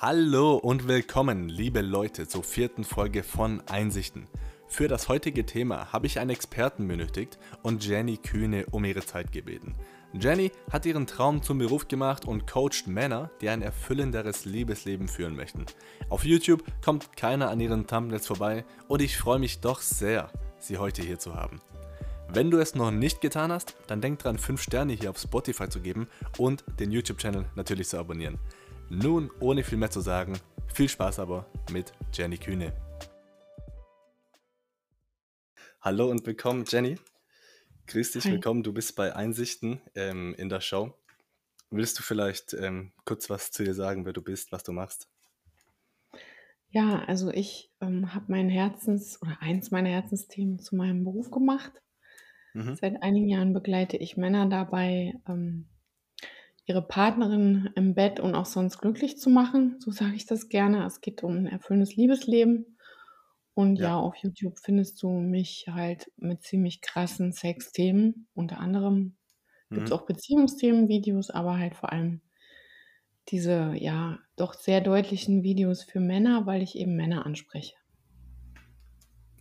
Hallo 0.00 0.54
und 0.54 0.86
willkommen, 0.86 1.48
liebe 1.48 1.80
Leute, 1.80 2.28
zur 2.28 2.44
vierten 2.44 2.84
Folge 2.84 3.24
von 3.24 3.60
Einsichten. 3.66 4.28
Für 4.68 4.86
das 4.86 5.08
heutige 5.08 5.44
Thema 5.44 5.92
habe 5.92 6.06
ich 6.06 6.20
einen 6.20 6.30
Experten 6.30 6.86
benötigt 6.86 7.36
und 7.64 7.84
Jenny 7.84 8.16
Kühne 8.16 8.66
um 8.70 8.84
ihre 8.84 9.04
Zeit 9.04 9.32
gebeten. 9.32 9.74
Jenny 10.12 10.52
hat 10.70 10.86
ihren 10.86 11.08
Traum 11.08 11.42
zum 11.42 11.58
Beruf 11.58 11.88
gemacht 11.88 12.26
und 12.26 12.46
coacht 12.46 12.86
Männer, 12.86 13.32
die 13.40 13.48
ein 13.48 13.60
erfüllenderes 13.60 14.44
Liebesleben 14.44 15.08
führen 15.08 15.34
möchten. 15.34 15.66
Auf 16.10 16.24
YouTube 16.24 16.62
kommt 16.80 17.16
keiner 17.16 17.50
an 17.50 17.58
ihren 17.58 17.88
Thumbnails 17.88 18.28
vorbei 18.28 18.64
und 18.86 19.02
ich 19.02 19.16
freue 19.16 19.40
mich 19.40 19.60
doch 19.60 19.80
sehr, 19.80 20.30
sie 20.60 20.78
heute 20.78 21.02
hier 21.02 21.18
zu 21.18 21.34
haben. 21.34 21.58
Wenn 22.28 22.52
du 22.52 22.58
es 22.58 22.76
noch 22.76 22.92
nicht 22.92 23.20
getan 23.20 23.50
hast, 23.50 23.74
dann 23.88 24.00
denk 24.00 24.20
dran, 24.20 24.38
5 24.38 24.62
Sterne 24.62 24.92
hier 24.92 25.10
auf 25.10 25.18
Spotify 25.18 25.68
zu 25.68 25.80
geben 25.80 26.06
und 26.36 26.62
den 26.78 26.92
YouTube-Channel 26.92 27.46
natürlich 27.56 27.88
zu 27.88 27.98
abonnieren. 27.98 28.38
Nun, 28.90 29.30
ohne 29.40 29.64
viel 29.64 29.76
mehr 29.76 29.90
zu 29.90 30.00
sagen, 30.00 30.38
viel 30.72 30.88
Spaß 30.88 31.18
aber 31.18 31.44
mit 31.70 31.92
Jenny 32.14 32.38
Kühne. 32.38 32.72
Hallo 35.82 36.10
und 36.10 36.26
willkommen, 36.26 36.64
Jenny. 36.66 36.96
Grüß 37.86 38.12
dich, 38.12 38.24
Hi. 38.24 38.32
willkommen. 38.32 38.62
Du 38.62 38.72
bist 38.72 38.96
bei 38.96 39.14
Einsichten 39.14 39.82
ähm, 39.94 40.34
in 40.38 40.48
der 40.48 40.62
Show. 40.62 40.94
Willst 41.70 41.98
du 41.98 42.02
vielleicht 42.02 42.54
ähm, 42.54 42.92
kurz 43.04 43.28
was 43.28 43.52
zu 43.52 43.62
dir 43.62 43.74
sagen, 43.74 44.06
wer 44.06 44.14
du 44.14 44.22
bist, 44.22 44.52
was 44.52 44.62
du 44.62 44.72
machst? 44.72 45.10
Ja, 46.70 47.04
also 47.04 47.30
ich 47.30 47.70
ähm, 47.82 48.14
habe 48.14 48.24
mein 48.28 48.48
Herzens 48.48 49.20
oder 49.20 49.36
eins 49.40 49.70
meiner 49.70 49.90
Herzensthemen 49.90 50.60
zu 50.60 50.76
meinem 50.76 51.04
Beruf 51.04 51.30
gemacht. 51.30 51.82
Mhm. 52.54 52.76
Seit 52.76 53.02
einigen 53.02 53.28
Jahren 53.28 53.52
begleite 53.52 53.98
ich 53.98 54.16
Männer 54.16 54.48
dabei, 54.48 55.12
ähm, 55.28 55.68
ihre 56.68 56.82
Partnerin 56.86 57.70
im 57.76 57.94
Bett 57.94 58.20
und 58.20 58.34
auch 58.34 58.46
sonst 58.46 58.78
glücklich 58.78 59.18
zu 59.18 59.30
machen. 59.30 59.76
So 59.80 59.90
sage 59.90 60.14
ich 60.16 60.26
das 60.26 60.48
gerne. 60.48 60.84
Es 60.86 61.00
geht 61.00 61.22
um 61.24 61.34
ein 61.36 61.46
erfüllendes 61.46 61.96
Liebesleben. 61.96 62.78
Und 63.54 63.76
ja, 63.78 63.96
Ja. 63.96 63.98
auf 63.98 64.16
YouTube 64.16 64.58
findest 64.60 65.02
du 65.02 65.10
mich 65.10 65.66
halt 65.68 66.12
mit 66.16 66.42
ziemlich 66.42 66.80
krassen 66.80 67.32
Sexthemen. 67.32 68.28
Unter 68.34 68.58
anderem 68.60 69.16
gibt 69.72 69.88
es 69.90 69.92
Mhm. 69.92 69.98
auch 69.98 70.06
Beziehungsthemen-Videos, 70.06 71.30
aber 71.30 71.58
halt 71.58 71.74
vor 71.76 71.92
allem 71.92 72.22
diese, 73.28 73.74
ja, 73.76 74.18
doch 74.34 74.54
sehr 74.54 74.80
deutlichen 74.80 75.44
Videos 75.44 75.84
für 75.84 76.00
Männer, 76.00 76.46
weil 76.46 76.62
ich 76.62 76.74
eben 76.76 76.96
Männer 76.96 77.24
anspreche. 77.26 77.76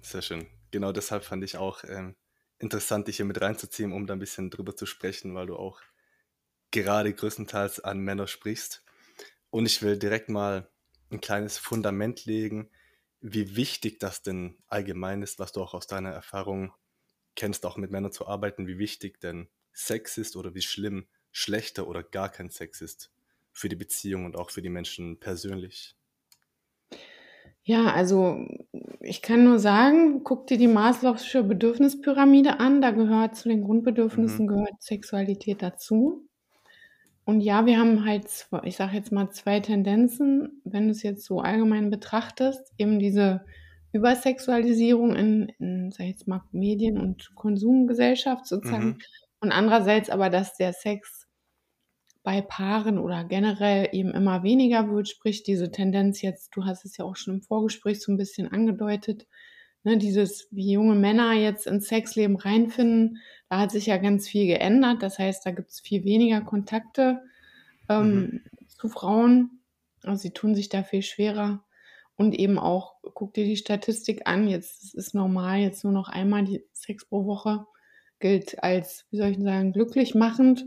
Sehr 0.01 0.21
schön. 0.21 0.47
Genau 0.71 0.91
deshalb 0.91 1.23
fand 1.23 1.43
ich 1.43 1.57
auch 1.57 1.83
ähm, 1.83 2.15
interessant, 2.59 3.07
dich 3.07 3.17
hier 3.17 3.25
mit 3.25 3.41
reinzuziehen, 3.41 3.91
um 3.93 4.07
da 4.07 4.13
ein 4.13 4.19
bisschen 4.19 4.49
drüber 4.49 4.75
zu 4.75 4.85
sprechen, 4.85 5.35
weil 5.35 5.47
du 5.47 5.55
auch 5.55 5.81
gerade 6.83 7.13
größtenteils 7.13 7.79
an 7.81 7.99
Männer 7.99 8.27
sprichst. 8.27 8.83
Und 9.49 9.65
ich 9.65 9.81
will 9.81 9.97
direkt 9.97 10.29
mal 10.29 10.71
ein 11.11 11.21
kleines 11.21 11.57
Fundament 11.57 12.25
legen, 12.25 12.71
wie 13.21 13.55
wichtig 13.55 13.99
das 13.99 14.21
denn 14.23 14.59
allgemein 14.67 15.21
ist, 15.23 15.39
was 15.39 15.51
du 15.53 15.61
auch 15.61 15.73
aus 15.73 15.87
deiner 15.87 16.11
Erfahrung 16.11 16.73
kennst, 17.35 17.65
auch 17.65 17.77
mit 17.77 17.91
Männern 17.91 18.11
zu 18.11 18.27
arbeiten, 18.27 18.67
wie 18.67 18.79
wichtig 18.79 19.19
denn 19.21 19.49
Sex 19.73 20.17
ist 20.17 20.35
oder 20.35 20.55
wie 20.55 20.61
schlimm 20.61 21.07
schlechter 21.31 21.87
oder 21.87 22.03
gar 22.03 22.29
kein 22.29 22.49
Sex 22.49 22.81
ist 22.81 23.11
für 23.53 23.69
die 23.69 23.75
Beziehung 23.75 24.25
und 24.25 24.35
auch 24.37 24.51
für 24.51 24.61
die 24.61 24.69
Menschen 24.69 25.19
persönlich. 25.19 25.95
Ja, 27.63 27.87
also 27.93 28.45
ich 29.01 29.21
kann 29.21 29.43
nur 29.43 29.59
sagen, 29.59 30.23
guck 30.23 30.47
dir 30.47 30.57
die 30.57 30.67
Maslow'sche 30.67 31.43
Bedürfnispyramide 31.43 32.59
an. 32.59 32.81
Da 32.81 32.91
gehört 32.91 33.35
zu 33.35 33.49
den 33.49 33.63
Mhm. 34.11 34.41
Grundbedürfnissen 34.43 34.47
gehört 34.47 34.81
Sexualität 34.81 35.61
dazu. 35.61 36.27
Und 37.27 37.41
ja, 37.41 37.65
wir 37.65 37.77
haben 37.77 38.05
halt, 38.05 38.27
zwe- 38.27 38.63
ich 38.63 38.77
sage 38.77 38.95
jetzt 38.95 39.11
mal 39.11 39.29
zwei 39.31 39.59
Tendenzen, 39.59 40.61
wenn 40.63 40.85
du 40.85 40.91
es 40.91 41.03
jetzt 41.03 41.25
so 41.25 41.41
allgemein 41.41 41.89
betrachtest, 41.89 42.73
eben 42.77 42.99
diese 42.99 43.43
Übersexualisierung 43.91 45.13
in, 45.13 45.49
in 45.59 45.91
sag 45.91 46.05
ich 46.05 46.11
jetzt 46.11 46.27
mal, 46.29 46.43
Medien- 46.53 46.97
und 46.97 47.35
Konsumgesellschaft 47.35 48.47
sozusagen. 48.47 48.85
Mhm. 48.85 48.97
Und 49.41 49.51
andererseits 49.51 50.09
aber, 50.09 50.29
dass 50.29 50.55
der 50.55 50.71
Sex 50.71 51.27
bei 52.23 52.41
Paaren 52.41 52.97
oder 52.97 53.25
generell 53.25 53.89
eben 53.91 54.11
immer 54.11 54.43
weniger 54.43 54.89
wird, 54.89 55.09
sprich 55.09 55.43
diese 55.43 55.69
Tendenz 55.69 56.21
jetzt, 56.21 56.55
du 56.55 56.63
hast 56.63 56.85
es 56.85 56.95
ja 56.95 57.03
auch 57.03 57.17
schon 57.17 57.35
im 57.35 57.41
Vorgespräch 57.41 58.01
so 58.01 58.09
ein 58.09 58.17
bisschen 58.17 58.49
angedeutet, 58.49 59.27
ne, 59.83 59.97
dieses, 59.97 60.47
wie 60.51 60.71
junge 60.73 60.95
Männer 60.95 61.33
jetzt 61.33 61.67
ins 61.67 61.87
Sexleben 61.87 62.35
reinfinden, 62.35 63.19
da 63.49 63.59
hat 63.59 63.71
sich 63.71 63.85
ja 63.87 63.97
ganz 63.97 64.27
viel 64.27 64.47
geändert. 64.47 65.01
Das 65.03 65.19
heißt, 65.19 65.45
da 65.45 65.51
gibt 65.51 65.69
es 65.71 65.79
viel 65.81 66.03
weniger 66.03 66.41
Kontakte 66.41 67.21
ähm, 67.89 68.29
Mhm. 68.29 68.41
zu 68.67 68.89
Frauen. 68.89 69.61
Also 70.03 70.21
sie 70.23 70.31
tun 70.31 70.55
sich 70.55 70.69
da 70.69 70.83
viel 70.83 71.01
schwerer. 71.01 71.63
Und 72.15 72.33
eben 72.33 72.57
auch, 72.57 72.95
guck 73.13 73.33
dir 73.35 73.45
die 73.45 73.57
Statistik 73.57 74.23
an, 74.25 74.47
jetzt 74.47 74.83
es 74.83 74.93
ist 74.95 75.13
normal, 75.13 75.59
jetzt 75.59 75.83
nur 75.83 75.93
noch 75.93 76.09
einmal 76.09 76.43
die 76.45 76.63
Sex 76.73 77.05
pro 77.05 77.25
Woche 77.25 77.65
gilt 78.19 78.63
als, 78.63 79.05
wie 79.11 79.17
soll 79.17 79.27
ich 79.29 79.37
sagen, 79.37 79.71
glücklich 79.71 80.15
machend. 80.15 80.65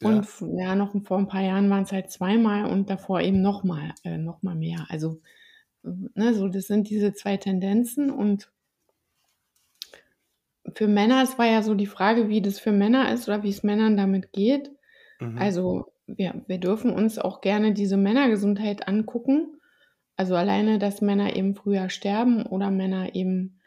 Und 0.00 0.20
Ja, 0.20 0.22
f- 0.24 0.44
ja, 0.56 0.74
noch 0.74 0.94
vor 1.04 1.18
ein 1.18 1.26
paar 1.28 1.42
Jahren 1.42 1.68
waren 1.70 1.82
es 1.82 1.92
halt 1.92 2.10
zweimal 2.10 2.66
und 2.70 2.88
davor 2.88 3.20
eben 3.20 3.42
nochmal, 3.42 3.92
äh, 4.04 4.16
noch 4.16 4.42
mal 4.42 4.54
mehr. 4.54 4.86
Also, 4.88 5.20
ne, 5.82 6.34
so, 6.34 6.48
das 6.48 6.66
sind 6.66 6.88
diese 6.90 7.12
zwei 7.12 7.36
Tendenzen. 7.36 8.10
Und 8.10 8.50
für 10.74 10.88
Männer, 10.88 11.22
es 11.22 11.38
war 11.38 11.46
ja 11.46 11.62
so 11.62 11.74
die 11.74 11.86
Frage, 11.86 12.28
wie 12.28 12.42
das 12.42 12.58
für 12.58 12.72
Männer 12.72 13.12
ist 13.12 13.28
oder 13.28 13.42
wie 13.42 13.50
es 13.50 13.62
Männern 13.62 13.96
damit 13.96 14.32
geht. 14.32 14.70
mhm. 15.20 15.38
Also, 15.38 15.92
wir, 16.06 16.42
wir 16.46 16.58
dürfen 16.58 16.90
uns 16.90 17.18
auch 17.18 17.42
gerne 17.42 17.74
diese 17.74 17.96
Männergesundheit 17.96 18.88
angucken. 18.88 19.58
Also 20.16 20.34
alleine, 20.34 20.78
dass 20.78 21.02
Männer 21.02 21.36
eben 21.36 21.54
früher 21.54 21.90
sterben 21.90 22.44
oder 22.46 22.70
Männer 22.70 23.14
eben 23.14 23.60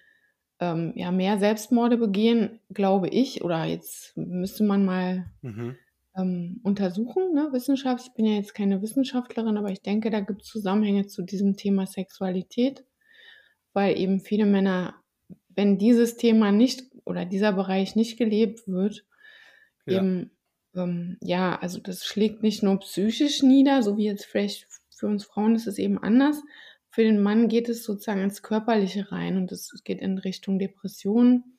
ähm, 0.59 0.93
ja, 0.95 1.11
mehr 1.11 1.37
Selbstmorde 1.37 1.97
begehen, 1.97 2.59
glaube 2.73 3.09
ich, 3.09 3.43
oder 3.43 3.65
jetzt 3.65 4.17
müsste 4.17 4.63
man 4.63 4.83
mal 4.83 5.31
Mhm. 5.41 5.75
Ähm, 6.15 6.59
untersuchen, 6.63 7.33
ne, 7.33 7.49
Wissenschaft. 7.51 8.07
Ich 8.07 8.13
bin 8.13 8.25
ja 8.25 8.33
jetzt 8.35 8.53
keine 8.53 8.81
Wissenschaftlerin, 8.81 9.57
aber 9.57 9.71
ich 9.71 9.81
denke, 9.81 10.09
da 10.09 10.19
gibt 10.19 10.43
es 10.43 10.49
Zusammenhänge 10.49 11.07
zu 11.07 11.23
diesem 11.23 11.55
Thema 11.55 11.85
Sexualität, 11.87 12.85
weil 13.73 13.97
eben 13.97 14.19
viele 14.19 14.45
Männer, 14.45 14.95
wenn 15.49 15.77
dieses 15.77 16.17
Thema 16.17 16.51
nicht 16.51 16.83
oder 17.05 17.25
dieser 17.25 17.53
Bereich 17.53 17.95
nicht 17.95 18.17
gelebt 18.17 18.67
wird, 18.67 19.05
Ja, 19.85 19.97
eben, 19.97 20.31
ähm, 20.75 21.17
ja, 21.21 21.57
also 21.59 21.79
das 21.79 22.05
schlägt 22.05 22.43
nicht 22.43 22.63
nur 22.63 22.79
psychisch 22.79 23.43
nieder, 23.43 23.83
so 23.83 23.97
wie 23.97 24.05
jetzt 24.05 24.25
vielleicht 24.25 24.67
für 24.89 25.07
uns 25.07 25.25
Frauen 25.25 25.55
ist 25.55 25.67
es 25.67 25.77
eben 25.79 25.97
anders. 25.97 26.41
Für 26.89 27.03
den 27.03 27.21
Mann 27.23 27.47
geht 27.47 27.69
es 27.69 27.83
sozusagen 27.83 28.21
ins 28.21 28.43
Körperliche 28.43 29.11
rein 29.11 29.37
und 29.37 29.51
es 29.51 29.71
geht 29.83 30.01
in 30.01 30.17
Richtung 30.17 30.59
Depression, 30.59 31.57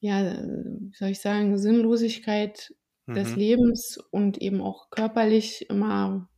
ja, 0.00 0.22
äh, 0.22 0.44
wie 0.44 0.94
soll 0.94 1.08
ich 1.10 1.20
sagen, 1.20 1.58
Sinnlosigkeit 1.58 2.74
des 3.06 3.30
mhm. 3.30 3.36
Lebens 3.36 3.98
und 4.10 4.38
eben 4.38 4.60
auch 4.60 4.90
körperlich 4.90 5.68
immer, 5.70 6.28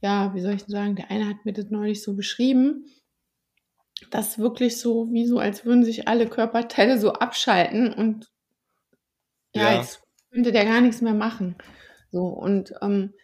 ja, 0.00 0.34
wie 0.34 0.40
soll 0.40 0.54
ich 0.54 0.64
sagen, 0.66 0.96
der 0.96 1.10
eine 1.10 1.28
hat 1.28 1.44
mir 1.44 1.52
das 1.52 1.70
neulich 1.70 2.02
so 2.02 2.14
beschrieben, 2.14 2.86
dass 4.10 4.38
wirklich 4.38 4.78
so, 4.78 5.10
wie 5.12 5.26
so, 5.26 5.38
als 5.38 5.64
würden 5.64 5.84
sich 5.84 6.08
alle 6.08 6.28
Körperteile 6.28 6.98
so 6.98 7.12
abschalten 7.12 7.92
und 7.92 8.30
ja, 9.54 9.72
Ja, 9.72 9.78
jetzt 9.78 10.02
könnte 10.30 10.52
der 10.52 10.64
gar 10.64 10.80
nichts 10.80 11.00
mehr 11.00 11.14
machen. 11.14 11.56
So, 12.10 12.26
und 12.26 12.72
ähm, 12.82 13.14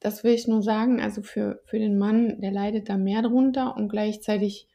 das 0.00 0.24
will 0.24 0.32
ich 0.34 0.46
nur 0.48 0.62
sagen, 0.62 1.00
also 1.00 1.22
für, 1.22 1.62
für 1.66 1.78
den 1.78 1.98
Mann, 1.98 2.40
der 2.40 2.52
leidet 2.52 2.88
da 2.88 2.96
mehr 2.98 3.22
drunter 3.22 3.76
und 3.76 3.88
gleichzeitig 3.88 4.68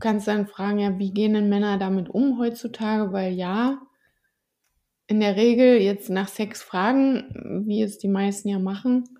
kannst 0.00 0.26
du 0.26 0.32
dann 0.32 0.46
fragen, 0.46 0.78
ja, 0.78 0.98
wie 0.98 1.12
gehen 1.12 1.34
denn 1.34 1.48
Männer 1.48 1.78
damit 1.78 2.08
um 2.08 2.38
heutzutage? 2.38 3.12
Weil 3.12 3.34
ja, 3.34 3.80
in 5.10 5.18
der 5.18 5.34
Regel 5.34 5.80
jetzt 5.80 6.08
nach 6.08 6.28
Sex 6.28 6.62
fragen, 6.62 7.64
wie 7.66 7.82
es 7.82 7.98
die 7.98 8.06
meisten 8.06 8.48
ja 8.48 8.60
machen, 8.60 9.18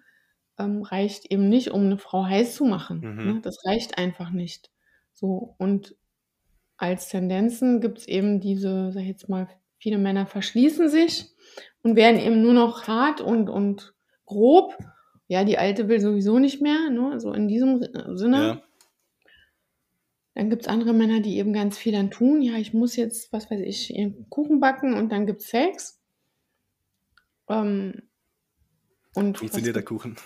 ähm, 0.57 0.83
reicht 0.83 1.27
eben 1.33 1.49
nicht, 1.49 1.73
um 1.73 1.83
eine 1.83 1.99
Frau 1.99 2.25
heiß 2.25 2.55
zu 2.55 2.65
machen. 2.65 3.01
mhm. 3.01 3.25
Ne? 3.25 3.41
Das 3.43 3.67
reicht 3.67 3.99
einfach 3.99 4.31
nicht. 4.31 4.71
So, 5.15 5.57
und 5.59 5.97
als 6.77 7.09
Tendenzen 7.09 7.81
gibt 7.81 7.99
es 7.99 8.07
eben 8.07 8.39
diese, 8.39 8.93
sag 8.93 9.03
ich 9.03 9.09
jetzt 9.09 9.29
mal, 9.29 9.49
viele 9.79 9.99
Männer 9.99 10.27
verschließen 10.27 10.89
sich 10.89 11.27
und 11.83 11.97
werden 11.97 12.21
eben 12.21 12.41
nur 12.41 12.55
noch 12.55 12.87
hart 12.87 13.21
und, 13.21 13.51
und 13.51 13.93
grob. 14.27 14.79
Ja, 15.27 15.43
die 15.43 15.59
Alte 15.59 15.89
will 15.89 15.99
sowieso 15.99 16.39
nicht 16.39 16.63
mehr, 16.63 16.89
ne? 16.91 17.19
so 17.19 17.33
in 17.33 17.49
diesem 17.49 17.85
Sinne. 18.17 18.37
Ja, 18.37 18.63
Dann 20.35 20.49
gibt 20.51 20.63
es 20.63 20.69
andere 20.69 20.93
Männer, 20.93 21.21
die 21.21 21.39
eben 21.39 21.53
ganz 21.53 21.77
viel 21.77 21.93
dann 21.93 22.11
tun. 22.11 22.41
Ja, 22.41 22.55
ich 22.55 22.73
muss 22.73 22.97
jetzt, 22.97 23.33
was 23.33 23.51
weiß 23.51 23.61
ich, 23.61 23.95
einen 23.97 24.29
Kuchen 24.31 24.61
backen 24.61 24.95
und 24.95 25.11
dann 25.11 25.27
gibt 25.27 25.41
es 25.41 25.49
Sex. 25.49 26.01
Ähm, 27.49 28.03
und 29.15 29.39
funktioniert 29.39 29.77
der 29.77 29.83
Kuchen? 29.83 30.17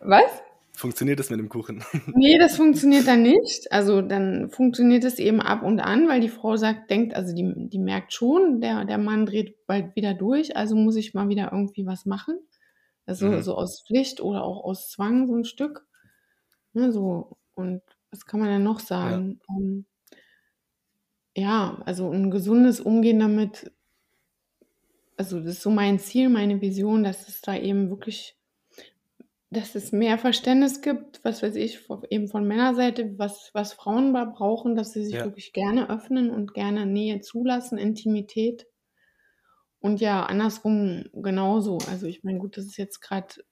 was? 0.00 0.42
Funktioniert 0.74 1.18
das 1.18 1.30
mit 1.30 1.38
dem 1.38 1.48
Kuchen? 1.48 1.84
Nee, 2.14 2.38
das 2.38 2.56
funktioniert 2.56 3.06
dann 3.06 3.22
nicht. 3.22 3.70
Also 3.72 4.02
dann 4.02 4.50
funktioniert 4.50 5.04
es 5.04 5.18
eben 5.18 5.40
ab 5.40 5.62
und 5.62 5.80
an, 5.80 6.08
weil 6.08 6.20
die 6.20 6.28
Frau 6.28 6.56
sagt, 6.56 6.90
denkt, 6.90 7.14
also 7.14 7.34
die, 7.34 7.52
die 7.68 7.78
merkt 7.78 8.12
schon, 8.12 8.60
der, 8.60 8.84
der 8.84 8.98
Mann 8.98 9.26
dreht 9.26 9.66
bald 9.66 9.94
wieder 9.96 10.14
durch, 10.14 10.56
also 10.56 10.74
muss 10.76 10.96
ich 10.96 11.14
mal 11.14 11.28
wieder 11.28 11.50
irgendwie 11.52 11.86
was 11.86 12.04
machen. 12.06 12.38
Also 13.06 13.26
Mhm. 13.26 13.42
so 13.42 13.54
aus 13.54 13.84
Pflicht 13.86 14.20
oder 14.20 14.44
auch 14.44 14.64
aus 14.64 14.90
Zwang 14.90 15.26
so 15.26 15.34
ein 15.34 15.44
Stück. 15.44 15.86
Ne, 16.72 16.92
so. 16.92 17.36
Und 17.54 17.82
was 18.12 18.26
kann 18.26 18.40
man 18.40 18.48
denn 18.50 18.62
noch 18.62 18.80
Ja. 19.00 19.22
sagen? 19.22 19.40
Ähm 19.48 19.86
ja, 21.36 21.80
also 21.86 22.10
'n 22.12 22.30
gesundes 22.30 22.80
Umgehen 22.80 23.18
damit 23.18 23.72
also, 25.18 25.38
das 25.40 25.54
ist 25.56 25.62
so 25.62 25.70
mein 25.70 25.98
Ziel, 25.98 26.28
meine 26.30 26.60
Vision, 26.60 27.04
dass 27.04 27.28
es 27.28 27.40
da 27.42 27.54
eben 27.56 27.90
wirklich 27.90 28.34
dass 29.52 29.74
es 29.74 29.92
mehr 29.92 30.16
Verständnis 30.16 30.80
gibt, 30.80 31.22
was 31.24 31.42
weiß 31.42 31.56
ich, 31.56 31.86
eben 32.08 32.26
von 32.28 32.46
Männerseite, 32.46 33.18
was 33.18 33.50
was 33.52 33.74
Frauen 33.74 34.14
da 34.14 34.24
brauchen, 34.24 34.76
dass 34.76 34.92
sie 34.94 35.04
sich 35.04 35.22
Ja. 35.22 35.26
wirklich 35.26 35.52
gerne 35.52 35.90
öffnen 35.90 36.30
und 36.30 36.54
gerne 36.54 36.86
Nähe 36.86 37.20
zulassen, 37.20 37.76
Intimität. 37.76 38.64
Und 39.82 40.00
ja, 40.00 40.24
andersrum 40.24 41.06
genauso. 41.12 41.78
Also, 41.90 42.06
ich 42.06 42.22
meine, 42.22 42.38
gut, 42.38 42.56
das 42.56 42.66
ist 42.66 42.76
jetzt 42.76 43.00
grad 43.00 43.44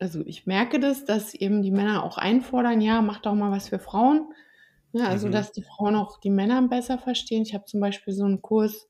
also, 0.00 0.22
ich 0.26 0.46
merke 0.46 0.80
das, 0.80 1.04
dass 1.04 1.34
eben 1.34 1.62
die 1.62 1.70
Männer 1.72 2.04
auch 2.04 2.18
einfordern: 2.18 2.80
„Ja, 2.80 3.02
mach 3.02 3.20
doch 3.20 3.34
mal 3.34 3.50
was 3.52 3.68
für 3.70 3.78
Frauen.“ 3.80 4.32
Ne, 4.92 5.08
also, 5.08 5.28
Mhm. 5.28 5.30
dass 5.30 5.52
die 5.52 5.62
Frauen 5.64 5.96
auch 5.96 6.20
die 6.20 6.30
Männer 6.30 6.62
besser 6.68 6.98
verstehen. 6.98 7.42
Ich 7.42 7.54
habe 7.54 7.64
zum 7.66 7.80
Beispiel 7.80 8.14
so 8.14 8.24
'n 8.26 8.42
Kurs 8.42 8.88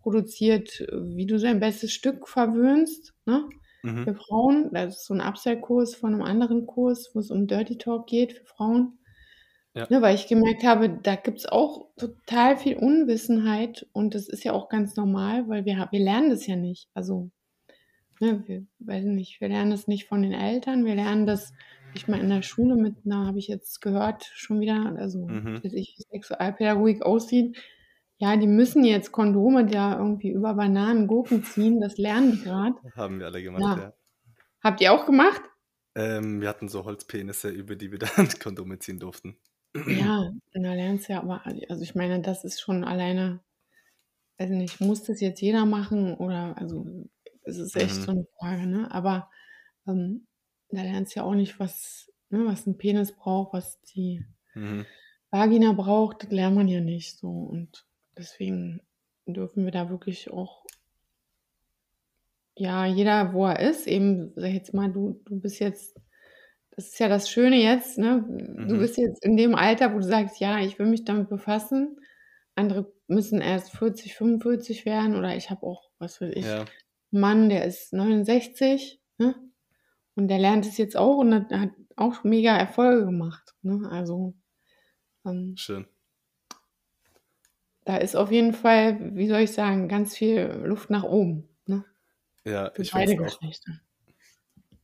produziert, 0.00 0.80
wie 0.92 1.26
du 1.26 1.38
dein 1.38 1.60
bestes 1.60 1.92
Stück 1.92 2.28
verwöhnst, 2.28 3.14
ne, 3.26 3.48
Mhm. 3.84 4.06
für 4.06 4.14
Frauen. 4.14 4.70
Das 4.72 4.96
ist 4.98 5.06
so 5.06 5.14
'n 5.14 5.20
Upsell-Kurs 5.22 5.94
von 5.96 6.12
'nem 6.12 6.22
anderen 6.22 6.66
Kurs, 6.66 7.10
wo's 7.14 7.30
um 7.30 7.46
Dirty 7.48 7.78
Talk 7.78 8.06
geht 8.08 8.32
für 8.34 8.44
Frauen. 8.46 8.98
Ja. 9.76 9.88
Ne, 9.90 10.02
weil 10.02 10.14
ich 10.16 10.28
gemerkt 10.28 10.64
habe, 10.64 10.90
da 11.02 11.16
gibt's 11.16 11.46
auch 11.46 11.90
total 11.98 12.56
viel 12.58 12.76
Unwissenheit 12.78 13.86
und 13.92 14.14
das 14.16 14.28
ist 14.28 14.44
ja 14.44 14.52
auch 14.54 14.68
ganz 14.70 14.96
normal, 14.96 15.48
weil 15.48 15.64
wir 15.66 15.88
wir 15.92 16.00
lernen 16.00 16.30
das 16.30 16.46
ja 16.48 16.56
nicht. 16.56 16.88
Also, 16.94 17.30
ne, 18.22 18.44
wir 18.46 18.66
weiß 18.80 19.04
ich 19.06 19.10
nicht, 19.12 19.40
wir 19.42 19.48
lernen 19.48 19.72
das 19.72 19.88
nicht 19.88 20.06
von 20.08 20.22
den 20.22 20.32
Eltern. 20.34 20.86
Wir 20.86 20.96
lernen 20.96 21.26
das 21.26 21.52
nicht 21.94 22.08
mal 22.08 22.20
in 22.20 22.30
der 22.30 22.42
Schule 22.42 22.76
mit 22.76 23.04
'ner 23.06 23.26
habe 23.26 23.38
ich 23.40 23.48
jetzt 23.48 23.80
gehört 23.82 24.24
schon 24.34 24.60
wieder, 24.60 24.96
also, 24.98 25.28
Mhm. 25.28 25.62
ich, 25.62 25.96
wie 25.98 26.04
Sexualpädagogik 26.10 27.02
aussieht. 27.02 27.58
Ja, 28.18 28.36
die 28.36 28.46
müssen 28.48 28.84
jetzt 28.84 29.12
Kondome 29.12 29.66
da 29.66 29.98
irgendwie 29.98 30.30
über 30.30 30.54
Bananen, 30.54 31.08
Gurken 31.08 31.44
ziehen, 31.44 31.80
das 31.80 31.98
lernen 31.98 32.32
die 32.32 32.42
grad. 32.42 32.74
Haben 32.96 33.18
wir 33.18 33.26
alle 33.26 33.42
gemacht, 33.42 33.64
Ja. 33.64 33.76
ja. 33.76 33.92
Habt 34.62 34.80
ihr 34.82 34.92
auch 34.92 35.06
gemacht? 35.06 35.42
Ähm, 35.94 36.40
wir 36.40 36.48
hatten 36.48 36.68
so 36.68 36.84
Holzpenisse, 36.84 37.48
über 37.50 37.76
die 37.76 37.90
wir 37.92 37.98
dann 38.16 38.28
Kondome 38.40 38.78
ziehen 38.78 38.98
durften. 38.98 39.38
Ja, 39.86 40.30
da 40.52 40.60
lernst 40.74 41.08
du 41.08 41.12
ja 41.14 41.20
aber 41.22 41.44
also, 41.46 41.82
ich 41.82 41.94
meine, 41.94 42.20
das 42.22 42.44
ist 42.44 42.60
schon 42.60 42.84
alleine 42.84 43.40
weiß 44.38 44.50
ich 44.50 44.56
nicht, 44.56 44.80
muss 44.80 45.04
das 45.04 45.20
jetzt 45.20 45.40
jeder 45.40 45.66
machen 45.66 46.14
oder 46.14 46.56
also, 46.58 46.86
es 47.44 47.58
ist 47.58 47.76
echt 47.76 48.00
Mhm. 48.00 48.04
so 48.04 48.12
'ne 48.12 48.26
Frage, 48.38 48.66
ne? 48.66 48.90
Aber, 48.92 49.30
ähm, 49.86 50.26
da 50.70 50.82
lernst 50.82 51.16
du 51.16 51.20
ja 51.20 51.26
auch 51.26 51.34
nicht, 51.34 51.60
was 51.60 52.12
ne, 52.30 52.46
was 52.46 52.66
'n 52.66 52.78
Penis 52.78 53.12
braucht, 53.16 53.52
was 53.54 53.80
die 53.82 54.24
Mhm. 54.56 54.92
Vagina 55.32 55.72
braucht, 55.72 56.24
das 56.24 56.30
lernt 56.30 56.56
man 56.56 56.68
ja 56.68 56.80
nicht 56.82 57.16
so 57.18 57.30
und 57.30 57.86
deswegen 58.18 58.82
dürfen 59.26 59.64
wir 59.64 59.72
da 59.72 59.88
wirklich 59.88 60.30
auch 60.30 60.66
ja, 62.56 62.84
jeder, 62.86 63.32
wo 63.32 63.46
er 63.46 63.60
ist, 63.60 63.86
eben, 63.86 64.32
ich 64.36 64.52
jetzt 64.54 64.74
mal, 64.74 64.92
du 64.92 65.20
du 65.24 65.40
bist 65.40 65.58
jetzt 65.60 65.96
das 66.72 66.88
ist 66.88 66.98
ja 67.00 67.08
das 67.08 67.30
Schöne 67.30 67.56
jetzt, 67.62 67.98
ne? 67.98 68.24
Du 68.64 68.78
Mhm. 68.78 68.78
bist 68.78 68.96
jetzt 68.98 69.24
in 69.24 69.36
dem 69.36 69.54
Alter, 69.56 69.92
wo 69.94 69.98
du 69.98 70.04
sagst: 70.04 70.40
„Ja, 70.40 70.60
ich 70.60 70.78
will 70.78 70.86
mich 70.86 71.04
damit 71.04 71.28
befassen.“ 71.30 71.98
Andere 72.56 72.92
müssen 73.08 73.40
erst 73.42 73.72
40, 73.76 74.14
45 74.16 74.86
werden 74.86 75.16
oder 75.16 75.36
ich 75.36 75.50
habe 75.50 75.66
auch, 75.66 75.90
was 75.98 76.20
weiß 76.20 76.32
ich, 76.36 76.56
Ja. 76.56 76.72
Mann, 77.12 77.48
der 77.48 77.64
ist 77.64 77.92
69, 77.92 79.00
ne? 79.18 79.34
Und 80.14 80.28
der 80.28 80.38
lernt 80.38 80.66
es 80.66 80.78
jetzt 80.78 80.96
auch 80.96 81.18
und 81.18 81.34
hat 81.50 81.70
auch 81.96 82.24
mega 82.24 82.56
Erfolge 82.56 83.04
gemacht, 83.06 83.54
ne? 83.62 83.88
Also, 83.90 84.34
ähm 85.26 85.56
Schön. 85.56 85.86
da 87.84 87.96
ist 87.96 88.16
auf 88.16 88.30
jeden 88.30 88.54
Fall, 88.54 89.16
wie 89.16 89.28
soll 89.28 89.40
ich 89.40 89.52
sagen, 89.52 89.88
ganz 89.88 90.16
viel 90.16 90.62
Luft 90.64 90.90
nach 90.90 91.04
oben, 91.04 91.48
ne? 91.66 91.84
Ja, 92.44 92.70
Für 92.74 92.82
ich 92.82 92.92
beide 92.92 93.16
Geschlechter. 93.16 93.72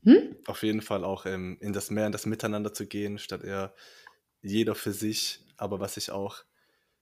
Hm? 0.04 0.36
auf 0.46 0.62
jeden 0.62 0.80
Fall 0.80 1.04
auch, 1.04 1.26
ähm, 1.26 1.58
in 1.60 1.72
das 1.72 1.90
mehr 1.90 2.06
in 2.06 2.12
das 2.12 2.26
Miteinander 2.26 2.72
zu 2.72 2.86
gehen, 2.86 3.18
statt 3.18 3.44
eher 3.44 3.74
jeder 4.42 4.74
für 4.74 4.92
sich. 4.92 5.40
Aber 5.56 5.80
was 5.80 5.96
ich 5.96 6.10
auch 6.10 6.44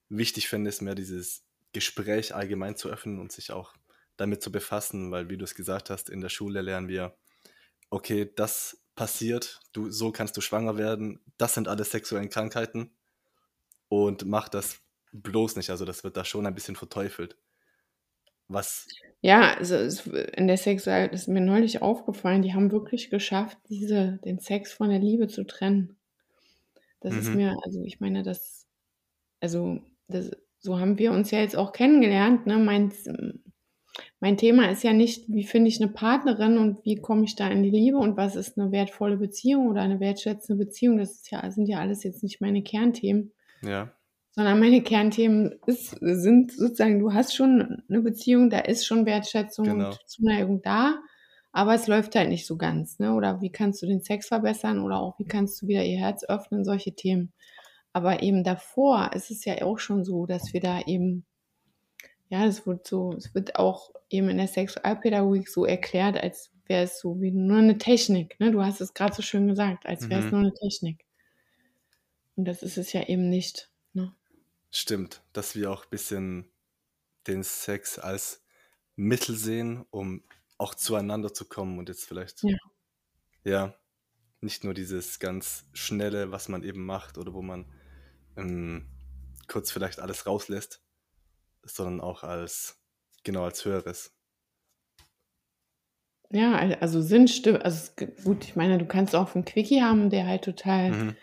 wichtig 0.08 0.48
finde, 0.48 0.70
ist 0.70 0.82
mehr 0.82 0.94
dieses 0.94 1.44
Gespräch 1.72 2.34
allgemein 2.34 2.76
zu 2.76 2.88
öffnen 2.88 3.20
und 3.20 3.32
sich 3.32 3.52
auch 3.52 3.74
damit 4.16 4.42
zu 4.42 4.52
befassen, 4.52 5.10
weil 5.10 5.30
wie 5.30 5.38
du's 5.38 5.54
gesagt 5.54 5.90
hast, 5.90 6.10
in 6.10 6.20
der 6.20 6.28
Schule 6.30 6.62
lernen 6.62 6.88
wir: 6.88 7.16
„Okay, 7.90 8.30
das 8.36 8.84
passiert, 8.96 9.60
du 9.72 9.90
so 9.90 10.12
kannst 10.12 10.36
du 10.36 10.42
schwanger 10.42 10.78
werden. 10.78 11.20
Das 11.38 11.54
sind 11.54 11.68
alles 11.68 11.90
sexuellen 11.92 12.30
Krankheiten 12.30 12.96
und 13.88 14.26
mach 14.26 14.48
das 14.50 14.80
bloß 15.12 15.56
nicht.“ 15.56 15.70
Also, 15.70 15.84
das 15.86 16.04
wird 16.04 16.16
da 16.16 16.24
schon 16.24 16.46
ein 16.46 16.54
bisschen 16.54 16.76
verteufelt. 16.76 17.38
Was 18.50 18.90
Ja, 19.20 19.54
also, 19.56 19.74
es 19.76 20.06
in 20.06 20.46
der 20.46 20.56
Sexual 20.56 21.08
ist 21.08 21.28
mir 21.28 21.40
neulich 21.40 21.82
aufgefallen, 21.82 22.42
die 22.42 22.54
haben 22.54 22.70
wirklich 22.72 23.10
geschafft, 23.10 23.58
diese 23.68 24.18
den 24.24 24.38
Sex 24.38 24.72
von 24.72 24.88
der 24.90 24.98
Liebe 25.00 25.26
zu 25.28 25.44
trennen. 25.44 25.96
Das 27.02 27.16
ist 27.16 27.34
Mhm. 27.34 27.36
mir 27.36 27.56
also, 27.64 27.82
ich 27.84 28.00
meine, 28.00 28.22
das 28.22 28.66
also, 29.40 29.80
das 30.08 30.32
so 30.60 30.80
haben 30.80 30.98
wir 30.98 31.12
uns 31.12 31.30
ja 31.32 31.40
jetzt 31.40 31.56
auch 31.56 31.72
kennengelernt, 31.72 32.46
ne? 32.46 32.58
Mein 32.58 32.92
mein 34.20 34.36
Thema 34.36 34.70
ist 34.70 34.82
ja 34.84 34.92
nicht: 34.92 35.24
Wie 35.28 35.44
finde 35.44 35.68
ich 35.68 35.80
'ne 35.80 35.88
Partnerin 35.88 36.58
und 36.58 36.84
wie 36.84 36.96
komme 36.96 37.24
ich 37.24 37.36
da 37.36 37.48
in 37.48 37.62
die 37.62 37.70
Liebe 37.70 37.98
und 37.98 38.16
was 38.16 38.36
ist 38.36 38.56
'ne 38.58 38.72
wertvolle 38.72 39.16
Beziehung 39.18 39.68
oder 39.68 39.82
eine 39.82 40.00
wertschätzende 40.00 40.64
Beziehung? 40.64 40.98
Das 40.98 41.12
ist 41.12 41.30
ja 41.30 41.50
sind 41.50 41.68
ja 41.68 41.80
alles 41.80 42.02
jetzt 42.04 42.22
nicht 42.22 42.40
meine 42.40 42.62
Kernthemen. 42.62 43.32
Ja. 43.62 43.96
Sondern 44.38 44.60
meine 44.60 44.82
Kernthemen 44.82 45.60
ist 45.64 45.96
sind 46.00 46.52
sozusagen, 46.52 46.98
du 46.98 47.14
hast 47.14 47.34
schon 47.34 47.82
'ne 47.88 48.02
Beziehung, 48.02 48.50
da 48.50 48.58
ist 48.58 48.84
schon 48.86 49.06
Wertschätzung 49.06 49.70
und 49.70 49.88
Genau. 49.88 49.98
Zuneigung 50.06 50.60
da, 50.60 50.98
aber 51.52 51.74
es 51.74 51.86
läuft 51.86 52.14
halt 52.16 52.28
nicht 52.28 52.46
so 52.46 52.58
ganz, 52.58 52.98
ne? 52.98 53.14
Oder 53.14 53.40
wie 53.40 53.50
kannst 53.50 53.80
du 53.80 53.86
den 53.86 54.02
Sex 54.02 54.28
verbessern 54.28 54.80
oder 54.80 55.00
auch 55.00 55.18
wie 55.18 55.24
kannst 55.24 55.62
du 55.62 55.68
wieder 55.68 55.82
ihr 55.84 55.98
Herz 55.98 56.22
öffnen, 56.28 56.64
solche 56.66 56.94
Themen. 56.94 57.32
Aber 57.94 58.22
eben 58.22 58.44
davor 58.44 59.12
ist 59.14 59.30
es 59.30 59.44
ja 59.46 59.62
auch 59.62 59.78
schon 59.78 60.04
so, 60.04 60.26
dass 60.26 60.52
wir 60.52 60.60
da 60.60 60.82
eben 60.82 61.24
ja, 62.30 62.46
es 62.46 62.66
wird 62.66 62.86
so 62.86 63.12
es 63.14 63.34
wird 63.34 63.56
auch 63.56 63.92
eben 64.10 64.28
in 64.30 64.38
der 64.38 64.48
Sexualpädagogik 64.48 65.48
so 65.48 65.64
erklärt, 65.66 66.18
als 66.22 66.52
wäre 66.66 66.84
es 66.84 67.00
so 67.00 67.20
wie 67.20 67.30
nur 67.32 67.60
'ne 67.62 67.78
Technik, 67.78 68.38
ne? 68.40 68.50
Du 68.52 68.62
hast 68.64 68.80
es 68.80 68.94
grad 68.94 69.14
so 69.14 69.22
schön 69.22 69.48
gesagt, 69.48 69.86
als 69.86 70.10
wäre 70.10 70.20
es 70.20 70.30
Mhm. 70.30 70.32
nur 70.32 70.42
'ne 70.42 70.52
Technik. 70.54 71.02
Und 72.38 72.44
das 72.46 72.62
ist 72.62 72.76
es 72.78 72.92
ja 72.92 73.02
eben 73.08 73.28
nicht, 73.30 73.70
ne? 73.94 74.14
Stimmt, 74.72 75.22
dass 75.32 75.54
wir 75.54 75.70
auch 75.70 75.84
bisschen 75.86 76.50
den 77.26 77.44
Sex 77.44 77.98
als 77.98 78.44
Mittel 78.96 79.36
sehen, 79.36 79.86
um 79.90 80.24
auch 80.58 80.74
zueinander 80.74 81.34
zu 81.34 81.46
kommen 81.48 81.78
und 81.78 81.88
jetzt 81.88 82.06
vielleicht 82.06 82.42
Ja. 82.42 82.56
ja, 83.44 83.76
nicht 84.42 84.64
nur 84.64 84.74
dieses 84.74 85.20
ganz 85.20 85.66
Schnelle, 85.74 86.32
was 86.32 86.48
man 86.48 86.64
eben 86.64 86.86
macht 86.86 87.18
oder 87.18 87.34
wo 87.34 87.42
man, 87.42 87.72
hm, 88.36 88.90
kurz 89.48 89.72
vielleicht 89.72 90.00
alles 90.00 90.26
rauslässt, 90.26 90.85
sondern 91.66 92.00
auch 92.00 92.22
als 92.24 92.80
genau, 93.24 93.44
als 93.44 93.64
Höheres. 93.64 94.10
Ja, 96.32 96.56
al 96.56 96.74
also, 96.80 97.00
Sinn 97.02 97.28
sti 97.28 97.50
also, 97.50 97.90
es 97.96 98.24
gut, 98.24 98.44
ich 98.44 98.56
meine, 98.56 98.78
du 98.78 98.84
kannst 98.86 99.14
auch 99.14 99.34
'n 99.36 99.44
Quickie 99.44 99.82
haben, 99.82 100.10
der 100.10 100.26
halt 100.26 100.42
total 100.44 100.96
Mhm. 100.96 101.16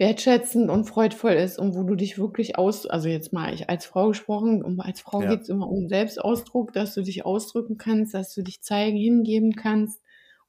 wertschätzend 0.00 0.70
und 0.70 0.86
freudvoll 0.86 1.32
ist 1.32 1.58
und 1.58 1.74
wo 1.76 1.82
du 1.82 1.94
dich 1.96 2.18
wirklich 2.18 2.56
aus 2.58 2.86
also, 2.86 3.08
jetzt 3.08 3.32
mal 3.32 3.52
ich 3.52 3.68
als 3.68 3.84
Frau 3.86 4.08
gesprochen, 4.08 4.62
um 4.64 4.80
als 4.80 5.00
Frau 5.02 5.20
Ja. 5.20 5.26
geht's 5.26 5.48
immer 5.50 5.68
um 5.70 5.86
Selbstausdruck, 5.86 6.72
dass 6.72 6.94
du 6.94 7.02
dich 7.02 7.26
ausdrücken 7.26 7.76
kannst, 7.76 8.14
dass 8.14 8.34
du 8.34 8.42
dich 8.42 8.62
zeigen, 8.62 8.96
hingeben 8.96 9.54
kannst 9.54 10.00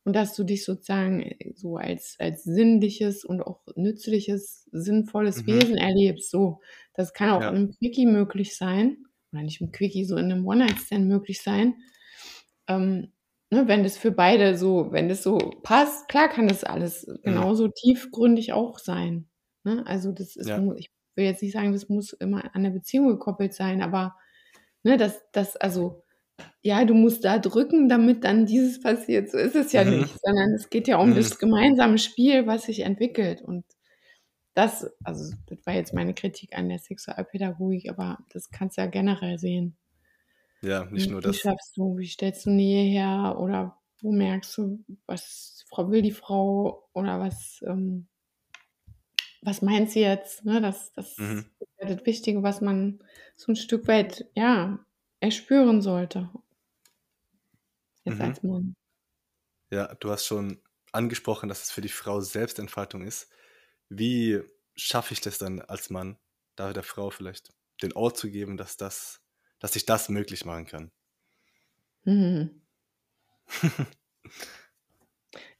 und 0.05 0.15
dass 0.15 0.35
du 0.35 0.43
dich 0.45 0.65
sozusagen, 0.65 1.21
äh, 1.23 1.53
so 1.55 1.77
als 1.77 2.15
als 2.19 2.43
sinnliches 2.43 3.25
und 3.25 3.41
auch 3.43 3.61
nützliches, 3.75 4.69
sinnvolles 4.71 5.45
Mhm. 5.45 5.47
Wesen 5.47 5.77
erlebst, 5.77 6.31
so. 6.31 6.61
Das 6.95 7.13
kann 7.13 7.29
auch 7.31 7.49
Ja. 7.49 7.51
'nem 7.51 7.71
Quickie 7.79 8.05
möglich 8.07 8.55
sein 8.57 9.05
oder 9.33 9.43
nicht 9.43 9.61
im 9.61 9.71
Quickie, 9.71 10.05
so 10.05 10.17
in 10.17 10.27
'nem 10.29 10.45
One-Night-Stand 10.47 11.07
möglich 11.07 11.41
sein. 11.43 11.75
Ähm, 12.69 13.13
ne, 13.51 13.67
wenn 13.69 13.83
das 13.83 13.97
für 13.97 14.11
beide 14.11 14.57
so 14.57 14.91
wenn 14.93 15.09
das 15.09 15.23
so 15.23 15.37
passt, 15.63 16.07
klar 16.09 16.29
kann 16.29 16.47
das 16.49 16.63
alles 16.65 17.07
Mhm. 17.25 17.53
genauso 17.53 17.67
tiefgründig 17.69 18.53
auch 18.53 18.79
sein, 18.79 19.29
ne? 19.65 19.83
Also, 19.87 20.11
das 20.13 20.35
ist 20.37 20.53
Ja. 20.53 20.63
ich 20.77 20.91
will 21.17 21.25
jetzt 21.25 21.41
nicht 21.43 21.53
sagen, 21.53 21.73
das 21.73 21.89
muss 21.89 22.13
immer 22.13 22.55
an 22.55 22.63
'ne 22.63 22.71
Beziehung 22.71 23.07
gekoppelt 23.09 23.53
sein, 23.55 23.81
aber, 23.83 24.15
ne, 24.83 24.97
das 24.97 25.23
das 25.33 25.57
also, 25.57 26.02
ja, 26.61 26.85
du 26.85 26.93
musst 26.95 27.25
da 27.25 27.39
drücken, 27.39 27.89
damit 27.89 28.23
dann 28.23 28.45
dieses 28.45 28.81
passiert. 28.81 29.29
So 29.31 29.37
ist 29.37 29.55
es 29.55 29.73
ja 29.73 29.83
Mhm. 29.83 29.85
nicht, 29.85 30.19
sondern 30.21 30.53
es 30.55 30.69
geht 30.69 30.87
ja 30.87 30.97
um 30.99 31.13
Mhm. 31.13 31.15
das 31.15 31.37
gemeinsame 31.39 31.97
Spiel, 31.97 32.47
was 32.47 32.63
sich 32.65 32.81
entwickelt 32.81 33.41
und 33.41 33.65
das 34.55 34.91
also, 35.03 35.35
das 35.47 35.59
war 35.65 35.73
jetzt 35.75 35.93
meine 35.93 36.13
Kritik 36.15 36.57
an 36.57 36.69
der 36.69 36.79
Sexualpädagogik, 36.79 37.89
aber 37.89 38.19
das 38.31 38.51
kannst 38.51 38.77
du 38.77 38.81
ja 38.83 38.87
generell 38.87 39.39
sehen. 39.39 39.77
Ja, 40.61 40.85
nicht 40.85 41.09
Wie 41.09 41.11
nur 41.11 41.21
wie 41.23 41.33
das. 41.33 41.37
schaffst 41.37 41.75
du 41.77 41.97
wie 41.97 42.07
stellst 42.07 42.45
du 42.45 42.51
Nähe 42.51 42.83
her 42.89 43.37
oder 43.39 43.79
wo 44.01 44.11
merkst 44.11 44.57
du, 44.57 44.83
was 45.07 45.65
Frau 45.69 45.89
will 45.89 46.01
die 46.01 46.11
Frau 46.11 46.87
oder 46.93 47.19
was, 47.19 47.61
ähm 47.67 48.07
was 49.41 49.61
meint 49.61 49.89
sie 49.91 50.01
jetzt? 50.01 50.45
Ne, 50.45 50.61
das 50.61 50.93
das 50.93 51.09
Mhm. 51.17 51.53
ist 51.59 51.69
ja 51.79 51.87
das 51.95 52.05
Wichtige, 52.05 52.43
was 52.43 52.61
man 52.61 52.99
so 53.35 53.51
ein 53.51 53.55
Stück 53.55 53.87
weit, 53.87 54.25
ja, 54.35 54.79
erspüren 55.23 55.81
sollte. 55.81 56.29
Jetzt 58.05 58.21
Mhm. 58.21 58.21
als 58.21 58.41
Mann. 58.43 58.75
Ja, 59.71 59.95
du 59.95 60.11
hast 60.11 60.25
schon 60.25 60.61
angesprochen, 60.91 61.49
dass 61.49 61.63
es 61.63 61.71
für 61.71 61.81
die 61.81 61.89
Frau 61.89 62.21
Selbstentfaltung 62.21 63.01
ist. 63.03 63.29
Wie 63.89 64.41
schaffe 64.75 65.13
ich 65.13 65.21
das 65.21 65.37
dann 65.37 65.61
als 65.61 65.89
Mann, 65.89 66.17
da 66.55 66.73
der 66.73 66.83
Frau 66.83 67.09
vielleicht 67.09 67.53
den 67.81 67.93
Ort 67.93 68.17
zu 68.17 68.29
geben, 68.29 68.57
dass 68.57 68.77
das 68.77 69.21
dass 69.59 69.75
ich 69.77 69.85
das 69.85 70.09
möglich 70.09 70.43
machen 70.45 70.65
kann? 70.67 70.91
Mhm. 72.05 72.63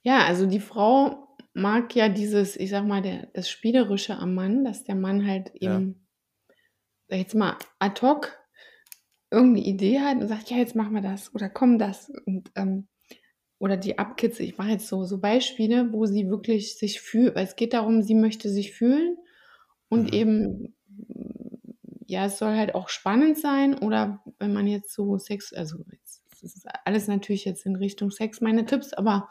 Ja, 0.02 0.26
also 0.26 0.46
die 0.46 0.60
Frau 0.60 1.36
mag 1.54 1.96
ja 1.96 2.10
dieses, 2.10 2.56
ich 2.58 2.70
sage 2.70 2.88
mal, 2.88 3.02
der 3.02 3.28
das 3.34 3.50
Spielerische 3.50 4.18
am 4.18 4.34
Mann, 4.36 4.64
dass 4.66 4.84
der 4.84 4.96
Mann 4.96 5.26
halt 5.26 5.52
Ja. 5.60 5.84
eben, 5.84 6.08
sage 7.08 7.22
ich 7.22 7.28
jetzt 7.28 7.36
mal, 7.36 7.58
ad 7.80 8.02
hoc 8.02 8.38
irgend 9.34 9.54
'ne 9.56 9.62
Idee 9.66 10.02
hat 10.02 10.18
und 10.22 10.30
sagt: 10.30 10.52
„Ja, 10.52 10.58
jetzt 10.58 10.76
machen 10.78 10.94
wir 10.96 11.02
das 11.04 11.36
oder 11.36 11.50
komm, 11.50 11.80
das“ 11.80 12.12
und, 12.28 12.52
ähm 12.56 12.88
oder 13.60 13.78
die 13.78 14.00
abkitzelt. 14.00 14.50
Ich 14.50 14.58
mache 14.60 14.72
jetzt 14.72 14.88
so 14.90 15.06
so 15.06 15.20
Beispiele, 15.20 15.94
wo 15.94 16.06
sie 16.08 16.30
wirklich 16.30 16.78
sich 16.80 17.02
fühlt 17.02 17.36
weil 17.36 17.46
es 17.46 17.56
geht 17.58 17.74
darum, 17.74 18.04
sie 18.04 18.16
möchte 18.16 18.50
sich 18.50 18.74
fühlen 18.74 19.18
und 19.90 20.06
Mhm. 20.06 20.14
eben, 20.14 20.76
ja, 22.08 22.26
es 22.28 22.40
soll 22.40 22.56
halt 22.58 22.76
auch 22.76 22.90
spannend 22.90 23.38
sein 23.40 23.78
oder 23.80 24.24
wenn 24.40 24.54
man 24.54 24.68
jetzt 24.68 24.94
so 24.94 25.18
Sex 25.20 25.54
also 25.54 25.80
jetzt 25.92 26.24
das 26.32 26.44
ist 26.56 26.68
alles 26.86 27.08
natürlich 27.10 27.46
jetzt 27.46 27.66
in 27.68 27.76
Richtung 27.78 28.12
Sex 28.12 28.42
meine 28.42 28.66
Tipps, 28.68 28.94
aber 28.94 29.30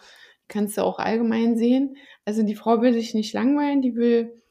kannst 0.49 0.79
du 0.79 0.83
auch 0.85 0.99
allgemein 1.01 1.57
sehen. 1.59 1.97
Also, 2.27 2.43
die 2.45 2.55
Frau 2.57 2.83
will 2.83 2.93
sich 2.95 3.15
nicht 3.15 3.35
langweilen, 3.35 3.83
die 3.83 3.97
will 3.97 4.43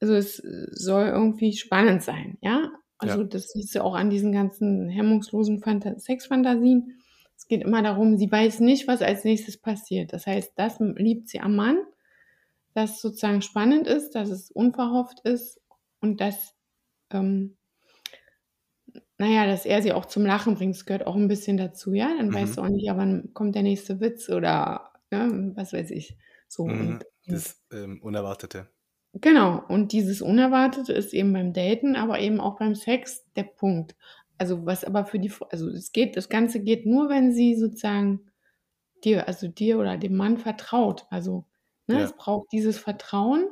also, 0.00 0.14
es 0.16 0.38
soll 0.38 1.06
irgendwie 1.08 1.54
spannend 1.56 2.02
sein, 2.04 2.38
ja? 2.42 2.72
Also, 3.02 3.24
Ja. 3.24 3.24
das 3.24 3.48
siehst 3.50 3.74
du 3.74 3.82
auch 3.82 3.94
an 3.96 4.10
diesen 4.10 4.32
ganzen 4.32 4.88
hemmungslosen 4.88 5.60
Phanta 5.60 5.98
Sexfantasien. 5.98 7.00
Es 7.36 7.48
geht 7.48 7.62
immer 7.62 7.82
darum, 7.82 8.16
sie 8.16 8.30
weiß 8.30 8.60
nicht, 8.60 8.86
was 8.86 9.02
als 9.02 9.24
Nächstes 9.24 9.58
passiert. 9.58 10.12
Das 10.12 10.26
heißt, 10.26 10.52
das 10.56 10.78
liebt 10.80 11.28
sie 11.28 11.40
am 11.40 11.56
Mann, 11.56 11.78
dass 12.74 13.00
sozusagen 13.02 13.42
spannend 13.42 13.86
ist, 13.88 14.12
dass 14.16 14.30
es 14.30 14.50
unverhofft 14.50 15.20
ist 15.24 15.60
und 16.00 16.20
dass, 16.20 16.54
ähm 17.10 17.56
na 19.18 19.26
ja, 19.28 19.46
dass 19.46 19.66
er 19.66 19.82
sie 19.82 19.92
auch 19.92 20.06
zum 20.06 20.24
Lachen 20.26 20.54
bringt. 20.54 20.74
Das 20.74 20.86
gehört 20.86 21.06
auch 21.06 21.16
'n 21.16 21.28
bisschen 21.28 21.56
dazu, 21.56 21.92
ja? 21.92 22.08
Dann 22.16 22.32
weißt 22.34 22.56
Mhm. 22.56 22.58
du 22.58 22.62
auch 22.62 22.68
nicht, 22.68 22.84
ja, 22.86 22.96
wann 22.96 23.32
kommt 23.34 23.54
der 23.54 23.62
nächste 23.62 24.00
Witz 24.00 24.28
oder, 24.28 24.92
ne, 25.10 25.52
was 25.54 25.72
weiß 25.72 25.90
ich. 25.90 26.16
So 26.48 26.64
Mhm. 26.66 27.00
und 27.04 27.04
Das, 27.26 27.62
ähm, 27.72 28.00
Unerwartete. 28.02 28.72
Genau, 29.20 29.62
und 29.68 29.92
dieses 29.92 30.22
Unerwartete 30.22 30.92
ist 30.94 31.12
eben 31.12 31.32
beim 31.34 31.52
Daten, 31.52 31.96
aber 31.96 32.18
eben 32.20 32.40
auch 32.40 32.58
beim 32.58 32.74
Sex 32.74 33.26
der 33.36 33.42
Punkt. 33.44 33.94
Also, 34.38 34.64
was 34.64 34.84
aber 34.84 35.04
für 35.04 35.18
die 35.18 35.30
also, 35.50 35.68
es 35.68 35.92
geht 35.92 36.16
das 36.16 36.28
Ganze 36.30 36.60
geht 36.60 36.86
nur, 36.86 37.10
wenn 37.10 37.32
sie 37.32 37.54
sozusagen 37.54 38.30
dir 39.04 39.28
also, 39.28 39.48
dir 39.48 39.78
oder 39.78 39.98
dem 39.98 40.16
Mann 40.16 40.38
vertraut. 40.38 41.06
Also, 41.10 41.46
ne, 41.88 42.00
Ja. 42.00 42.02
es 42.02 42.14
braucht 42.16 42.52
dieses 42.52 42.78
Vertrauen 42.78 43.48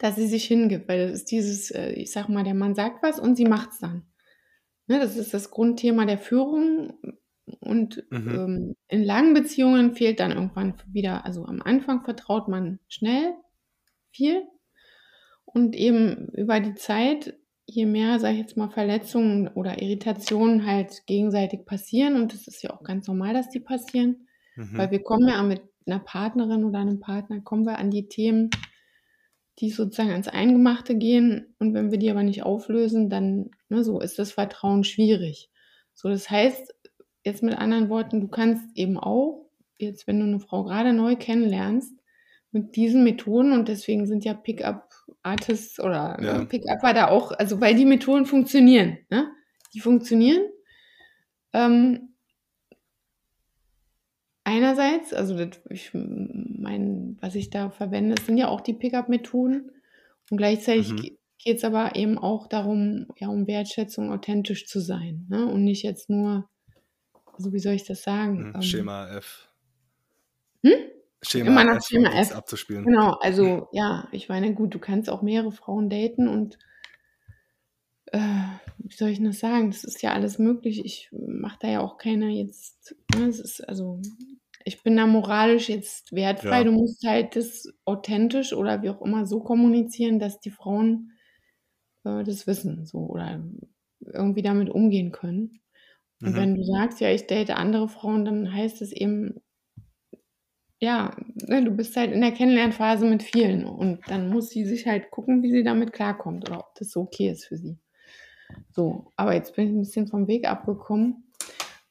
dass 0.00 0.14
sie 0.16 0.28
sich 0.28 0.44
hingibt, 0.46 0.88
weil 0.88 1.08
das 1.08 1.12
ist 1.20 1.30
dieses, 1.32 1.70
äh 1.72 1.90
ich 1.92 2.12
sage 2.12 2.32
mal, 2.32 2.44
der 2.44 2.54
Mann 2.54 2.74
sagt 2.74 3.02
was 3.02 3.18
und 3.18 3.36
sie 3.36 3.44
macht's 3.44 3.78
dann. 3.80 4.04
Ne, 4.88 5.00
das 5.00 5.16
ist 5.16 5.34
das 5.34 5.50
Grundthema 5.50 6.06
der 6.06 6.18
Führung 6.18 6.94
und, 7.60 8.04
Mhm. 8.10 8.38
ähm, 8.38 8.76
in 8.88 9.04
langen 9.04 9.34
Beziehungen 9.34 9.94
fehlt 9.96 10.20
dann 10.20 10.32
irgendwann 10.32 10.74
wieder 10.88 11.26
also, 11.26 11.46
am 11.46 11.62
Anfang 11.62 12.04
vertraut 12.04 12.48
man 12.48 12.80
schnell 12.88 13.34
viel 14.12 14.44
und 15.46 15.76
eben 15.76 16.28
über 16.34 16.60
die 16.60 16.74
Zeit, 16.76 17.38
je 17.66 17.86
mehr, 17.86 18.20
sage 18.20 18.34
ich 18.34 18.40
jetzt 18.42 18.56
mal, 18.58 18.70
Verletzungen 18.70 19.48
oder 19.48 19.82
Irritationen 19.82 20.66
halt 20.66 21.06
gegenseitig 21.06 21.66
passieren 21.66 22.16
und 22.16 22.34
das 22.34 22.48
ist 22.48 22.62
ja 22.62 22.70
auch 22.72 22.82
ganz 22.84 23.08
normal, 23.08 23.34
dass 23.34 23.50
die 23.50 23.60
passieren, 23.60 24.28
weil 24.76 24.90
Mhm. 24.90 24.92
wir 24.92 25.02
kommen 25.02 25.28
ja 25.28 25.42
mit 25.42 25.62
'ner 25.86 26.00
Partnerin 26.00 26.64
oder 26.64 26.84
'nem 26.84 27.00
Partner 27.00 27.40
kommen 27.42 27.66
wir 27.66 27.78
an 27.78 27.90
die 27.90 28.08
Themen, 28.08 28.50
die 29.60 29.70
sozusagen 29.70 30.10
ans 30.12 30.28
Eingemachte 30.28 30.96
gehen 30.96 31.54
und 31.60 31.74
wenn 31.74 31.90
wir 31.92 31.98
die 31.98 32.10
aber 32.10 32.22
nicht 32.24 32.44
auflösen, 32.44 33.10
dann, 33.10 33.50
ne, 33.70 33.84
so 33.84 34.00
ist 34.00 34.18
das 34.20 34.32
Vertrauen 34.32 34.84
schwierig. 34.84 35.50
So, 35.94 36.08
das 36.10 36.30
heißt, 36.30 36.74
jetzt 37.24 37.42
mit 37.44 37.56
anderen 37.58 37.90
Worten, 37.90 38.20
du 38.22 38.28
kannst 38.28 38.66
eben 38.76 38.98
auch 38.98 39.50
jetzt, 39.78 40.06
wenn 40.08 40.20
du 40.20 40.26
'ne 40.26 40.40
Frau 40.40 40.64
grade 40.64 40.92
neu 40.94 41.16
kennenlernst, 41.16 41.97
mit 42.52 42.76
diesen 42.76 43.04
Methoden 43.04 43.52
und 43.52 43.68
deswegen 43.68 44.06
sind 44.06 44.24
ja 44.24 44.34
Pickup-Artists 44.34 45.80
oder, 45.80 46.18
ne, 46.20 46.40
Ja. 46.40 46.46
Pick-Upper 46.48 46.94
da 46.94 47.08
auch 47.08 47.32
also, 47.32 47.60
weil 47.60 47.74
die 47.74 47.84
Methoden 47.86 48.26
funktionieren, 48.26 48.98
ne? 49.10 49.30
Die 49.74 49.80
funktionieren. 49.80 50.42
Ähm 51.54 52.14
einerseits, 54.46 55.12
also, 55.12 55.34
das 55.36 55.60
ich 55.70 55.90
meine, 55.94 57.16
was 57.20 57.34
ich 57.34 57.50
da 57.50 57.70
verwende, 57.70 58.14
das 58.14 58.26
sind 58.26 58.38
ja 58.38 58.48
auch 58.48 58.60
die 58.60 58.72
Pickup-Methoden 58.74 59.70
und 60.30 60.36
gleichzeitig 60.36 60.96
Mhm. 60.96 60.96
ge 60.96 61.18
geht's 61.40 61.62
aber 61.62 61.94
eben 61.94 62.18
auch 62.18 62.48
darum, 62.48 63.06
ja, 63.16 63.28
um 63.28 63.46
Wertschätzung, 63.46 64.10
authentisch 64.12 64.66
zu 64.66 64.80
sein, 64.80 65.26
ne, 65.30 65.46
und 65.46 65.62
nicht 65.64 65.82
jetzt 65.84 66.10
nur 66.10 66.48
also, 67.36 67.52
wie 67.52 67.60
soll 67.60 67.74
ich 67.74 67.84
das 67.84 68.02
sagen? 68.02 68.50
Mhm. 68.54 68.54
Ähm 68.54 68.62
Schema 68.62 69.08
F. 69.08 69.48
Hm? 70.64 70.97
Schema 71.22 71.50
Immer 71.50 71.64
nach 71.64 71.80
F, 71.80 71.82
Schema 71.82 72.10
das 72.10 72.30
F. 72.30 72.32
abzuspielen. 72.32 72.90
Genau, 72.90 73.12
also, 73.20 73.68
ja, 73.72 74.08
ich 74.12 74.28
meine, 74.28 74.54
gut, 74.54 74.74
du 74.74 74.78
kannst 74.78 75.10
auch 75.10 75.22
mehrere 75.22 75.52
Frauen 75.52 75.90
daten 75.90 76.28
und 76.28 76.58
äh, 78.12 78.18
wie 78.78 78.94
soll 78.94 79.10
ich 79.10 79.22
das 79.22 79.38
sagen? 79.40 79.70
Das 79.70 79.84
ist 79.84 80.02
ja 80.02 80.12
alles 80.12 80.38
möglich. 80.38 80.84
Ich 80.84 81.10
mache 81.12 81.58
da 81.60 81.68
ja 81.68 81.80
auch 81.80 81.98
keine 81.98 82.28
jetzt 82.30 82.96
ne, 83.16 83.26
es 83.26 83.40
ist 83.40 83.60
also, 83.68 84.00
ich 84.64 84.82
bin 84.82 84.96
da 84.96 85.06
moralisch 85.06 85.68
jetzt 85.68 86.12
wertfrei. 86.12 86.64
Ja. 86.64 86.64
Du 86.64 86.72
musst 86.72 87.04
halt 87.06 87.36
das 87.36 87.68
authentisch 87.84 88.52
oder 88.52 88.82
wie 88.82 88.90
auch 88.90 89.02
immer 89.02 89.26
so 89.26 89.40
kommunizieren, 89.40 90.18
dass 90.18 90.40
die 90.40 90.50
Frauen, 90.50 91.12
äh, 92.04 92.24
das 92.24 92.46
wissen 92.46 92.86
so 92.86 92.98
oder 93.00 93.44
irgendwie 94.00 94.42
damit 94.42 94.70
umgehen 94.70 95.12
können. 95.12 95.60
Und 96.24 96.36
Mhm. 96.36 96.36
wenn 96.36 96.54
du 96.56 96.64
sagst: 96.64 97.00
„Ja, 97.00 97.10
ich 97.12 97.26
date 97.28 97.50
andere 97.52 97.88
Frauen“, 97.88 98.24
dann 98.26 98.52
heißt 98.54 98.82
es 98.82 98.92
eben 98.92 99.40
ja, 100.80 101.16
ne, 101.46 101.64
du 101.64 101.70
bist 101.72 101.96
halt 101.96 102.12
in 102.12 102.20
der 102.20 102.32
Kennenlernphase 102.32 103.06
mit 103.06 103.22
vielen 103.22 103.64
und 103.66 104.00
dann 104.10 104.28
muss 104.30 104.50
sie 104.50 104.64
sich 104.64 104.86
halt 104.86 105.10
gucken, 105.10 105.42
wie 105.42 105.50
sie 105.52 105.64
damit 105.64 105.92
klarkommt 105.92 106.48
oder 106.48 106.60
ob 106.60 106.74
das 106.76 106.90
so 106.92 107.02
okay 107.02 107.30
ist 107.30 107.46
für 107.46 107.56
sie. 107.56 107.78
So, 108.72 109.12
aber 109.16 109.34
jetzt 109.34 109.56
bin 109.56 109.66
ich 109.68 109.72
'n 109.74 109.80
bisschen 109.80 110.08
vom 110.08 110.28
Weg 110.28 110.48
abgekommen. 110.48 111.24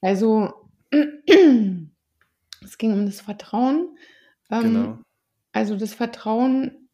Also, 0.01 0.53
es 0.91 2.77
ging 2.77 2.93
um 2.93 3.05
das 3.05 3.21
Vertrauen. 3.21 3.97
Genau. 4.59 4.97
Ähm, 4.97 5.03
also, 5.53 5.77
das 5.77 5.93
Vertrauen 5.95 6.89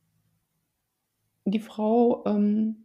die 1.46 1.60
Frau, 1.60 2.24
ähm 2.26 2.83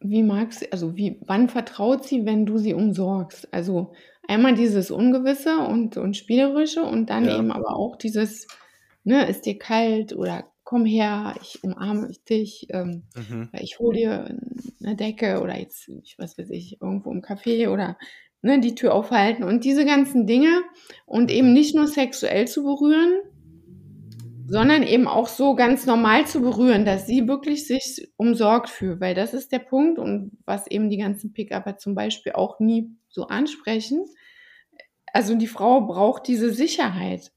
wie 0.00 0.22
mag 0.22 0.52
sie 0.52 0.72
also, 0.72 0.96
wie 0.96 1.20
wann 1.26 1.48
vertraut 1.48 2.04
sie, 2.04 2.26
wenn 2.26 2.46
du 2.46 2.58
sie 2.58 2.74
umsorgst? 2.74 3.52
Also, 3.54 3.92
einmal 4.28 4.54
dieses 4.54 4.90
Ungewisse 4.90 5.58
und 5.58 5.96
und 5.96 6.16
Spielerische 6.16 6.82
und 6.82 7.10
dann 7.10 7.28
Ja. 7.28 7.30
eben 7.30 7.52
aber 7.52 7.76
auch 7.76 7.96
dieses, 7.96 8.46
ne: 9.04 9.28
„Ist 9.28 9.46
dir 9.46 9.58
kalt?“ 9.58 10.14
oder 10.16 10.52
„Komm 10.64 10.84
her, 10.86 11.36
ich 11.42 11.62
umarme 11.64 12.10
dich, 12.28 12.66
ähm, 12.70 13.04
Mhm. 13.16 13.50
ich 13.52 13.78
hole 13.78 13.96
dir 13.98 14.36
'ne 14.80 14.96
Decke“ 14.96 15.40
oder 15.42 15.58
jetzt, 15.58 15.88
ich 16.02 16.16
was 16.18 16.38
weiß 16.38 16.50
ich, 16.50 16.80
irgendwo 16.80 17.10
im 17.12 17.22
Café 17.22 17.68
oder, 17.70 17.98
ne, 18.42 18.60
die 18.60 18.74
Tür 18.74 18.94
aufhalten 18.94 19.42
und 19.44 19.64
diese 19.64 19.84
ganzen 19.84 20.26
Dinge 20.26 20.62
und 21.06 21.30
eben 21.30 21.52
Mhm. 21.52 21.54
nicht 21.54 21.74
nur 21.74 21.86
sexuell 21.88 22.46
zu 22.48 22.62
berühren 22.64 23.20
sondern 24.50 24.82
eben 24.84 25.08
auch 25.08 25.28
so 25.28 25.54
ganz 25.56 25.86
normal 25.86 26.26
zu 26.26 26.42
berühren, 26.42 26.84
dass 26.84 27.06
sie 27.06 27.28
wirklich 27.28 27.66
sich 27.66 28.12
umsorgt 28.18 28.70
fühlt, 28.70 29.00
weil 29.00 29.14
das 29.14 29.34
ist 29.34 29.52
der 29.52 29.60
Punkt 29.60 29.98
und 29.98 30.32
was 30.46 30.66
eben 30.68 30.90
die 30.90 30.98
ganzen 30.98 31.32
Pick-Upper 31.34 31.78
zum 31.78 31.94
Beispiel 31.94 32.32
auch 32.32 32.60
nie 32.60 32.90
so 33.08 33.28
ansprechen. 33.28 34.06
Also, 35.12 35.34
die 35.36 35.46
Frau 35.46 35.82
braucht 35.86 36.26
diese 36.28 36.52
Sicherheit, 36.52 37.32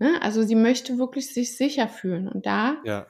ne? 0.00 0.20
Also, 0.22 0.42
sie 0.44 0.56
möchte 0.56 0.98
wirklich 0.98 1.32
sich 1.34 1.56
sicher 1.56 1.88
fühlen 1.88 2.28
und 2.28 2.46
da 2.46 2.78
Ja. 2.82 3.06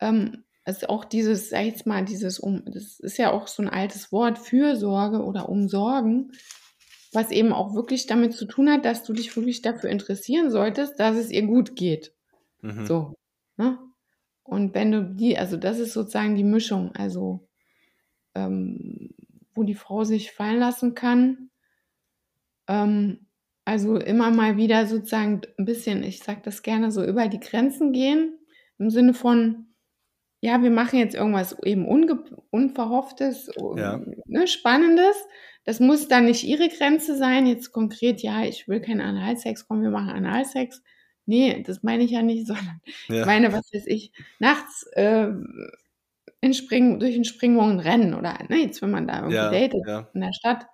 ähm, 0.00 0.44
ist 0.66 0.88
auch 0.88 1.04
dieses, 1.04 1.50
sage 1.50 1.64
ich 1.68 1.74
jetzt 1.74 1.86
mal, 1.86 2.04
dieses 2.04 2.38
um 2.38 2.64
das 2.66 3.00
ist 3.00 3.16
ja 3.18 3.32
auch 3.32 3.46
so 3.48 3.62
'n 3.62 3.68
altes 3.68 4.12
Wort, 4.12 4.38
Fürsorge 4.38 5.24
oder 5.24 5.48
Umsorgen, 5.48 6.32
was 7.12 7.30
eben 7.32 7.52
auch 7.54 7.74
wirklich 7.74 8.06
damit 8.06 8.34
zu 8.34 8.46
tun 8.46 8.70
hat, 8.70 8.84
dass 8.84 9.04
du 9.04 9.12
dich 9.14 9.34
wirklich 9.36 9.62
dafür 9.62 9.90
interessieren 9.90 10.50
solltest, 10.50 11.00
dass 11.00 11.16
es 11.16 11.30
ihr 11.30 11.46
gut 11.46 11.76
geht. 11.76 12.14
Mhm. 12.62 12.86
So, 12.86 13.14
ne? 13.56 13.78
Und 14.44 14.74
wenn 14.74 14.92
du 14.92 15.04
die 15.04 15.38
also, 15.38 15.56
das 15.56 15.78
ist 15.78 15.92
sozusagen 15.92 16.36
die 16.36 16.44
Mischung, 16.44 16.92
also, 16.96 17.48
ähm, 18.34 19.10
wo 19.54 19.64
die 19.64 19.74
Frau 19.74 20.04
sich 20.04 20.32
fallen 20.32 20.58
lassen 20.60 20.94
kann. 20.94 21.50
Ähm, 22.68 23.26
Also 23.64 23.96
immer 23.98 24.30
mal 24.30 24.56
wieder 24.56 24.86
sozusagen 24.86 25.42
ein 25.58 25.64
bisschen, 25.66 26.02
ich 26.02 26.20
sage 26.20 26.40
das 26.42 26.62
gerne 26.62 26.90
so, 26.90 27.04
über 27.04 27.28
die 27.28 27.38
Grenzen 27.40 27.92
gehen, 27.92 28.38
im 28.78 28.88
Sinne 28.90 29.12
von, 29.12 29.74
ja, 30.42 30.62
wir 30.62 30.70
machen 30.70 30.98
jetzt 31.00 31.14
irgendwas 31.16 31.56
eben 31.64 31.86
Unverhofftes, 32.50 33.50
Ja. 33.76 34.00
ne, 34.26 34.46
Spannendes. 34.48 35.16
Das 35.64 35.80
muss 35.80 36.08
dann 36.08 36.26
nicht 36.26 36.44
ihre 36.44 36.68
Grenze 36.70 37.16
sein, 37.16 37.46
jetzt 37.46 37.72
konkret, 37.72 38.22
ja, 38.22 38.44
ich 38.44 38.68
will 38.68 38.80
keinen 38.80 39.02
Analsex, 39.02 39.66
komm, 39.68 39.82
wir 39.82 39.90
machen 39.90 40.10
Analsex. 40.10 40.82
Nee, 41.28 41.62
das 41.62 41.82
meine 41.82 42.04
ich 42.04 42.12
ja 42.12 42.22
nicht, 42.22 42.46
sondern 42.48 42.80
Ja. 43.08 43.24
ich 43.24 43.24
meine, 43.24 43.52
was 43.52 43.72
weiß 43.72 43.86
ich, 43.86 44.12
nachts 44.40 44.84
äh, 44.94 45.28
in 46.40 46.54
Spring, 46.54 46.98
durch 47.00 47.14
den 47.14 47.24
Springbogen 47.24 47.80
rennen 47.80 48.14
oder 48.14 48.38
ne, 48.48 48.58
jetzt, 48.62 48.82
wenn 48.82 48.90
man 48.90 49.06
da 49.06 49.22
irgendwie 49.22 49.48
Ja, 49.48 49.48
datet 49.48 49.82
ja. 49.84 50.12
in 50.12 50.20
der 50.20 50.32
Stadt, 50.32 50.66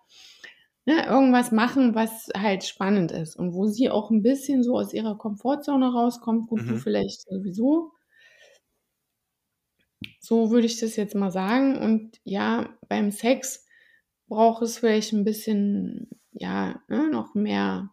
ne, 0.87 1.07
irgendwas 1.07 1.53
machen, 1.53 1.95
was 1.95 2.29
halt 2.37 2.65
spannend 2.65 3.13
ist 3.13 3.37
und 3.37 3.55
wo 3.55 3.67
sie 3.67 3.91
auch 3.91 4.11
ein 4.11 4.23
bisschen 4.23 4.63
so 4.63 4.77
aus 4.79 4.93
ihrer 4.95 5.17
Komfortzone 5.19 5.93
rauskommt. 5.93 6.49
Gut, 6.49 6.69
du 6.69 6.77
Mhm. 6.77 6.77
vielleicht 6.77 7.23
sowieso. 7.29 7.93
So 10.21 10.51
würde 10.51 10.67
ich 10.67 10.81
das 10.81 10.97
jetzt 10.97 11.15
mal 11.15 11.31
sagen. 11.31 11.77
Und 11.79 12.21
ja, 12.25 12.77
beim 12.89 13.11
Sex 13.11 13.67
braucht 14.29 14.63
es 14.63 14.79
vielleicht 14.79 15.13
ein 15.13 15.25
bisschen, 15.25 16.09
ja, 16.33 16.83
ne, 16.89 17.09
noch 17.11 17.35
mehr 17.35 17.91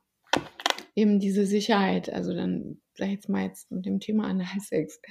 eben 0.96 1.20
diese 1.20 1.46
Sicherheit. 1.46 2.10
Also 2.12 2.34
dann, 2.34 2.82
sag 2.96 3.08
ich 3.08 3.14
jetzt 3.14 3.30
mal 3.30 3.44
jetzt 3.46 3.72
mit 3.72 3.86
dem 3.86 4.00
Thema 4.00 4.26
Analsex. 4.28 5.02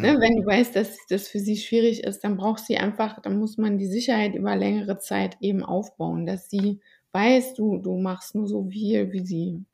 Ne, 0.00 0.08
Mhm. 0.08 0.20
wenn 0.20 0.36
du 0.36 0.46
weißt, 0.46 0.74
dass 0.76 0.96
das 1.08 1.28
für 1.28 1.38
sie 1.40 1.56
schwierig 1.56 2.04
ist, 2.04 2.20
dann 2.24 2.36
braucht 2.36 2.64
sie 2.66 2.78
einfach, 2.78 3.20
dann 3.22 3.38
muss 3.38 3.58
man 3.58 3.78
die 3.78 3.86
Sicherheit 3.86 4.34
über 4.34 4.56
längere 4.56 4.98
Zeit 4.98 5.36
eben 5.40 5.62
aufbauen, 5.64 6.26
dass 6.26 6.50
sie 6.50 6.80
weiß, 7.12 7.54
du, 7.54 7.78
du 7.78 7.96
machst 7.98 8.34
nur 8.34 8.48
so 8.48 8.68
viel, 8.70 9.12
wie 9.12 9.24
sie, 9.24 9.64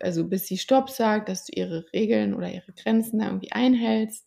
also 0.00 0.26
bis 0.28 0.46
sie 0.46 0.58
Stopp 0.58 0.90
sagt, 0.90 1.28
dass 1.28 1.46
du 1.46 1.52
ihre 1.56 1.86
Regeln 1.92 2.34
oder 2.34 2.52
ihre 2.52 2.72
Grenzen 2.72 3.20
da 3.20 3.26
irgendwie 3.26 3.52
einhältst 3.52 4.26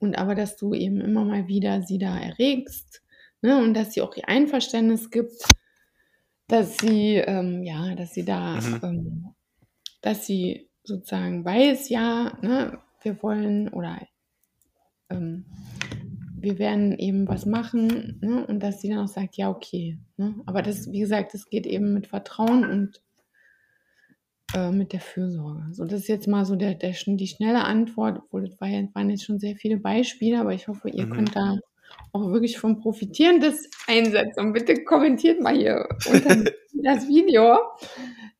und 0.00 0.16
aber, 0.18 0.34
dass 0.34 0.56
du 0.56 0.74
eben 0.74 1.00
immer 1.00 1.24
mal 1.24 1.48
wieder 1.48 1.82
sie 1.82 1.98
da 1.98 2.18
erregst 2.18 3.02
ne, 3.42 3.62
und 3.62 3.74
dass 3.74 3.94
sie 3.94 4.02
auch 4.02 4.16
ihr 4.16 4.28
Einverständnis 4.28 5.10
gibt, 5.10 5.32
dass 6.48 6.76
sie, 6.78 7.16
ähm, 7.16 7.62
ja, 7.64 7.94
dass 7.94 8.12
sie 8.14 8.24
da, 8.24 8.58
Mhm. 8.58 8.80
ähm, 8.82 9.34
dass 10.02 10.26
sie 10.26 10.68
sozusagen 10.84 11.44
weiß, 11.44 11.88
ja, 11.88 12.36
ne, 12.42 12.78
wir 13.02 13.22
wollen 13.22 13.68
oder 13.68 13.98
ähm, 15.10 15.44
wir 16.38 16.58
werden 16.58 16.98
eben 16.98 17.28
was 17.28 17.46
machen 17.46 18.18
ne, 18.20 18.44
und 18.46 18.60
dass 18.60 18.80
sie 18.80 18.88
dann 18.88 18.98
auch 18.98 19.08
sagt, 19.08 19.36
ja, 19.36 19.48
okay. 19.48 19.98
Ne? 20.16 20.34
Aber 20.46 20.60
das, 20.62 20.90
wie 20.90 21.00
gesagt, 21.00 21.34
das 21.34 21.48
geht 21.48 21.66
eben 21.66 21.94
mit 21.94 22.08
Vertrauen 22.08 22.68
und 22.68 23.00
äh, 24.54 24.70
mit 24.72 24.92
der 24.92 25.00
Fürsorge. 25.00 25.68
So, 25.72 25.84
das 25.84 26.00
ist 26.00 26.08
jetzt 26.08 26.26
mal 26.28 26.44
so 26.44 26.56
der, 26.56 26.74
der, 26.74 26.94
die 27.06 27.26
schnelle 27.26 27.64
Antwort, 27.64 28.18
obwohl 28.18 28.48
das 28.48 28.60
waren 28.60 29.10
jetzt 29.10 29.24
schon 29.24 29.38
sehr 29.38 29.54
viele 29.56 29.76
Beispiele, 29.78 30.40
aber 30.40 30.52
ich 30.52 30.66
hoffe, 30.68 30.90
ihr 30.90 31.06
Mhm. 31.06 31.10
könnt 31.10 31.36
da 31.36 31.58
auch 32.12 32.30
wirklich 32.30 32.58
von 32.58 32.80
profitieren, 32.80 33.40
das 33.40 33.68
einsetzen. 33.86 34.40
Und 34.40 34.52
bitte 34.52 34.84
kommentiert 34.84 35.40
mal 35.40 35.56
hier 35.56 35.88
unter 36.06 36.44
das 36.82 37.06
Video, 37.06 37.58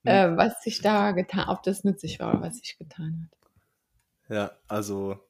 äh, 0.04 0.36
was 0.36 0.62
sich 0.62 0.80
da 0.80 1.12
getan, 1.12 1.48
ob 1.48 1.62
das 1.62 1.84
nützlich 1.84 2.20
war 2.20 2.40
was 2.42 2.58
sich 2.58 2.78
getan 2.78 3.28
hat. 3.30 3.38
Ja, 4.28 4.58
also 4.68 5.20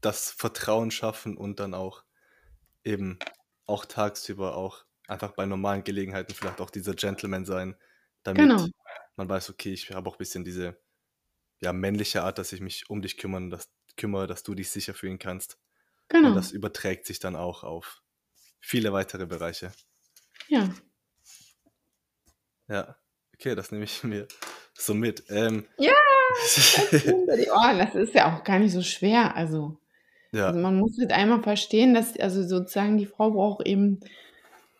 das 0.00 0.30
Vertrauen 0.30 0.90
schaffen 0.90 1.36
und 1.36 1.60
dann 1.60 1.74
auch 1.74 2.04
eben 2.84 3.18
auch 3.66 3.86
tagsüber 3.86 4.56
auch 4.56 4.84
einfach 5.08 5.32
bei 5.32 5.46
normalen 5.46 5.84
Gelegenheiten 5.84 6.34
vielleicht 6.34 6.60
auch 6.60 6.70
dieser 6.70 6.94
Gentleman 6.94 7.44
sein, 7.46 7.76
damit 8.24 8.48
Genau. 8.48 8.66
man 9.16 9.28
weiß, 9.28 9.50
okay, 9.50 9.72
ich 9.72 9.90
habe 9.92 10.08
auch 10.10 10.14
ein 10.16 10.18
bisschen 10.18 10.44
diese 10.44 10.80
ja, 11.60 11.72
männliche 11.72 12.22
Art, 12.24 12.38
dass 12.38 12.52
ich 12.52 12.60
mich 12.60 12.90
um 12.90 13.02
dich 13.02 13.18
kümmern, 13.18 13.50
dass, 13.50 13.70
kümmere, 13.96 14.26
dass 14.26 14.42
du 14.44 14.54
dich 14.54 14.70
sicher 14.70 14.94
fühlen 14.94 15.18
kannst. 15.20 15.58
Und 16.22 16.34
Genau. 16.34 16.34
das 16.34 16.52
überträgt 16.52 17.06
sich 17.06 17.20
dann 17.20 17.36
auch 17.36 17.64
auf 17.64 18.02
viele 18.60 18.92
weitere 18.94 19.26
Bereiche. 19.26 19.72
Ja. 20.48 20.68
Ja, 22.68 22.96
okay, 23.40 23.54
das 23.54 23.72
nehme 23.72 23.84
ich 23.84 24.04
mir 24.04 24.26
so 24.74 24.94
mit. 24.94 25.24
Ähm, 25.30 25.64
Ja, 25.78 25.92
Unter 27.12 27.36
die 27.36 27.50
Ohren, 27.50 27.78
das 27.78 27.94
ist 27.94 28.14
ja 28.14 28.34
auch 28.36 28.44
gar 28.44 28.58
nicht 28.58 28.72
so 28.72 28.82
schwer. 28.82 29.34
Also, 29.34 29.78
also 30.32 30.46
ja, 30.46 30.52
man 30.52 30.78
muss 30.78 30.96
jetzt 30.98 31.12
einmal 31.12 31.42
verstehen, 31.42 31.94
dass 31.94 32.18
also 32.18 32.46
sozusagen 32.46 32.98
die 32.98 33.06
Frau 33.06 33.32
braucht 33.32 33.66
eben, 33.66 34.00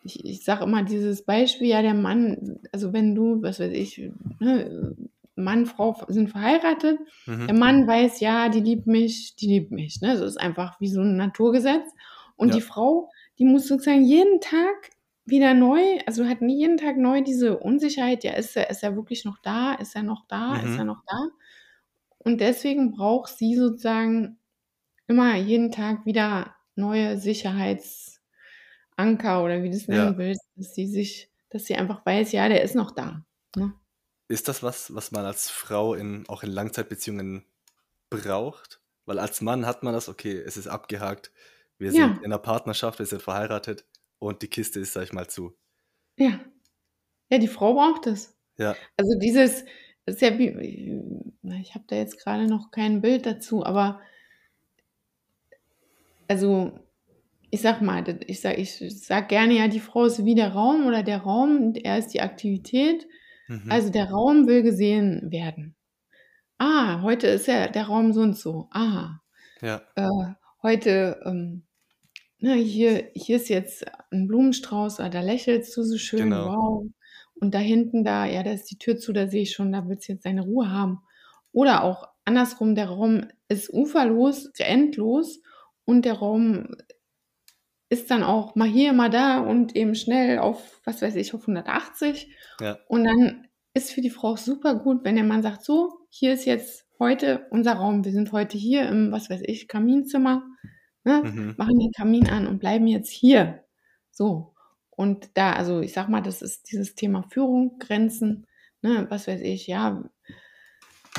ich, 0.03 0.23
ich 0.23 0.43
sage 0.43 0.63
immer 0.63 0.83
dieses 0.83 1.23
Beispiel, 1.25 1.67
ja, 1.67 1.81
der 1.81 1.93
Mann, 1.93 2.59
also 2.71 2.93
wenn 2.93 3.15
du, 3.15 3.41
was 3.41 3.59
weiß 3.59 3.73
ich, 3.73 4.11
ne, 4.39 4.95
Mann, 5.35 5.65
Frau 5.65 5.95
sind 6.07 6.29
verheiratet, 6.29 6.99
der 7.27 7.53
mhm. 7.53 7.59
Mann 7.59 7.87
weiß, 7.87 8.19
ja, 8.19 8.49
die 8.49 8.59
liebt 8.59 8.87
mich, 8.87 9.35
die 9.35 9.47
liebt 9.47 9.71
mich. 9.71 10.01
Ne? 10.01 10.13
Das 10.13 10.21
ist 10.21 10.37
einfach 10.37 10.79
wie 10.79 10.89
so 10.89 11.01
ein 11.01 11.15
Naturgesetz. 11.15 11.87
Und 12.35 12.49
Ja. 12.49 12.55
die 12.55 12.61
Frau, 12.61 13.09
die 13.39 13.45
muss 13.45 13.67
sozusagen 13.67 14.03
jeden 14.03 14.39
Tag 14.39 14.91
wieder 15.25 15.53
neu, 15.53 15.99
also 16.07 16.25
hat 16.27 16.41
nie 16.41 16.57
jeden 16.59 16.77
Tag 16.77 16.97
neu 16.97 17.21
diese 17.21 17.57
Unsicherheit, 17.59 18.23
ja, 18.23 18.33
ist 18.33 18.55
er, 18.57 18.69
ist 18.69 18.83
er 18.83 18.95
wirklich 18.95 19.25
noch 19.25 19.39
da, 19.39 19.73
ist 19.75 19.95
er 19.95 20.03
noch 20.03 20.25
da, 20.27 20.57
ist 20.57 20.77
Mhm. 20.77 20.79
er 20.79 20.85
noch 20.85 21.03
da? 21.07 21.17
Und 22.19 22.41
deswegen 22.41 22.91
braucht 22.91 23.35
sie 23.37 23.55
sozusagen 23.55 24.39
immer 25.07 25.35
jeden 25.37 25.71
Tag 25.71 26.05
wieder 26.05 26.55
neue 26.75 27.17
Sicherheitsanker 27.19 28.19
oder 28.97 29.63
wie 29.63 29.69
du 29.69 29.75
es 29.75 29.87
nennen 29.87 30.17
Ja. 30.17 30.17
willst, 30.17 30.47
dass 30.55 30.73
sie 30.75 30.87
sich, 30.87 31.31
dass 31.49 31.65
sie 31.65 31.75
einfach 31.75 32.05
weiß, 32.05 32.31
ja, 32.31 32.47
der 32.49 32.63
ist 32.63 32.75
noch 32.75 32.91
da. 32.91 33.25
Ne? 33.55 33.73
Ist 34.29 34.47
das 34.47 34.63
was, 34.63 34.93
was 34.95 35.11
man 35.11 35.25
als 35.25 35.49
Frau 35.49 35.93
in, 35.93 36.27
auch 36.29 36.43
in 36.43 36.51
Langzeitbeziehungen 36.51 37.45
braucht? 38.09 38.81
Weil 39.05 39.19
als 39.19 39.41
Mann 39.41 39.65
hat 39.65 39.83
man 39.83 39.93
das, 39.93 40.09
okay, 40.09 40.37
es 40.39 40.57
ist 40.57 40.67
abgehakt, 40.67 41.31
wir 41.79 41.93
sind 41.93 42.11
Ja, 42.11 42.21
in 42.21 42.25
einer 42.33 42.39
Partnerschaft, 42.39 42.99
wir 42.99 43.05
sind 43.07 43.21
verheiratet 43.23 43.85
und 44.21 44.41
die 44.43 44.47
Kiste 44.47 44.79
ist, 44.79 44.93
sag 44.93 45.03
ich 45.03 45.13
mal, 45.13 45.27
zu. 45.27 45.57
ja. 46.17 46.39
Ja, 47.31 47.37
die 47.39 47.47
Frau 47.47 47.73
braucht 47.75 48.07
es. 48.07 48.37
Ja, 48.57 48.77
Also 48.97 49.17
dieses, 49.19 49.65
das 50.05 50.15
ist 50.15 50.21
ja 50.21 50.37
wie, 50.37 50.49
ich 51.61 51.75
habe 51.75 51.85
da 51.87 51.95
jetzt 51.95 52.19
gerade 52.19 52.47
noch 52.47 52.71
kein 52.71 53.01
Bild 53.01 53.25
dazu, 53.25 53.65
aber 53.65 54.01
also 56.27 56.71
ich 57.49 57.61
sag 57.61 57.81
mal, 57.81 58.03
ich 58.27 58.41
sag, 58.41 58.57
ich 58.57 58.77
sag 59.05 59.29
gerne 59.29 59.55
ja, 59.55 59.67
die 59.67 59.79
Frau 59.81 60.05
ist 60.05 60.23
wie 60.25 60.35
der 60.35 60.53
Raum 60.53 60.87
oder 60.87 61.03
der 61.03 61.19
Raum, 61.21 61.73
er 61.75 61.97
ist 61.97 62.09
die 62.13 62.21
Aktivität. 62.21 63.07
mhm. 63.47 63.71
Also 63.71 63.89
der 63.89 64.09
Raum 64.09 64.47
will 64.47 64.63
gesehen 64.63 65.31
werden. 65.31 65.75
Ah, 66.59 67.01
heute 67.01 67.27
ist 67.27 67.47
ja 67.47 67.67
der 67.67 67.85
Raum 67.85 68.13
so 68.13 68.21
und 68.21 68.37
so. 68.37 68.67
Aha. 68.71 69.21
ja, 69.61 69.81
Äh, 69.95 70.07
heute, 70.63 71.21
ähm, 71.25 71.63
ne, 72.41 72.55
hier, 72.55 73.09
hier 73.15 73.37
ist 73.37 73.49
jetzt 73.49 73.85
ein 74.11 74.27
Blumenstrauß, 74.27 74.99
ah, 74.99 75.09
da 75.09 75.21
lächelst 75.21 75.75
du 75.77 75.83
so 75.83 75.97
schön, 75.97 76.29
genau. 76.29 76.45
wow. 76.45 76.85
Und 77.35 77.55
da 77.55 77.59
hinten, 77.59 78.03
da, 78.03 78.25
ja, 78.25 78.43
da 78.43 78.51
ist 78.51 78.69
die 78.69 78.77
Tür 78.77 78.97
zu, 78.97 79.13
da 79.13 79.27
sehe 79.27 79.43
ich 79.43 79.53
schon, 79.53 79.71
da 79.71 79.87
willst 79.87 80.07
du 80.07 80.13
jetzt 80.13 80.25
deine 80.25 80.43
Ruhe 80.43 80.69
haben. 80.69 81.01
Oder 81.51 81.83
auch 81.83 82.07
andersrum, 82.25 82.75
der 82.75 82.89
Raum 82.89 83.27
ist 83.47 83.73
uferlos, 83.73 84.51
endlos 84.57 85.41
und 85.85 86.05
der 86.05 86.13
Raum 86.13 86.75
ist 87.89 88.09
dann 88.09 88.23
auch 88.23 88.55
mal 88.55 88.67
hier, 88.67 88.93
mal 88.93 89.09
da 89.09 89.39
und 89.39 89.75
eben 89.75 89.95
schnell 89.95 90.39
auf, 90.39 90.81
was 90.85 91.01
weiß 91.01 91.15
ich, 91.15 91.33
auf 91.33 91.41
180. 91.41 92.33
Ja, 92.61 92.77
Und 92.87 93.03
dann 93.03 93.47
ist 93.73 93.91
für 93.91 94.01
die 94.01 94.09
Frau 94.09 94.29
auch 94.29 94.37
super 94.37 94.75
gut, 94.75 95.03
wenn 95.03 95.15
der 95.15 95.25
Mann 95.25 95.41
sagt, 95.41 95.65
so, 95.65 95.91
hier 96.09 96.33
ist 96.33 96.45
jetzt 96.45 96.85
heute 96.99 97.47
unser 97.49 97.73
Raum. 97.73 98.05
Wir 98.05 98.11
sind 98.11 98.31
heute 98.31 98.57
hier 98.57 98.87
im, 98.87 99.11
was 99.11 99.29
weiß 99.29 99.41
ich, 99.43 99.67
Kaminzimmer, 99.67 100.43
ne? 101.03 101.23
mhm. 101.23 101.55
machen 101.57 101.79
den 101.79 101.91
Kamin 101.91 102.27
an 102.29 102.47
und 102.47 102.59
bleiben 102.59 102.87
jetzt 102.87 103.09
hier. 103.09 103.63
So. 104.11 104.53
Und 104.89 105.29
da, 105.35 105.53
also 105.53 105.79
ich 105.79 105.93
sag 105.93 106.09
mal, 106.09 106.21
das 106.21 106.41
ist 106.41 106.71
dieses 106.71 106.95
Thema 106.95 107.23
Führung, 107.23 107.79
Grenzen, 107.79 108.45
ne? 108.81 109.07
was 109.09 109.27
weiß 109.27 109.41
ich, 109.41 109.67
ja, 109.67 110.03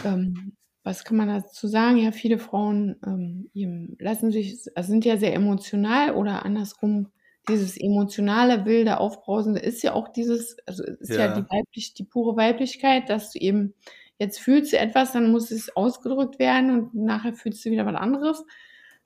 ähm, 0.04 0.56
was 0.84 1.04
kann 1.04 1.16
man 1.16 1.28
dazu 1.28 1.68
sagen? 1.68 1.96
Ja, 1.98 2.12
viele 2.12 2.38
Frauen 2.38 2.96
ähm, 3.06 3.96
lassen 3.98 4.32
sich, 4.32 4.66
also 4.74 4.90
sind 4.90 5.04
ja 5.04 5.16
sehr 5.16 5.34
emotional 5.34 6.14
oder 6.14 6.44
andersrum, 6.44 7.08
dieses 7.48 7.76
emotionale, 7.76 8.64
wilde, 8.64 8.98
aufbrausende 8.98 9.60
ist 9.60 9.82
ja 9.82 9.94
auch 9.94 10.08
dieses, 10.08 10.56
also 10.66 10.84
ist 10.84 11.10
ja, 11.10 11.34
die 11.34 11.40
Ja, 11.40 11.46
weiblich, 11.50 11.94
die 11.94 12.04
pure 12.04 12.36
Weiblichkeit, 12.36 13.08
dass 13.08 13.32
du 13.32 13.38
eben, 13.38 13.74
jetzt 14.18 14.38
fühlst 14.38 14.72
du 14.72 14.78
etwas, 14.78 15.12
dann 15.12 15.32
muss 15.32 15.50
es 15.50 15.74
ausgedrückt 15.74 16.38
werden 16.38 16.70
und 16.70 16.94
nachher 16.94 17.32
fühlst 17.32 17.64
du 17.64 17.70
wieder 17.70 17.86
was 17.86 17.96
anderes. 17.96 18.44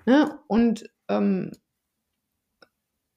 Ne? 0.07 0.39
Und 0.47 0.89
ähm, 1.09 1.53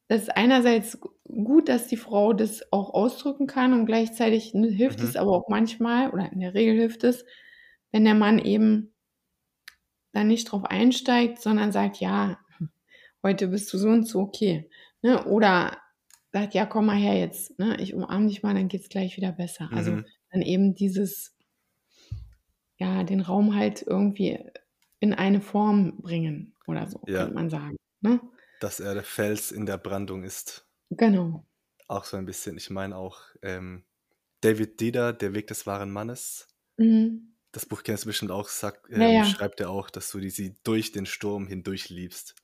das 0.10 0.24
ist 0.24 0.36
einerseits 0.36 1.00
gut, 1.24 1.70
dass 1.70 1.88
die 1.88 1.98
Frau 1.98 2.34
das 2.34 2.74
auch 2.74 2.94
ausdrücken 2.94 3.46
kann 3.46 3.74
und 3.74 3.86
gleichzeitig 3.86 4.56
ne, 4.56 4.68
hilft 4.68 5.00
es 5.02 5.14
mhm. 5.14 5.20
aber 5.20 5.32
auch 5.34 5.50
manchmal 5.50 6.10
oder 6.10 6.32
in 6.32 6.40
der 6.40 6.56
Regel 6.56 6.76
hilft 6.76 7.04
es, 7.04 7.26
wenn 7.92 8.06
der 8.06 8.16
Mann 8.16 8.40
eben 8.40 8.94
dann 10.12 10.28
nicht 10.28 10.46
drauf 10.46 10.66
einsteigt, 10.66 11.40
sondern 11.40 11.72
sagt, 11.72 11.98
ja, 11.98 12.40
heute 13.24 13.50
bist 13.50 13.72
du 13.72 13.78
so 13.78 13.90
und 13.90 14.08
so, 14.08 14.20
okay. 14.20 14.68
Ne? 15.04 15.24
Oder 15.26 15.78
sagt, 16.32 16.56
ja, 16.56 16.66
komm 16.66 16.88
mal 16.88 16.98
her 16.98 17.18
jetzt, 17.18 17.60
ne? 17.60 17.78
ich 17.80 17.94
umarme 17.94 18.28
dich 18.28 18.42
mal, 18.42 18.56
dann 18.56 18.68
geht's 18.68 18.90
gleich 18.90 19.16
wieder 19.16 19.32
besser. 19.32 19.70
Also 19.72 19.92
Mhm. 19.92 20.06
dann 20.32 20.42
eben 20.42 20.74
dieses, 20.74 21.36
ja, 22.78 23.04
den 23.04 23.22
Raum 23.22 23.56
halt 23.56 23.84
irgendwie 23.86 24.40
in 25.00 25.14
eine 25.14 25.42
Form 25.42 26.02
bringen 26.02 26.56
oder 26.70 26.88
so, 26.88 27.02
Ja. 27.08 27.22
könnte 27.22 27.34
man 27.36 27.50
sagen, 27.50 27.78
ne? 28.02 28.22
Dass 28.60 28.80
er 28.80 28.94
der 28.94 29.04
Fels 29.04 29.52
in 29.52 29.66
der 29.66 29.78
Brandung 29.78 30.24
ist. 30.24 30.68
Genau. 30.92 31.46
Auch 31.88 32.04
so 32.06 32.18
ein 32.18 32.26
bisschen. 32.26 32.58
Ich 32.58 32.70
meine 32.70 32.96
auch 32.98 33.20
ähm, 33.42 33.86
David 34.42 34.80
Dieder, 34.80 35.14
Der 35.14 35.34
Weg 35.34 35.48
des 35.48 35.68
wahren 35.68 35.92
Mannes. 35.92 36.48
Mhm. 36.78 37.36
Das 37.52 37.66
Buch 37.66 37.84
kennst 37.84 38.04
du 38.06 38.08
bestimmt 38.10 38.32
auch, 38.32 38.48
sagt, 38.50 38.90
Ja, 38.90 39.10
ähm, 39.10 39.16
ja. 39.16 39.26
schreibt 39.26 39.60
er 39.60 39.72
auch, 39.72 39.90
dass 39.90 40.12
du 40.12 40.20
die, 40.20 40.30
sie 40.30 40.56
durch 40.64 40.92
den 40.92 41.06
Sturm 41.08 41.48
hindurch 41.48 41.90
liebst. 41.90 42.36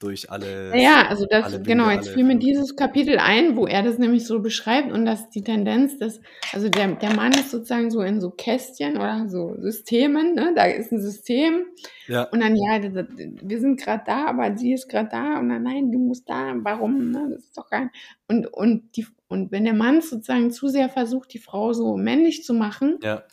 Durch 0.00 0.30
alle. 0.30 0.78
Ja, 0.80 1.08
also 1.08 1.26
das, 1.28 1.44
alle 1.46 1.60
genau, 1.62 1.90
jetzt 1.90 2.10
fiel 2.10 2.22
mir 2.22 2.38
dieses 2.38 2.76
Kapitel 2.76 3.18
ein, 3.18 3.56
wo 3.56 3.66
er 3.66 3.82
das 3.82 3.98
nämlich 3.98 4.24
so 4.26 4.38
beschreibt 4.40 4.92
und 4.92 5.04
dass 5.04 5.28
die 5.30 5.42
Tendenz, 5.42 5.98
dass, 5.98 6.20
also 6.52 6.68
der, 6.68 6.94
der 6.94 7.14
Mann 7.16 7.32
ist 7.32 7.50
sozusagen 7.50 7.90
so 7.90 8.00
in 8.02 8.20
so 8.20 8.30
Kästchen 8.30 8.96
oder 8.96 9.28
so 9.28 9.56
Systemen, 9.58 10.34
ne? 10.34 10.52
Da 10.54 10.66
ist 10.66 10.92
ein 10.92 11.00
System 11.00 11.64
Ja, 12.06 12.28
und 12.30 12.38
dann, 12.40 12.54
ja, 12.54 12.78
das- 12.78 13.06
wir 13.16 13.58
sind 13.60 13.80
gerade 13.80 14.04
da, 14.06 14.26
aber 14.26 14.56
sie 14.56 14.72
ist 14.72 14.88
gerade 14.88 15.08
da 15.10 15.40
und 15.40 15.48
dann, 15.48 15.64
nein, 15.64 15.90
du 15.90 15.98
musst 15.98 16.28
da, 16.28 16.54
warum, 16.62 17.10
ne? 17.10 17.30
Das 17.32 17.44
ist 17.46 17.58
doch 17.58 17.68
nicht. 17.72 17.90
Und, 18.28 18.46
und, 18.46 18.96
die, 18.96 19.04
und 19.26 19.50
wenn 19.50 19.64
der 19.64 19.74
Mann 19.74 20.00
sozusagen 20.00 20.52
zu 20.52 20.68
sehr 20.68 20.88
versucht, 20.88 21.32
die 21.34 21.38
Frau 21.40 21.72
so 21.72 21.96
männlich 21.96 22.44
zu 22.44 22.54
machen, 22.54 22.98
ja, 23.02 23.24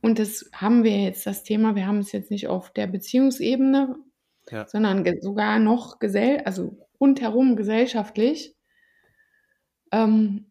und 0.00 0.18
das 0.18 0.48
haben 0.54 0.82
wir 0.84 0.96
jetzt 1.02 1.26
das 1.26 1.42
Thema, 1.42 1.74
wir 1.74 1.86
haben 1.86 1.98
es 1.98 2.12
jetzt 2.12 2.30
nicht 2.30 2.46
auf 2.48 2.70
der 2.70 2.86
Beziehungsebene, 2.86 3.96
ja, 4.50 4.66
sondern 4.66 5.04
sogar 5.20 5.58
noch 5.58 5.98
gesell 5.98 6.42
also 6.44 6.78
rundherum 7.00 7.56
gesellschaftlich, 7.56 8.54
ähm, 9.92 10.46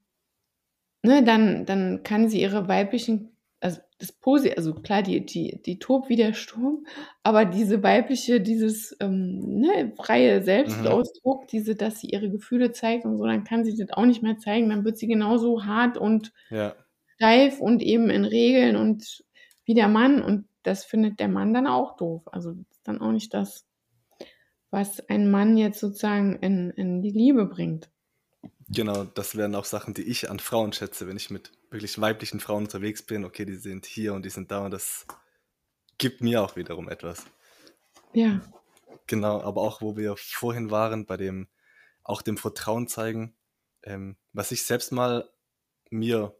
ne, 1.03 1.23
dann, 1.23 1.65
dann 1.65 2.03
kann 2.03 2.29
sie 2.29 2.41
ihre 2.41 2.67
weiblichen, 2.67 3.38
also 3.62 3.81
das 3.99 4.12
Posi, 4.12 4.51
also 4.55 4.73
klar, 4.73 5.01
die, 5.01 5.25
die, 5.25 5.62
die 5.65 5.79
tobt 5.79 6.10
wie 6.10 6.15
der 6.17 6.34
Sturm, 6.34 6.86
aber 7.23 7.45
diese 7.45 7.81
weibliche, 7.84 8.41
dieses 8.41 8.95
ähm, 8.99 9.39
ne, 9.62 9.93
freie 9.95 10.43
Selbstausdruck, 10.43 11.47
diese, 11.47 11.75
dass 11.75 11.99
sie 12.01 12.08
ihre 12.10 12.29
Gefühle 12.29 12.71
zeigt 12.71 13.05
und 13.05 13.17
so, 13.17 13.25
dann 13.25 13.43
kann 13.45 13.63
sie 13.63 13.75
das 13.77 13.91
auch 13.95 14.05
nicht 14.05 14.23
mehr 14.23 14.38
zeigen, 14.38 14.69
dann 14.69 14.84
wird 14.86 14.97
sie 14.97 15.08
genauso 15.08 15.65
hart 15.65 15.97
und 15.97 16.34
ja, 16.49 16.75
steif 17.15 17.60
und 17.62 17.81
eben 17.81 18.10
in 18.10 18.25
Regeln 18.25 18.75
und 18.75 19.23
wie 19.65 19.73
der 19.73 19.88
Mann. 19.88 20.21
Und 20.21 20.47
das 20.63 20.84
findet 20.86 21.19
der 21.19 21.27
Mann 21.29 21.53
dann 21.53 21.67
auch 21.67 21.95
doof. 21.97 22.23
Also 22.31 22.51
das 22.53 22.67
ist 22.71 22.88
dann 22.88 23.01
auch 23.01 23.12
nicht 23.12 23.34
das, 23.34 23.65
was 24.75 24.99
ein 25.09 25.31
Mann 25.31 25.57
jetzt 25.57 25.79
sozusagen 25.79 26.35
in, 26.38 26.69
in 26.69 27.01
die 27.01 27.11
Liebe 27.11 27.45
bringt. 27.45 27.89
genau. 28.69 29.05
Das 29.05 29.35
wären 29.35 29.55
auch 29.55 29.65
Sachen, 29.65 29.93
die 29.93 30.03
ich 30.03 30.29
an 30.29 30.39
Frauen 30.39 30.73
schätze, 30.73 31.07
wenn 31.07 31.17
ich 31.17 31.31
mit 31.31 31.51
wirklich 31.71 31.99
weiblichen 31.99 32.39
Frauen 32.39 32.65
unterwegs 32.65 33.01
bin. 33.01 33.25
Okay, 33.25 33.45
die 33.45 33.55
sind 33.55 33.88
hier 33.88 34.13
und 34.13 34.23
die 34.25 34.29
sind 34.29 34.51
da 34.51 34.65
und 34.65 34.71
das 34.71 35.07
gibt 35.97 36.21
mir 36.21 36.43
auch 36.43 36.55
wiederum 36.55 36.89
etwas. 36.89 37.25
Ja, 38.13 38.41
Genau, 39.07 39.41
aber 39.41 39.61
auch 39.61 39.81
wo 39.81 39.97
wir 39.97 40.15
vorhin 40.17 40.71
waren, 40.71 41.05
bei 41.05 41.17
dem, 41.17 41.47
auch 42.03 42.21
dem 42.21 42.38
Vertrauen 42.38 42.88
zeigen, 42.88 43.35
ähm, 43.83 44.17
was 44.33 44.51
ich 44.51 44.65
selbst 44.65 44.91
mal 44.91 45.29
mir, 45.91 46.35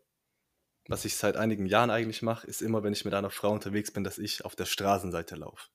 was 0.88 1.06
ich 1.06 1.16
seit 1.16 1.38
einigen 1.38 1.68
Jahren 1.68 1.92
eigentlich 1.92 2.22
mache, 2.22 2.48
ist 2.48 2.62
immer, 2.62 2.84
wenn 2.84 2.94
ich 2.94 3.06
mit 3.06 3.14
einer 3.14 3.30
Frau 3.30 3.52
unterwegs 3.52 3.92
bin, 3.92 4.04
dass 4.04 4.18
ich 4.18 4.46
auf 4.46 4.56
der 4.56 4.66
Straßenseite 4.66 5.36
laufe. 5.36 5.70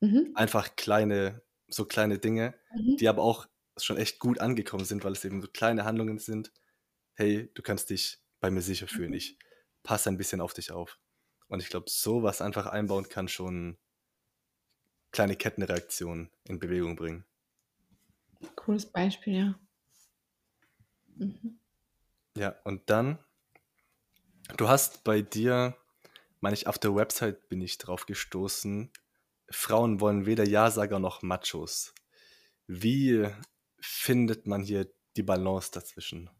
mhm. 0.00 0.30
Einfach 0.34 0.76
kleine, 0.76 1.42
so 1.68 1.84
kleine 1.86 2.18
Dinge, 2.18 2.54
Mhm. 2.74 2.96
die 3.00 3.08
aber 3.08 3.22
auch 3.22 3.48
schon 3.78 3.96
echt 3.96 4.18
gut 4.18 4.40
angekommen 4.40 4.84
sind, 4.84 5.04
weil 5.04 5.12
es 5.12 5.24
eben 5.24 5.42
so 5.42 5.48
kleine 5.48 5.84
Handlungen 5.84 6.18
sind. 6.18 6.52
Hey, 7.14 7.50
du 7.54 7.62
kannst 7.62 7.90
dich 7.90 8.18
bei 8.40 8.50
mir 8.50 8.62
sicher 8.62 8.88
fühlen. 8.88 9.12
Ich 9.14 9.38
passe 9.82 10.10
ein 10.10 10.18
bisschen 10.18 10.40
auf 10.40 10.54
dich 10.54 10.72
auf. 10.72 10.98
Und 11.48 11.60
ich 11.62 11.68
glaube, 11.70 11.86
sowas 11.90 12.42
einfach 12.42 12.66
einbauen 12.66 13.08
kann 13.08 13.28
schon 13.28 13.78
kleine 15.12 15.36
Kettenreaktionen 15.36 16.30
in 16.44 16.58
Bewegung 16.58 16.96
bringen. 16.96 17.26
cooles 18.56 18.84
Beispiel, 18.84 19.34
ja. 19.34 19.58
Mhm. 21.18 21.58
Ja, 22.36 22.56
und 22.64 22.88
dann, 22.88 23.18
du 24.56 24.68
hast 24.68 25.04
bei 25.04 25.22
dir, 25.22 25.76
meine 26.40 26.54
ich, 26.54 26.66
auf 26.66 26.78
der 26.78 26.94
Website 26.94 27.48
bin 27.48 27.60
ich 27.60 27.78
drauf 27.78 28.06
gestoßen, 28.06 28.92
Frauen 29.50 30.00
wollen 30.00 30.26
weder 30.26 30.44
Ja-Sager 30.46 30.98
noch 30.98 31.22
Machos. 31.22 31.94
Wie 32.66 33.26
findet 33.80 34.46
man 34.46 34.62
hier 34.62 34.92
die 35.16 35.22
Balance 35.24 35.70
dazwischen? 35.72 36.30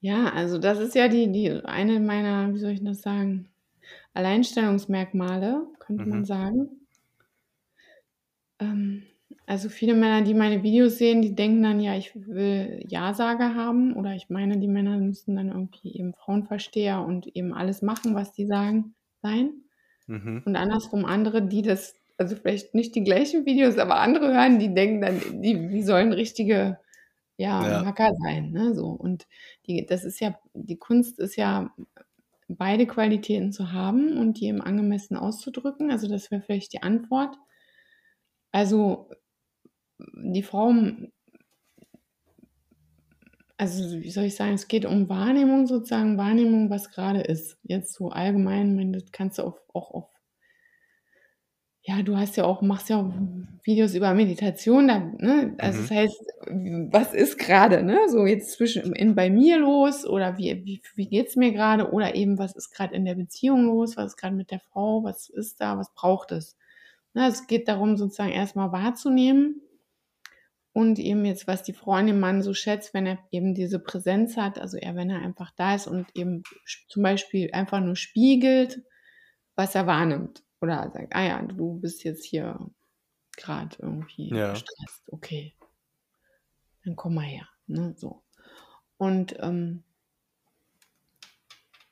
Ja, 0.00 0.30
also 0.32 0.58
das 0.58 0.78
ist 0.78 0.94
ja 0.94 1.08
die, 1.08 1.30
die 1.32 1.50
eine 1.64 2.00
meiner, 2.00 2.52
wie 2.54 2.58
soll 2.58 2.70
ich 2.72 2.82
das 2.84 3.02
sagen, 3.02 3.50
Alleinstellungsmerkmale, 4.14 5.66
könnte 5.80 6.08
man 6.08 6.24
Mhm. 6.24 6.26
sagen. 6.26 6.86
Ähm, 8.58 9.02
also 9.46 9.68
viele 9.68 9.94
Männer, 9.94 10.22
die 10.22 10.34
meine 10.34 10.62
Videos 10.62 10.98
sehen, 10.98 11.22
die 11.22 11.34
denken 11.34 11.62
dann, 11.62 11.80
ja, 11.80 11.96
ich 11.96 12.14
will 12.14 12.84
Ja-Sager 12.88 13.54
haben 13.54 13.94
oder 13.96 14.14
ich 14.14 14.28
meine, 14.30 14.58
die 14.58 14.68
Männer 14.68 14.98
müssen 14.98 15.36
dann 15.36 15.48
irgendwie 15.48 15.94
eben 15.96 16.14
Frauenversteher 16.14 17.02
und 17.02 17.26
eben 17.36 17.52
alles 17.54 17.82
machen, 17.82 18.14
was 18.14 18.32
die 18.32 18.46
sagen, 18.46 18.94
sein. 19.22 19.64
Mhm. 20.10 20.42
Und 20.44 20.56
andersrum 20.56 21.04
andere, 21.04 21.42
die 21.42 21.62
das, 21.62 21.94
also 22.18 22.36
vielleicht 22.36 22.74
nicht 22.74 22.94
die 22.96 23.04
gleichen 23.04 23.46
Videos, 23.46 23.78
aber 23.78 24.00
andere 24.00 24.28
hören, 24.34 24.58
die 24.58 24.74
denken 24.74 25.00
dann, 25.00 25.42
die, 25.42 25.68
die 25.68 25.82
sollen 25.82 26.12
richtige, 26.12 26.78
ja, 27.36 27.66
Ja. 27.68 27.84
Hacker 27.86 28.12
sein, 28.22 28.50
ne, 28.52 28.74
so. 28.74 28.88
Und 28.88 29.26
die, 29.66 29.86
das 29.86 30.04
ist 30.04 30.20
ja, 30.20 30.38
die 30.54 30.76
Kunst 30.76 31.18
ist 31.20 31.36
ja, 31.36 31.70
beide 32.48 32.86
Qualitäten 32.86 33.52
zu 33.52 33.72
haben 33.72 34.18
und 34.18 34.40
die 34.40 34.46
eben 34.46 34.60
angemessen 34.60 35.16
auszudrücken. 35.16 35.90
Also 35.90 36.08
das 36.08 36.30
wäre 36.32 36.42
vielleicht 36.42 36.72
die 36.72 36.82
Antwort. 36.82 37.36
Also 38.52 39.08
die 39.98 40.42
Frau, 40.42 40.72
also 43.60 44.00
wie 44.00 44.10
soll 44.10 44.24
ich 44.24 44.34
sagen, 44.36 44.54
es 44.54 44.68
geht 44.68 44.84
um 44.86 45.08
Wahrnehmung 45.08 45.66
sozusagen, 45.68 46.18
Wahrnehmung, 46.18 46.70
was 46.70 46.90
gerade 46.90 47.20
ist. 47.20 47.58
Jetzt 47.62 47.94
so 47.94 48.08
allgemein, 48.10 48.92
das 48.92 49.04
kannst 49.12 49.38
du 49.38 49.44
auf, 49.44 49.60
auch 49.74 49.90
auf, 49.92 50.08
ja, 51.82 52.02
du 52.02 52.16
hast 52.16 52.36
ja 52.36 52.44
auch, 52.44 52.60
machst 52.62 52.90
ja 52.90 53.00
auch 53.00 53.10
Videos 53.64 53.94
über 53.94 54.12
Meditation, 54.14 54.86
da, 54.88 54.98
ne? 54.98 55.54
Also 55.58 55.80
Mhm. 55.80 55.82
das 55.82 55.90
heißt, 55.90 56.20
was 56.92 57.14
ist 57.14 57.38
gerade, 57.38 57.82
ne? 57.82 57.98
So 58.08 58.26
jetzt 58.26 58.52
zwischen 58.52 58.92
in 58.94 59.14
bei 59.14 59.30
mir 59.30 59.58
los 59.58 60.06
oder 60.06 60.36
wie, 60.36 60.62
wie, 60.64 60.82
wie 60.94 61.08
geht's 61.08 61.36
mir 61.36 61.52
gerade 61.52 61.90
oder 61.92 62.14
eben, 62.14 62.38
was 62.38 62.54
ist 62.54 62.70
gerade 62.70 62.94
in 62.94 63.04
der 63.06 63.14
Beziehung 63.14 63.64
los, 63.66 63.96
was 63.96 64.12
ist 64.12 64.16
gerade 64.18 64.36
mit 64.36 64.50
der 64.50 64.60
Frau, 64.60 65.02
was 65.04 65.28
ist 65.30 65.60
da, 65.60 65.78
was 65.78 65.92
braucht 65.94 66.32
es? 66.32 66.56
Ne? 67.14 67.26
Es 67.28 67.46
geht 67.46 67.66
darum, 67.68 67.96
sozusagen 67.96 68.32
erstmal 68.32 68.72
wahrzunehmen 68.72 69.62
und 70.72 70.98
eben 70.98 71.24
jetzt, 71.24 71.46
was 71.46 71.62
die 71.62 71.72
dem 71.72 72.20
Mann 72.20 72.42
so 72.42 72.54
schätzt, 72.54 72.94
wenn 72.94 73.06
er 73.06 73.18
eben 73.30 73.54
diese 73.54 73.80
Präsenz 73.80 74.36
hat, 74.36 74.58
also 74.58 74.76
eher 74.76 74.94
wenn 74.94 75.10
er 75.10 75.20
einfach 75.20 75.50
da 75.56 75.74
ist 75.74 75.86
und 75.86 76.14
eben 76.14 76.42
zum 76.88 77.02
Beispiel 77.02 77.50
einfach 77.52 77.80
nur 77.80 77.96
spiegelt, 77.96 78.82
was 79.56 79.74
er 79.74 79.86
wahrnimmt. 79.86 80.44
Oder 80.60 80.90
sagt, 80.92 81.14
ah 81.14 81.22
ja, 81.22 81.42
du 81.42 81.80
bist 81.80 82.04
jetzt 82.04 82.24
hier 82.24 82.58
gerade 83.36 83.76
irgendwie 83.80 84.28
Ja. 84.28 84.52
gestresst, 84.52 85.02
okay. 85.08 85.54
Dann 86.84 86.96
komm 86.96 87.14
mal 87.14 87.24
her. 87.24 87.48
Ne? 87.66 87.94
So. 87.96 88.22
Und 88.96 89.36
ähm, 89.40 89.82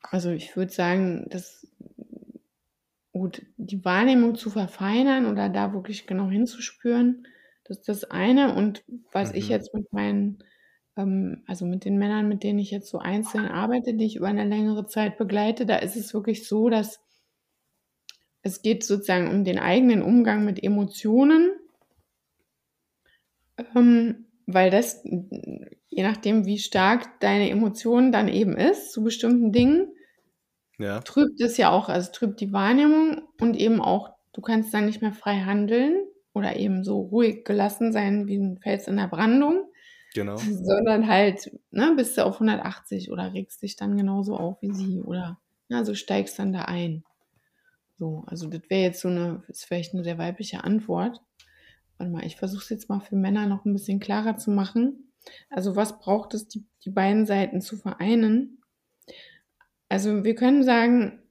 also 0.01 0.29
ich 0.29 0.55
würde 0.55 0.71
sagen, 0.71 1.27
dass 1.29 1.67
gut, 3.11 3.45
die 3.57 3.83
Wahrnehmung 3.83 4.35
zu 4.35 4.49
verfeinern 4.49 5.25
oder 5.25 5.49
da 5.49 5.73
wirklich 5.73 6.07
genau 6.07 6.29
hinzuspüren, 6.29 7.27
das 7.69 7.79
ist 7.79 7.89
das 7.89 8.03
eine. 8.05 8.55
Und 8.55 8.83
was 9.13 9.33
ich 9.33 9.47
Mhm. 9.47 9.49
jetzt 9.49 9.73
mit 9.73 9.91
meinen, 9.93 10.43
ähm, 10.97 11.43
also 11.47 11.65
mit 11.65 11.85
den 11.85 11.97
Männern, 11.99 12.27
mit 12.29 12.43
denen 12.43 12.59
ich 12.59 12.71
jetzt 12.71 12.89
so 12.89 12.99
einzeln 12.99 13.47
arbeite, 13.47 13.95
die 13.95 14.05
ich 14.05 14.17
über 14.17 14.27
eine 14.27 14.45
längere 14.45 14.87
Zeit 14.87 15.17
begleite, 15.17 15.65
da 15.65 15.77
ist 15.77 15.95
es 15.95 16.13
wirklich 16.13 16.47
so, 16.47 16.69
dass 16.69 17.01
es 18.41 18.61
geht 18.61 18.83
sozusagen 18.83 19.29
um 19.29 19.45
den 19.45 19.59
eigenen 19.59 20.01
Umgang 20.01 20.43
mit 20.43 20.61
Emotionen, 20.61 21.51
ähm, 23.75 24.25
weil 24.45 24.69
das, 24.71 25.03
je 25.03 26.03
nachdem, 26.03 26.45
wie 26.45 26.57
stark 26.59 27.19
deine 27.19 27.49
Emotion 27.49 28.11
dann 28.11 28.27
eben 28.27 28.55
ist 28.57 28.91
zu 28.91 29.03
bestimmten 29.03 29.51
Dingen, 29.51 29.93
Ja, 30.77 31.03
trübt 31.03 31.41
es 31.41 31.57
ja 31.57 31.71
auch, 31.71 31.89
also 31.89 32.11
trübt 32.11 32.39
die 32.41 32.53
Wahrnehmung 32.53 33.21
und 33.39 33.55
eben 33.55 33.81
auch, 33.81 34.11
du 34.33 34.41
kannst 34.41 34.73
dann 34.73 34.85
nicht 34.85 35.01
mehr 35.01 35.13
frei 35.13 35.39
handeln 35.41 36.05
oder 36.39 36.55
eben 36.55 36.83
so 36.83 37.01
ruhig 37.01 37.43
gelassen 37.43 37.91
sein 37.91 38.27
wie 38.27 38.37
ein 38.37 38.57
Fels 38.57 38.87
in 38.87 38.97
der 38.97 39.07
Brandung, 39.07 39.65
genau. 40.13 40.37
sondern 40.37 41.07
halt, 41.07 41.51
ne, 41.69 41.93
bist 41.95 42.17
du 42.17 42.25
auf 42.25 42.35
180 42.35 43.11
oder 43.11 43.33
regst 43.33 43.61
dich 43.61 43.75
dann 43.75 43.97
genauso 43.97 44.37
auf 44.37 44.61
wie 44.61 44.73
sie 44.73 45.01
oder, 45.01 45.39
ne, 45.67 45.77
also 45.77 45.93
steigst 45.93 46.39
dann 46.39 46.53
da 46.53 46.63
ein. 46.63 47.03
So, 47.97 48.23
also 48.27 48.47
das 48.47 48.61
wäre 48.69 48.81
jetzt 48.81 49.01
so 49.01 49.09
eine, 49.09 49.43
ist 49.49 49.65
vielleicht 49.65 49.93
eine 49.93 50.03
sehr 50.03 50.17
weibliche 50.17 50.63
Antwort. 50.63 51.21
Warte 51.97 52.11
mal, 52.13 52.25
ich 52.25 52.37
versuche 52.37 52.63
es 52.63 52.69
jetzt 52.69 52.87
mal 52.87 53.01
für 53.01 53.17
Männer 53.17 53.45
noch 53.45 53.65
ein 53.65 53.73
bisschen 53.73 53.99
klarer 53.99 54.37
zu 54.37 54.51
machen. 54.51 55.11
Also 55.49 55.75
was 55.75 55.99
braucht 55.99 56.33
es, 56.33 56.47
die, 56.47 56.65
die 56.85 56.91
beiden 56.91 57.25
Seiten 57.25 57.59
zu 57.59 57.75
vereinen? 57.75 58.61
Also 59.89 60.23
wir 60.23 60.35
können 60.35 60.63
sagen, 60.63 61.21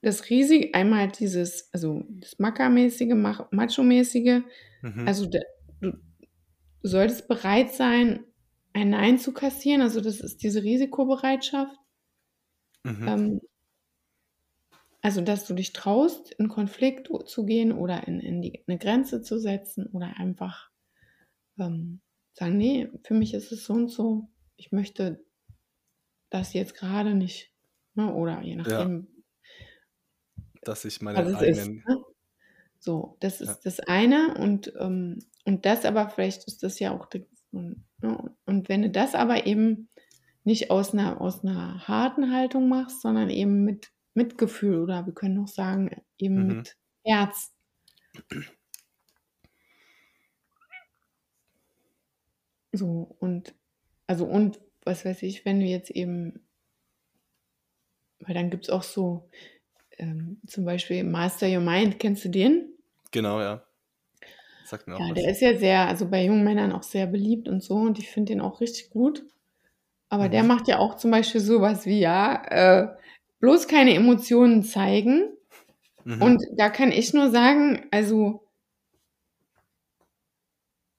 das 0.00 0.30
Risiko, 0.30 0.68
einmal 0.72 1.08
dieses, 1.08 1.72
also 1.72 2.04
das 2.08 2.38
Macker-mäßige, 2.38 3.14
Macho-mäßige, 3.50 4.42
Mhm. 4.82 5.08
also 5.08 5.26
du, 5.26 5.40
solltest 6.82 7.28
bereit 7.28 7.72
sein, 7.72 8.24
ein 8.72 8.90
Nein 8.90 9.18
zu 9.18 9.32
kassieren, 9.32 9.82
also 9.82 10.00
das 10.00 10.20
ist 10.20 10.42
diese 10.42 10.62
Risikobereitschaft. 10.62 11.76
Mhm. 12.84 13.08
Ähm, 13.08 13.40
also, 15.00 15.20
dass 15.20 15.46
du 15.46 15.54
dich 15.54 15.72
traust, 15.72 16.32
in 16.32 16.48
Konflikt 16.48 17.08
zu 17.26 17.46
gehen 17.46 17.72
oder 17.72 18.06
in, 18.08 18.20
in 18.20 18.42
die, 18.42 18.64
eine 18.66 18.78
Grenze 18.78 19.22
zu 19.22 19.38
setzen 19.38 19.86
oder 19.86 20.16
einfach 20.16 20.70
ähm, 21.58 22.00
sagen, 22.32 22.56
nee, 22.56 22.88
für 23.04 23.14
mich 23.14 23.32
ist 23.34 23.52
es 23.52 23.64
so 23.64 23.74
und 23.74 23.88
so, 23.88 24.28
ich 24.56 24.72
möchte 24.72 25.24
das 26.30 26.52
jetzt 26.52 26.74
gerade 26.74 27.14
nicht. 27.14 27.52
Ne? 27.94 28.12
Oder 28.12 28.42
je 28.42 28.56
nachdem, 28.56 29.06
Dass 30.68 30.84
ich 30.84 31.00
meine 31.02 31.20
ist. 31.22 31.34
eigenen. 31.34 31.84
Ne? 31.86 32.04
So, 32.80 33.16
das 33.20 33.40
ist 33.40 33.48
Ja. 33.48 33.60
das 33.66 33.80
eine 33.80 34.34
und, 34.38 34.72
ähm, 34.78 35.20
und 35.46 35.66
das 35.66 35.84
aber, 35.84 36.10
vielleicht 36.10 36.44
ist 36.46 36.62
das 36.62 36.78
ja 36.80 36.92
auch, 36.92 37.08
und, 37.52 37.84
ne? 38.02 38.36
und 38.46 38.68
wenn 38.68 38.82
du 38.82 38.90
das 38.90 39.14
aber 39.14 39.46
eben 39.46 39.88
nicht 40.44 40.70
aus 40.70 40.92
einer, 40.94 41.20
aus 41.20 41.44
einer 41.44 41.88
harten 41.88 42.32
Haltung 42.32 42.68
machst, 42.68 43.02
sondern 43.02 43.30
eben 43.30 43.64
mit 43.64 43.92
Mitgefühl 44.14 44.80
oder 44.82 45.06
wir 45.06 45.14
können 45.14 45.38
auch 45.42 45.48
sagen, 45.48 45.90
eben 46.18 46.46
Mhm. 46.46 46.46
mit 46.46 46.76
Herz. 47.04 47.52
So, 52.72 53.14
und 53.20 53.54
also 54.06 54.24
und 54.26 54.60
was 54.84 55.04
weiß 55.04 55.22
ich, 55.22 55.44
wenn 55.44 55.60
du 55.60 55.66
jetzt 55.66 55.90
eben, 55.90 56.46
weil 58.20 58.34
dann 58.34 58.50
gibt 58.50 58.64
es 58.64 58.70
auch 58.70 58.82
so, 58.82 59.28
ähm, 59.98 60.40
zum 60.46 60.64
Beispiel 60.64 61.04
Master 61.04 61.48
Your 61.48 61.60
Mind, 61.60 61.98
kennst 61.98 62.24
du 62.24 62.28
den? 62.30 62.74
Genau, 63.10 63.40
ja. 63.40 63.64
Sagt 64.62 64.86
mir 64.86 64.96
auch 64.96 65.08
Ja, 65.08 65.10
was. 65.10 65.18
der 65.22 65.30
ist 65.30 65.40
ja 65.40 65.56
sehr, 65.56 65.86
also 65.88 66.08
bei 66.10 66.24
jungen 66.24 66.44
Männern 66.44 66.72
auch 66.72 66.82
sehr 66.82 67.06
beliebt 67.06 67.48
und 67.48 67.62
so 67.62 67.74
und 67.76 67.98
ich 67.98 68.10
finde 68.10 68.32
den 68.32 68.40
auch 68.40 68.60
richtig 68.60 68.90
gut. 68.90 69.24
Aber 70.10 70.28
der 70.28 70.42
Mhm. 70.42 70.48
macht 70.48 70.68
ja 70.68 70.78
auch 70.78 70.96
zum 70.96 71.10
Beispiel 71.12 71.40
sowas 71.40 71.86
wie, 71.86 72.00
ja, 72.00 72.42
äh, 72.48 72.88
bloß 73.40 73.68
keine 73.68 73.94
Emotionen 73.94 74.62
zeigen. 74.64 75.30
Mhm. 76.04 76.22
Und 76.22 76.42
da 76.56 76.70
kann 76.70 76.92
ich 76.92 77.14
nur 77.14 77.30
sagen, 77.30 77.86
also 77.92 78.48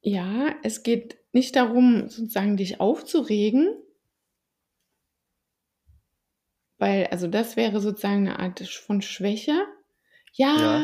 ja, 0.01 0.55
es 0.63 0.83
geht 0.83 1.19
nicht 1.33 1.55
darum, 1.55 2.09
sozusagen 2.09 2.57
dich 2.57 2.79
aufzuregen, 2.79 3.75
weil, 6.80 7.08
also 7.08 7.28
das 7.28 7.56
wäre 7.58 7.80
sozusagen 7.82 8.28
eine 8.28 8.39
Art 8.39 8.60
von 8.62 9.02
Schwäche. 9.02 9.54
Ja, 10.34 10.84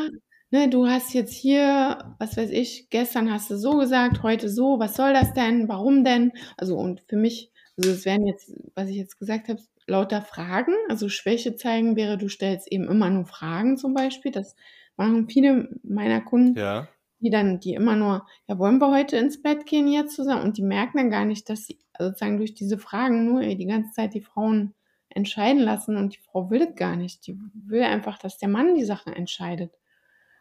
ne, 0.50 0.68
du 0.70 0.86
hast 0.88 1.14
jetzt 1.14 1.34
hier, 1.34 2.14
was 2.18 2.36
weiß 2.36 2.50
ich, 2.50 2.88
gestern 2.90 3.32
hast 3.32 3.50
du 3.50 3.56
so 3.56 3.78
gesagt, 3.78 4.22
heute 4.22 4.48
so, 4.48 4.78
was 4.78 4.96
soll 4.96 5.12
das 5.12 5.32
denn, 5.34 5.68
warum 5.68 6.04
denn? 6.04 6.32
Also 6.56 6.76
und 6.76 7.02
für 7.08 7.16
mich, 7.16 7.52
also 7.76 7.90
es 7.90 8.04
wären 8.04 8.26
jetzt, 8.26 8.52
was 8.74 8.88
ich 8.90 8.96
jetzt 8.96 9.18
gesagt 9.18 9.48
habe, 9.48 9.60
lauter 9.86 10.22
Fragen. 10.22 10.74
Also 10.88 11.08
Schwäche 11.08 11.56
zeigen 11.56 11.96
wäre, 11.96 12.18
du 12.18 12.28
stellst 12.28 12.70
eben 12.72 12.84
immer 12.88 13.10
nur 13.10 13.26
Fragen 13.26 13.76
zum 13.76 13.94
Beispiel. 13.94 14.32
Das 14.32 14.56
machen 14.96 15.28
viele 15.28 15.70
meiner 15.82 16.20
Kunden 16.20 16.60
Ja. 16.60 16.88
die 17.20 17.30
dann, 17.30 17.60
die 17.60 17.74
immer 17.74 17.96
nur, 17.96 18.26
ja, 18.46 18.58
wollen 18.58 18.78
wir 18.78 18.90
heute 18.90 19.16
ins 19.16 19.40
Bett 19.42 19.66
gehen 19.66 19.88
jetzt 19.88 20.14
zusammen? 20.14 20.42
Und 20.42 20.58
die 20.58 20.62
merken 20.62 20.98
dann 20.98 21.10
gar 21.10 21.24
nicht, 21.24 21.48
dass 21.48 21.66
sie 21.66 21.78
sozusagen 21.98 22.36
durch 22.36 22.54
diese 22.54 22.78
Fragen 22.78 23.24
nur 23.24 23.40
die 23.42 23.66
ganze 23.66 23.92
Zeit 23.92 24.14
die 24.14 24.20
Frauen 24.20 24.74
entscheiden 25.16 25.62
lassen 25.62 25.96
und 25.96 26.14
die 26.14 26.20
Frau 26.20 26.50
will 26.50 26.60
das 26.60 26.76
gar 26.76 26.96
nicht. 26.96 27.26
Die 27.26 27.38
will 27.54 27.82
einfach, 27.82 28.18
dass 28.18 28.38
der 28.38 28.48
Mann 28.48 28.74
die 28.76 28.84
Sachen 28.84 29.12
entscheidet. 29.12 29.72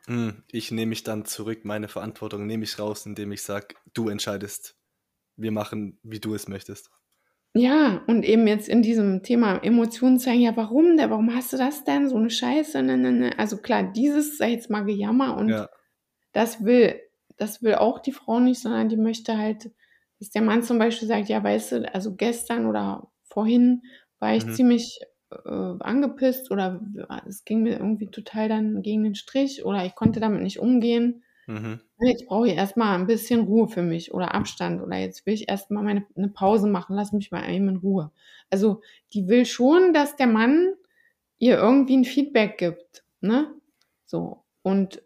Hm, 0.08 0.44
Ich 0.52 0.72
nehme 0.72 0.90
mich 0.90 1.04
dann 1.04 1.26
zurück, 1.26 1.64
meine 1.66 1.88
Verantwortung 1.88 2.46
nehme 2.48 2.64
ich 2.64 2.78
raus, 2.80 3.06
indem 3.06 3.32
ich 3.32 3.42
sage, 3.44 3.76
du 3.94 4.10
entscheidest. 4.10 4.78
Wir 5.38 5.52
machen, 5.52 6.00
wie 6.04 6.20
du 6.22 6.36
es 6.36 6.48
möchtest. 6.50 6.92
Ja, 7.58 8.04
und 8.08 8.24
eben 8.26 8.48
jetzt 8.48 8.68
in 8.68 8.82
diesem 8.82 9.24
Thema 9.24 9.58
Emotionen 9.64 10.20
zeigen, 10.20 10.42
ja, 10.42 10.56
warum 10.58 10.98
denn? 10.98 11.10
Warum 11.10 11.34
hast 11.34 11.54
du 11.54 11.58
das 11.58 11.86
denn? 11.86 12.10
So 12.10 12.18
eine 12.18 12.30
Scheiße, 12.30 12.84
ne, 12.84 12.98
ne, 12.98 13.12
ne. 13.14 13.40
Also 13.40 13.58
klar, 13.58 13.84
dieses, 13.84 14.38
sag 14.38 14.48
ich 14.50 14.56
jetzt 14.56 14.70
mal, 14.70 14.84
Gejammer 14.84 15.38
und 15.38 15.52
Ja. 15.52 15.70
das 16.34 16.66
will, 16.66 17.02
das 17.38 17.64
will 17.64 17.76
auch 17.76 18.00
die 18.00 18.14
Frau 18.14 18.40
nicht, 18.42 18.62
sondern 18.62 18.90
die 18.90 18.98
möchte 18.98 19.38
halt, 19.38 19.72
dass 20.20 20.32
der 20.32 20.44
Mann 20.44 20.64
zum 20.64 20.80
Beispiel 20.80 21.08
sagt, 21.08 21.30
ja, 21.30 21.44
weißt 21.44 21.74
du, 21.74 21.94
also 21.96 22.16
gestern 22.16 22.68
oder 22.68 23.12
vorhin 23.24 23.84
war 24.20 24.36
ich 24.36 24.48
Mhm. 24.48 24.52
ziemlich 24.52 25.00
äh, 25.32 25.50
angepisst 25.80 26.52
oder 26.52 26.82
es 27.28 27.46
ging 27.46 27.64
mir 27.64 27.74
irgendwie 27.78 28.10
total 28.12 28.50
dann 28.50 28.82
gegen 28.82 29.04
den 29.04 29.16
Strich 29.16 29.66
oder 29.66 29.86
ich 29.86 29.96
konnte 29.96 30.20
damit 30.20 30.42
nicht 30.42 30.60
umgehen. 30.60 31.24
Mhm. 31.48 31.80
Jetzt 32.00 32.26
brauche 32.28 32.48
ich 32.48 32.56
erstmal 32.56 32.98
ein 33.00 33.08
bisschen 33.08 33.42
Ruhe 33.46 33.70
für 33.70 33.82
mich 33.82 34.14
oder 34.14 34.36
Abstand 34.36 34.82
oder 34.82 34.98
jetzt 34.98 35.26
will 35.26 35.34
ich 35.34 35.50
erstmal 35.50 35.84
meine 35.84 36.06
eine 36.16 36.28
Pause 36.30 36.68
machen, 36.68 36.96
lass 36.96 37.14
mich 37.14 37.32
mal 37.32 37.50
eben 37.50 37.70
in 37.70 37.78
Ruhe. 37.78 38.12
Also 38.50 38.82
die 39.14 39.28
will 39.30 39.46
schon, 39.46 39.94
dass 39.94 40.16
der 40.18 40.28
Mann 40.28 40.74
ihr 41.40 41.58
irgendwie 41.58 41.98
ein 41.98 42.06
Feedback 42.06 42.58
gibt, 42.58 43.06
ne? 43.22 43.54
So 44.06 44.44
und 44.64 45.04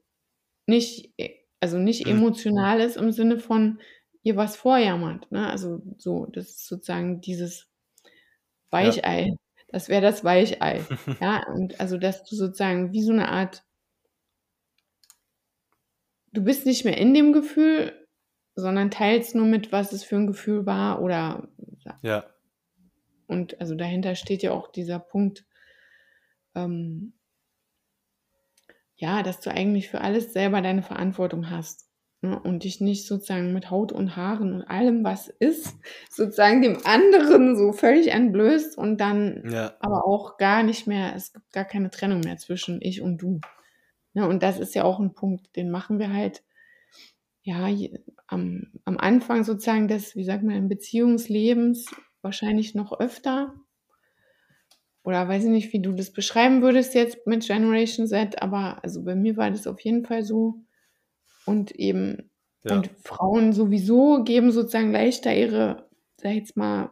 nicht, 0.67 1.13
also 1.62 1.78
nicht 1.80 2.06
Mhm. 2.06 2.10
emotional 2.10 2.82
ist 2.82 2.98
im 2.98 3.12
Sinne 3.12 3.39
von 3.39 3.80
ihr 4.24 4.38
was 4.38 4.56
vorjammert, 4.58 5.32
ne? 5.32 5.50
Also 5.50 5.82
so, 5.98 6.26
das 6.28 6.50
ist 6.50 6.67
sozusagen 6.67 7.22
dieses 7.22 7.68
Weichei. 8.71 9.29
Das 9.69 9.89
wäre 9.89 10.01
das 10.01 10.23
Weichei. 10.23 10.88
Ja, 11.21 11.43
und 11.53 11.79
also 11.79 11.97
dass 11.97 12.23
du 12.23 12.36
sozusagen 12.36 12.91
wie 12.93 13.03
so 13.03 13.12
eine 13.13 13.29
Art 13.29 13.63
du 16.32 16.43
bist 16.43 16.65
nicht 16.65 16.86
mehr 16.86 16.97
in 16.97 17.13
dem 17.13 17.34
Gefühl, 17.34 18.08
sondern 18.55 18.91
teilst 18.91 19.36
nur 19.36 19.45
mit, 19.45 19.71
was 19.71 19.93
es 19.93 20.03
für 20.03 20.15
ein 20.17 20.27
Gefühl 20.27 20.65
war 20.65 21.01
oder 21.01 21.47
Ja. 22.01 22.01
und 23.27 23.62
also 23.62 23.75
dahinter 23.75 24.15
steht 24.15 24.43
ja 24.43 24.51
auch 24.51 24.69
dieser 24.71 24.99
Punkt, 24.99 25.45
ähm, 26.55 27.13
ja, 28.97 29.23
dass 29.23 29.39
du 29.39 29.49
eigentlich 29.49 29.89
für 29.89 30.01
alles 30.01 30.32
selber 30.34 30.62
deine 30.62 30.84
Verantwortung 30.84 31.49
hast. 31.49 31.88
Ne? 32.21 32.38
Und 32.38 32.65
dich 32.65 32.82
nicht 32.82 33.08
sozusagen 33.08 33.53
mit 33.53 33.71
Haut 33.71 33.91
und 33.93 34.15
Haaren 34.17 34.53
und 34.53 34.63
allem, 34.63 35.03
was 35.05 35.29
ist, 35.29 35.77
sozusagen 36.10 36.62
dem 36.62 36.77
anderen 36.86 37.55
so 37.55 37.71
völlig 37.71 38.12
entblößt 38.12 38.77
und 38.77 38.97
dann 38.99 39.43
Ja. 39.49 39.75
aber 39.79 40.05
auch 40.05 40.38
gar 40.38 40.63
nicht 40.63 40.86
mehr, 40.86 41.15
es 41.15 41.32
gibt 41.32 41.51
gar 41.53 41.65
keine 41.65 41.89
Trennung 41.89 42.19
mehr 42.19 42.38
zwischen 42.38 42.82
ich 42.82 43.01
und 43.01 43.19
du. 43.19 43.39
Ne? 44.13 44.27
Und 44.27 44.43
das 44.43 44.60
ist 44.60 44.75
ja 44.75 44.84
auch 44.84 44.99
ein 44.99 45.13
Punkt, 45.13 45.55
den 45.55 45.71
machen 45.71 45.97
wir 45.97 46.12
halt, 46.12 46.43
ja, 47.41 47.69
am, 48.27 48.67
am 48.84 48.97
Anfang 48.97 49.43
sozusagen 49.45 49.88
des, 49.88 50.15
wie 50.15 50.25
sagt 50.25 50.43
man, 50.43 50.67
Beziehungslebens 50.67 51.86
wahrscheinlich 52.21 52.75
noch 52.75 52.99
öfter. 52.99 53.53
Oder 55.03 55.27
weiß 55.27 55.45
ich 55.45 55.49
nicht, 55.49 55.73
wie 55.73 55.82
du 55.82 55.93
das 55.93 56.12
beschreiben 56.12 56.62
würdest 56.62 56.93
jetzt 56.93 57.25
mit 57.25 57.47
Generation 57.47 58.08
Z, 58.08 58.41
aber 58.41 58.84
also 58.84 59.03
bei 59.03 59.15
mir 59.15 59.38
war 59.38 59.49
das 59.49 59.65
auf 59.67 59.79
jeden 59.79 60.05
Fall 60.05 60.23
so. 60.23 60.62
Und 61.50 61.72
eben, 61.72 62.30
Ja. 62.64 62.76
und 62.76 62.90
Frauen 63.04 63.54
sowieso 63.54 64.24
geben 64.24 64.52
sozusagen 64.52 64.92
leichter 64.92 65.36
ihre, 65.36 65.88
sag 66.18 66.32
ich 66.32 66.38
jetzt 66.38 66.58
mal, 66.58 66.92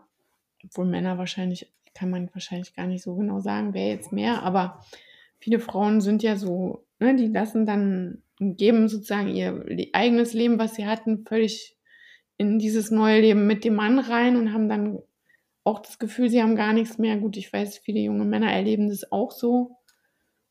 obwohl 0.63 0.85
Männer 0.85 1.17
wahrscheinlich, 1.17 1.71
kann 1.93 2.09
man 2.09 2.29
wahrscheinlich 2.33 2.73
gar 2.73 2.87
nicht 2.87 3.03
so 3.03 3.15
genau 3.15 3.39
sagen, 3.39 3.73
wer 3.73 3.87
jetzt 3.89 4.11
mehr, 4.11 4.43
aber 4.43 4.83
viele 5.39 5.59
Frauen 5.59 6.01
sind 6.01 6.23
ja 6.23 6.35
so, 6.35 6.85
ne, 6.99 7.15
die 7.15 7.27
lassen 7.27 7.65
dann, 7.65 8.23
geben 8.39 8.87
sozusagen 8.87 9.29
ihr 9.29 9.65
eigenes 9.93 10.33
Leben, 10.33 10.59
was 10.59 10.75
sie 10.75 10.85
hatten, 10.85 11.25
völlig 11.25 11.75
in 12.37 12.59
dieses 12.59 12.91
neue 12.91 13.21
Leben 13.21 13.47
mit 13.47 13.63
dem 13.63 13.73
Mann 13.75 13.97
rein 13.99 14.35
und 14.35 14.53
haben 14.53 14.69
dann 14.69 14.99
auch 15.63 15.79
das 15.79 15.97
Gefühl, 15.97 16.29
sie 16.29 16.41
haben 16.41 16.55
gar 16.55 16.71
nichts 16.73 16.97
mehr. 16.99 17.17
Gut, 17.17 17.35
ich 17.35 17.51
weiß, 17.51 17.79
viele 17.79 17.99
junge 17.99 18.25
Männer 18.25 18.51
erleben 18.51 18.89
das 18.89 19.11
auch 19.11 19.31
so. 19.31 19.77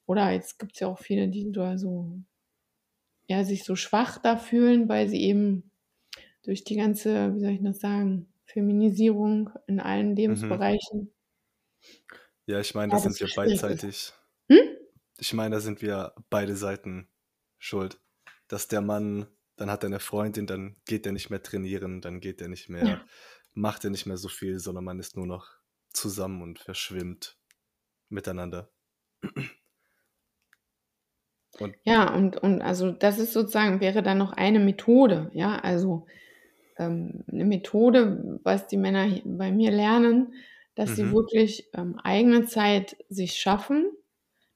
Oder 0.06 0.32
jetzt 0.32 0.58
gibt 0.58 0.74
es 0.74 0.80
ja 0.80 0.88
auch 0.88 0.98
viele, 0.98 1.28
die 1.28 1.52
da 1.52 1.78
so, 1.78 2.10
ja, 3.28 3.44
sich 3.44 3.64
so 3.64 3.76
schwach 3.76 4.18
da 4.18 4.36
fühlen, 4.36 4.88
weil 4.88 5.08
sie 5.08 5.22
eben 5.22 5.70
durch 6.44 6.64
die 6.64 6.76
ganze, 6.76 7.34
wie 7.36 7.40
soll 7.40 7.50
ich 7.52 7.62
das 7.62 7.80
sagen, 7.80 8.28
Feminisierung 8.46 9.50
in 9.68 9.80
allen 9.80 10.14
Mhm. 10.26 10.60
Lebensbereichen. 10.62 11.12
Ja, 12.46 12.60
ich 12.60 12.74
meine, 12.74 12.90
Ja, 12.90 12.98
da 12.98 12.98
sind 12.98 13.18
wir 13.20 13.28
beidseitig. 13.34 14.12
Hm? 14.50 14.76
Ich 15.18 15.32
meine, 15.32 15.56
da 15.56 15.60
sind 15.60 15.82
wir 15.82 16.14
beide 16.30 16.56
Seiten 16.56 17.08
schuld. 17.58 18.00
Dass 18.48 18.68
der 18.68 18.80
Mann, 18.80 19.26
dann 19.56 19.70
hat 19.70 19.82
er 19.82 19.88
eine 19.88 20.00
Freundin, 20.00 20.46
dann 20.46 20.76
geht 20.84 21.06
er 21.06 21.12
nicht 21.12 21.30
mehr 21.30 21.42
trainieren, 21.42 22.00
dann 22.00 22.20
geht 22.20 22.40
er 22.40 22.48
nicht 22.48 22.68
mehr, 22.68 23.00
Ja. 23.00 23.06
macht 23.54 23.84
er 23.84 23.90
nicht 23.90 24.06
mehr 24.06 24.18
so 24.18 24.28
viel, 24.28 24.58
sondern 24.58 24.84
man 24.84 24.98
ist 25.00 25.16
nur 25.16 25.26
noch 25.26 25.48
zusammen 25.92 26.42
und 26.42 26.58
verschwimmt 26.58 27.38
miteinander. 28.10 28.72
Und 31.60 31.74
Ja, 31.84 32.12
und, 32.12 32.36
und 32.36 32.62
also 32.62 32.90
das 32.90 33.18
ist 33.18 33.32
sozusagen, 33.32 33.80
wäre 33.80 34.02
dann 34.02 34.18
noch 34.18 34.32
eine 34.32 34.58
Methode, 34.58 35.30
ja, 35.32 35.56
also 35.56 36.06
ähm, 36.78 37.24
eine 37.30 37.44
Methode, 37.44 38.40
was 38.42 38.66
die 38.66 38.76
Männer 38.76 39.08
bei 39.24 39.50
mir 39.50 39.70
lernen, 39.70 40.34
dass 40.74 40.90
mhm. 40.90 40.94
sie 40.94 41.12
wirklich 41.12 41.68
ähm, 41.74 41.98
eigene 42.02 42.44
Zeit 42.46 42.96
sich 43.08 43.34
schaffen. 43.34 43.86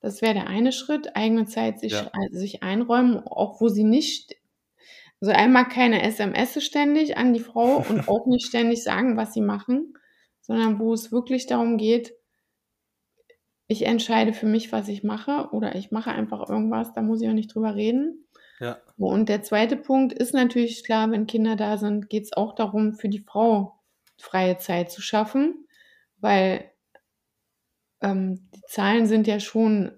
Das 0.01 0.23
wäre 0.23 0.35
der 0.35 0.47
eine 0.47 0.73
Schritt, 0.73 1.17
eigene 1.17 1.47
Zeit 1.47 1.81
sich, 1.81 1.93
ja. 1.93 2.11
äh, 2.13 2.35
sich 2.35 2.63
einräumen, 2.63 3.19
auch 3.19 3.61
wo 3.61 3.69
sie 3.69 3.85
nicht, 3.85 4.37
also 5.21 5.33
einmal 5.33 5.69
keine 5.69 6.03
SMS 6.03 6.63
ständig 6.65 7.17
an 7.17 7.35
die 7.35 7.41
Frau 7.41 7.85
und 7.89 8.09
auch 8.09 8.27
nicht 8.27 8.47
ständig 8.47 8.83
sagen, 8.83 9.17
was 9.17 9.35
sie 9.35 9.43
machen, 9.43 9.95
sondern 10.41 10.79
wo 10.79 10.93
es 10.93 11.13
wirklich 11.13 11.47
darum 11.47 11.77
geht, 11.77 12.15
ich 13.71 13.87
entscheide 13.87 14.33
für 14.33 14.47
mich, 14.47 14.73
was 14.73 14.89
ich 14.89 15.05
mache 15.05 15.51
oder 15.53 15.77
ich 15.77 15.93
mache 15.93 16.11
einfach 16.11 16.49
irgendwas, 16.49 16.93
da 16.93 17.03
muss 17.03 17.23
ich 17.23 17.29
auch 17.29 17.35
nicht 17.35 17.55
drüber 17.55 17.77
reden. 17.77 18.27
Ja. 18.59 18.79
Und 18.99 19.29
der 19.29 19.43
zweite 19.43 19.77
Punkt 19.77 20.13
ist 20.13 20.35
natürlich 20.35 20.83
klar, 20.83 21.09
wenn 21.13 21.29
Kinder 21.29 21.55
da 21.55 21.79
sind, 21.79 22.11
geht 22.11 22.25
es 22.25 22.33
auch 22.33 22.57
darum, 22.57 22.95
für 22.95 23.09
die 23.09 23.21
Frau 23.21 23.79
freie 24.19 24.59
Zeit 24.59 24.91
zu 24.91 25.01
schaffen, 25.01 25.69
weil 26.19 26.69
ähm, 28.01 28.51
die 28.57 28.63
Zahlen 28.67 29.07
sind 29.07 29.29
ja 29.29 29.39
schon 29.39 29.93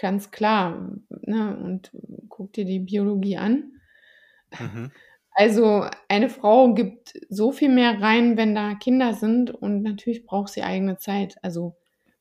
ganz 0.00 0.30
klar. 0.30 0.92
Ne? 1.08 1.56
Und 1.56 1.90
guck 2.28 2.52
dir 2.52 2.64
die 2.64 2.78
Biologie 2.78 3.38
an. 3.38 3.72
Mhm. 4.56 4.92
Also 5.32 5.84
eine 6.08 6.28
Frau 6.28 6.74
gibt 6.74 7.12
so 7.28 7.50
viel 7.50 7.70
mehr 7.70 8.00
rein, 8.00 8.36
wenn 8.36 8.54
da 8.54 8.76
Kinder 8.76 9.14
sind 9.14 9.50
und 9.50 9.82
natürlich 9.82 10.24
braucht 10.24 10.52
sie 10.52 10.62
eigene 10.62 10.96
Zeit. 10.96 11.38
Also 11.42 11.76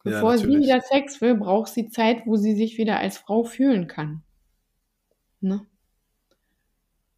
bevor 0.06 0.32
ja, 0.32 0.38
sie 0.38 0.48
wieder 0.48 0.82
Sex 0.82 1.20
will, 1.20 1.36
braucht 1.36 1.74
sie 1.74 1.90
Zeit, 1.90 2.26
wo 2.26 2.38
sie 2.38 2.56
sich 2.56 2.78
wieder 2.78 3.00
als 3.00 3.18
Frau 3.18 3.44
fühlen 3.44 3.88
kann. 3.88 4.24
Ne? 5.42 5.66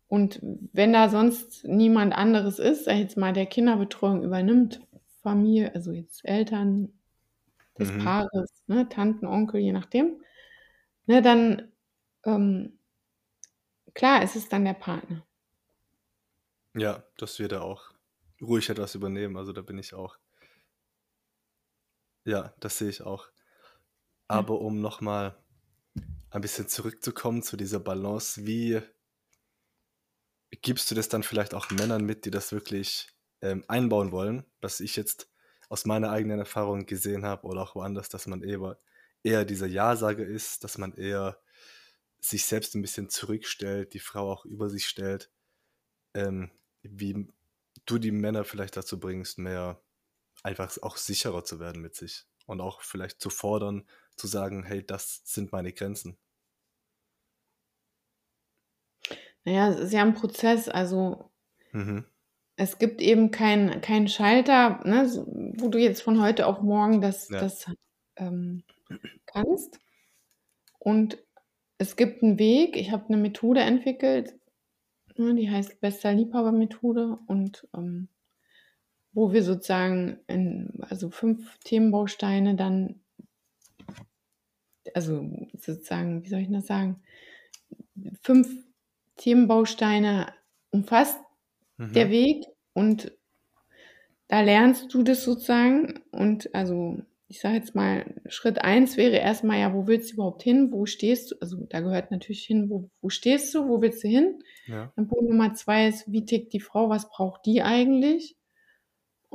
Und 0.08 0.40
wenn 0.42 0.94
da 0.94 1.10
sonst 1.10 1.66
niemand 1.66 2.16
anderes 2.16 2.60
ist, 2.60 2.86
sag 2.86 2.96
jetzt 2.96 3.18
mal, 3.18 3.34
der 3.34 3.46
Kinderbetreuung 3.46 4.24
übernimmt, 4.24 4.82
Familie, 5.22 5.76
also 5.76 5.92
jetzt 5.92 6.24
Eltern 6.24 6.94
des 7.78 7.92
mhm. 7.92 8.04
Paares, 8.04 8.64
ne, 8.68 8.88
Tanten, 8.88 9.28
Onkel, 9.28 9.60
je 9.60 9.74
nachdem, 9.74 10.22
ne, 11.06 11.22
dann 11.22 11.72
ähm, 12.24 12.80
klar, 13.94 14.24
es 14.24 14.38
ist 14.38 14.54
dann 14.54 14.64
der 14.64 14.74
Partner. 14.74 15.26
Ja, 16.74 17.04
das 17.18 17.38
wird 17.40 17.52
er 17.52 17.64
auch 17.64 17.92
ruhig 18.42 18.70
etwas 18.70 18.96
übernehmen. 18.96 19.36
Also 19.36 19.52
da 19.52 19.62
bin 19.62 19.78
ich 19.78 19.94
auch. 19.94 20.18
Ja, 22.28 22.54
das 22.60 22.78
sehe 22.78 22.90
ich 22.90 23.04
auch. 23.04 23.30
Aber 24.28 24.56
ja. 24.56 24.60
um 24.60 24.82
nochmal 24.82 25.42
ein 26.30 26.42
bisschen 26.42 26.68
zurückzukommen 26.68 27.42
zu 27.42 27.56
dieser 27.56 27.80
Balance, 27.80 28.46
wie 28.46 28.82
gibst 30.62 30.92
du 30.92 30.96
das 30.96 31.08
dann 31.08 31.24
vielleicht 31.24 31.54
auch 31.54 31.72
Männern 31.72 32.04
mit, 32.04 32.26
die 32.26 32.32
das 32.32 32.52
wirklich 32.52 33.08
ähm, 33.42 33.64
einbauen 33.70 34.12
wollen, 34.12 34.44
was 34.60 34.82
ich 34.82 34.98
jetzt 34.98 35.30
aus 35.70 35.86
meiner 35.86 36.12
eigenen 36.12 36.40
Erfahrung 36.40 36.86
gesehen 36.86 37.24
habe 37.24 37.48
oder 37.48 37.62
auch 37.62 37.76
woanders, 37.76 38.10
dass 38.10 38.28
man 38.28 38.44
eher, 38.44 38.78
eher 39.24 39.46
dieser 39.46 39.68
Ja-Sager 39.68 40.26
ist, 40.26 40.66
dass 40.66 40.78
man 40.78 40.96
eher 40.96 41.40
sich 42.20 42.44
selbst 42.44 42.76
ein 42.76 42.82
bisschen 42.82 43.10
zurückstellt, 43.10 43.94
die 43.94 44.00
Frau 44.00 44.30
auch 44.30 44.44
über 44.44 44.70
sich 44.70 44.86
stellt, 44.86 45.32
ähm, 46.14 46.52
wie 46.82 47.30
du 47.86 47.98
die 48.00 48.12
Männer 48.12 48.44
vielleicht 48.44 48.76
dazu 48.76 49.00
bringst, 49.00 49.38
mehr 49.38 49.82
einfach 50.48 50.76
auch 50.82 50.98
sicherer 50.98 51.44
zu 51.44 51.60
werden 51.60 51.82
mit 51.82 51.96
sich 51.96 52.26
und 52.46 52.62
auch 52.62 52.82
vielleicht 52.82 53.20
zu 53.22 53.30
fordern, 53.30 53.86
zu 54.16 54.28
sagen, 54.28 54.64
hey, 54.64 54.86
das 54.86 55.22
sind 55.26 55.52
meine 55.52 55.74
Grenzen? 55.74 56.18
Naja, 59.44 59.70
es 59.70 59.80
ist 59.80 59.94
ja 59.94 60.02
ein 60.02 60.14
Prozess, 60.14 60.68
also 60.68 61.32
mhm. 61.72 62.06
es 62.56 62.80
gibt 62.80 63.02
eben 63.02 63.32
keinen 63.32 63.82
kein 63.82 64.08
Schalter, 64.08 64.82
ne, 64.86 65.06
wo 65.58 65.70
du 65.70 65.78
jetzt 65.78 66.02
von 66.02 66.22
heute 66.22 66.48
auf 66.48 66.62
morgen 66.62 67.02
das, 67.02 67.30
ja. 67.30 67.40
das 67.40 67.66
ähm, 68.16 68.64
kannst. 69.26 69.80
Und 70.80 71.18
es 71.78 71.96
gibt 71.96 72.24
einen 72.24 72.40
Weg, 72.40 72.76
ich 72.76 72.92
habe 72.92 73.06
eine 73.08 73.18
Methode 73.18 73.62
entwickelt, 73.62 74.34
ne, 75.16 75.36
die 75.36 75.50
heißt 75.50 75.80
Bester 75.82 76.14
Liebhaber-Methode 76.14 77.20
und 77.28 77.68
ähm, 77.76 78.10
wo 79.18 79.34
wir 79.34 79.42
sozusagen 79.42 80.20
in, 80.28 80.70
also 80.80 81.10
fünf 81.10 81.58
Themenbausteine 81.64 82.56
dann 82.56 83.00
also 84.94 85.28
sozusagen, 85.58 86.24
wie 86.24 86.30
soll 86.30 86.42
ich 86.42 86.52
das 86.52 86.68
sagen, 86.68 87.02
fünf 88.22 88.48
Themenbausteine 89.16 90.32
umfasst 90.70 91.20
mhm. 91.78 91.94
der 91.94 92.12
Weg 92.12 92.46
und 92.74 93.12
da 94.28 94.42
lernst 94.42 94.94
du 94.94 95.02
das 95.02 95.24
sozusagen 95.24 96.00
und 96.12 96.54
also 96.54 97.00
ich 97.28 97.40
sage 97.42 97.56
jetzt 97.56 97.74
mal, 97.74 98.06
Schritt 98.28 98.62
eins 98.62 98.98
wäre 98.98 99.18
erstmal 99.18 99.60
ja, 99.60 99.74
wo 99.74 99.88
willst 99.88 100.12
du 100.12 100.14
überhaupt 100.14 100.44
hin? 100.44 100.72
Wo 100.72 100.86
stehst 100.86 101.32
du? 101.32 101.36
Also 101.42 101.58
da 101.70 101.82
gehört 101.82 102.12
natürlich 102.12 102.46
hin, 102.46 102.70
wo, 102.70 102.90
wo 103.02 103.10
stehst 103.10 103.54
du? 103.54 103.68
Wo 103.68 103.82
willst 103.82 104.04
du 104.04 104.08
hin? 104.08 104.44
Ja. 104.68 104.94
Dann 104.96 105.08
Punkt 105.08 105.28
Nummer 105.28 105.54
zwei 105.56 105.88
ist, 105.88 106.10
wie 106.10 106.24
tickt 106.24 106.54
die 106.54 106.62
Frau? 106.62 106.88
Was 106.88 107.10
braucht 107.10 107.46
die 107.46 107.64
eigentlich? 107.64 108.37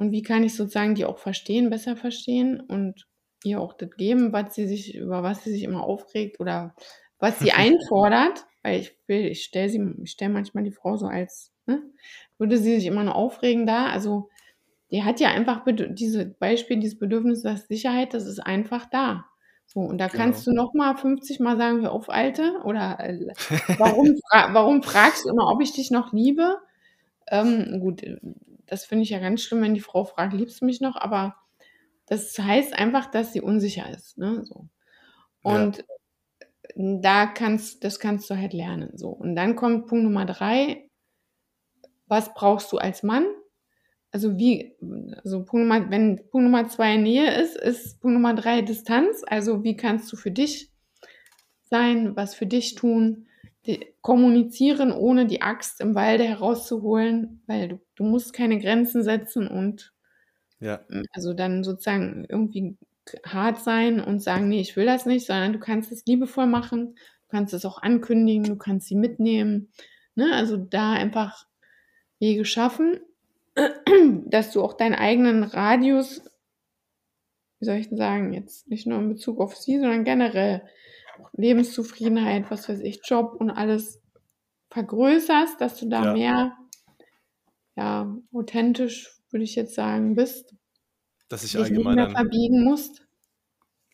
Und 0.03 0.11
wie 0.11 0.23
kann 0.23 0.43
ich 0.43 0.57
sozusagen 0.57 0.97
die 0.97 1.05
auch 1.05 1.19
verstehen, 1.19 1.71
besser 1.71 1.95
verstehen 1.95 2.59
und 2.59 3.07
ihr 3.45 3.61
auch 3.61 3.73
das 3.73 3.91
geben, 3.97 4.33
was 4.33 4.53
sie 4.53 4.67
sich, 4.67 4.97
über 4.97 5.23
was 5.23 5.45
sie 5.45 5.53
sich 5.53 5.62
immer 5.62 5.85
aufregt 5.85 6.41
oder 6.41 6.75
was 7.21 7.38
sie 7.38 7.53
einfordert, 7.53 8.45
weil 8.65 8.81
ich 8.81 8.97
will, 9.07 9.27
ich 9.27 9.45
stelle 9.45 9.69
sie, 9.69 9.81
ich 10.03 10.11
stelle 10.11 10.33
manchmal 10.33 10.65
die 10.65 10.73
Frau 10.73 10.97
so 10.97 11.07
als, 11.07 11.53
ne, 11.67 11.81
würde 12.37 12.59
sie 12.59 12.75
sich 12.75 12.87
immer 12.87 13.05
nur 13.05 13.15
aufregen 13.15 13.65
da. 13.65 13.91
Also 13.91 14.29
die 14.91 15.05
hat 15.05 15.21
ja 15.21 15.31
einfach 15.31 15.62
diese 15.67 16.27
Beispiel, 16.27 16.81
dieses 16.81 16.99
Bedürfnis 16.99 17.45
nach 17.45 17.59
Sicherheit, 17.59 18.12
das 18.12 18.27
ist 18.27 18.41
einfach 18.41 18.87
da. 18.91 19.27
So, 19.67 19.79
und 19.79 19.99
da 19.99 20.09
genau. 20.09 20.25
kannst 20.25 20.49
du 20.49 20.53
noch 20.53 20.75
mal 20.75 20.97
50 20.97 21.38
Mal 21.38 21.57
sagen, 21.59 21.83
hör 21.83 21.93
auf, 21.93 22.09
Alte, 22.09 22.61
oder 22.65 22.99
äh, 22.99 23.33
warum, 23.79 24.17
fra 24.29 24.53
warum 24.53 24.83
fragst 24.83 25.27
du 25.27 25.29
immer, 25.29 25.49
ob 25.49 25.62
ich 25.62 25.73
dich 25.73 25.93
noch 25.93 26.12
liebe? 26.12 26.59
Ähm, 27.29 27.79
gut, 27.79 28.03
das 28.72 28.87
finde 28.87 29.02
ich 29.02 29.11
ja 29.11 29.18
ganz 29.18 29.42
schlimm, 29.42 29.61
wenn 29.61 29.74
die 29.74 29.80
Frau 29.80 30.04
fragt, 30.04 30.32
liebst 30.32 30.62
du 30.62 30.64
mich 30.64 30.80
noch? 30.80 30.96
Aber 30.96 31.37
das 32.06 32.38
heißt 32.38 32.72
einfach, 32.72 33.11
dass 33.11 33.35
sie 33.35 33.42
unsicher 33.42 33.90
ist. 33.90 34.16
Ne? 34.16 34.46
So. 34.46 34.66
Und 35.42 35.85
ja. 36.74 36.98
da 37.02 37.26
kannst, 37.26 37.85
das 37.85 38.00
kannst 38.00 38.30
du 38.30 38.37
halt 38.38 38.54
lernen. 38.54 38.96
So. 38.96 39.11
Und 39.11 39.37
dann 39.37 39.56
kommt 39.56 39.88
Punkt 39.88 40.04
Nummer 40.04 40.24
drei. 40.24 40.88
Was 42.06 42.32
brauchst 42.32 42.72
du 42.72 42.78
als 42.78 43.02
Mann? 43.02 43.26
Also 44.11 44.38
wie, 44.38 44.74
also 45.22 45.44
Punkt 45.44 45.68
Nummer, 45.68 45.90
wenn 45.90 46.16
Punkt 46.30 46.44
Nummer 46.44 46.66
zwei 46.66 46.96
Nähe 46.96 47.30
ist, 47.42 47.56
ist 47.56 48.00
Punkt 48.00 48.14
Nummer 48.14 48.32
drei 48.32 48.62
Distanz. 48.62 49.22
Also 49.26 49.64
wie 49.64 49.76
kannst 49.76 50.11
du 50.11 50.16
für 50.16 50.30
dich 50.30 50.72
sein, 51.61 52.16
was 52.16 52.35
für 52.35 52.46
dich 52.46 52.74
tun, 52.74 53.26
kommunizieren, 54.01 54.92
ohne 54.92 55.27
die 55.27 55.42
Axt 55.42 55.81
im 55.81 55.94
Walde 55.94 56.25
herauszuholen, 56.25 57.42
weil 57.46 57.68
du, 57.68 57.81
du 57.94 58.05
musst 58.05 58.33
keine 58.33 58.59
Grenzen 58.59 59.03
setzen 59.03 59.46
und 59.46 59.92
ja. 60.62 60.81
Also 61.12 61.35
dann 61.35 61.64
sozusagen 61.64 62.25
irgendwie 62.29 62.77
hart 63.27 63.61
sein 63.61 64.01
und 64.01 64.22
sagen, 64.22 64.48
nee, 64.48 64.61
ich 64.61 64.77
will 64.77 64.87
das 64.87 65.07
nicht, 65.07 65.27
sondern 65.27 65.53
du 65.53 65.59
kannst 65.59 65.90
es 65.90 66.07
liebevoll 66.07 66.46
machen, 66.46 66.94
du 66.94 67.29
kannst 67.29 67.53
es 67.53 67.64
auch 67.64 67.83
ankündigen, 67.83 68.44
du 68.44 68.57
kannst 68.57 68.87
sie 68.87 68.94
mitnehmen. 68.94 69.72
Ne? 70.14 70.33
Also 70.33 70.57
da 70.57 70.92
einfach 70.92 71.46
Wege 72.20 72.44
schaffen, 72.44 73.01
dass 74.27 74.53
du 74.53 74.62
auch 74.62 74.75
deinen 74.75 74.94
eigenen 74.94 75.42
Radius, 75.42 76.22
wie 77.59 77.64
soll 77.64 77.77
ich 77.77 77.88
denn 77.88 77.98
sagen, 77.98 78.33
jetzt 78.33 78.68
nicht 78.68 78.87
nur 78.87 79.01
in 79.01 79.09
Bezug 79.09 79.40
auf 79.40 79.57
sie, 79.57 79.81
sondern 79.81 80.05
generell 80.05 80.62
Lebenszufriedenheit, 81.33 82.51
was 82.51 82.68
weiß 82.68 82.81
ich, 82.81 83.01
Job 83.05 83.35
und 83.38 83.51
alles 83.51 84.01
vergrößerst, 84.70 85.61
dass 85.61 85.79
du 85.79 85.88
da 85.88 86.05
ja. 86.05 86.12
mehr 86.12 86.57
ja, 87.77 88.16
authentisch 88.33 89.19
würde 89.31 89.44
ich 89.44 89.54
jetzt 89.54 89.75
sagen, 89.75 90.15
bist. 90.15 90.54
Dass 91.29 91.44
ich 91.44 91.56
allgemein 91.56 91.96
nicht 91.96 92.06
mehr 92.06 92.10
verbiegen 92.10 92.65
musst. 92.65 93.06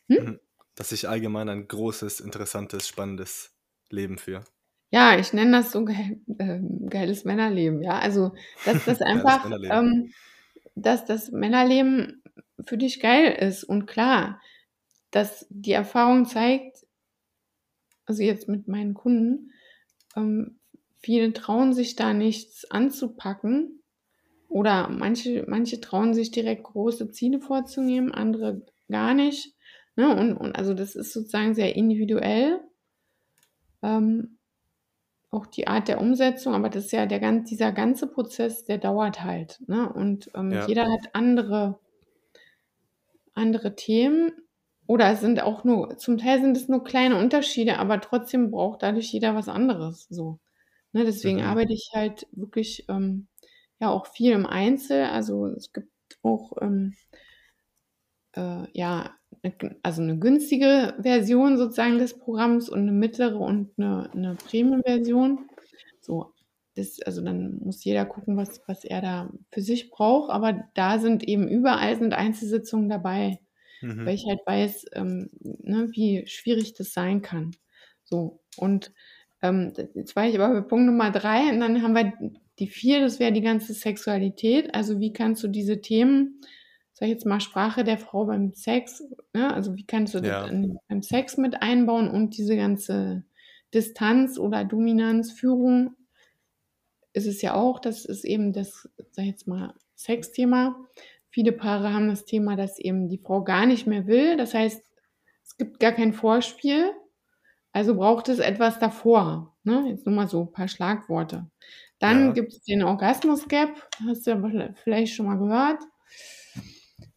Hm? 0.08 0.24
Mhm. 0.24 0.40
Dass 0.74 0.92
ich 0.92 1.08
allgemein 1.08 1.48
ein 1.48 1.68
großes, 1.68 2.20
interessantes, 2.20 2.88
spannendes 2.88 3.54
Leben 3.90 4.18
führe. 4.18 4.44
Ja, 4.90 5.18
ich 5.18 5.32
nenne 5.32 5.58
das 5.58 5.72
so 5.72 5.84
geil, 5.84 6.20
äh, 6.38 6.60
geiles 6.88 7.24
Männerleben, 7.24 7.82
ja. 7.82 7.98
Also, 7.98 8.34
dass 8.64 8.84
das 8.84 9.00
einfach, 9.02 9.48
ähm, 9.50 10.12
dass 10.74 11.04
das 11.04 11.30
Männerleben 11.30 12.22
für 12.64 12.78
dich 12.78 13.00
geil 13.00 13.32
ist. 13.32 13.64
Und 13.64 13.86
klar, 13.86 14.40
dass 15.10 15.46
die 15.50 15.72
Erfahrung 15.72 16.26
zeigt, 16.26 16.86
also 18.08 18.24
jetzt 18.24 18.48
mit 18.48 18.68
meinen 18.68 18.94
Kunden, 18.94 19.52
ähm, 20.16 20.58
viele 20.98 21.32
trauen 21.34 21.74
sich 21.74 21.96
da 21.96 22.14
nichts 22.14 22.70
anzupacken, 22.70 23.82
oder 24.48 24.88
manche, 24.88 25.44
manche 25.48 25.80
trauen 25.80 26.14
sich 26.14 26.30
direkt 26.30 26.64
große 26.64 27.10
Ziele 27.10 27.40
vorzunehmen, 27.40 28.12
andere 28.12 28.62
gar 28.90 29.14
nicht. 29.14 29.54
Ne? 29.96 30.16
Und, 30.16 30.36
und 30.36 30.56
also 30.56 30.74
das 30.74 30.96
ist 30.96 31.12
sozusagen 31.12 31.54
sehr 31.54 31.76
individuell. 31.76 32.60
Ähm, 33.82 34.38
auch 35.30 35.46
die 35.46 35.68
Art 35.68 35.88
der 35.88 36.00
Umsetzung, 36.00 36.54
aber 36.54 36.70
das 36.70 36.86
ist 36.86 36.92
ja 36.92 37.06
der 37.06 37.20
gan 37.20 37.44
dieser 37.44 37.72
ganze 37.72 38.06
Prozess, 38.08 38.64
der 38.64 38.78
dauert 38.78 39.22
halt, 39.24 39.60
ne? 39.68 39.92
Und, 39.92 40.30
ähm, 40.34 40.58
Ja. 40.58 40.66
jeder 40.66 40.84
hat 40.84 41.14
andere 41.14 41.80
andere 43.34 43.74
Themen 43.74 44.32
oder 44.88 45.12
es 45.12 45.22
sind 45.22 45.42
auch 45.42 45.64
nur 45.64 45.98
zum 45.98 46.18
Teil 46.18 46.42
sind 46.42 46.56
es 46.58 46.68
nur 46.68 46.84
kleine 46.84 47.18
Unterschiede, 47.18 47.78
aber 47.80 48.00
trotzdem 48.02 48.52
braucht 48.52 48.82
dadurch 48.84 49.12
jeder 49.12 49.36
was 49.36 49.48
anderes 49.50 50.08
so, 50.10 50.40
ne? 50.94 51.04
Deswegen 51.06 51.40
Mhm. 51.40 51.44
arbeite 51.44 51.74
ich 51.74 51.90
halt 51.94 52.28
wirklich, 52.32 52.86
ähm, 52.90 53.28
ja 53.80 53.90
auch 53.90 54.06
viel 54.08 54.32
im 54.34 54.46
Einzel. 54.46 55.04
Also, 55.06 55.46
es 55.48 55.72
gibt 55.74 55.90
auch, 56.24 56.52
ähm, 56.62 56.96
äh, 58.36 58.66
ja, 58.74 59.16
also 59.82 60.02
'ne 60.02 60.18
günstige 60.18 60.94
Version 61.00 61.58
sozusagen 61.58 61.98
des 61.98 62.18
Programms 62.18 62.68
und 62.70 62.84
'ne 62.86 62.92
mittlere 62.92 63.38
und 63.40 63.76
'ne 63.78 64.10
'ne 64.14 64.36
Premium-Version. 64.44 65.48
So, 66.00 66.34
das 66.76 67.00
also, 67.02 67.22
dann 67.22 67.58
muss 67.64 67.84
jeder 67.84 68.06
gucken, 68.06 68.36
was 68.36 68.62
was 68.68 68.84
er 68.84 69.02
da 69.02 69.30
für 69.52 69.62
sich 69.62 69.90
braucht, 69.90 70.30
aber 70.32 70.64
da 70.74 70.98
sind 71.00 71.24
eben 71.24 71.48
überall 71.48 71.98
sind 71.98 72.14
Einzelsitzungen 72.14 72.88
dabei, 72.90 73.40
weil 74.04 74.14
Mhm. 74.14 74.16
ich 74.16 74.24
halt 74.28 74.40
weiß, 74.46 74.86
ähm, 74.94 75.30
ne, 75.40 75.88
wie 75.92 76.26
schwierig 76.26 76.74
das 76.74 76.92
sein 76.92 77.22
kann. 77.22 77.52
So, 78.04 78.40
und, 78.56 78.92
ähm, 79.42 79.72
jetzt 79.94 80.16
war 80.16 80.26
ich 80.26 80.34
aber 80.38 80.54
bei 80.62 80.66
Punkt 80.68 80.86
Nummer 80.86 81.10
3 81.10 81.50
und 81.52 81.60
dann 81.60 81.82
haben 81.82 81.94
wir 81.94 82.12
die 82.58 82.68
4, 82.68 83.00
das 83.00 83.20
wäre 83.20 83.32
die 83.32 83.40
ganze 83.42 83.74
Sexualität. 83.74 84.74
Also, 84.74 85.00
wie 85.00 85.12
kannst 85.12 85.42
du 85.44 85.48
diese 85.48 85.80
Themen, 85.80 86.40
sage 86.92 87.12
ich 87.12 87.16
jetzt 87.18 87.26
mal, 87.26 87.40
Sprache 87.40 87.84
der 87.84 87.98
Frau 87.98 88.26
beim 88.26 88.52
Sex, 88.54 89.02
ne, 89.34 89.52
also, 89.54 89.76
wie 89.76 89.86
kannst 89.86 90.14
du 90.14 90.20
das 90.20 90.30
Ja. 90.30 90.50
in 90.50 90.78
beim 90.88 91.02
Sex 91.02 91.36
mit 91.38 91.62
einbauen 91.62 92.08
und 92.10 92.36
diese 92.38 92.56
ganze 92.56 93.24
Distanz 93.74 94.38
oder 94.38 94.64
Dominanz, 94.64 95.32
Führung 95.32 95.94
ist 97.14 97.26
es 97.26 97.42
ja 97.42 97.54
auch. 97.54 97.80
Das 97.80 98.04
ist 98.04 98.24
eben 98.24 98.52
das, 98.52 98.88
sage 99.12 99.28
ich 99.28 99.32
jetzt 99.34 99.46
mal, 99.46 99.74
Sexthema. 99.96 100.86
Viele 101.38 101.52
Paare 101.52 101.92
haben 101.94 102.08
das 102.08 102.24
Thema, 102.24 102.56
dass 102.56 102.80
eben 102.80 103.08
die 103.08 103.18
Frau 103.18 103.44
gar 103.44 103.64
nicht 103.64 103.86
mehr 103.86 104.08
will. 104.08 104.36
Das 104.36 104.54
heißt, 104.54 104.82
es 105.44 105.56
gibt 105.56 105.78
gar 105.78 105.92
kein 105.92 106.12
Vorspiel, 106.12 106.90
also 107.72 107.94
braucht 107.94 108.28
es 108.28 108.40
etwas 108.40 108.80
davor, 108.80 109.56
ne? 109.62 109.86
Jetzt 109.88 110.04
nur 110.04 110.16
mal 110.16 110.28
so 110.28 110.46
paar 110.46 110.66
Schlagworte. 110.66 111.48
Dann 112.00 112.26
Ja. 112.26 112.32
gibt's 112.34 112.62
den 112.64 112.82
Orgasmus-Gap, 112.82 113.88
hast 114.08 114.26
du 114.26 114.32
ja 114.32 114.74
vielleicht 114.82 115.14
schon 115.14 115.26
mal 115.26 115.38
gehört. 115.38 115.80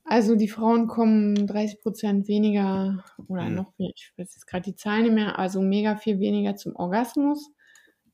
Also, 0.04 0.36
die 0.36 0.48
Frauen 0.48 0.88
kommen 0.88 1.48
30% 1.48 2.28
weniger 2.28 3.04
oder 3.28 3.50
Mhm. 3.50 3.56
noch 3.56 3.74
mehr 3.80 3.92
ich 3.96 4.14
weiß 4.18 4.36
jetzt 4.36 4.46
grad 4.48 4.68
die 4.68 4.76
Zahlen 4.76 5.04
nicht 5.04 5.14
mehr, 5.14 5.40
also 5.40 5.62
mega 5.62 5.96
viel 5.96 6.20
weniger 6.20 6.56
zum 6.56 6.76
Orgasmus, 6.76 7.52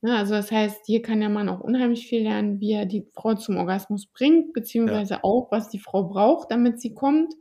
ne? 0.02 0.16
Also, 0.16 0.34
das 0.34 0.50
heißt, 0.52 0.86
hier 0.86 1.02
kann 1.02 1.20
der 1.20 1.28
Mann 1.30 1.48
auch 1.48 1.60
unheimlich 1.60 2.06
viel 2.08 2.22
lernen, 2.22 2.60
wie 2.60 2.72
er 2.72 2.86
die 2.86 3.06
Frau 3.14 3.34
zum 3.34 3.56
Orgasmus 3.58 4.06
bringt, 4.06 4.54
Ja. 4.84 5.02
beziehungsweise 5.02 5.24
auch, 5.24 5.50
was 5.52 5.68
die 5.70 5.78
Frau 5.80 6.04
braucht, 6.04 6.50
damit 6.52 6.80
sie 6.80 6.94
kommt. 6.94 7.34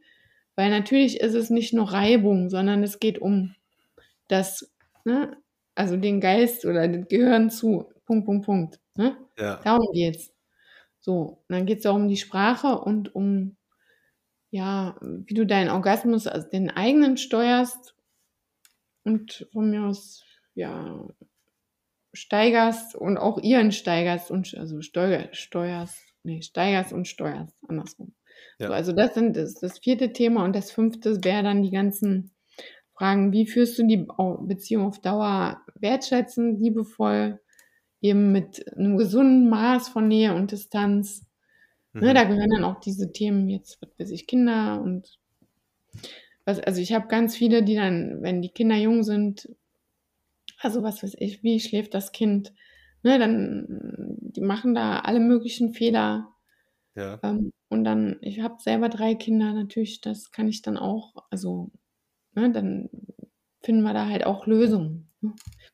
Weil 0.55 0.69
natürlich 0.71 1.19
ist 1.21 1.35
es 1.35 1.49
nicht 1.51 1.73
nur 1.73 1.91
Reibung, 1.93 2.49
sondern 2.49 2.83
es 2.83 2.99
geht 2.99 3.19
um 3.19 3.55
das 4.29 4.71
ne, 5.05 5.37
also 5.75 5.97
den 5.97 6.21
Geist 6.21 6.65
oder 6.65 6.87
das 6.87 7.07
Gehirn 7.09 7.49
zu 7.51 7.85
Punkt, 8.05 8.25
Punkt, 8.27 8.45
Punkt, 8.45 8.79
ne? 8.95 9.17
Ja. 9.39 9.61
Darum 9.63 9.87
geht's. 9.93 10.33
So, 11.01 11.43
dann 11.49 11.65
geht's 11.67 11.85
auch 11.87 11.95
um 11.95 12.07
die 12.09 12.17
Sprache 12.17 12.79
und 12.79 13.15
um 13.15 13.57
ja, 14.51 14.97
wie 15.01 15.33
du 15.33 15.45
deinen 15.45 15.69
Orgasmus, 15.69 16.27
also 16.27 16.47
den 16.49 16.69
eigenen 16.71 17.17
steuerst 17.17 17.95
und 19.03 19.47
von 19.53 19.69
mir 19.69 19.83
aus, 19.83 20.23
ja, 20.55 21.05
steigerst 22.17 22.95
und 22.95 23.17
auch 23.17 23.39
ihren 23.43 23.71
steigerst 23.71 24.31
und 24.31 24.55
also 24.57 24.81
steuer 24.81 25.29
steuerst 25.33 25.97
ne, 26.23 26.41
steigerst 26.43 26.93
und 26.93 27.07
steuerst, 27.07 27.55
andersrum. 27.69 28.13
So, 28.59 28.73
Ja. 28.73 28.73
also 28.73 28.93
das 28.93 29.13
sind 29.15 29.37
das 29.37 29.55
das 29.55 29.79
4. 29.79 30.13
Thema 30.13 30.43
und 30.45 30.55
das 30.55 30.71
5. 30.71 31.23
wäre 31.23 31.43
dann 31.43 31.63
die 31.63 31.71
ganzen 31.71 32.31
Fragen: 32.97 33.33
Wie 33.33 33.47
führst 33.47 33.79
du 33.79 33.87
die 33.87 34.07
Beziehung 34.41 34.85
auf 34.87 34.99
Dauer 35.01 35.61
wertschätzend, 35.75 36.61
liebevoll, 36.61 37.39
eben 38.01 38.31
mit 38.33 38.65
'nem 38.77 38.97
gesunden 38.97 39.49
Maß 39.49 39.89
von 39.89 40.07
Nähe 40.09 40.35
und 40.35 40.51
Distanz? 40.53 41.25
Ne, 41.99 42.13
Mhm. 42.13 42.15
da 42.15 42.25
gehören 42.25 42.49
dann 42.51 42.65
auch 42.65 42.79
diese 42.81 43.11
Themen 43.13 43.49
jetzt, 43.49 43.79
was 43.81 43.91
weiß 43.99 44.11
ich, 44.11 44.27
Kinder 44.27 44.81
und 44.83 45.17
was 46.47 46.59
also, 46.61 46.79
ich 46.81 46.93
habe 46.93 47.07
ganz 47.09 47.35
viele, 47.35 47.61
die 47.61 47.75
dann, 47.75 48.21
wenn 48.21 48.41
die 48.41 48.47
Kinder 48.49 48.77
jung 48.77 49.03
sind 49.03 49.49
also, 50.59 50.83
was 50.83 51.03
weiß 51.03 51.15
ich, 51.19 51.43
wie 51.43 51.59
schläft 51.59 51.93
das 51.93 52.11
Kind, 52.11 52.53
ne, 53.03 53.19
dann 53.19 53.65
die 54.21 54.41
machen 54.41 54.73
da 54.75 54.99
alle 54.99 55.19
möglichen 55.19 55.73
Fehler. 55.73 56.33
Ja. 56.95 57.21
Ähm, 57.23 57.53
und 57.69 57.83
dann 57.85 58.17
ich 58.21 58.41
habe 58.41 58.55
selber 58.61 58.89
3 58.89 59.15
Kinder, 59.15 59.53
natürlich, 59.53 60.01
das 60.01 60.31
kann 60.31 60.47
ich 60.49 60.61
dann 60.63 60.77
auch 60.77 61.15
also, 61.31 61.71
ne, 62.35 62.51
dann 62.51 62.89
finden 63.61 63.83
wir 63.83 63.93
da 63.95 64.07
halt 64.09 64.25
auch 64.25 64.47
Lösungen? 64.47 65.09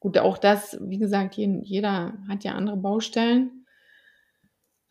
Gut, 0.01 0.17
auch 0.19 0.37
das, 0.39 0.77
wie 0.81 0.99
gesagt, 0.99 1.35
jeden 1.37 1.63
jeder 1.63 2.17
hat 2.29 2.43
ja 2.45 2.53
andere 2.53 2.77
Baustellen. 2.77 3.65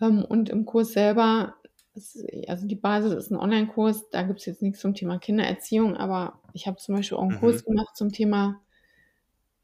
Ähm, 0.00 0.24
und 0.24 0.48
im 0.48 0.64
Kurs 0.64 0.92
selber 0.92 1.56
ist 1.94 2.24
also, 2.48 2.66
die 2.66 2.76
Basis 2.76 3.12
ist 3.12 3.30
'n 3.30 3.36
Onlinekurs, 3.36 4.08
da 4.10 4.22
gibt's 4.22 4.46
jetzt 4.46 4.62
nix 4.62 4.80
zum 4.80 4.94
Thema 4.94 5.18
Kindererziehung, 5.18 5.96
aber 5.96 6.40
ich 6.54 6.66
habe 6.66 6.78
zum 6.78 6.94
Beispiel 6.94 7.18
auch 7.18 7.22
'n 7.24 7.34
Mhm. 7.34 7.34
Kurs 7.34 7.64
gemacht 7.64 7.96
zum 7.96 8.12
Thema, 8.12 8.62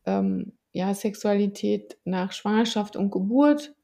ähm, 0.09 0.55
ja, 0.73 0.95
Sexualität 0.95 1.99
nach 2.07 2.33
Schwangerschaft 2.33 2.97
und 2.97 3.11
Geburt, 3.13 3.75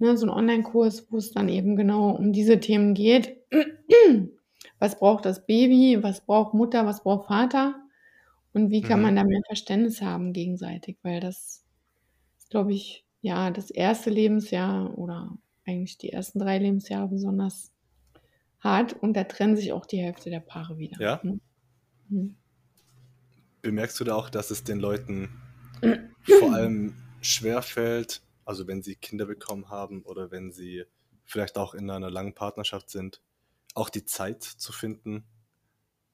ne, 0.00 0.16
so 0.18 0.26
'n 0.26 0.30
Onlinekurs, 0.30 1.12
wo 1.12 1.18
es 1.18 1.32
dann 1.32 1.48
eben 1.50 1.76
genau 1.76 2.10
um 2.12 2.32
diese 2.34 2.60
Themen 2.60 2.94
geht. 2.94 3.38
Was 4.80 4.98
braucht 4.98 5.26
das 5.26 5.46
Baby? 5.46 6.02
Was 6.02 6.22
braucht 6.26 6.54
Mutter? 6.54 6.86
Was 6.86 7.02
braucht 7.04 7.28
Vater? 7.28 7.76
Und 8.54 8.70
wie 8.72 8.82
kann 8.82 9.00
Mhm. 9.00 9.04
man 9.04 9.16
da 9.16 9.24
mehr 9.24 9.42
Verständnis 9.48 10.02
haben 10.02 10.32
gegenseitig? 10.34 10.98
Weil 11.04 11.20
das 11.20 11.64
ist, 12.38 12.50
glaube 12.50 12.72
ich, 12.74 13.06
ja, 13.22 13.50
das 13.52 13.70
1. 13.70 14.10
Lebensjahr 14.10 14.98
oder 14.98 15.38
eigentlich 15.66 15.98
die 15.98 16.12
ersten 16.12 16.40
3 16.40 16.58
Lebensjahre 16.58 17.08
besonders 17.08 17.72
hart 18.60 18.94
und 19.02 19.14
da 19.16 19.24
trennen 19.24 19.56
sich 19.56 19.72
auch 19.72 19.86
die 19.86 19.98
Hälfte 20.00 20.30
der 20.30 20.40
Paare 20.40 20.78
wieder, 20.78 20.98
Ja? 20.98 21.20
ne? 21.22 21.40
Mhm. 22.10 22.36
Bemerkst 23.64 23.98
du 23.98 24.04
da 24.04 24.14
auch, 24.14 24.30
dass 24.30 24.50
es 24.52 24.62
den 24.62 24.78
Leuten 24.78 25.30
vor 26.28 26.52
allem 26.52 26.94
schwerfällt, 27.20 28.22
also, 28.44 28.66
wenn 28.66 28.82
sie 28.82 28.96
Kinder 28.96 29.26
bekommen 29.26 29.68
haben 29.68 30.02
oder 30.02 30.30
wenn 30.30 30.52
sie 30.52 30.84
vielleicht 31.24 31.58
auch 31.58 31.74
in 31.74 31.90
einer 31.90 32.10
langen 32.10 32.34
Partnerschaft 32.34 32.90
sind, 32.90 33.20
auch 33.74 33.90
die 33.90 34.04
Zeit 34.06 34.42
zu 34.42 34.72
finden 34.72 35.24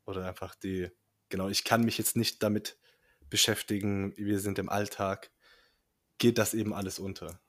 oder 0.06 0.26
einfach 0.28 0.54
die 0.54 0.90
genau, 1.28 1.48
ich 1.48 1.64
kann 1.64 1.84
mich 1.84 1.98
jetzt 1.98 2.16
nicht 2.16 2.42
damit 2.42 2.78
beschäftigen, 3.30 4.14
wir 4.16 4.40
sind 4.40 4.58
im 4.58 4.68
Alltag. 4.68 5.32
Geht 6.18 6.38
das 6.38 6.54
eben 6.54 6.74
alles 6.74 6.98
unter? 6.98 7.40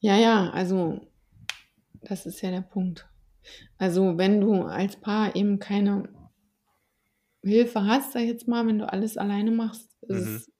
Ja, 0.00 0.16
ja, 0.16 0.50
also, 0.50 1.00
das 2.02 2.26
ist 2.26 2.42
ja 2.42 2.50
der 2.50 2.62
Punkt. 2.62 3.08
Also, 3.78 4.18
wenn 4.18 4.40
du 4.40 4.62
als 4.64 4.96
Paar 4.96 5.36
eben 5.36 5.58
keine 5.58 6.08
Hilfe 7.42 7.84
hast, 7.84 8.12
sage 8.12 8.24
ich 8.24 8.30
jetzt 8.32 8.48
mal, 8.48 8.66
wenn 8.66 8.78
du 8.78 8.90
alles 8.90 9.16
alleine 9.16 9.50
machst, 9.50 10.02
ist 10.02 10.10
Mhm. 10.10 10.44
es 10.46 10.52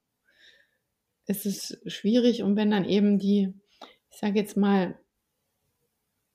ist 1.26 1.46
es 1.46 1.78
schwierig 1.86 2.42
und 2.42 2.56
wenn 2.56 2.70
dann 2.70 2.84
eben 2.84 3.18
die 3.18 3.54
ich 4.10 4.18
sage 4.18 4.38
jetzt 4.38 4.56
mal 4.56 4.98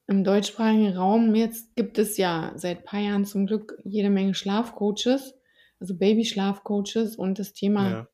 im 0.09 0.23
deutschsprachigen 0.23 0.97
Raum 0.97 1.35
jetzt 1.35 1.75
gibt 1.75 1.99
es 1.99 2.17
ja 2.17 2.53
seit 2.55 2.83
paar 2.83 2.99
Jahren 2.99 3.25
zum 3.25 3.45
Glück 3.45 3.77
jede 3.83 4.09
Menge 4.09 4.33
Schlafcoaches, 4.33 5.35
also 5.79 5.95
Babyschlafcoaches 5.95 7.15
und 7.15 7.37
das 7.37 7.53
Thema, 7.53 7.99
Ja. 7.99 8.09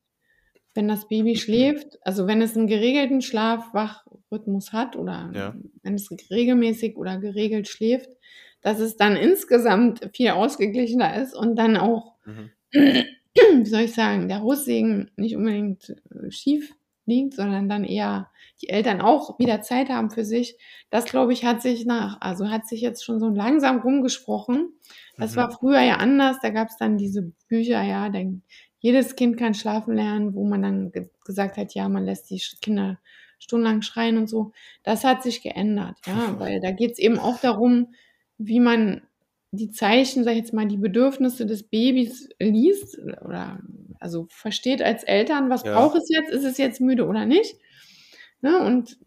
wenn 0.74 0.88
das 0.88 1.08
Baby 1.08 1.36
schläft 1.36 1.98
also, 2.02 2.26
wenn 2.26 2.42
es 2.42 2.56
'n 2.56 2.66
geregelten 2.68 3.22
Schlaf-Wach-Rhythmus 3.22 4.72
hat 4.72 4.96
oder 4.96 5.34
Ja. 5.34 5.56
wenn 5.82 5.94
es 5.94 6.10
regelmäßig 6.30 6.96
oder 6.96 7.18
geregelt 7.18 7.68
schläft, 7.68 8.10
dass 8.62 8.80
es 8.80 8.96
dann 8.96 9.16
insgesamt 9.16 10.10
viel 10.14 10.30
ausgeglichener 10.30 11.22
ist 11.22 11.34
und 11.36 11.56
dann 11.56 11.76
auch, 11.76 12.16
Mhm. 12.26 12.56
wie 13.62 13.64
soll 13.66 13.82
ich 13.82 13.94
sagen, 13.94 14.28
der 14.28 14.40
Haussegen 14.42 15.10
nicht 15.16 15.36
unbedingt, 15.36 15.90
äh, 15.90 16.30
schief 16.30 16.74
liegt, 17.06 17.34
sondern 17.34 17.68
dann 17.68 17.84
eher 17.84 18.30
die 18.62 18.68
Eltern 18.68 19.00
auch 19.00 19.38
wieder 19.38 19.60
Zeit 19.62 19.88
haben 19.90 20.10
für 20.10 20.24
sich. 20.24 20.56
Das, 20.90 21.04
glaube 21.04 21.32
ich, 21.32 21.44
hat 21.44 21.62
sich 21.62 21.86
nach 21.86 22.20
also, 22.20 22.50
hat 22.50 22.66
sich 22.66 22.80
jetzt 22.80 23.04
schon 23.04 23.20
so 23.20 23.28
langsam 23.28 23.78
rumgesprochen. 23.80 24.70
Das 25.18 25.32
Mhm. 25.32 25.36
war 25.36 25.50
früher 25.50 25.80
ja 25.82 25.96
anders, 25.96 26.38
da 26.42 26.50
gab's 26.50 26.76
dann 26.78 26.98
diese 26.98 27.32
Bücher, 27.48 27.82
ja, 27.82 28.08
dann 28.08 28.42
„Jedes 28.80 29.16
Kind 29.16 29.36
kann 29.38 29.54
schlafen 29.54 29.94
lernen“, 29.94 30.34
wo 30.34 30.44
man 30.46 30.62
dann 30.62 30.92
ge 30.92 31.08
gesagt 31.24 31.56
hat, 31.56 31.74
ja, 31.74 31.88
man 31.88 32.04
lässt 32.04 32.30
die 32.30 32.40
Kinder 32.60 32.98
stundenlang 33.38 33.82
schreien 33.82 34.16
und 34.18 34.28
so. 34.28 34.52
Das 34.82 35.04
hat 35.04 35.22
sich 35.22 35.42
geändert, 35.42 35.98
ja, 36.06 36.34
weil 36.38 36.60
da 36.60 36.70
geht's 36.72 36.98
eben 36.98 37.18
auch 37.18 37.38
darum, 37.40 37.94
wie 38.38 38.60
man 38.60 39.02
die 39.56 39.70
Zeichen, 39.70 40.24
sage 40.24 40.36
ich 40.36 40.42
jetzt 40.44 40.52
mal, 40.54 40.66
die 40.66 40.76
Bedürfnisse 40.78 41.46
des 41.46 41.64
Babys 41.64 42.28
liest 42.40 42.98
oder 43.24 43.60
also, 44.00 44.26
versteht 44.30 44.82
als 44.82 45.04
Eltern, 45.04 45.50
was 45.50 45.64
Ja. 45.64 45.72
braucht 45.72 45.96
es 45.96 46.08
jetzt? 46.10 46.30
Ist 46.30 46.44
es 46.44 46.58
jetzt 46.58 46.80
müde 46.80 47.06
oder 47.06 47.26
nicht? 47.26 47.56
Ne? 48.42 48.60
Und 48.64 48.98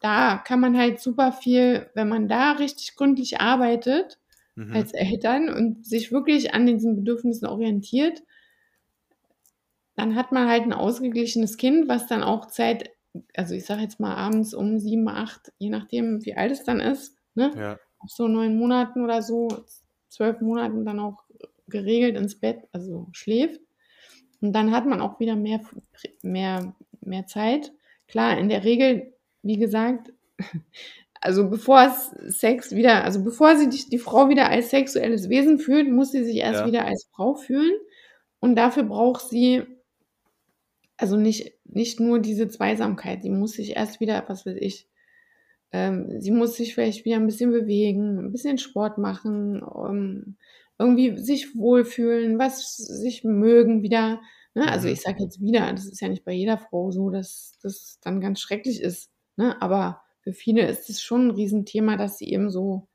da 0.00 0.38
kann 0.38 0.60
man 0.60 0.76
halt 0.78 1.00
super 1.00 1.32
viel, 1.32 1.90
wenn 1.94 2.08
man 2.08 2.28
da 2.28 2.52
richtig 2.52 2.96
gründlich 2.96 3.40
arbeitet 3.40 4.18
Mhm. 4.56 4.74
als 4.74 4.92
Eltern 4.94 5.48
und 5.50 5.86
sich 5.86 6.12
wirklich 6.12 6.54
an 6.54 6.66
diesen 6.66 6.96
Bedürfnissen 6.96 7.46
orientiert, 7.46 8.22
dann 9.96 10.14
hat 10.16 10.32
man 10.32 10.48
halt 10.48 10.62
ein 10.64 10.72
ausgeglichenes 10.72 11.56
Kind, 11.56 11.88
was 11.88 12.06
dann 12.06 12.22
auch 12.22 12.46
Zeit, 12.46 12.90
also 13.36 13.54
ich 13.54 13.64
sage 13.66 13.82
jetzt 13.82 14.00
mal 14.00 14.14
abends 14.14 14.54
um 14.54 14.78
sieben, 14.78 15.08
acht, 15.08 15.52
je 15.58 15.68
nachdem, 15.70 16.24
wie 16.24 16.34
alt 16.36 16.52
es 16.52 16.64
dann 16.64 16.80
ist, 16.80 17.16
ne? 17.34 17.52
Ja. 17.54 17.78
So 18.06 18.26
neun 18.26 18.56
Monaten 18.56 19.04
oder 19.04 19.22
so, 19.22 19.48
zwölf 20.12 20.40
Monaten 20.40 20.84
dann 20.84 21.00
auch 21.00 21.24
geregelt 21.68 22.16
ins 22.16 22.38
Bett, 22.38 22.68
also 22.72 23.08
schläft. 23.12 23.60
Und 24.40 24.52
dann 24.52 24.72
hat 24.72 24.86
man 24.86 25.00
auch 25.00 25.20
wieder 25.20 25.36
mehr, 25.36 25.60
mehr, 26.22 26.74
mehr 27.00 27.26
Zeit. 27.26 27.72
Klar, 28.08 28.38
in 28.38 28.48
der 28.48 28.64
Regel, 28.64 29.14
wie 29.42 29.56
gesagt, 29.58 30.12
also 31.20 31.48
bevor 31.48 31.82
es 31.82 32.38
Sex 32.38 32.74
wieder, 32.74 33.04
also 33.04 33.22
bevor 33.24 33.56
sie 33.56 33.68
die, 33.68 33.88
die 33.90 33.98
Frau 33.98 34.28
wieder 34.28 34.48
als 34.50 34.70
sexuelles 34.70 35.28
Wesen 35.28 35.58
fühlt, 35.58 35.90
muss 35.90 36.12
sie 36.12 36.24
sich 36.24 36.36
erst 36.36 36.60
Ja. 36.62 36.66
wieder 36.66 36.84
als 36.86 37.06
Frau 37.12 37.34
fühlen. 37.34 37.72
Und 38.40 38.56
dafür 38.56 38.82
braucht 38.84 39.28
sie 39.28 39.62
also 40.96 41.16
nicht, 41.16 41.52
nicht 41.64 42.00
nur 42.00 42.18
diese 42.20 42.48
Zweisamkeit, 42.48 43.22
sie 43.22 43.30
muss 43.30 43.52
sich 43.52 43.76
erst 43.76 44.00
wieder, 44.00 44.24
was 44.28 44.46
weiß 44.46 44.56
ich, 44.58 44.86
ähm, 45.72 46.20
sie 46.20 46.30
muss 46.30 46.56
sich 46.56 46.74
vielleicht 46.74 47.04
wieder 47.04 47.16
ein 47.16 47.26
bisschen 47.26 47.50
bewegen, 47.50 48.18
ein 48.18 48.32
bisschen 48.32 48.58
Sport 48.58 48.98
machen, 48.98 49.62
ähm, 49.62 50.36
irgendwie 50.78 51.18
sich 51.18 51.56
wohlfühlen, 51.56 52.38
was 52.38 52.76
sich 52.76 53.24
mögen 53.24 53.82
wieder. 53.82 54.20
Ne? 54.54 54.70
Also 54.70 54.88
Mhm. 54.88 54.94
ich 54.94 55.00
sage 55.00 55.22
jetzt 55.22 55.40
wieder, 55.40 55.70
das 55.72 55.86
ist 55.86 56.00
ja 56.00 56.08
nicht 56.08 56.24
bei 56.24 56.32
jeder 56.32 56.58
Frau 56.58 56.90
so, 56.90 57.10
dass 57.10 57.58
das 57.62 57.98
dann 58.02 58.20
ganz 58.20 58.40
schrecklich 58.40 58.80
ist. 58.82 59.10
Ne? 59.36 59.60
Aber 59.62 60.02
für 60.20 60.32
viele 60.32 60.66
ist 60.66 60.90
es 60.90 61.00
schon 61.02 61.28
ein 61.28 61.30
Riesenthema, 61.32 61.96
dass 61.96 62.18
sie 62.18 62.30
eben 62.30 62.50
so 62.50 62.88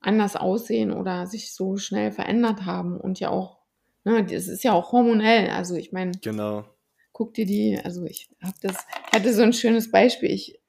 anders 0.00 0.36
aussehen 0.36 0.92
oder 0.92 1.26
sich 1.26 1.54
so 1.54 1.76
schnell 1.76 2.12
verändert 2.12 2.64
haben 2.66 3.00
und 3.00 3.18
ja 3.20 3.30
auch, 3.30 3.60
ne, 4.04 4.24
das 4.24 4.46
ist 4.48 4.62
ja 4.64 4.72
auch 4.72 4.92
hormonell. 4.92 5.50
Also 5.50 5.74
ich 5.76 5.92
meine, 5.92 6.20
Genau. 6.20 6.64
guck 7.12 7.34
dir 7.34 7.46
die, 7.46 7.78
also 7.82 8.04
ich 8.04 8.28
habe 8.42 8.56
das, 8.62 8.86
ich 9.08 9.12
hatte 9.12 9.32
so 9.34 9.42
ein 9.42 9.52
schönes 9.52 9.90
Beispiel. 9.90 10.30
Ich 10.30 10.60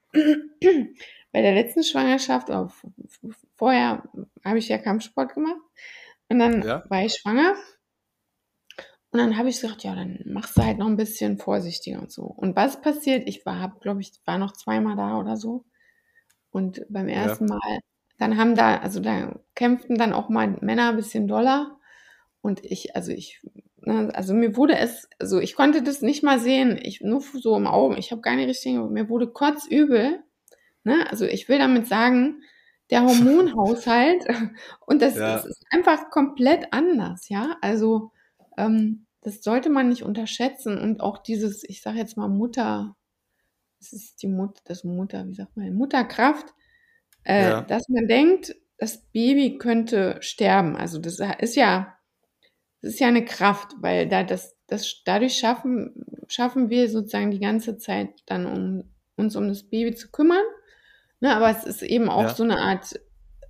bei 1.37 1.43
der 1.43 1.53
letzten 1.53 1.83
Schwangerschaft, 1.83 2.49
oder 2.49 2.71
vorher 3.57 4.01
habe 4.43 4.57
ich 4.57 4.69
ja 4.69 4.79
Kampfsport 4.79 5.35
gemacht 5.35 5.61
und 6.29 6.39
dann 6.39 6.65
Ja. 6.65 6.83
war 6.89 7.05
ich 7.05 7.13
schwanger 7.13 7.53
und 9.11 9.19
dann 9.19 9.37
habe 9.37 9.49
ich 9.49 9.61
gesagt, 9.61 9.83
ja, 9.83 9.95
dann 9.95 10.19
machst 10.25 10.57
du 10.57 10.63
halt 10.63 10.79
noch 10.79 10.87
ein 10.87 10.97
bisschen 10.97 11.37
vorsichtiger 11.37 11.99
und 12.01 12.11
so. 12.11 12.23
Und 12.23 12.55
was 12.55 12.81
passiert? 12.81 13.27
Ich 13.27 13.45
war, 13.45 13.77
glaube 13.79 14.01
ich, 14.01 14.11
war 14.25 14.37
noch 14.37 14.51
zweimal 14.53 14.95
da 14.97 15.17
oder 15.19 15.37
so. 15.37 15.63
Und 16.51 16.85
beim 16.89 17.09
Ja. 17.15 17.37
ersten 17.37 17.45
Mal, 17.47 17.79
dann 18.19 18.37
haben 18.37 18.55
da, 18.55 18.77
also 18.79 18.99
da 19.01 19.39
kämpften 19.55 19.97
dann 19.97 20.13
auch 20.13 20.29
mal 20.29 20.57
Männer 20.61 20.89
ein 20.89 20.97
bisschen 20.97 21.27
doller. 21.27 21.79
Und 22.41 22.63
ich, 22.65 22.95
also 22.95 23.11
ich, 23.11 23.41
ne, 23.81 24.11
also 24.15 24.33
mir 24.33 24.57
wurde 24.57 24.77
es, 24.77 25.09
also 25.19 25.39
ich 25.39 25.55
konnte 25.55 25.83
das 25.83 26.01
nicht 26.01 26.23
mal 26.23 26.39
sehen, 26.39 26.79
ich 26.81 27.01
nur 27.01 27.21
so 27.21 27.57
im 27.57 27.67
Augen, 27.67 27.97
ich 27.97 28.11
habe 28.11 28.21
gar 28.21 28.35
nicht 28.35 28.49
richtig, 28.49 28.75
mir 28.91 29.09
wurde 29.09 29.27
kotzübel. 29.27 30.23
Ne? 30.87 31.05
Also 31.11 31.25
ich 31.25 31.49
will 31.49 31.59
damit 31.59 31.87
sagen, 31.87 32.41
der 32.89 33.03
Hormonhaushalt 33.05 34.25
und 34.87 35.01
das, 35.01 35.15
Ja. 35.17 35.33
das 35.35 35.45
ist 35.45 35.65
einfach 35.71 36.09
komplett 36.09 36.73
anders, 36.73 37.29
ja. 37.29 37.57
Also 37.61 38.11
ähm, 38.57 39.05
das 39.21 39.43
sollte 39.43 39.69
man 39.69 39.89
nicht 39.89 40.03
unterschätzen 40.03 40.77
und 40.79 41.01
auch 41.01 41.17
dieses, 41.19 41.63
ich 41.69 41.81
sage 41.81 41.97
jetzt 41.99 42.17
mal 42.17 42.29
Mutter, 42.29 42.95
das 43.79 43.93
ist 43.93 44.21
die 44.23 44.27
Mutter, 44.27 44.61
das 44.65 44.83
Mutter, 44.85 45.27
wie 45.27 45.35
sagt 45.35 45.57
man, 45.57 45.73
Mutterkraft, 45.75 46.53
äh, 47.25 47.49
Ja. 47.49 47.61
dass 47.61 47.89
man 47.89 48.07
denkt, 48.07 48.55
das 48.77 48.99
Baby 49.13 49.57
könnte 49.57 50.17
sterben. 50.21 50.75
Also 50.77 50.99
das 50.99 51.19
ist 51.39 51.55
ja, 51.55 51.97
das 52.81 52.93
ist 52.93 52.99
ja 52.99 53.07
eine 53.07 53.25
Kraft, 53.25 53.73
weil 53.79 54.07
da 54.07 54.23
das, 54.23 54.55
das 54.67 55.01
dadurch 55.05 55.37
schaffen, 55.37 56.05
schaffen 56.27 56.69
wir 56.69 56.89
sozusagen 56.89 57.31
die 57.31 57.39
ganze 57.39 57.77
Zeit 57.77 58.09
dann 58.27 58.45
um 58.45 58.83
uns 59.17 59.35
um 59.35 59.47
das 59.49 59.63
Baby 59.63 59.95
zu 59.95 60.11
kümmern. 60.11 60.43
Ne, 61.19 61.35
aber 61.35 61.49
es 61.49 61.63
ist 61.65 61.81
eben 61.81 62.09
auch 62.09 62.23
Ja. 62.23 62.29
so 62.29 62.43
eine 62.43 62.57
Art 62.59 62.99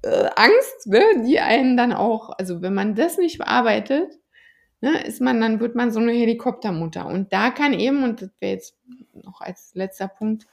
äh, 0.04 0.30
Angst, 0.36 0.88
ne, 0.88 1.02
die 1.26 1.40
einen 1.40 1.78
dann 1.78 1.94
auch, 1.94 2.30
also 2.38 2.62
wenn 2.62 2.74
man 2.74 2.96
das 2.96 3.18
nicht 3.18 3.38
bearbeitet, 3.40 4.10
ne, 4.82 5.04
ist 5.06 5.22
man, 5.22 5.42
dann 5.42 5.60
wird 5.60 5.76
man 5.76 5.92
so 5.92 6.00
eine 6.00 6.14
Helikoptermutter. 6.14 7.08
Und 7.08 7.34
da 7.34 7.52
kann 7.52 7.74
eben, 7.74 8.04
und 8.04 8.22
das 8.22 8.30
wäre 8.40 8.54
jetzt 8.54 8.78
noch 9.14 9.42
als 9.42 9.72
letzter 9.76 10.08
Punkt 10.08 10.48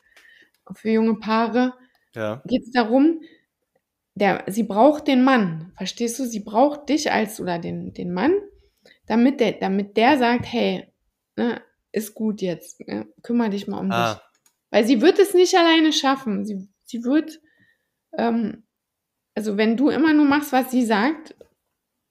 für 0.75 0.91
junge 0.91 1.17
Paare, 1.19 1.75
Ja. 2.15 2.43
geht 2.47 2.63
es 2.65 2.73
darum, 2.73 3.21
der, 4.15 4.45
sie 4.49 4.63
braucht 4.65 5.09
den 5.09 5.25
Mann, 5.25 5.73
verstehst 5.77 6.19
du? 6.19 6.25
Sie 6.25 6.41
braucht 6.41 6.89
dich 6.89 7.11
als 7.13 7.41
oder 7.41 7.59
den, 7.59 7.93
den 7.95 8.13
Mann, 8.13 8.33
damit 9.07 9.41
der, 9.41 9.53
damit 9.53 9.97
der 9.97 10.19
sagt, 10.19 10.47
hey, 10.53 10.89
ne, 11.37 11.61
ist 11.93 12.15
gut 12.15 12.41
jetzt, 12.43 12.81
ne, 12.87 13.07
kümmere 13.23 13.51
dich 13.51 13.67
mal 13.69 13.79
um 13.81 13.89
dich. 13.89 13.99
Ah, 13.99 14.23
Weil 14.71 14.85
sie 14.87 15.01
wird 15.01 15.19
es 15.19 15.35
nicht 15.35 15.57
alleine 15.57 15.93
schaffen. 15.93 16.45
Sie, 16.45 16.69
sie 16.95 17.05
wird, 17.05 17.41
ähm, 18.17 18.65
also 19.35 19.57
wenn 19.57 19.77
du 19.77 19.89
immer 19.89 20.13
nur 20.15 20.27
machst, 20.27 20.53
was 20.53 20.71
sie 20.71 20.85
sagt, 20.85 21.35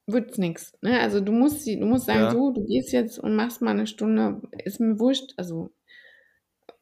wird's 0.07 0.37
nix. 0.37 0.73
Ne? 0.81 0.99
Also 0.99 1.21
du 1.21 1.31
musst 1.31 1.61
sie, 1.63 1.79
du 1.79 1.85
musst 1.85 2.05
sagen, 2.05 2.23
Ja. 2.23 2.31
so, 2.31 2.51
du 2.51 2.65
gehst 2.65 2.91
jetzt 2.91 3.17
und 3.17 3.35
machst 3.35 3.61
mal 3.61 3.71
eine 3.71 3.87
Stunde, 3.87 4.41
ist 4.65 4.79
mir 4.79 4.99
wurscht, 4.99 5.33
also 5.37 5.71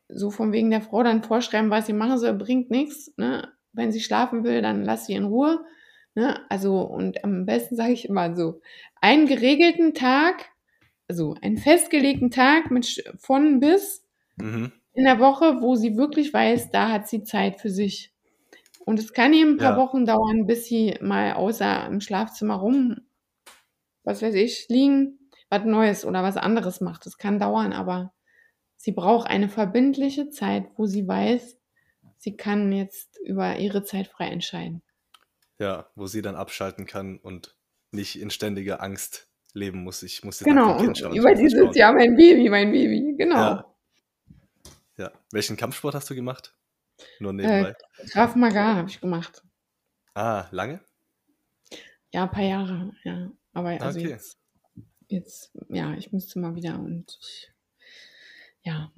so 0.07 0.31
von 0.31 0.51
wegen 0.51 0.71
der 0.71 0.81
Frau 0.81 1.03
dann 1.03 1.23
vorschreiben, 1.23 1.69
was 1.69 1.85
sie 1.85 1.93
machen 1.93 2.17
soll, 2.17 2.33
bringt 2.33 2.71
nichts. 2.71 3.13
Ne? 3.17 3.53
Wenn 3.71 3.91
sie 3.91 4.01
schlafen 4.01 4.43
will, 4.43 4.61
dann 4.61 4.83
lass 4.83 5.05
sie 5.05 5.13
in 5.13 5.25
Ruhe. 5.25 5.63
Ne? 6.15 6.39
Also, 6.49 6.81
und 6.81 7.23
am 7.23 7.45
besten 7.45 7.75
sage 7.75 7.93
ich 7.93 8.09
immer 8.09 8.35
so, 8.35 8.61
einen 8.99 9.27
geregelten 9.27 9.93
Tag, 9.93 10.49
also 11.07 11.35
einen 11.41 11.57
festgelegten 11.57 12.31
Tag 12.31 12.71
mit 12.71 13.03
von 13.19 13.59
bis 13.59 14.03
mhm. 14.37 14.73
In 14.93 15.05
der 15.05 15.19
Woche, 15.19 15.61
wo 15.61 15.75
sie 15.75 15.97
wirklich 15.97 16.33
weiß, 16.33 16.71
da 16.71 16.89
hat 16.91 17.07
sie 17.07 17.23
Zeit 17.23 17.59
für 17.61 17.69
sich. 17.69 18.13
Und 18.85 18.99
es 18.99 19.13
kann 19.13 19.33
eben 19.33 19.51
ein 19.51 19.57
paar 19.57 19.77
Ja. 19.77 19.77
Wochen 19.77 20.05
dauern, 20.05 20.47
bis 20.47 20.65
sie 20.65 20.95
mal 21.01 21.33
außer 21.33 21.85
im 21.87 22.01
Schlafzimmer 22.01 22.55
rum, 22.55 22.97
was 24.03 24.21
weiß 24.21 24.33
ich, 24.35 24.67
liegen, 24.69 25.19
was 25.49 25.63
Neues 25.65 26.05
oder 26.05 26.23
was 26.23 26.37
anderes 26.37 26.81
macht. 26.81 27.05
Das 27.05 27.17
kann 27.17 27.39
dauern, 27.39 27.73
aber 27.73 28.13
sie 28.77 28.91
braucht 28.91 29.29
eine 29.29 29.49
verbindliche 29.49 30.29
Zeit, 30.29 30.65
wo 30.75 30.85
sie 30.87 31.07
weiß, 31.07 31.57
sie 32.17 32.35
kann 32.35 32.71
jetzt 32.71 33.19
über 33.23 33.57
ihre 33.57 33.83
Zeit 33.83 34.07
frei 34.07 34.27
entscheiden. 34.29 34.81
Ja, 35.59 35.87
wo 35.95 36.07
sie 36.07 36.21
dann 36.23 36.35
abschalten 36.35 36.85
kann 36.87 37.17
und 37.19 37.55
nicht 37.91 38.19
in 38.19 38.31
ständiger 38.31 38.81
Angst 38.81 39.27
leben 39.53 39.83
muss. 39.83 40.01
Ich 40.01 40.23
muss 40.23 40.39
jetzt 40.39 40.47
Genau, 40.47 40.77
Kind 40.77 40.97
schauen. 40.97 41.11
ich 41.13 41.19
über 41.19 41.35
dieses, 41.35 41.75
ja, 41.75 41.91
mein 41.91 42.15
Baby, 42.15 42.49
mein 42.49 42.71
Baby, 42.71 43.15
genau. 43.17 43.35
Ja. 43.35 43.70
Ja. 44.97 45.11
Welchen 45.31 45.57
Kampfsport 45.57 45.95
hast 45.95 46.09
du 46.09 46.15
gemacht? 46.15 46.55
Nur 47.19 47.33
nebenbei. 47.33 47.75
Graf 48.11 48.35
Maga 48.35 48.75
habe 48.75 48.89
ich 48.89 48.99
gemacht. 49.01 49.43
Ah, 50.13 50.47
lange? 50.51 50.81
Ja, 52.13 52.23
ein 52.23 52.31
paar 52.31 52.43
Jahre, 52.43 52.93
ja. 53.03 53.31
Aber 53.53 53.69
also 53.69 53.99
Okay. 53.99 54.09
jetzt, 54.09 54.37
jetzt, 55.07 55.51
ja, 55.69 55.93
ich 55.93 56.11
müsste 56.11 56.39
mal 56.39 56.55
wieder 56.55 56.77
und 56.79 57.17
ich, 57.21 57.51
ja, 58.63 58.91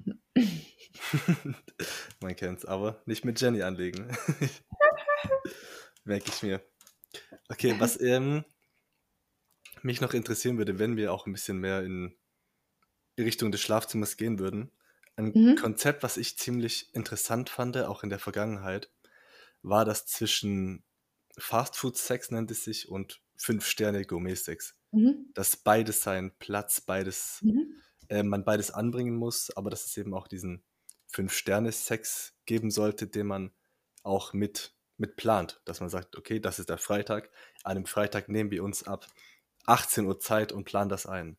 Man 2.20 2.36
kennt's, 2.36 2.64
aber 2.64 3.02
nicht 3.06 3.24
mit 3.24 3.40
Jenny 3.40 3.62
anlegen. 3.62 4.08
Merke 6.04 6.28
ich 6.28 6.42
mir. 6.42 6.60
Okay, 7.48 7.74
was 7.78 8.00
ähm, 8.00 8.44
mich 9.82 10.00
noch 10.00 10.14
interessieren 10.14 10.58
würde, 10.58 10.78
wenn 10.78 10.96
wir 10.96 11.12
auch 11.12 11.26
ein 11.26 11.32
bisschen 11.32 11.58
mehr 11.58 11.82
in 11.82 12.16
Richtung 13.18 13.52
des 13.52 13.60
Schlafzimmers 13.60 14.16
gehen 14.16 14.38
würden. 14.38 14.70
Ein 15.16 15.32
Mhm. 15.34 15.56
Konzept, 15.56 16.02
was 16.02 16.16
ich 16.16 16.38
ziemlich 16.38 16.94
interessant 16.94 17.50
fand, 17.50 17.76
auch 17.78 18.02
in 18.02 18.10
der 18.10 18.18
Vergangenheit, 18.18 18.90
war 19.62 19.84
das 19.84 20.06
zwischen 20.06 20.84
Fastfood-Sex 21.38 22.30
nennt 22.30 22.50
es 22.50 22.64
sich 22.64 22.88
und 22.88 23.20
Fünf-Sterne-Gourmet-Sex. 23.36 24.76
mhm, 24.92 25.30
Dass 25.34 25.56
beides 25.56 26.02
seinen 26.02 26.36
Platz, 26.38 26.80
beides 26.80 27.40
mhm, 27.42 27.74
äh, 28.08 28.22
man 28.22 28.44
beides 28.44 28.70
anbringen 28.70 29.16
muss, 29.16 29.50
aber 29.56 29.70
dass 29.70 29.86
es 29.86 29.96
eben 29.96 30.14
auch 30.14 30.28
diesen 30.28 30.62
Fünf-Sterne-Sex 31.08 32.34
geben 32.46 32.70
sollte, 32.70 33.06
den 33.08 33.26
man 33.26 33.52
auch 34.02 34.32
mit, 34.32 34.74
mit 34.96 35.16
plant. 35.16 35.60
Dass 35.64 35.80
man 35.80 35.88
sagt, 35.88 36.16
okay, 36.16 36.40
das 36.40 36.58
ist 36.58 36.68
der 36.68 36.78
Freitag. 36.78 37.30
An 37.64 37.76
dem 37.76 37.86
Freitag 37.86 38.28
nehmen 38.28 38.50
wir 38.50 38.62
uns 38.62 38.84
ab 38.84 39.06
18 39.66 40.06
Uhr 40.06 40.20
Zeit 40.20 40.52
und 40.52 40.64
planen 40.64 40.90
das 40.90 41.06
ein. 41.06 41.38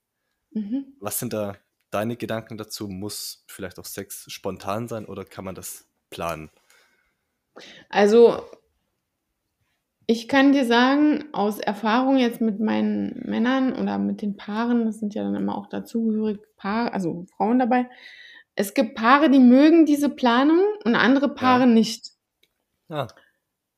mhm. 0.51 0.95
Was 0.99 1.19
sind 1.19 1.34
da 1.34 1.57
deine 1.96 2.18
Gedanken 2.18 2.58
dazu? 2.58 2.88
Muss 2.88 3.43
vielleicht 3.48 3.80
auch 3.80 3.86
Sex 3.86 4.26
spontan 4.32 4.88
sein 4.88 5.06
oder 5.06 5.26
kann 5.26 5.46
man 5.46 5.56
das 5.56 5.88
planen? 6.10 6.52
Also, 7.89 8.46
ich 10.08 10.28
kann 10.28 10.52
dir 10.52 10.66
sagen, 10.66 11.26
aus 11.34 11.60
Erfahrung 11.60 12.18
jetzt 12.18 12.39
mit 12.41 12.60
meinen 12.60 13.22
Männern 13.26 13.74
oder 13.74 13.98
mit 13.98 14.22
den 14.22 14.38
Paaren, 14.38 14.86
das 14.86 15.00
sind 15.00 15.16
ja 15.16 15.24
dann 15.24 15.36
immer 15.36 15.58
auch 15.58 15.68
dazugehörige 15.68 16.43
Paare, 16.58 16.93
also 16.93 17.26
Frauen 17.36 17.58
dabei, 17.60 17.89
es 18.56 18.74
gibt 18.74 18.96
Paare, 18.96 19.30
die 19.30 19.39
mögen 19.39 19.86
diese 19.86 20.10
Planung 20.10 20.62
und 20.86 20.96
andere 20.96 21.34
Paare 21.34 21.62
Ja. 21.62 21.66
nicht. 21.66 22.12
Ja. 22.89 23.08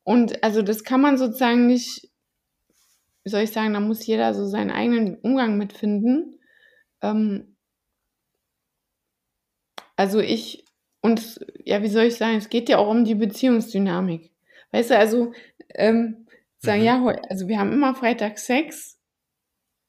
Und 0.02 0.42
also 0.42 0.62
das 0.62 0.82
kann 0.84 1.00
man 1.00 1.18
sozusagen 1.18 1.66
nicht, 1.66 2.10
wie 3.24 3.30
soll 3.30 3.42
ich 3.42 3.52
sagen, 3.52 3.74
da 3.74 3.80
muss 3.80 4.06
jeder 4.06 4.34
so 4.34 4.46
seinen 4.46 4.70
eigenen 4.70 5.16
Umgang 5.16 5.58
mit 5.58 5.72
finden. 5.72 6.40
Ähm, 7.02 7.56
also 9.98 10.20
ich, 10.20 10.64
und 11.02 11.40
ja, 11.66 11.82
wie 11.82 11.88
soll 11.88 12.06
ich 12.06 12.16
sagen, 12.16 12.38
es 12.38 12.50
geht 12.50 12.70
ja 12.70 12.78
auch 12.78 12.90
um 12.90 13.04
die 13.04 13.16
Beziehungsdynamik. 13.16 14.32
Weißt 14.72 14.92
du, 14.92 14.98
also 14.98 15.34
ähm, 15.74 16.26
sagen, 16.58 16.82
Mhm. 16.82 16.86
ja, 16.86 17.04
also 17.30 17.48
wir 17.48 17.60
haben 17.60 17.72
immer 17.74 17.94
Freitag 17.96 18.38
Sex, 18.38 19.00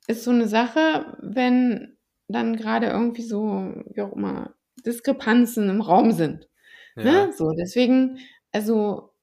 ist 0.07 0.23
so 0.23 0.31
eine 0.31 0.47
Sache, 0.47 1.17
wenn 1.21 1.97
dann 2.27 2.55
gerade 2.57 2.87
irgendwie 2.87 3.23
so, 3.23 3.73
wie 3.91 4.01
auch 4.01 4.13
immer, 4.13 4.55
Diskrepanzen 4.85 5.69
im 5.69 5.81
Raum 5.81 6.11
sind. 6.11 6.49
ja. 6.95 7.03
Ne? 7.03 7.31
So, 7.35 7.51
deswegen, 7.53 8.19
also 8.53 9.13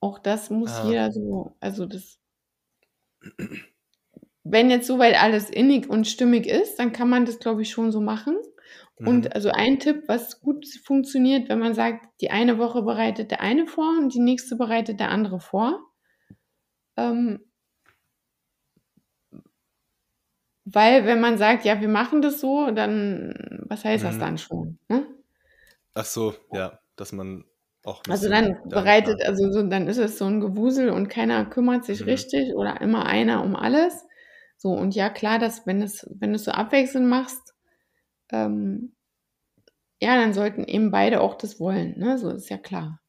auch 0.00 0.18
das 0.20 0.50
muss 0.50 0.70
Ah. 0.72 0.82
jeder 0.82 1.12
so, 1.12 1.56
also 1.60 1.86
das, 1.86 2.20
wenn 4.44 4.70
jetzt 4.70 4.86
soweit 4.86 5.20
alles 5.20 5.50
innig 5.50 5.88
und 5.88 6.06
stimmig 6.06 6.46
ist, 6.46 6.78
dann 6.78 6.92
kann 6.92 7.08
man 7.08 7.26
das, 7.26 7.38
glaube 7.38 7.62
ich, 7.62 7.70
schon 7.70 7.92
so 7.92 8.00
machen. 8.00 8.36
Mhm. 8.98 9.08
Und 9.08 9.34
also 9.34 9.50
ein 9.50 9.78
Tipp, 9.78 10.04
was 10.08 10.40
gut 10.40 10.66
funktioniert, 10.84 11.48
wenn 11.48 11.58
man 11.58 11.74
sagt, 11.74 12.20
die 12.20 12.30
eine 12.30 12.58
Woche 12.58 12.82
bereitet 12.82 13.30
der 13.30 13.40
eine 13.40 13.66
vor 13.66 13.90
und 13.98 14.14
die 14.14 14.20
nächste 14.20 14.56
bereitet 14.56 15.00
der 15.00 15.10
andere 15.10 15.40
vor. 15.40 15.80
Ähm, 16.96 17.40
weil 20.64 21.06
wenn 21.06 21.20
man 21.20 21.38
sagt, 21.38 21.64
ja, 21.64 21.80
wir 21.80 21.88
machen 21.88 22.22
das 22.22 22.40
so, 22.40 22.70
dann, 22.70 23.34
was 23.68 23.84
heißt 23.84 24.04
das 24.04 24.16
Mhm. 24.16 24.20
dann 24.20 24.38
schon? 24.38 24.78
Ne? 24.88 25.06
Ach 25.94 26.04
so, 26.04 26.34
ja, 26.52 26.78
dass 26.96 27.12
man 27.12 27.44
auch 27.84 28.04
Also 28.08 28.28
dann 28.28 28.56
bereitet, 28.68 29.20
also 29.26 29.50
so, 29.50 29.62
dann 29.64 29.88
ist 29.88 29.98
es 29.98 30.18
so 30.18 30.26
ein 30.26 30.40
Gewusel 30.40 30.90
und 30.90 31.08
keiner 31.08 31.44
kümmert 31.46 31.84
sich 31.84 32.00
Mhm. 32.02 32.06
richtig 32.06 32.54
oder 32.54 32.80
immer 32.80 33.06
einer 33.06 33.42
um 33.42 33.56
alles. 33.56 34.06
So, 34.56 34.70
und 34.70 34.94
ja, 34.94 35.10
klar, 35.10 35.38
dass 35.38 35.66
wenn 35.66 35.82
es, 35.82 36.06
wenn 36.18 36.30
du 36.30 36.36
es 36.36 36.44
so 36.44 36.52
abwechselnd 36.52 37.08
machst, 37.08 37.54
ähm, 38.30 38.92
ja, 40.00 40.16
dann 40.16 40.34
sollten 40.34 40.64
eben 40.64 40.90
beide 40.90 41.20
auch 41.20 41.36
das 41.36 41.58
wollen, 41.58 41.98
ne? 41.98 42.18
So 42.18 42.30
ist 42.30 42.50
ja 42.50 42.58
klar. 42.58 43.00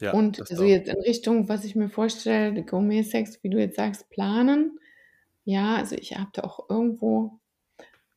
Ja, 0.00 0.12
Und 0.12 0.40
das 0.40 0.50
also 0.50 0.64
jetzt 0.64 0.88
in 0.88 1.00
Richtung, 1.00 1.48
was 1.48 1.64
ich 1.64 1.76
mir 1.76 1.90
vorstelle, 1.90 2.64
Gourmet-Sex, 2.64 3.42
wie 3.42 3.50
du 3.50 3.58
jetzt 3.58 3.76
sagst, 3.76 4.08
planen. 4.08 4.78
Ja, 5.44 5.76
also 5.76 5.94
ich 5.94 6.16
habe 6.16 6.30
da 6.32 6.42
auch 6.42 6.70
irgendwo, 6.70 7.38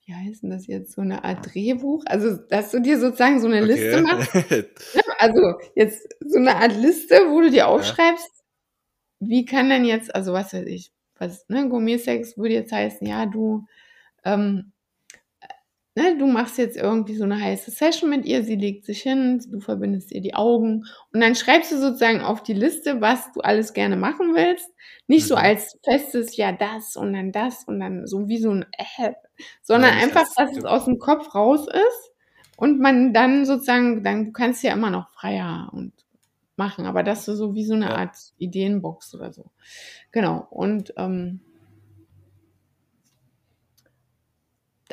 wie 0.05 0.13
heißt 0.13 0.43
denn 0.43 0.49
das 0.49 0.67
jetzt, 0.67 0.93
so 0.93 1.01
eine 1.01 1.23
Art 1.23 1.53
Drehbuch? 1.53 2.03
Also, 2.07 2.38
dass 2.38 2.71
du 2.71 2.81
dir 2.81 2.99
sozusagen 2.99 3.39
so 3.41 3.47
eine 3.47 3.61
Liste 3.61 4.01
machst. 4.01 4.34
Okay. 4.36 4.65
Also 5.19 5.55
jetzt 5.75 6.07
so 6.19 6.38
eine 6.38 6.55
Art 6.55 6.75
Liste, 6.75 7.15
wo 7.29 7.41
du 7.41 7.49
dir 7.49 7.67
aufschreibst, 7.67 8.43
wie 9.19 9.45
kann 9.45 9.69
denn 9.69 9.86
jetzt, 9.86 10.13
also 10.13 10.34
was 10.34 10.53
weiß 10.53 10.65
ich, 10.67 10.91
was, 11.17 11.47
ne, 11.49 11.69
Gourmet-Sex 11.69 12.38
würde 12.38 12.55
jetzt 12.55 12.71
heißen, 12.73 13.07
ja, 13.07 13.25
du, 13.25 13.65
ähm, 14.25 14.72
ne, 15.96 16.18
du 16.18 16.26
machst 16.28 16.58
jetzt 16.58 16.78
irgendwie 16.78 17.16
so 17.16 17.24
eine 17.24 17.39
heiße 17.39 17.72
Session 17.72 18.10
mit 18.10 18.26
ihr, 18.26 18.44
sie 18.44 18.56
legt 18.56 18.86
sich 18.86 19.02
hin, 19.02 19.44
du 19.50 19.60
verbindest 19.60 20.12
ihr 20.12 20.22
die 20.22 20.34
Augen 20.36 20.86
und 21.14 21.22
dann 21.22 21.36
schreibst 21.36 21.72
du 21.72 21.78
sozusagen 21.80 22.22
auf 22.22 22.44
die 22.44 22.54
Liste, 22.54 23.02
was 23.02 23.32
du 23.34 23.41
alles 23.41 23.74
gerne 23.74 23.96
machen 23.96 24.34
willst. 24.36 24.70
Nicht 25.08 25.28
so 25.28 25.36
Mhm. 25.36 25.41
als 25.41 25.78
festes, 25.84 26.38
ja, 26.38 26.52
das 26.52 26.96
und 26.96 27.14
dann 27.14 27.32
das 27.32 27.64
und 27.66 27.80
dann 27.80 28.08
so 28.08 28.28
wie 28.28 28.38
so 28.39 28.52
ein 28.52 28.66
äh, 28.78 29.12
sondern 29.62 29.96
Ja, 29.96 30.04
einfach, 30.04 30.26
dass 30.36 30.56
es 30.58 30.66
aus 30.66 30.86
dem 30.86 31.00
Kopf 31.00 31.34
raus 31.36 31.68
ist 31.68 32.12
und 32.58 32.80
man 32.80 33.14
dann 33.14 33.46
sozusagen, 33.46 34.04
dann 34.04 34.26
du 34.26 34.32
kannst 34.32 34.64
ja 34.64 34.74
immer 34.74 34.89
noch 34.89 35.10
freier 35.12 35.70
und 35.74 35.94
machen, 36.56 36.86
aber 36.86 37.04
dass 37.04 37.26
du 37.26 37.36
so 37.36 37.56
wie 37.56 37.66
so 37.66 37.74
eine. 37.74 37.96
Art 37.98 38.16
Ideenbox 38.38 39.16
oder 39.16 39.34
so. 39.34 39.46
Genau. 40.12 40.48
Und 40.50 40.94
ähm, 40.98 41.41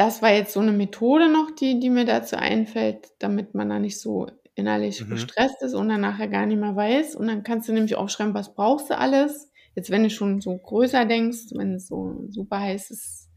das 0.01 0.23
war 0.23 0.33
jetzt 0.33 0.53
so 0.55 0.61
eine 0.61 0.73
Methode 0.73 1.31
noch, 1.31 1.51
die, 1.51 1.81
die 1.81 1.91
mir 1.91 2.05
dazu 2.07 2.37
einfällt, 2.37 3.11
damit 3.19 3.55
man 3.55 3.69
da 3.69 3.79
nicht 3.79 4.01
so 4.01 4.29
innerlich 4.55 5.09
Mhm. 5.09 5.09
gestresst 5.09 5.63
ist 5.63 5.75
und 5.75 5.89
dann 5.89 6.01
nachher 6.01 6.29
gar 6.29 6.47
nicht 6.47 6.59
mehr 6.61 6.77
weiß. 6.77 7.17
Und 7.17 7.29
dann 7.29 7.43
kannst 7.43 7.69
du 7.69 7.73
nämlich 7.73 7.97
aufschreiben, 7.97 8.35
was 8.35 8.55
brauchst 8.55 8.91
du 8.91 8.99
alles. 8.99 9.51
Jetzt, 9.75 9.91
wenn 9.91 10.03
du 10.05 10.11
schon 10.11 10.41
so 10.41 10.57
größer 10.59 11.07
denkst, 11.07 11.53
wenn 11.55 11.75
es 11.75 11.89
so 11.89 12.07
ein 12.11 12.33
super 12.33 12.61
heißes 12.61 13.31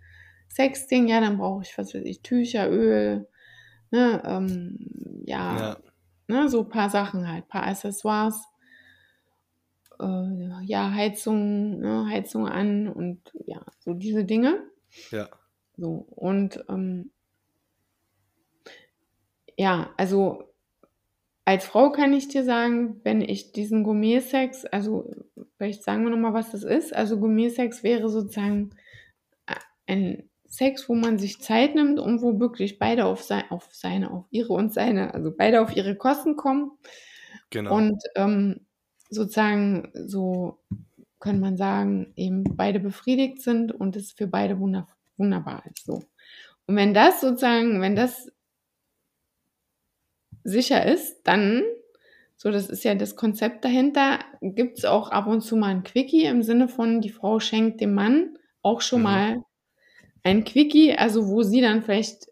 Sexding, 0.49 1.07
ja, 1.07 1.22
dann 1.22 1.38
brauche 1.38 1.64
ich, 1.64 1.78
was 1.78 1.93
weiß 1.93 2.03
ich, 2.05 2.22
Tücher, 2.22 2.70
Öl, 2.72 3.28
ne, 3.91 4.22
ähm, 4.26 5.24
ja, 5.26 5.59
Ja, 5.59 5.78
ne, 6.28 6.49
so 6.49 6.61
ein 6.64 6.70
paar 6.70 6.89
Sachen 6.89 7.32
halt, 7.32 7.47
paar 7.49 7.68
Accessoires. 7.68 8.43
Äh, 9.99 10.64
ja, 10.66 10.91
Heizung, 10.93 11.80
ne, 11.80 12.05
Heizung 12.09 12.47
an 12.47 12.88
und 12.88 13.32
ja, 13.45 13.66
so 13.80 13.93
diese 13.93 14.26
Dinge. 14.26 14.70
ja. 15.11 15.42
So, 15.78 16.07
und 16.15 16.63
ähm, 16.69 17.11
ja, 19.57 19.93
also 19.97 20.43
als 21.45 21.65
Frau 21.65 21.91
kann 21.91 22.13
ich 22.13 22.28
dir 22.30 22.43
sagen, 22.43 23.01
wenn 23.03 23.21
ich 23.21 23.51
diesen 23.51 23.84
Gourmet-Sex, 23.84 24.65
also 24.65 25.11
vielleicht 25.57 25.84
sagen 25.84 26.03
wir 26.03 26.09
nochmal, 26.11 26.34
was 26.34 26.51
das 26.51 26.63
ist. 26.63 26.95
Also 26.95 27.19
Gourmet-Sex 27.19 27.84
wäre 27.84 28.09
sozusagen 28.09 28.71
a- 29.47 29.55
ein 29.88 30.30
Sex, 30.47 30.89
wo 30.89 30.95
man 30.95 31.19
sich 31.19 31.41
Zeit 31.41 31.76
nimmt 31.76 31.99
und 31.99 32.21
wo 32.21 32.39
wirklich 32.39 32.80
beide 32.80 33.05
auf, 33.05 33.24
sei, 33.24 33.43
auf 33.51 33.69
seine, 33.74 34.11
auf 34.11 34.26
ihre 34.32 34.53
und 34.53 34.74
seine, 34.74 35.13
also 35.13 35.34
beide 35.36 35.61
auf 35.61 35.76
ihre 35.76 35.95
Kosten 35.97 36.38
kommen 36.38 36.71
Genau. 37.49 37.78
und 37.78 38.01
ähm, 38.15 38.61
sozusagen 39.09 39.91
so 39.93 40.59
kann 41.19 41.39
man 41.39 41.57
sagen, 41.57 42.13
eben 42.17 42.43
beide 42.43 42.80
befriedigt 42.80 43.41
sind 43.41 43.71
und 43.71 43.95
es 43.95 44.11
für 44.11 44.28
beide 44.28 44.59
wunder, 44.59 44.88
wunderbar 45.18 45.64
ist. 45.72 45.86
So. 45.86 46.03
Und 46.68 46.76
wenn 46.76 46.93
das 46.93 47.22
sozusagen, 47.22 47.82
wenn 47.82 47.95
das 47.95 48.32
sicher 50.43 50.86
ist, 50.86 51.22
dann, 51.24 51.64
so 52.38 52.51
das 52.51 52.70
ist 52.70 52.84
ja 52.84 52.95
das 52.95 53.16
Konzept 53.16 53.64
dahinter, 53.66 54.20
gibt 54.41 54.80
es 54.80 54.86
auch 54.86 55.09
ab 55.09 55.28
und 55.28 55.41
zu 55.41 55.55
mal 55.55 55.70
ein 55.70 55.84
Quickie 55.84 56.26
im 56.26 56.43
Sinne 56.43 56.68
von, 56.68 57.01
die 57.01 57.09
Frau 57.09 57.39
schenkt 57.39 57.82
dem 57.82 57.93
Mann 57.93 58.38
auch 58.61 58.82
schon 58.82 58.99
Mhm. 58.99 59.03
mal 59.03 59.45
ein 60.24 60.43
Quickie, 60.43 60.95
also 60.95 61.28
wo 61.28 61.43
sie 61.43 61.61
dann 61.61 61.82
vielleicht 61.84 62.28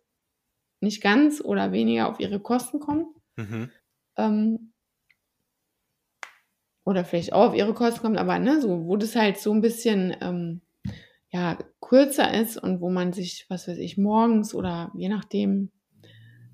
nicht 0.82 1.02
ganz 1.02 1.42
oder 1.42 1.72
weniger 1.72 2.10
auf 2.10 2.20
ihre 2.20 2.40
Kosten 2.40 2.80
kommt. 2.80 3.08
Mhm. 3.38 3.70
Ähm, 4.18 4.74
oder 6.84 7.06
vielleicht 7.06 7.34
auch 7.34 7.50
auf 7.50 7.56
ihre 7.56 7.74
Kosten 7.74 8.02
kommt, 8.02 8.18
aber 8.18 8.40
ne, 8.40 8.60
so, 8.60 8.86
wo 8.86 8.98
das 8.98 9.16
halt 9.16 9.38
so 9.38 9.54
ein 9.54 9.62
bisschen 9.62 10.16
ähm, 10.22 10.62
ja, 11.30 11.58
kürzer 11.92 12.34
ist 12.34 12.56
und 12.58 12.80
wo 12.80 12.90
man 12.90 13.12
sich, 13.12 13.46
was 13.50 13.68
weiß 13.68 13.78
ich, 13.78 13.98
morgens 13.98 14.56
oder 14.56 14.94
je 14.96 15.10
nachdem, 15.10 15.72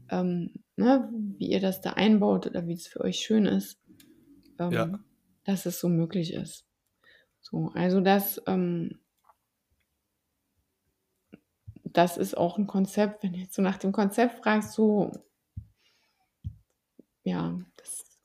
ähm, 0.10 0.52
ne, 0.78 1.10
wie 1.38 1.48
ihr 1.52 1.62
das 1.62 1.82
da 1.82 1.92
einbaut 1.94 2.48
oder 2.48 2.68
wie 2.68 2.74
es 2.74 2.88
für 2.88 3.02
euch 3.02 3.20
schön 3.20 3.46
ist, 3.46 3.80
ähm, 4.60 4.88
Ja. 4.94 5.00
dass 5.46 5.66
es 5.66 5.80
so 5.80 5.90
möglich 5.90 6.34
ist. 6.34 6.66
So, 7.42 7.72
also 7.76 8.02
das, 8.02 8.42
ähm, 8.48 9.00
das 11.86 12.18
ist 12.18 12.38
auch 12.38 12.60
ein 12.60 12.68
Konzept, 12.68 13.24
wenn 13.24 13.34
du 13.34 13.40
jetzt 13.40 13.56
so 13.56 13.64
nach 13.64 13.78
dem 13.78 13.92
Konzept 13.92 14.44
fragst, 14.44 14.74
so, 14.74 15.12
ja, 17.24 17.60
das 17.76 18.20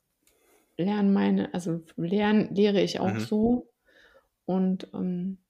lernen 0.77 1.13
meine, 1.13 1.53
also 1.53 1.81
lernen, 1.97 2.53
lehre 2.55 2.81
ich 2.81 2.99
auch 2.99 3.19
Mhm. 3.19 3.19
so. 3.19 3.69
Und 4.45 4.89
ähm, 4.93 5.42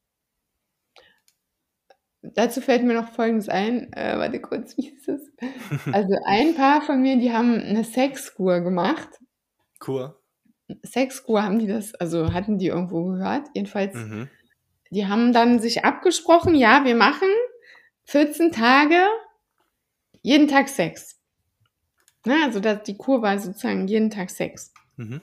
dazu 2.23 2.61
fällt 2.61 2.83
mir 2.83 2.93
noch 2.93 3.09
Folgendes 3.09 3.49
ein. 3.49 3.91
Äh, 3.93 4.17
warte 4.17 4.39
kurz, 4.41 4.77
wie 4.77 4.89
ist 4.89 5.07
es? 5.07 5.31
Also 5.91 6.15
ein 6.25 6.55
Paar 6.55 6.81
von 6.81 7.01
mir, 7.01 7.17
die 7.17 7.31
haben 7.31 7.55
eine 7.59 7.83
Sexkur 7.83 8.61
gemacht. 8.61 9.09
Kur. 9.79 10.19
Sexkur 10.83 11.43
haben 11.43 11.59
die 11.59 11.67
das, 11.67 11.93
also 11.95 12.33
hatten 12.33 12.57
die 12.57 12.67
irgendwo 12.67 13.03
gehört. 13.05 13.47
Jedenfalls, 13.53 13.93
Mhm. 13.95 14.29
die 14.91 15.05
haben 15.07 15.33
dann 15.33 15.59
sich 15.59 15.83
abgesprochen, 15.85 16.55
ja, 16.55 16.85
wir 16.85 16.95
machen 16.95 17.27
14 18.05 18.51
Tage 18.51 18.95
jeden 20.21 20.47
Tag 20.47 20.69
Sex. 20.69 21.19
Ne, 22.25 22.35
also 22.45 22.61
das, 22.61 22.83
die 22.83 22.95
Kur 22.95 23.21
war 23.21 23.37
sozusagen 23.37 23.87
jeden 23.87 24.09
Tag 24.09 24.29
Sex. 24.29 24.73
Mhm. 24.95 25.21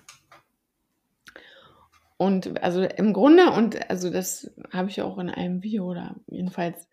Und 2.20 2.62
also 2.62 2.82
im 2.82 3.14
Grunde, 3.14 3.50
und 3.50 3.88
also 3.88 4.10
das 4.10 4.50
habe 4.70 4.90
ich 4.90 5.00
auch 5.00 5.16
in 5.16 5.30
einem 5.30 5.62
Video 5.62 5.86
oder 5.86 6.16
jedenfalls 6.26 6.86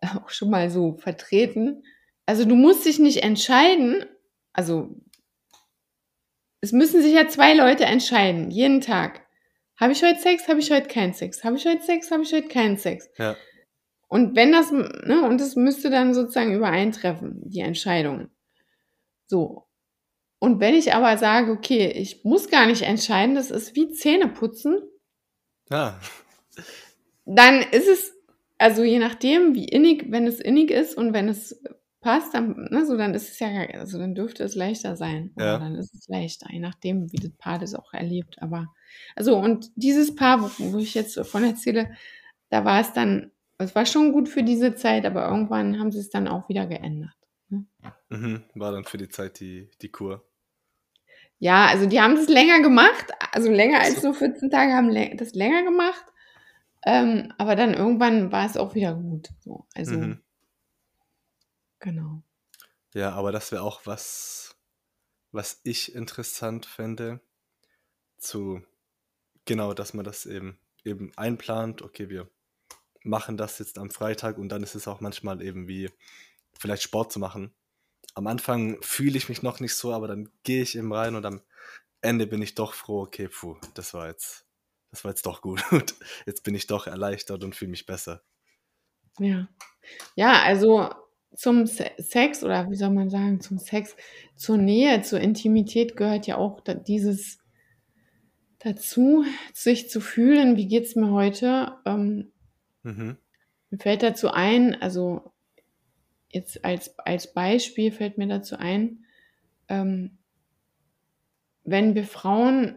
auch 0.16 0.30
schon 0.30 0.48
mal 0.48 0.70
so 0.70 0.96
vertreten. 0.96 1.82
Also 2.24 2.46
du 2.46 2.54
musst 2.54 2.86
dich 2.86 2.98
nicht 2.98 3.22
entscheiden, 3.22 4.06
also 4.54 4.96
es 6.62 6.72
müssen 6.72 7.02
sich 7.02 7.12
ja 7.12 7.28
zwei 7.28 7.52
Leute 7.52 7.84
entscheiden, 7.84 8.50
jeden 8.50 8.80
Tag. 8.80 9.26
Habe 9.78 9.92
ich 9.92 10.02
heute 10.02 10.18
Sex, 10.18 10.48
habe 10.48 10.60
ich 10.60 10.70
heute 10.70 10.88
keinen 10.88 11.12
Sex? 11.12 11.44
Habe 11.44 11.56
ich 11.56 11.66
heute 11.66 11.82
Sex, 11.82 12.10
habe 12.10 12.22
ich 12.22 12.32
heute 12.32 12.48
keinen 12.48 12.78
Sex? 12.78 13.10
Ja. 13.18 13.36
Und 14.08 14.34
wenn 14.34 14.50
das, 14.50 14.72
ne, 14.72 15.26
und 15.28 15.42
das 15.42 15.56
müsste 15.56 15.90
dann 15.90 16.14
sozusagen 16.14 16.54
übereintreffen, 16.54 17.42
die 17.44 17.60
Entscheidungen. 17.60 18.30
So. 19.26 19.66
Und 20.44 20.60
wenn 20.60 20.74
ich 20.74 20.92
aber 20.92 21.16
sage, 21.16 21.50
okay, 21.52 21.90
ich 21.90 22.22
muss 22.22 22.50
gar 22.50 22.66
nicht 22.66 22.82
entscheiden, 22.82 23.34
das 23.34 23.50
ist 23.50 23.74
wie 23.74 23.90
Zähne 23.92 24.28
putzen, 24.28 24.78
Ja. 25.70 25.98
dann 27.24 27.62
ist 27.62 27.88
es, 27.88 28.12
also 28.58 28.82
je 28.82 28.98
nachdem, 28.98 29.54
wie 29.54 29.64
innig, 29.64 30.10
wenn 30.10 30.26
es 30.26 30.40
innig 30.40 30.70
ist 30.70 30.98
und 30.98 31.14
wenn 31.14 31.28
es 31.30 31.62
passt, 32.02 32.34
dann, 32.34 32.68
ne, 32.70 32.84
so, 32.84 32.98
dann 32.98 33.14
ist 33.14 33.30
es 33.30 33.38
ja, 33.38 33.48
also 33.80 33.98
dann 33.98 34.14
dürfte 34.14 34.44
es 34.44 34.54
leichter 34.54 34.96
sein. 34.96 35.32
Ja. 35.38 35.58
dann 35.58 35.76
ist 35.76 35.94
es 35.94 36.06
leichter, 36.08 36.48
je 36.52 36.60
nachdem, 36.60 37.10
wie 37.10 37.16
das 37.16 37.32
Paar 37.38 37.58
das 37.58 37.74
auch 37.74 37.94
erlebt. 37.94 38.36
Aber, 38.42 38.66
also, 39.16 39.38
und 39.38 39.70
dieses 39.76 40.14
Paar, 40.14 40.42
wo, 40.42 40.50
wo 40.74 40.78
ich 40.78 40.92
jetzt 40.92 41.16
davon 41.16 41.44
erzähle, 41.44 41.94
da 42.50 42.66
war 42.66 42.82
es 42.82 42.92
dann, 42.92 43.32
es 43.56 43.74
war 43.74 43.86
schon 43.86 44.12
gut 44.12 44.28
für 44.28 44.42
diese 44.42 44.74
Zeit, 44.74 45.06
aber 45.06 45.26
irgendwann 45.26 45.80
haben 45.80 45.90
sie 45.90 46.00
es 46.00 46.10
dann 46.10 46.28
auch 46.28 46.50
wieder 46.50 46.66
geändert. 46.66 47.16
Ne? 47.48 47.64
Mhm. 48.10 48.42
War 48.54 48.72
dann 48.72 48.84
für 48.84 48.98
die 48.98 49.08
Zeit 49.08 49.40
die, 49.40 49.70
die 49.80 49.88
Kur. 49.88 50.22
Ja, 51.38 51.66
also 51.66 51.86
die 51.86 52.00
haben 52.00 52.16
das 52.16 52.28
länger 52.28 52.60
gemacht, 52.62 53.06
also 53.32 53.50
länger 53.50 53.80
als 53.80 54.00
So. 54.00 54.08
nur 54.08 54.14
14 54.14 54.50
Tage 54.50 54.72
haben 54.72 54.94
das 55.16 55.34
länger 55.34 55.62
gemacht. 55.64 56.04
Ähm, 56.86 57.32
aber 57.38 57.56
dann 57.56 57.74
irgendwann 57.74 58.30
war 58.32 58.46
es 58.46 58.56
auch 58.56 58.74
wieder 58.74 58.94
gut. 58.94 59.28
So, 59.40 59.66
also, 59.74 59.96
Mhm. 59.96 60.22
genau. 61.80 62.22
Ja, 62.94 63.12
aber 63.12 63.32
das 63.32 63.50
wäre 63.52 63.62
auch 63.62 63.82
was, 63.86 64.56
was 65.32 65.60
ich 65.64 65.94
interessant 65.94 66.66
fände, 66.66 67.20
zu, 68.18 68.62
genau, 69.44 69.74
dass 69.74 69.94
man 69.94 70.04
das 70.04 70.26
eben, 70.26 70.58
eben 70.84 71.12
einplant, 71.16 71.82
okay, 71.82 72.08
wir 72.08 72.28
machen 73.02 73.36
das 73.36 73.58
jetzt 73.58 73.78
am 73.78 73.90
Freitag 73.90 74.38
und 74.38 74.48
dann 74.50 74.62
ist 74.62 74.74
es 74.74 74.88
auch 74.88 75.00
manchmal 75.00 75.42
eben 75.42 75.68
wie, 75.68 75.90
vielleicht 76.58 76.82
Sport 76.82 77.12
zu 77.12 77.18
machen. 77.18 77.52
Am 78.14 78.26
Anfang 78.26 78.80
fühle 78.82 79.16
ich 79.18 79.28
mich 79.28 79.42
noch 79.42 79.60
nicht 79.60 79.74
so, 79.74 79.92
aber 79.92 80.08
dann 80.08 80.30
gehe 80.44 80.62
ich 80.62 80.76
eben 80.76 80.92
rein 80.92 81.14
und 81.16 81.24
am 81.26 81.42
Ende 82.02 82.26
bin 82.26 82.42
ich 82.42 82.54
doch 82.54 82.74
froh, 82.74 83.02
okay, 83.02 83.28
puh, 83.28 83.56
das 83.74 83.94
war 83.94 84.08
jetzt, 84.08 84.46
das 84.90 85.04
war 85.04 85.10
jetzt 85.12 85.26
doch 85.26 85.42
gut. 85.42 85.62
Jetzt 86.26 86.44
bin 86.44 86.54
ich 86.54 86.66
doch 86.68 86.86
erleichtert 86.86 87.44
und 87.44 87.56
fühle 87.56 87.72
mich 87.72 87.86
besser. 87.86 88.22
Ja. 89.18 89.48
Ja, 90.16 90.42
also 90.44 90.90
zum 91.36 91.66
Se 91.66 91.90
Sex 91.98 92.44
oder 92.44 92.70
wie 92.70 92.76
soll 92.76 92.90
man 92.90 93.10
sagen, 93.10 93.40
zum 93.40 93.58
Sex, 93.58 93.96
zur 94.36 94.58
Nähe, 94.58 95.02
zur 95.02 95.20
Intimität 95.20 95.96
gehört 95.96 96.26
ja 96.26 96.36
auch 96.38 96.60
dieses 96.86 97.38
dazu, 98.58 99.24
sich 99.52 99.90
zu 99.90 100.00
fühlen, 100.00 100.56
wie 100.56 100.66
geht's 100.66 100.96
mir 100.96 101.10
heute? 101.12 101.76
Ähm, 101.86 102.32
Mhm. 102.84 103.16
mir 103.70 103.78
fällt 103.78 104.02
dazu 104.02 104.30
ein, 104.30 104.80
also 104.80 105.33
jetzt 106.34 106.64
als, 106.64 106.98
als 106.98 107.32
Beispiel 107.32 107.92
fällt 107.92 108.18
mir 108.18 108.26
dazu 108.26 108.56
ein, 108.56 109.04
ähm, 109.68 110.18
wenn 111.64 111.94
wir 111.94 112.04
Frauen 112.04 112.76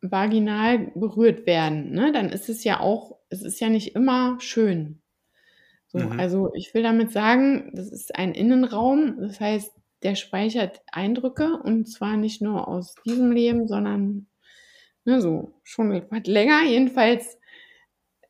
vaginal 0.00 0.92
berührt 0.94 1.46
werden, 1.46 1.90
ne, 1.92 2.12
dann 2.12 2.30
ist 2.30 2.48
es 2.48 2.64
ja 2.64 2.80
auch, 2.80 3.18
es 3.28 3.42
ist 3.42 3.60
ja 3.60 3.68
nicht 3.68 3.94
immer 3.94 4.38
schön. 4.40 5.02
So, 5.88 5.98
Mhm. 5.98 6.18
also 6.18 6.52
ich 6.54 6.74
will 6.74 6.82
damit 6.82 7.12
sagen, 7.12 7.70
das 7.74 7.90
ist 7.90 8.14
ein 8.16 8.32
Innenraum, 8.34 9.20
das 9.20 9.40
heißt, 9.40 9.72
der 10.02 10.14
speichert 10.14 10.82
Eindrücke 10.92 11.58
und 11.62 11.86
zwar 11.86 12.16
nicht 12.16 12.42
nur 12.42 12.68
aus 12.68 12.94
diesem 13.04 13.32
Leben, 13.32 13.66
sondern 13.66 14.26
ne, 15.04 15.20
so 15.20 15.54
schon 15.64 15.92
etwas 15.92 16.22
länger. 16.26 16.62
Jedenfalls 16.64 17.38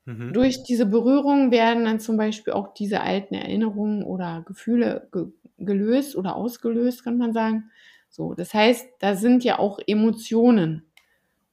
Mhm. 0.07 0.33
durch 0.33 0.63
diese 0.63 0.87
Berührung 0.87 1.51
werden 1.51 1.85
dann 1.85 2.01
zum 2.01 2.17
Beispiel 2.17 2.53
auch 2.53 2.75
diese 2.75 3.01
alten 3.01 3.35
Erinnerungen 3.35 4.03
oder 4.05 4.43
Gefühle 4.47 5.09
ge 5.13 5.27
gelöst 5.59 6.17
oder 6.17 6.37
ausgelöst, 6.37 7.03
kann 7.03 7.17
man 7.17 7.33
sagen. 7.33 7.71
So, 8.11 8.35
das 8.35 8.53
heißt, 8.53 8.87
da 8.99 9.17
sind 9.17 9.43
ja 9.43 9.59
auch 9.59 9.79
Emotionen. 9.87 10.85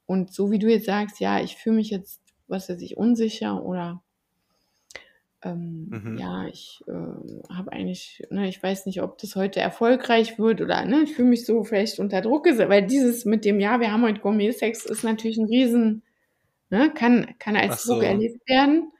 Und 0.06 0.34
so 0.34 0.52
wie 0.52 0.60
du 0.60 0.68
jetzt 0.70 0.88
sagst, 0.88 1.20
ja, 1.22 1.40
ich 1.42 1.56
fühle 1.58 1.78
mich 1.78 1.90
jetzt, 1.90 2.22
was 2.48 2.70
weiß 2.70 2.82
ich, 2.82 2.98
unsicher 2.98 3.64
oder 3.64 4.04
ähm, 5.44 5.90
Mhm. 5.92 6.18
ja, 6.18 6.48
ich 6.48 6.82
äh, 6.88 6.92
habe 7.54 7.72
eigentlich, 7.74 8.24
ne, 8.30 8.48
ich 8.48 8.62
weiß 8.62 8.86
nicht, 8.86 9.02
ob 9.02 9.18
das 9.18 9.36
heute 9.36 9.60
erfolgreich 9.60 10.40
wird 10.40 10.62
oder 10.62 10.86
ne, 10.86 11.02
ich 11.04 11.14
fühle 11.16 11.30
mich 11.30 11.46
so 11.46 11.64
vielleicht 11.64 12.00
unter 12.00 12.22
Druck 12.22 12.46
gesetzt, 12.46 12.70
weil 12.70 12.86
dieses 12.88 13.26
mit 13.26 13.44
dem, 13.46 13.60
ja, 13.60 13.80
wir 13.80 13.92
haben 13.92 14.04
heute 14.04 14.22
Gourmet-Sex, 14.22 14.86
ist 14.86 15.04
natürlich 15.04 15.38
ein 15.38 15.46
Riesen, 15.48 16.04
ne, 16.74 16.92
kann, 16.94 17.36
kann 17.40 17.56
als 17.56 17.86
Druck 17.86 18.02
so. 18.02 18.02
erlebt 18.02 18.50
werden. 18.50 18.92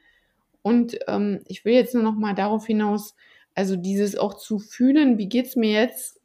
Und 0.62 0.98
ähm, 1.08 1.42
ich 1.48 1.66
will 1.66 1.74
jetzt 1.74 1.96
nur 1.96 2.04
noch 2.04 2.16
mal 2.16 2.36
darauf 2.36 2.66
hinaus, 2.68 3.16
also 3.56 3.76
dieses 3.76 4.16
auch 4.16 4.36
zu 4.36 4.60
fühlen, 4.60 5.18
wie 5.18 5.28
geht's 5.28 5.56
mir 5.56 5.72
jetzt, 5.72 6.22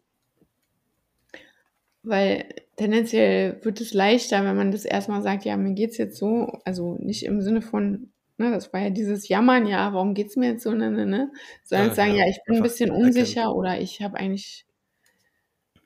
weil 2.02 2.48
tendenziell 2.76 3.58
wird 3.64 3.80
es 3.80 3.92
leichter, 3.94 4.44
wenn 4.44 4.56
man 4.56 4.70
das 4.70 4.84
erstmal 4.84 5.22
sagt, 5.22 5.44
ja, 5.44 5.56
mir 5.56 5.74
geht's 5.74 5.96
jetzt 5.98 6.16
so, 6.18 6.60
also 6.64 6.96
nicht 7.00 7.24
im 7.24 7.40
Sinne 7.42 7.62
von, 7.62 8.12
ne, 8.38 8.50
das 8.52 8.72
war 8.72 8.80
ja 8.80 8.90
dieses 8.90 9.28
Jammern, 9.28 9.66
ja, 9.66 9.92
warum 9.94 10.14
geht's 10.14 10.36
mir 10.36 10.50
jetzt 10.52 10.62
so, 10.62 10.72
ne, 10.72 10.90
ne, 10.90 11.06
ne, 11.06 11.32
sondern 11.64 11.90
Ja, 11.90 11.94
sagen, 11.94 12.14
ja, 12.14 12.24
ja, 12.24 12.28
ich 12.28 12.40
bin 12.44 12.56
ein 12.56 12.62
bisschen 12.62 12.90
unsicher 12.90 13.54
oder 13.54 13.80
ich 13.80 14.00
habe 14.02 14.18
eigentlich, 14.18 14.66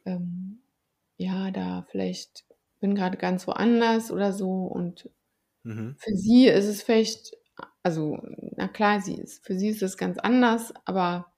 ähm, 0.04 0.60
ja, 1.16 1.50
da 1.50 1.86
vielleicht 1.90 2.44
bin 2.80 2.94
gerade 2.94 3.16
ganz 3.16 3.46
woanders 3.46 4.10
oder 4.10 4.32
so 4.32 4.64
und 4.66 5.08
Mhm. 5.64 5.96
für 5.98 6.14
sie 6.16 6.46
ist 6.48 6.66
es 6.66 6.82
vielleicht, 6.82 7.36
also, 7.82 8.18
na 8.56 8.68
klar, 8.68 9.00
sie 9.00 9.14
ist, 9.16 9.44
für 9.46 9.54
sie 9.58 9.68
ist 9.68 9.82
es 9.82 9.96
ganz 9.96 10.18
anders, 10.18 10.72
aber 10.84 11.32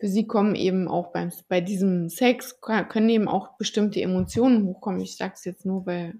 für 0.00 0.08
sie 0.08 0.26
kommen 0.26 0.54
eben 0.56 0.88
auch 0.88 1.12
beim, 1.12 1.30
bei 1.48 1.60
diesem 1.60 2.08
Sex, 2.08 2.60
können 2.62 3.08
eben 3.10 3.28
auch 3.28 3.56
bestimmte 3.58 4.00
Emotionen 4.02 4.64
hochkommen. 4.66 5.00
Ich 5.00 5.16
sag's 5.16 5.44
jetzt 5.44 5.66
nur, 5.66 5.86
weil, 5.86 6.14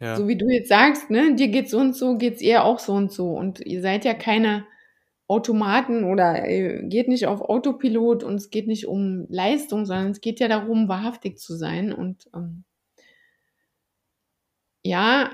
Ja. 0.00 0.16
so 0.16 0.28
wie 0.28 0.36
du 0.36 0.48
jetzt 0.48 0.68
sagst, 0.68 1.10
ne, 1.10 1.34
dir 1.36 1.48
geht's 1.48 1.70
so 1.72 1.78
und 1.78 1.96
so, 1.96 2.16
geht's 2.18 2.42
ihr 2.42 2.64
auch 2.64 2.78
so 2.78 2.92
und 2.94 3.12
so. 3.12 3.30
Und 3.30 3.60
ihr 3.60 3.82
seid 3.82 4.04
ja 4.04 4.14
keine 4.14 4.66
Automaten 5.28 6.04
oder 6.04 6.48
ihr 6.48 6.82
geht 6.84 7.08
nicht 7.08 7.26
auf 7.26 7.40
Autopilot 7.42 8.24
und 8.24 8.36
es 8.36 8.50
geht 8.50 8.66
nicht 8.68 8.86
um 8.86 9.26
Leistung, 9.30 9.86
sondern 9.86 10.10
es 10.12 10.20
geht 10.20 10.40
ja 10.40 10.48
darum, 10.48 10.88
wahrhaftig 10.88 11.38
zu 11.38 11.56
sein. 11.56 11.92
Und 11.92 12.28
ähm, 12.34 12.64
ja, 14.84 15.30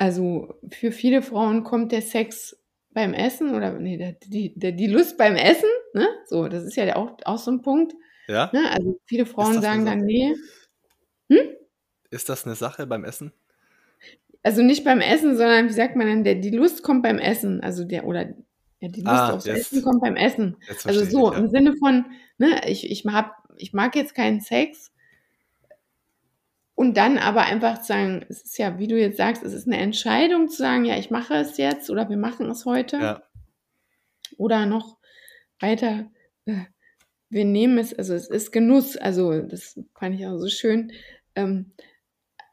also 0.00 0.54
für 0.70 0.92
viele 0.92 1.20
Frauen 1.20 1.62
kommt 1.62 1.92
der 1.92 2.00
Sex 2.00 2.58
beim 2.92 3.12
Essen 3.12 3.54
oder 3.54 3.78
nee, 3.78 3.98
der, 3.98 4.12
die, 4.12 4.58
der, 4.58 4.72
die 4.72 4.86
Lust 4.86 5.18
beim 5.18 5.36
Essen, 5.36 5.68
ne? 5.92 6.08
So, 6.26 6.48
das 6.48 6.64
ist 6.64 6.74
ja 6.76 6.96
auch, 6.96 7.18
auch 7.26 7.36
so 7.36 7.50
ein 7.50 7.60
Punkt. 7.60 7.92
Ja? 8.26 8.48
Ne? 8.54 8.70
Also 8.70 8.98
viele 9.04 9.26
Frauen 9.26 9.60
sagen 9.60 9.84
dann, 9.84 10.06
nee. 10.06 10.34
Ist 12.08 12.30
das 12.30 12.46
eine 12.46 12.54
Sache 12.54 12.86
beim 12.86 13.04
Essen? 13.04 13.32
Also 14.42 14.62
nicht 14.62 14.84
beim 14.84 15.00
Essen, 15.00 15.36
sondern 15.36 15.68
wie 15.68 15.74
sagt 15.74 15.96
man 15.96 16.06
denn, 16.06 16.24
der, 16.24 16.36
die 16.36 16.50
Lust 16.50 16.82
kommt 16.82 17.02
beim 17.02 17.18
Essen. 17.18 17.60
Also 17.60 17.84
der, 17.84 18.06
oder 18.06 18.30
ja, 18.80 18.88
die 18.88 19.02
Lust 19.02 19.12
Ah, 19.12 19.34
aufs 19.34 19.44
jetzt, 19.44 19.72
Essen 19.72 19.82
kommt 19.82 20.00
beim 20.00 20.16
Essen. 20.16 20.56
Also 20.66 20.80
verstehe 20.80 21.02
ich 21.02 21.10
so 21.10 21.28
dich, 21.28 21.38
im 21.38 21.44
ja. 21.44 21.50
Sinne 21.50 21.76
von, 21.76 22.06
ne, 22.38 22.62
ich, 22.66 22.90
ich, 22.90 23.04
hab, 23.04 23.34
ich 23.58 23.74
mag 23.74 23.94
jetzt 23.96 24.14
keinen 24.14 24.40
Sex 24.40 24.89
und 26.80 26.96
dann 26.96 27.18
aber 27.18 27.42
einfach 27.42 27.82
zu 27.82 27.88
sagen, 27.88 28.24
es 28.30 28.40
ist 28.40 28.56
ja, 28.56 28.78
wie 28.78 28.88
du 28.88 28.98
jetzt 28.98 29.18
sagst, 29.18 29.42
es 29.42 29.52
ist 29.52 29.66
eine 29.66 29.76
Entscheidung 29.76 30.48
zu 30.48 30.56
sagen, 30.56 30.86
ja, 30.86 30.96
ich 30.96 31.10
mache 31.10 31.34
es 31.34 31.58
jetzt 31.58 31.90
oder 31.90 32.08
wir 32.08 32.16
machen 32.16 32.48
es 32.48 32.64
heute. 32.64 32.96
Ja. 32.96 33.22
Oder 34.38 34.64
noch 34.64 34.96
weiter, 35.60 36.10
äh, 36.46 36.64
wir 37.28 37.44
nehmen 37.44 37.76
es, 37.76 37.92
also 37.92 38.14
es 38.14 38.30
ist 38.30 38.50
Genuss, 38.50 38.96
also 38.96 39.42
das 39.42 39.78
fand 39.94 40.14
ich 40.18 40.26
auch 40.26 40.38
so 40.38 40.48
schön. 40.48 40.90
Ähm, 41.34 41.72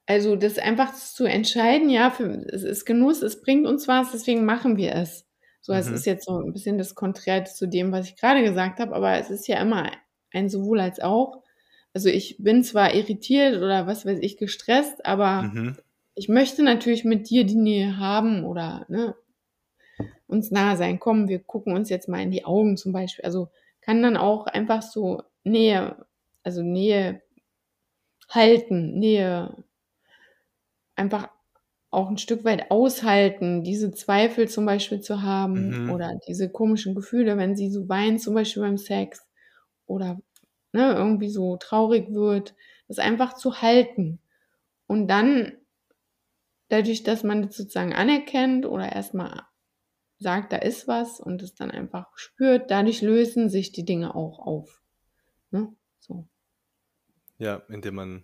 also 0.06 0.36
das 0.36 0.58
einfach 0.60 0.94
zu 0.94 1.24
entscheiden, 1.24 1.90
ja, 1.90 2.12
für, 2.12 2.46
es 2.52 2.64
ist 2.64 2.84
Genuss, 2.84 3.22
es 3.22 3.40
bringt 3.40 3.66
uns 3.66 3.88
was, 3.88 4.12
deswegen 4.12 4.44
machen 4.44 4.76
wir 4.76 4.94
es. 4.94 5.26
So, 5.62 5.72
es 5.72 5.88
Mhm. 5.88 5.96
ist 5.96 6.06
jetzt 6.06 6.26
so 6.26 6.38
ein 6.38 6.52
bisschen 6.52 6.78
das 6.78 6.96
Konträr 6.96 7.46
zu 7.46 7.66
dem, 7.66 7.94
was 7.94 8.10
ich 8.10 8.18
gerade 8.18 8.44
gesagt 8.44 8.82
habe, 8.82 8.94
aber 8.94 9.18
es 9.20 9.30
ist 9.30 9.48
ja 9.48 9.62
immer 9.62 9.90
ein 10.34 10.50
sowohl 10.50 10.82
als 10.82 11.00
auch. 11.00 11.44
Also 11.94 12.10
ich 12.10 12.38
bin 12.40 12.64
zwar 12.64 12.94
irritiert 12.94 13.58
oder 13.58 13.88
was 13.88 14.06
weiß 14.06 14.20
ich, 14.22 14.38
gestresst, 14.38 15.06
aber 15.06 15.54
Mhm. 15.54 15.78
ich 16.16 16.30
möchte 16.30 16.64
natürlich 16.64 17.04
mit 17.06 17.30
dir 17.30 17.44
die 17.46 17.56
Nähe 17.56 17.98
haben 17.98 18.46
oder 18.46 18.86
ne, 18.90 19.16
uns 20.28 20.52
nahe 20.52 20.78
sein. 20.78 21.00
Komm, 21.00 21.28
wir 21.28 21.40
gucken 21.40 21.74
uns 21.74 21.90
jetzt 21.90 22.10
mal 22.10 22.22
in 22.22 22.32
die 22.32 22.46
Augen 22.46 22.78
zum 22.78 22.92
Beispiel. 22.92 23.26
Also 23.26 23.50
kann 23.82 24.02
dann 24.04 24.18
auch 24.18 24.46
einfach 24.48 24.82
so 24.82 25.24
Nähe, 25.44 26.06
also 26.44 26.62
Nähe 26.62 27.22
halten, 28.30 29.00
Nähe 29.00 29.64
einfach 30.96 31.30
auch 31.92 32.10
ein 32.10 32.18
Stück 32.18 32.44
weit 32.44 32.70
aushalten, 32.72 33.64
diese 33.64 33.92
Zweifel 33.92 34.48
zum 34.50 34.66
Beispiel 34.66 35.00
zu 35.02 35.22
haben 35.22 35.78
Mhm. 35.78 35.86
oder 35.86 36.12
diese 36.28 36.50
komischen 36.52 36.96
Gefühle, 36.96 37.38
wenn 37.38 37.56
sie 37.56 37.70
so 37.72 37.88
weint, 37.90 38.22
zum 38.22 38.34
Beispiel 38.34 38.64
beim 38.64 38.78
Sex 38.78 39.26
oder 39.86 40.20
ne, 40.78 40.94
irgendwie 40.94 41.30
so 41.30 41.58
traurig 41.58 42.14
wird, 42.14 42.56
das 42.88 43.00
einfach 43.00 43.34
zu 43.34 43.62
halten. 43.62 44.20
Und 44.86 45.08
dann, 45.08 45.58
dadurch, 46.70 47.02
dass 47.04 47.24
man 47.24 47.42
das 47.42 47.58
sozusagen 47.58 47.94
anerkennt 47.94 48.66
oder 48.68 48.92
erstmal 48.92 49.44
sagt, 50.20 50.54
da 50.54 50.58
ist 50.58 50.88
was 50.88 51.20
und 51.20 51.42
es 51.42 51.56
dann 51.56 51.72
einfach 51.72 52.16
spürt, 52.16 52.70
dadurch 52.70 53.02
lösen 53.02 53.50
sich 53.50 53.72
die 53.72 53.86
Dinge 53.86 54.14
auch 54.14 54.38
auf. 54.38 54.84
Ne? 55.50 55.76
So. 56.00 56.28
Ja, 57.40 57.64
indem 57.70 57.96
man 57.96 58.24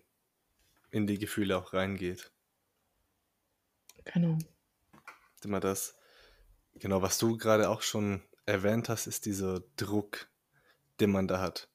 in 0.92 1.08
die 1.08 1.18
Gefühle 1.18 1.58
auch 1.58 1.74
reingeht. 1.74 2.32
Genau. 4.06 4.38
Indem 5.38 5.52
man 5.52 5.62
das, 5.62 5.98
genau, 6.76 7.02
was 7.02 7.18
du 7.18 7.36
gerade 7.36 7.70
auch 7.70 7.82
schon 7.82 8.22
erwähnt 8.46 8.90
hast, 8.90 9.08
ist 9.08 9.26
dieser 9.26 9.62
Druck, 9.76 10.30
den 11.00 11.10
man 11.10 11.28
da 11.28 11.40
hat. 11.40 11.73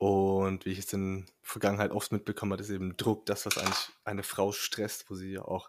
Und 0.00 0.64
wie 0.64 0.70
ich 0.70 0.78
es 0.78 0.92
in 0.94 1.26
der 1.26 1.34
Vergangenheit 1.42 1.90
oft 1.90 2.10
mitbekommen 2.10 2.52
habe, 2.52 2.62
ist 2.62 2.70
eben 2.70 2.96
Druck 2.96 3.26
das, 3.26 3.44
was 3.44 3.58
eigentlich 3.58 3.90
eine 4.02 4.22
Frau 4.22 4.50
stresst, 4.50 5.10
wo 5.10 5.14
sie 5.14 5.32
ja 5.32 5.42
auch 5.42 5.68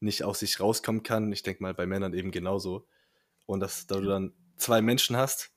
nicht 0.00 0.24
aus 0.24 0.40
sich 0.40 0.58
rauskommen 0.58 1.04
kann. 1.04 1.30
Ich 1.30 1.44
denke 1.44 1.62
mal 1.62 1.74
bei 1.74 1.86
Männern 1.86 2.12
eben 2.12 2.32
genauso. 2.32 2.88
Und 3.46 3.60
dass 3.60 3.86
da 3.86 4.00
du 4.00 4.08
dann 4.08 4.32
zwei 4.56 4.82
Menschen 4.82 5.16
hast 5.16 5.52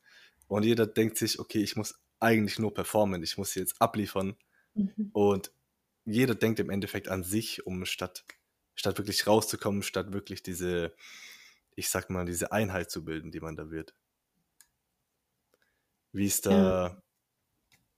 und 0.45 0.61
jeder 0.61 0.85
denkt 0.85 1.17
sich, 1.17 1.39
okay, 1.39 1.63
ich 1.63 1.75
muss 1.75 1.99
eigentlich 2.19 2.59
nur 2.59 2.71
performen, 2.75 3.23
ich 3.23 3.39
muss 3.39 3.55
jetzt 3.55 3.81
abliefern. 3.81 4.35
Mhm. 4.75 5.09
Und 5.13 5.51
jeder 6.05 6.35
denkt 6.35 6.59
im 6.59 6.69
Endeffekt 6.69 7.07
an 7.07 7.23
sich, 7.23 7.65
um 7.65 7.85
statt, 7.85 8.23
statt 8.75 8.99
wirklich 8.99 9.25
rauszukommen, 9.25 9.81
statt 9.81 10.13
wirklich 10.13 10.43
diese, 10.43 10.93
ich 11.75 11.89
sag 11.89 12.11
mal, 12.11 12.25
diese 12.25 12.51
Einheit 12.51 12.91
zu 12.91 13.03
bilden, 13.03 13.31
die 13.31 13.39
man 13.39 13.55
da 13.55 13.71
wird. 13.71 13.95
Wie 16.11 16.27
ist 16.27 16.45
da, 16.45 16.51
Ja. 16.51 17.01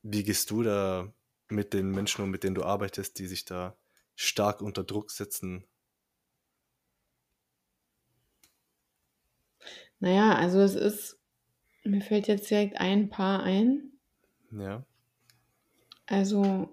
Wie 0.04 0.24
gehst 0.24 0.51
du 0.51 0.64
da 0.64 1.12
mit 1.49 1.74
den 1.74 1.91
Menschen 1.91 2.24
um, 2.24 2.32
mit 2.32 2.43
denen 2.43 2.56
du 2.56 2.64
arbeitest, 2.64 3.20
die 3.20 3.28
sich 3.28 3.45
da 3.45 3.78
stark 4.16 4.62
unter 4.62 4.84
Druck 4.84 5.12
setzen? 5.12 5.66
Naja, 9.99 10.36
also 10.36 10.60
es 10.60 10.76
ist, 10.76 11.18
mir 11.84 12.01
fällt 12.01 12.28
jetzt 12.28 12.49
direkt 12.49 12.80
ein 12.80 13.10
Paar 13.10 13.43
ein. 13.43 13.93
Ja, 14.51 14.86
Also 16.06 16.70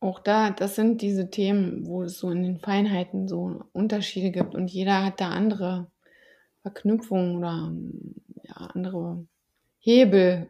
auch 0.00 0.20
da, 0.20 0.50
das 0.50 0.74
sind 0.76 1.00
diese 1.00 1.30
Themen, 1.30 1.86
wo 1.86 2.02
es 2.02 2.18
so 2.18 2.30
in 2.30 2.42
den 2.42 2.58
Feinheiten 2.60 3.26
so 3.26 3.64
Unterschiede 3.72 4.30
gibt 4.30 4.54
und 4.54 4.70
jeder 4.70 5.04
hat 5.04 5.20
da 5.20 5.30
andere 5.30 5.90
Verknüpfungen 6.62 7.36
oder 7.38 7.72
ja, 8.44 8.54
andere 8.74 9.26
Hebel, 9.78 10.48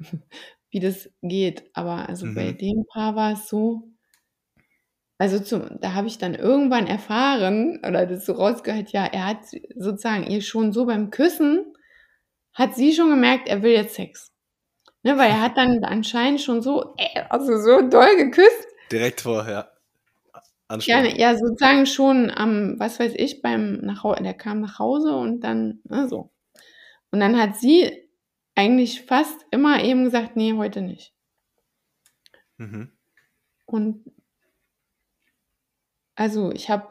wie 0.74 0.80
das 0.80 1.08
geht. 1.22 1.70
Aber 1.72 2.08
also 2.08 2.26
bei 2.34 2.52
mhm, 2.52 2.58
dem 2.58 2.86
Paar 2.92 3.16
war 3.16 3.32
es 3.32 3.48
so, 3.48 3.88
also 5.16 5.38
zum, 5.38 5.80
da 5.80 5.94
habe 5.94 6.08
ich 6.08 6.18
dann 6.18 6.34
irgendwann 6.34 6.86
erfahren 6.86 7.80
oder 7.86 8.04
das 8.04 8.26
so 8.26 8.32
rausgehört, 8.32 8.90
ja, 8.90 9.06
er 9.06 9.26
hat 9.26 9.38
sozusagen 9.76 10.26
ihr 10.26 10.42
schon 10.42 10.72
so 10.72 10.84
beim 10.84 11.10
Küssen, 11.10 11.72
hat 12.52 12.74
sie 12.74 12.92
schon 12.92 13.08
gemerkt, 13.10 13.48
er 13.48 13.62
will 13.62 13.72
jetzt 13.72 13.94
Sex. 13.94 14.32
Ne, 15.04 15.16
weil 15.16 15.30
er 15.30 15.40
hat 15.40 15.56
dann 15.56 15.84
anscheinend 15.84 16.40
schon 16.40 16.62
so, 16.62 16.94
äh, 16.98 17.22
also 17.30 17.56
so 17.58 17.88
doll 17.88 18.16
geküsst. 18.16 18.66
direkt 18.90 19.20
vorher 19.20 19.70
Ja, 20.80 21.02
ja, 21.04 21.36
sozusagen 21.36 21.86
schon 21.86 22.30
am, 22.30 22.78
was 22.80 22.98
weiß 22.98 23.12
ich, 23.16 23.42
beim 23.42 23.80
nach 23.82 24.02
der 24.16 24.34
kam 24.34 24.60
nach 24.62 24.78
Hause 24.78 25.14
und 25.14 25.40
dann, 25.40 25.80
ne, 25.84 26.08
so. 26.08 26.32
Und 27.12 27.20
dann 27.20 27.38
hat 27.40 27.56
sie 27.56 28.03
eigentlich 28.56 29.02
fast 29.02 29.46
immer 29.50 29.82
eben 29.82 30.04
gesagt, 30.04 30.36
nee, 30.36 30.52
heute 30.54 30.82
nicht. 30.82 31.14
Mhm, 32.58 32.90
Und 33.66 34.04
also 36.16 36.50
ich 36.52 36.70
habe, 36.70 36.88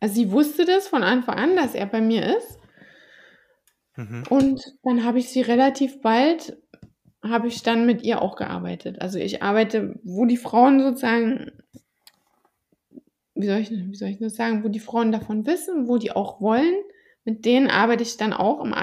also 0.00 0.14
sie 0.14 0.30
wusste 0.30 0.64
das 0.66 0.86
von 0.86 1.02
Anfang 1.02 1.34
an, 1.36 1.56
dass 1.56 1.74
er 1.74 1.86
bei 1.86 2.00
mir 2.00 2.36
ist. 2.36 2.58
mhm, 3.96 4.24
Und 4.28 4.60
dann 4.82 5.04
habe 5.04 5.18
ich 5.18 5.28
sie 5.30 5.40
relativ 5.42 6.00
bald, 6.00 6.56
habe 7.22 7.48
ich 7.48 7.62
dann 7.62 7.86
mit 7.86 8.02
ihr 8.02 8.22
auch 8.22 8.36
gearbeitet. 8.36 9.00
Also 9.00 9.18
ich 9.18 9.42
arbeite, 9.42 9.98
wo 10.04 10.26
die 10.26 10.36
Frauen 10.36 10.80
sozusagen, 10.80 11.50
wie 13.34 13.46
soll 13.46 13.58
ich, 13.58 13.70
wie 13.70 13.94
soll 13.94 14.08
ich 14.08 14.18
das 14.18 14.36
sagen, 14.36 14.64
wo 14.64 14.68
die 14.68 14.80
Frauen 14.80 15.12
davon 15.12 15.46
wissen, 15.46 15.88
wo 15.88 15.98
die 15.98 16.12
auch 16.12 16.40
wollen, 16.40 16.74
mit 17.24 17.44
denen 17.44 17.68
arbeite 17.68 18.02
ich 18.02 18.16
dann 18.16 18.32
auch 18.32 18.62
im 18.62 18.74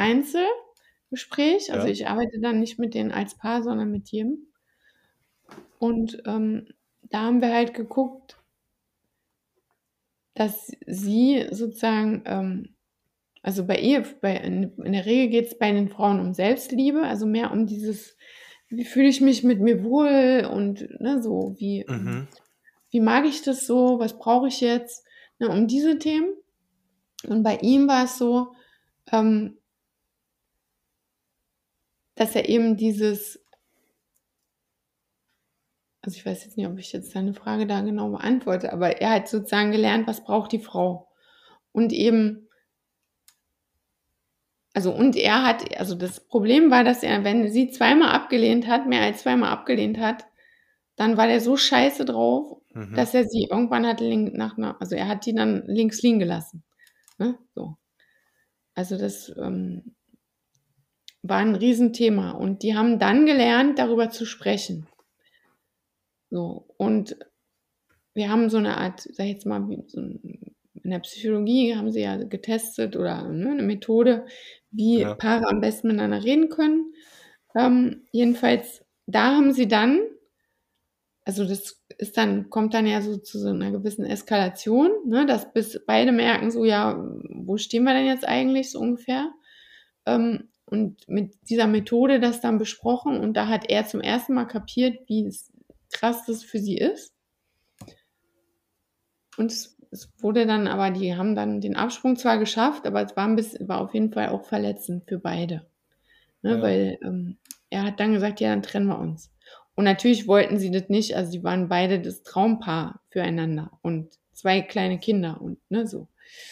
Einzelgespräch. 1.11 1.71
Also 1.73 1.87
ja, 1.87 1.93
ich 1.93 2.07
arbeite 2.07 2.39
dann 2.39 2.59
nicht 2.59 2.79
mit 2.79 2.93
denen 2.93 3.11
als 3.11 3.35
Paar, 3.35 3.63
sondern 3.63 3.91
mit 3.91 4.09
jedem. 4.09 4.47
Und 5.79 6.21
ähm, 6.25 6.67
da 7.03 7.21
haben 7.21 7.41
wir 7.41 7.53
halt 7.53 7.73
geguckt, 7.73 8.37
dass 10.33 10.71
sie 10.87 11.47
sozusagen, 11.51 12.23
ähm, 12.25 12.75
also 13.41 13.65
bei 13.65 13.79
ihr, 13.79 14.05
bei, 14.21 14.37
in, 14.37 14.71
der 14.77 15.05
Regel 15.05 15.29
geht 15.29 15.47
es 15.47 15.57
bei 15.57 15.71
den 15.71 15.89
Frauen 15.89 16.19
um 16.19 16.33
Selbstliebe, 16.33 17.01
also 17.01 17.25
mehr 17.25 17.51
um 17.51 17.65
dieses, 17.65 18.15
wie 18.69 18.85
fühle 18.85 19.09
ich 19.09 19.19
mich 19.19 19.43
mit 19.43 19.59
mir 19.59 19.83
wohl 19.83 20.47
und 20.51 20.87
ne, 21.01 21.21
so, 21.21 21.55
wie, 21.57 21.83
mhm, 21.87 22.27
wie 22.91 23.01
mag 23.01 23.25
ich 23.25 23.41
das 23.41 23.65
so, 23.65 23.99
was 23.99 24.17
brauche 24.17 24.47
ich 24.47 24.61
jetzt, 24.61 25.05
ne, 25.39 25.49
um 25.49 25.67
diese 25.67 25.97
Themen. 25.97 26.33
Und 27.27 27.43
bei 27.43 27.57
ihm 27.57 27.87
war 27.87 28.05
es 28.05 28.17
so, 28.17 28.53
ähm, 29.11 29.57
dass 32.21 32.35
er 32.35 32.47
eben 32.47 32.77
dieses, 32.77 33.43
also 36.03 36.15
ich 36.15 36.23
weiß 36.25 36.45
jetzt 36.45 36.55
nicht, 36.55 36.67
ob 36.67 36.77
ich 36.77 36.93
jetzt 36.93 37.15
deine 37.15 37.33
Frage 37.33 37.65
da 37.65 37.81
genau 37.81 38.09
beantworte, 38.11 38.71
aber 38.71 39.01
er 39.01 39.09
hat 39.15 39.27
sozusagen 39.27 39.71
gelernt, 39.71 40.05
was 40.07 40.23
braucht 40.23 40.51
die 40.51 40.59
Frau. 40.59 41.09
Und 41.71 41.91
eben, 41.91 42.47
also 44.73 44.93
und 44.93 45.15
er 45.15 45.43
hat, 45.43 45.77
also 45.79 45.95
das 45.95 46.27
Problem 46.27 46.69
war, 46.69 46.83
dass 46.83 47.01
er, 47.01 47.23
wenn 47.23 47.49
sie 47.51 47.71
zweimal 47.71 48.09
abgelehnt 48.11 48.67
hat, 48.67 48.87
mehr 48.87 49.01
als 49.01 49.23
zweimal 49.23 49.49
abgelehnt 49.49 49.97
hat, 49.97 50.25
dann 50.95 51.17
war 51.17 51.25
der 51.25 51.41
so 51.41 51.57
scheiße 51.57 52.05
drauf, 52.05 52.61
mhm, 52.73 52.93
dass 52.95 53.15
er 53.15 53.25
sie 53.25 53.47
irgendwann 53.49 53.87
hat 53.87 53.99
link, 53.99 54.33
nach, 54.35 54.57
einer- 54.59 54.79
also 54.79 54.95
er 54.95 55.07
hat 55.07 55.25
die 55.25 55.33
dann 55.33 55.63
links 55.65 56.03
liegen 56.03 56.19
gelassen. 56.19 56.63
Ne? 57.17 57.37
So. 57.55 57.77
Also 58.75 58.97
das 58.97 59.33
ähm, 59.37 59.95
war 61.23 61.37
ein 61.37 61.55
Riesenthema. 61.55 62.31
Und 62.31 62.63
die 62.63 62.75
haben 62.75 62.99
dann 62.99 63.25
gelernt, 63.25 63.79
darüber 63.79 64.09
zu 64.09 64.25
sprechen. 64.25 64.87
So. 66.29 66.65
Und 66.77 67.17
wir 68.13 68.29
haben 68.29 68.49
so 68.49 68.57
eine 68.57 68.77
Art, 68.77 69.01
sag 69.01 69.25
ich 69.25 69.33
jetzt 69.33 69.45
mal, 69.45 69.61
in 70.83 70.89
der 70.89 70.99
Psychologie 70.99 71.75
haben 71.75 71.91
sie 71.91 72.01
ja 72.01 72.17
getestet 72.17 72.95
oder 72.95 73.27
ne, 73.27 73.51
eine 73.51 73.63
Methode, 73.63 74.25
wie 74.71 75.01
ja, 75.01 75.13
Paare 75.13 75.47
am 75.47 75.61
besten 75.61 75.87
miteinander 75.87 76.23
reden 76.23 76.49
können. 76.49 76.93
Ähm, 77.55 78.07
jedenfalls, 78.11 78.83
da 79.05 79.35
haben 79.35 79.53
sie 79.53 79.67
dann, 79.67 79.99
also 81.23 81.45
das 81.45 81.83
ist 81.97 82.17
dann, 82.17 82.49
kommt 82.49 82.73
dann 82.73 82.87
ja 82.87 83.01
so 83.01 83.17
zu 83.17 83.39
so 83.39 83.49
einer 83.49 83.71
gewissen 83.71 84.05
Eskalation, 84.05 84.91
ne, 85.05 85.25
dass 85.25 85.53
bis 85.53 85.83
beide 85.85 86.11
merken, 86.11 86.51
so 86.51 86.65
ja, 86.65 86.97
wo 87.29 87.57
stehen 87.57 87.83
wir 87.83 87.93
denn 87.93 88.07
jetzt 88.07 88.27
eigentlich 88.27 88.71
so 88.71 88.79
ungefähr? 88.79 89.31
Ähm, 90.05 90.50
und 90.71 91.07
mit 91.09 91.33
dieser 91.49 91.67
Methode 91.67 92.19
das 92.21 92.39
dann 92.39 92.57
besprochen 92.57 93.19
und 93.19 93.35
da 93.35 93.47
hat 93.47 93.69
er 93.69 93.85
zum 93.85 93.99
ersten 93.99 94.33
Mal 94.33 94.45
kapiert, 94.45 94.97
wie 95.07 95.31
krass 95.91 96.25
das 96.25 96.43
für 96.43 96.59
sie 96.59 96.77
ist. 96.77 97.13
Und 99.37 99.51
es, 99.51 99.77
es 99.91 100.09
wurde 100.19 100.45
dann, 100.45 100.67
aber 100.67 100.89
die 100.91 101.15
haben 101.15 101.35
dann 101.35 101.59
den 101.59 101.75
Absprung 101.75 102.15
zwar 102.15 102.37
geschafft, 102.37 102.87
aber 102.87 103.03
es 103.03 103.17
war 103.17 103.27
ein 103.27 103.35
bisschen, 103.35 103.67
war 103.67 103.81
auf 103.81 103.93
jeden 103.93 104.13
Fall 104.13 104.29
auch 104.29 104.45
verletzend 104.45 105.03
für 105.07 105.19
beide. 105.19 105.67
Ne, 106.41 106.55
ja, 106.55 106.61
weil 106.61 106.99
ähm, 107.03 107.37
er 107.69 107.83
hat 107.83 107.99
dann 107.99 108.13
gesagt, 108.13 108.39
ja, 108.39 108.49
dann 108.49 108.63
trennen 108.63 108.87
wir 108.87 108.97
uns. 108.97 109.31
Und 109.75 109.83
natürlich 109.83 110.27
wollten 110.27 110.57
sie 110.57 110.71
das 110.71 110.87
nicht, 110.87 111.15
also 111.15 111.31
die 111.31 111.43
waren 111.43 111.67
beide 111.67 111.99
das 111.99 112.23
Traumpaar 112.23 113.01
füreinander 113.09 113.77
und 113.81 114.19
zwei 114.31 114.61
kleine 114.61 114.99
Kinder 114.99 115.41
und 115.41 115.59
ne, 115.69 115.85
so. 115.85 116.07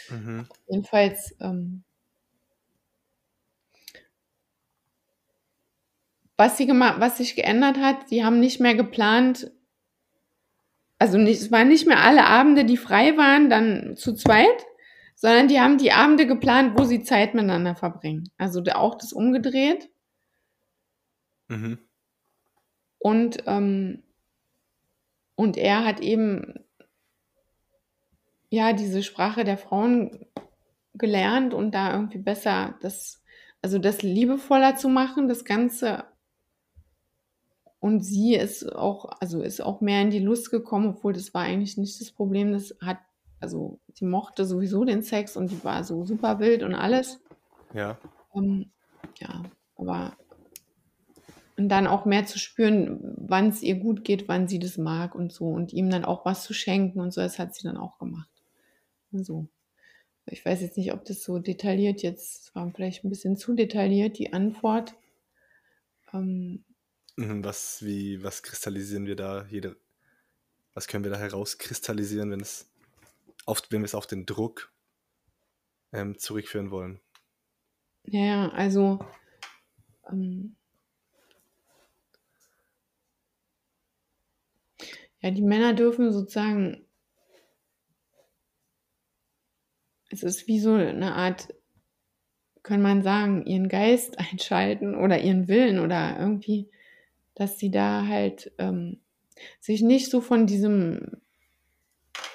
mhm, 0.09 0.45
Jedenfalls, 0.67 1.35
ähm, 1.39 1.83
was 6.39 6.55
sie 6.55 6.65
gemacht, 6.65 7.01
was 7.01 7.17
sich 7.17 7.35
geändert 7.35 7.79
hat, 7.79 8.11
die 8.11 8.23
haben 8.23 8.39
nicht 8.39 8.61
mehr 8.61 8.73
geplant, 8.73 9.51
also 10.97 11.17
nicht, 11.17 11.41
es 11.41 11.51
waren 11.51 11.67
nicht 11.67 11.85
mehr 11.85 12.01
alle 12.01 12.25
Abende, 12.25 12.63
die 12.63 12.77
frei 12.77 13.17
waren, 13.17 13.49
dann 13.49 13.97
zu 13.97 14.13
zweit, 14.13 14.65
sondern 15.15 15.49
die 15.49 15.59
haben 15.59 15.77
die 15.77 15.91
Abende 15.91 16.25
geplant, 16.25 16.79
wo 16.79 16.85
sie 16.85 17.03
Zeit 17.03 17.33
miteinander 17.33 17.75
verbringen. 17.75 18.31
Also 18.37 18.63
auch 18.73 18.95
das 18.95 19.11
umgedreht. 19.11 19.89
mhm, 21.49 21.77
Und, 22.99 23.43
ähm, 23.45 24.03
und 25.35 25.57
er 25.57 25.83
hat 25.83 25.99
eben 25.99 26.53
ja 28.49 28.71
diese 28.71 29.03
Sprache 29.03 29.43
der 29.43 29.57
Frauen 29.57 30.25
gelernt 30.93 31.53
und 31.53 31.71
da 31.75 31.93
irgendwie 31.93 32.19
besser 32.19 32.77
das, 32.79 33.21
also 33.61 33.77
das 33.77 34.03
liebevoller 34.03 34.77
zu 34.77 34.87
machen, 34.87 35.27
das 35.27 35.43
Ganze. 35.43 36.05
Und 37.79 38.01
sie 38.01 38.35
ist 38.35 38.75
auch, 38.75 39.05
also 39.19 39.41
ist 39.41 39.61
auch 39.61 39.79
mehr 39.79 40.01
in 40.01 40.09
die 40.09 40.19
Lust 40.19 40.51
gekommen, 40.51 40.89
obwohl 40.89 41.13
das 41.13 41.33
war 41.33 41.43
eigentlich 41.43 41.77
nicht 41.77 41.99
das 42.01 42.11
Problem. 42.11 42.51
Das 42.51 42.75
hat, 42.81 42.97
also 43.39 43.79
sie 43.93 44.05
mochte 44.05 44.45
sowieso 44.45 44.83
den 44.83 45.01
Sex 45.01 45.37
und 45.37 45.49
die 45.49 45.63
war 45.63 45.83
so 45.83 46.05
super 46.05 46.39
wild 46.39 46.63
und 46.63 46.75
alles. 46.75 47.19
ja, 47.73 47.97
Ähm, 48.35 48.71
ja, 49.19 49.43
aber 49.77 50.13
und 51.59 51.67
dann 51.67 51.87
auch 51.87 52.05
mehr 52.05 52.25
zu 52.25 52.39
spüren, 52.39 52.99
wann 53.17 53.49
es 53.49 53.61
ihr 53.61 53.75
gut 53.75 54.05
geht, 54.05 54.29
wann 54.29 54.47
sie 54.47 54.59
das 54.59 54.77
mag 54.77 55.13
und 55.13 55.33
so 55.33 55.49
und 55.49 55.73
ihm 55.73 55.89
dann 55.89 56.05
auch 56.05 56.23
was 56.23 56.45
zu 56.45 56.53
schenken 56.53 57.01
und 57.01 57.11
so, 57.11 57.19
das 57.19 57.37
hat 57.37 57.53
sie 57.53 57.63
dann 57.63 57.75
auch 57.75 57.97
gemacht. 57.99 58.29
So. 59.11 59.47
Ich 60.25 60.45
weiß 60.45 60.61
jetzt 60.61 60.77
nicht, 60.77 60.93
ob 60.93 61.03
das 61.03 61.21
so 61.21 61.39
detailliert 61.39 62.01
jetzt 62.01 62.55
war, 62.55 62.71
vielleicht 62.71 63.03
ein 63.03 63.09
bisschen 63.09 63.35
zu 63.35 63.55
detailliert, 63.55 64.17
die 64.17 64.31
Antwort. 64.31 64.95
Ähm, 66.13 66.63
Was, 67.43 67.83
wie, 67.83 68.23
was 68.23 68.43
kristallisieren 68.43 69.05
wir 69.05 69.17
da? 69.17 69.45
Jede, 69.49 69.75
was 70.73 70.87
können 70.87 71.03
wir 71.03 71.11
da 71.11 71.17
herauskristallisieren, 71.17 72.31
wenn 72.31 72.39
es 72.39 72.69
auf, 73.45 73.61
wenn 73.71 73.81
wir 73.81 73.85
es 73.85 73.95
auf 73.95 74.07
den 74.07 74.25
Druck 74.25 74.71
ähm, 75.91 76.17
zurückführen 76.17 76.71
wollen? 76.71 77.01
ja, 78.05 78.19
ja, 78.21 78.49
also 78.49 78.99
ähm, 80.09 80.55
ja, 85.21 85.31
die 85.31 85.41
Männer 85.41 85.73
dürfen 85.73 86.11
sozusagen, 86.11 86.85
es 90.09 90.23
ist 90.23 90.47
wie 90.47 90.59
so 90.59 90.73
eine 90.73 91.15
Art, 91.15 91.53
kann 92.63 92.81
man 92.81 93.03
sagen, 93.03 93.45
ihren 93.45 93.67
Geist 93.67 94.17
einschalten 94.31 94.95
oder 94.95 95.19
ihren 95.19 95.47
Willen 95.47 95.79
oder 95.79 96.17
irgendwie, 96.17 96.69
dass 97.39 97.57
sie 97.59 97.71
da 97.71 98.05
halt 98.07 98.51
ähm, 98.57 98.99
sich 99.59 99.81
nicht 99.81 100.09
so 100.11 100.21
von 100.21 100.47
diesem 100.47 101.21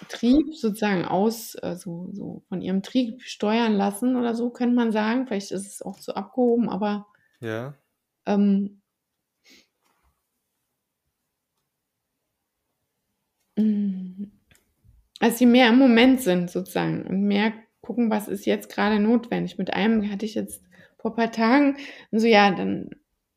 Trieb 0.09 0.55
sozusagen 0.55 1.05
aus, 1.05 1.57
also 1.57 2.09
so 2.13 2.43
von 2.49 2.61
ihrem 2.63 2.83
Trieb 2.83 3.23
steuern 3.23 3.75
lassen 3.75 4.17
oder 4.17 4.35
so, 4.35 4.51
könnte 4.51 4.75
man 4.75 4.93
sagen. 4.93 5.27
Vielleicht 5.27 5.51
ist 5.51 5.67
es 5.67 5.83
auch 5.83 5.99
zu 5.99 6.15
abgehoben, 6.15 6.69
aber 6.69 7.07
Ja, 7.41 7.77
ähm, 8.27 8.81
als 15.21 15.39
sie 15.39 15.47
mehr 15.47 15.69
im 15.69 15.79
Moment 15.79 16.21
sind 16.21 16.51
sozusagen 16.51 17.07
und 17.07 17.23
mehr 17.23 17.53
gucken, 17.81 18.11
was 18.11 18.29
ist 18.29 18.47
jetzt 18.47 18.69
gerade 18.71 19.01
notwendig. 19.01 19.59
Mit 19.59 19.73
einem 19.73 20.11
hatte 20.11 20.27
ich 20.27 20.35
jetzt 20.35 20.63
vor 20.99 21.13
ein 21.13 21.17
paar 21.17 21.33
Tagen 21.33 21.77
und 22.11 22.21
so, 22.21 22.27
ja, 22.27 22.51
dann, 22.51 22.91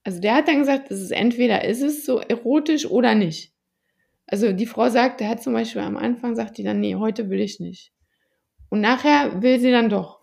also 0.08 0.22
der 0.22 0.36
hat 0.36 0.48
dann 0.48 0.60
gesagt, 0.60 0.90
das 0.90 1.02
ist 1.02 1.12
entweder 1.12 1.66
ist 1.66 1.82
es 1.82 2.06
so 2.06 2.20
erotisch 2.20 2.86
oder 2.86 3.14
nicht. 3.14 3.52
Also 4.26 4.54
die 4.54 4.66
Frau 4.66 4.88
sagt, 4.88 5.20
der 5.20 5.28
hat 5.28 5.44
zum 5.44 5.52
Beispiel 5.52 5.82
am 5.82 5.98
Anfang 5.98 6.34
sagt 6.34 6.58
die 6.58 6.64
dann, 6.64 6.80
nee, 6.80 6.96
heute 6.96 7.30
will 7.30 7.42
ich 7.42 7.60
nicht. 7.60 7.92
Und 8.70 8.80
nachher 8.80 9.42
will 9.42 9.60
sie 9.60 9.70
dann 9.70 9.90
doch. 9.90 10.22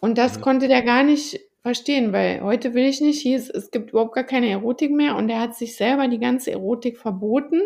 Und 0.00 0.16
das 0.16 0.38
Mhm. 0.38 0.40
konnte 0.40 0.66
der 0.66 0.80
gar 0.80 1.02
nicht 1.02 1.38
verstehen, 1.60 2.14
weil 2.14 2.40
heute 2.40 2.72
will 2.72 2.86
ich 2.86 3.02
nicht, 3.02 3.20
hieß, 3.20 3.50
es 3.50 3.70
gibt 3.70 3.90
überhaupt 3.90 4.14
gar 4.14 4.24
keine 4.24 4.48
Erotik 4.48 4.92
mehr 4.92 5.16
und 5.16 5.28
er 5.28 5.40
hat 5.40 5.54
sich 5.54 5.76
selber 5.76 6.08
die 6.08 6.18
ganze 6.18 6.50
Erotik 6.50 6.96
verboten. 6.96 7.60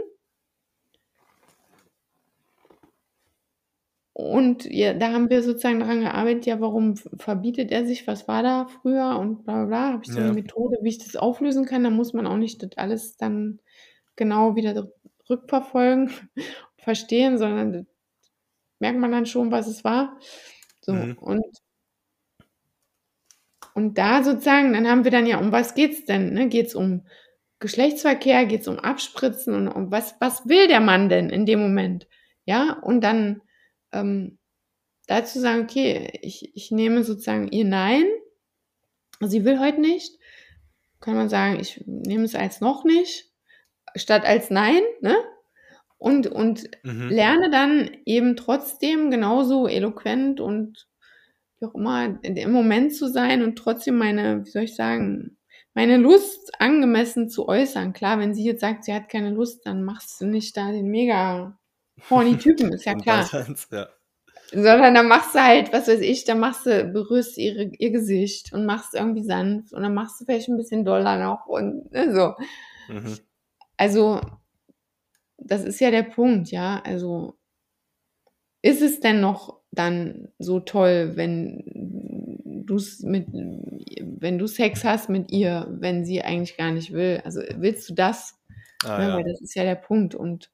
Und 4.22 4.66
ja, 4.66 4.94
da 4.94 5.10
haben 5.10 5.30
wir 5.30 5.42
sozusagen 5.42 5.80
daran 5.80 6.02
gearbeitet, 6.02 6.46
ja, 6.46 6.60
warum 6.60 6.94
verbietet 6.96 7.72
er 7.72 7.84
sich, 7.84 8.06
was 8.06 8.28
war 8.28 8.44
da 8.44 8.66
früher 8.66 9.18
und 9.18 9.42
bla 9.42 9.54
bla 9.54 9.64
bla. 9.64 9.92
Habe 9.94 10.04
ich 10.04 10.12
so 10.12 10.20
eine 10.20 10.28
ja, 10.28 10.32
Methode, 10.32 10.78
wie 10.80 10.90
ich 10.90 10.98
das 10.98 11.16
auflösen 11.16 11.66
kann. 11.66 11.82
Da 11.82 11.90
muss 11.90 12.12
man 12.12 12.28
auch 12.28 12.36
nicht 12.36 12.62
das 12.62 12.70
alles 12.76 13.16
dann 13.16 13.58
genau 14.14 14.54
wieder 14.54 14.92
rückverfolgen 15.28 16.06
und 16.06 16.30
verstehen, 16.76 17.36
sondern 17.36 17.88
merkt 18.78 19.00
man 19.00 19.10
dann 19.10 19.26
schon, 19.26 19.50
was 19.50 19.66
es 19.66 19.82
war. 19.82 20.16
So, 20.82 20.92
mhm, 20.92 21.18
und, 21.18 21.58
und 23.74 23.98
da 23.98 24.22
sozusagen, 24.22 24.72
dann 24.72 24.86
haben 24.86 25.02
wir 25.02 25.10
dann 25.10 25.26
ja, 25.26 25.40
um 25.40 25.50
was 25.50 25.74
geht's 25.74 26.04
denn? 26.04 26.32
Ne? 26.32 26.48
Geht's 26.48 26.76
um 26.76 27.04
Geschlechtsverkehr, 27.58 28.46
geht's 28.46 28.68
um 28.68 28.78
Abspritzen 28.78 29.52
und 29.54 29.66
um 29.66 29.90
was, 29.90 30.14
was 30.20 30.46
will 30.46 30.68
der 30.68 30.80
Mann 30.80 31.08
denn 31.08 31.28
in 31.28 31.44
dem 31.44 31.58
Moment? 31.58 32.06
Ja, 32.44 32.78
und 32.82 33.00
dann 33.02 33.42
ähm, 33.92 34.38
dazu 35.06 35.40
sagen, 35.40 35.62
okay, 35.62 36.18
ich, 36.22 36.54
ich 36.54 36.70
nehme 36.70 37.04
sozusagen 37.04 37.48
ihr 37.48 37.64
Nein, 37.64 38.04
sie 39.20 39.44
will 39.44 39.58
heute 39.58 39.80
nicht, 39.80 40.18
kann 41.00 41.14
man 41.14 41.28
sagen, 41.28 41.60
ich 41.60 41.82
nehme 41.86 42.24
es 42.24 42.34
als 42.34 42.60
noch 42.60 42.84
nicht, 42.84 43.30
statt 43.96 44.24
als 44.24 44.50
Nein, 44.50 44.82
ne? 45.00 45.16
Und, 45.98 46.26
und 46.26 46.68
mhm, 46.82 47.10
lerne 47.10 47.50
dann 47.50 47.90
eben 48.04 48.34
trotzdem 48.34 49.12
genauso 49.12 49.68
eloquent 49.68 50.40
und 50.40 50.88
wie 51.60 51.66
auch 51.66 51.74
immer 51.76 52.18
im 52.24 52.50
Moment 52.50 52.92
zu 52.92 53.08
sein 53.08 53.42
und 53.42 53.56
trotzdem 53.56 53.98
meine, 53.98 54.44
wie 54.44 54.50
soll 54.50 54.64
ich 54.64 54.74
sagen, 54.74 55.38
meine 55.74 55.96
Lust 55.96 56.60
angemessen 56.60 57.28
zu 57.28 57.48
äußern. 57.48 57.92
Klar, 57.92 58.18
wenn 58.18 58.34
sie 58.34 58.44
jetzt 58.44 58.60
sagt, 58.60 58.84
sie 58.84 58.92
hat 58.92 59.08
keine 59.08 59.30
Lust, 59.30 59.64
dann 59.64 59.84
machst 59.84 60.20
du 60.20 60.26
nicht 60.26 60.56
da 60.56 60.72
den 60.72 60.88
mega 60.88 61.56
horny 62.10 62.38
Typen, 62.38 62.72
ist 62.72 62.84
ja 62.84 62.94
klar. 62.94 63.34
ja, 63.70 63.88
Sondern 64.52 64.94
dann 64.94 65.08
machst 65.08 65.34
du 65.34 65.42
halt, 65.42 65.72
was 65.72 65.88
weiß 65.88 66.00
ich, 66.00 66.24
dann 66.24 66.38
machst 66.38 66.66
du, 66.66 66.84
berührst 66.84 67.38
ihre, 67.38 67.64
ihr 67.78 67.90
Gesicht 67.90 68.52
und 68.52 68.66
machst 68.66 68.94
irgendwie 68.94 69.24
sanft 69.24 69.72
und 69.72 69.82
dann 69.82 69.94
machst 69.94 70.20
du 70.20 70.24
vielleicht 70.26 70.48
ein 70.48 70.58
bisschen 70.58 70.84
doller 70.84 71.18
noch 71.18 71.46
und 71.46 71.90
ne, 71.92 72.12
so. 72.14 72.34
mhm, 72.88 73.18
Also, 73.76 74.20
das 75.38 75.64
ist 75.64 75.80
ja 75.80 75.90
der 75.90 76.04
Punkt, 76.04 76.50
ja. 76.50 76.80
Also, 76.84 77.36
ist 78.62 78.82
es 78.82 79.00
denn 79.00 79.20
noch 79.20 79.60
dann 79.72 80.28
so 80.38 80.60
toll, 80.60 81.12
wenn 81.16 81.64
du's 82.66 83.00
mit, 83.00 83.26
wenn 83.32 84.38
du 84.38 84.46
Sex 84.46 84.84
hast 84.84 85.08
mit 85.08 85.32
ihr, 85.32 85.66
wenn 85.70 86.04
sie 86.04 86.22
eigentlich 86.22 86.56
gar 86.56 86.70
nicht 86.70 86.92
will? 86.92 87.20
Also, 87.24 87.40
willst 87.56 87.88
du 87.90 87.94
das? 87.94 88.38
ah 88.84 88.98
Ne, 88.98 89.08
ja, 89.08 89.14
weil 89.14 89.24
das 89.24 89.40
ist 89.40 89.54
ja 89.54 89.64
der 89.64 89.74
Punkt. 89.76 90.14
Und 90.14 90.50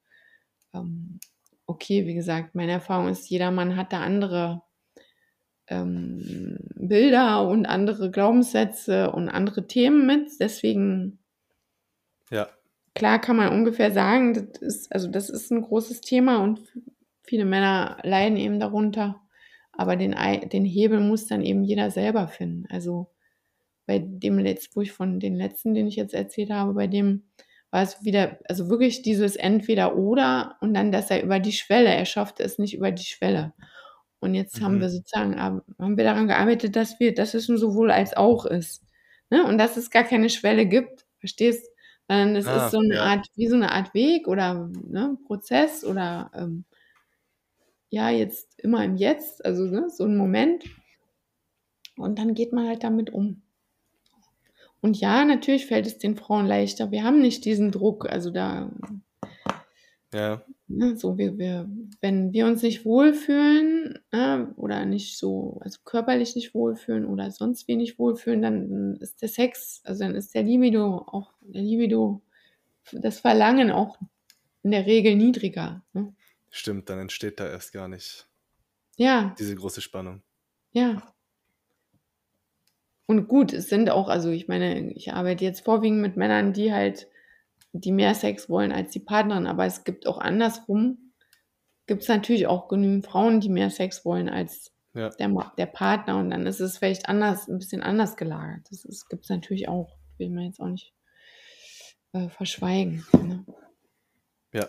ähm, 0.74 1.20
okay, 1.68 2.06
wie 2.06 2.14
gesagt, 2.14 2.54
meine 2.54 2.72
Erfahrung 2.72 3.08
ist, 3.08 3.28
jeder 3.28 3.50
Mann 3.50 3.76
hat 3.76 3.92
da 3.92 4.00
andere 4.00 4.62
ähm, 5.68 6.58
Bilder 6.74 7.46
und 7.46 7.66
andere 7.66 8.10
Glaubenssätze 8.10 9.12
und 9.12 9.28
andere 9.28 9.66
Themen 9.66 10.06
mit. 10.06 10.30
Deswegen, 10.40 11.18
ja, 12.30 12.48
klar 12.94 13.20
kann 13.20 13.36
man 13.36 13.52
ungefähr 13.52 13.92
sagen, 13.92 14.34
das 14.34 14.62
ist, 14.62 14.92
also 14.92 15.08
das 15.08 15.28
ist 15.28 15.52
ein 15.52 15.62
großes 15.62 16.00
Thema 16.00 16.42
und 16.42 16.60
viele 17.22 17.44
Männer 17.44 17.98
leiden 18.02 18.38
eben 18.38 18.58
darunter. 18.58 19.20
Aber 19.72 19.94
den, 19.94 20.16
den 20.50 20.64
Hebel 20.64 21.00
muss 21.00 21.26
dann 21.26 21.42
eben 21.42 21.62
jeder 21.62 21.90
selber 21.90 22.26
finden. 22.28 22.66
Also 22.70 23.12
bei 23.86 23.98
dem 24.00 24.38
letzten, 24.38 24.74
wo 24.74 24.80
ich 24.80 24.90
von 24.90 25.20
den 25.20 25.36
letzten, 25.36 25.74
den 25.74 25.86
ich 25.86 25.96
jetzt 25.96 26.14
erzählt 26.14 26.50
habe, 26.50 26.72
bei 26.74 26.86
dem 26.86 27.24
war 27.70 27.82
es 27.82 28.02
wieder, 28.04 28.38
also 28.48 28.70
wirklich 28.70 29.02
dieses 29.02 29.36
entweder 29.36 29.96
oder 29.96 30.56
und 30.60 30.74
dann, 30.74 30.92
dass 30.92 31.10
er 31.10 31.22
über 31.22 31.40
die 31.40 31.52
Schwelle, 31.52 31.90
er 31.94 32.06
schaffte 32.06 32.42
es 32.42 32.58
nicht 32.58 32.74
über 32.74 32.90
die 32.92 33.04
Schwelle. 33.04 33.54
Und 34.20 34.34
jetzt 34.34 34.60
haben 34.60 34.80
mhm, 34.80 34.80
wir 34.80 34.90
sozusagen, 34.90 35.34
ab- 35.38 35.64
haben 35.78 35.96
wir 35.96 36.04
daran 36.04 36.26
gearbeitet, 36.28 36.74
dass 36.76 36.98
wir, 37.00 37.14
dass 37.14 37.34
es 37.34 37.48
ein 37.48 37.58
sowohl 37.58 37.90
als 37.90 38.16
auch 38.16 38.46
ist. 38.46 38.84
Ne? 39.30 39.44
Und 39.46 39.58
dass 39.58 39.76
es 39.76 39.90
gar 39.90 40.04
keine 40.04 40.30
Schwelle 40.30 40.66
gibt, 40.66 41.06
verstehst? 41.20 41.68
Sondern 42.08 42.36
es 42.36 42.48
ist 42.50 42.70
ah, 42.70 42.70
so 42.70 42.78
eine 42.78 43.00
ja, 43.00 43.02
Art, 43.02 43.26
wie 43.36 43.48
so 43.48 43.54
eine 43.56 43.70
Art 43.72 43.94
Weg 43.94 44.26
oder 44.28 44.70
ne, 44.84 45.16
Prozess 45.26 45.84
oder 45.84 46.30
ähm, 46.34 46.64
ja, 47.90 48.10
jetzt 48.10 48.58
immer 48.60 48.84
im 48.84 48.96
Jetzt, 48.96 49.44
also 49.44 49.64
ne, 49.64 49.88
so 49.90 50.04
ein 50.04 50.16
Moment. 50.16 50.64
Und 51.98 52.18
dann 52.18 52.32
geht 52.32 52.54
man 52.54 52.66
halt 52.66 52.82
damit 52.82 53.10
um. 53.10 53.42
Und 54.80 54.98
ja, 55.00 55.24
natürlich 55.24 55.66
fällt 55.66 55.86
es 55.86 55.98
den 55.98 56.16
Frauen 56.16 56.46
leichter. 56.46 56.90
Wir 56.90 57.02
haben 57.02 57.20
nicht 57.20 57.44
diesen 57.44 57.72
Druck. 57.72 58.08
Also 58.08 58.30
da, 58.30 58.70
ja, 60.14 60.42
ne, 60.68 60.96
so 60.96 61.18
wir, 61.18 61.36
wir, 61.38 61.68
wenn 62.00 62.32
wir 62.32 62.46
uns 62.46 62.62
nicht 62.62 62.84
wohlfühlen 62.84 63.98
ne, 64.12 64.52
oder 64.56 64.84
nicht 64.84 65.18
so, 65.18 65.58
also 65.62 65.80
körperlich 65.84 66.34
nicht 66.36 66.54
wohlfühlen 66.54 67.06
oder 67.06 67.30
sonst 67.30 67.68
wie 67.68 67.76
nicht 67.76 67.98
wohlfühlen, 67.98 68.42
dann 68.42 68.96
ist 68.96 69.20
der 69.22 69.28
Sex, 69.28 69.80
also 69.84 70.04
dann 70.04 70.14
ist 70.14 70.34
der 70.34 70.44
Libido 70.44 70.98
auch, 71.06 71.32
der 71.40 71.62
Libido, 71.62 72.22
das 72.92 73.20
Verlangen 73.20 73.70
auch 73.70 73.98
in 74.62 74.70
der 74.70 74.86
Regel 74.86 75.16
niedriger. 75.16 75.82
Ne? 75.92 76.14
stimmt, 76.50 76.88
dann 76.88 76.98
entsteht 76.98 77.40
da 77.40 77.48
erst 77.48 77.72
gar 77.72 77.88
nicht 77.88 78.26
Ja, 78.96 79.34
diese 79.38 79.54
große 79.54 79.80
Spannung. 79.80 80.22
ja. 80.72 81.02
Und 83.08 83.26
gut, 83.26 83.54
es 83.54 83.70
sind 83.70 83.88
auch, 83.88 84.08
also 84.08 84.28
ich 84.30 84.48
meine, 84.48 84.92
ich 84.92 85.14
arbeite 85.14 85.42
jetzt 85.42 85.64
vorwiegend 85.64 86.02
mit 86.02 86.18
Männern, 86.18 86.52
die 86.52 86.74
halt, 86.74 87.08
die 87.72 87.90
mehr 87.90 88.14
Sex 88.14 88.50
wollen 88.50 88.70
als 88.70 88.90
die 88.90 89.00
Partnerin, 89.00 89.46
aber 89.46 89.64
es 89.64 89.84
gibt 89.84 90.06
auch 90.06 90.18
andersrum, 90.18 91.14
gibt 91.86 92.02
es 92.02 92.08
natürlich 92.08 92.46
auch 92.46 92.68
genügend 92.68 93.06
Frauen, 93.06 93.40
die 93.40 93.48
mehr 93.48 93.70
Sex 93.70 94.04
wollen 94.04 94.28
als 94.28 94.72
Ja, 94.92 95.08
der, 95.08 95.52
der 95.56 95.66
Partner 95.66 96.18
und 96.18 96.28
dann 96.28 96.46
ist 96.46 96.60
es 96.60 96.76
vielleicht 96.76 97.08
anders, 97.08 97.48
ein 97.48 97.58
bisschen 97.58 97.82
anders 97.82 98.14
gelagert. 98.18 98.66
Das 98.70 99.08
gibt 99.08 99.24
es 99.24 99.30
natürlich 99.30 99.68
auch, 99.68 99.96
will 100.18 100.28
man 100.28 100.44
jetzt 100.44 100.60
auch 100.60 100.68
nicht 100.68 100.92
äh, 102.12 102.28
verschweigen. 102.28 103.06
Ne? 103.14 103.46
ja, 104.52 104.68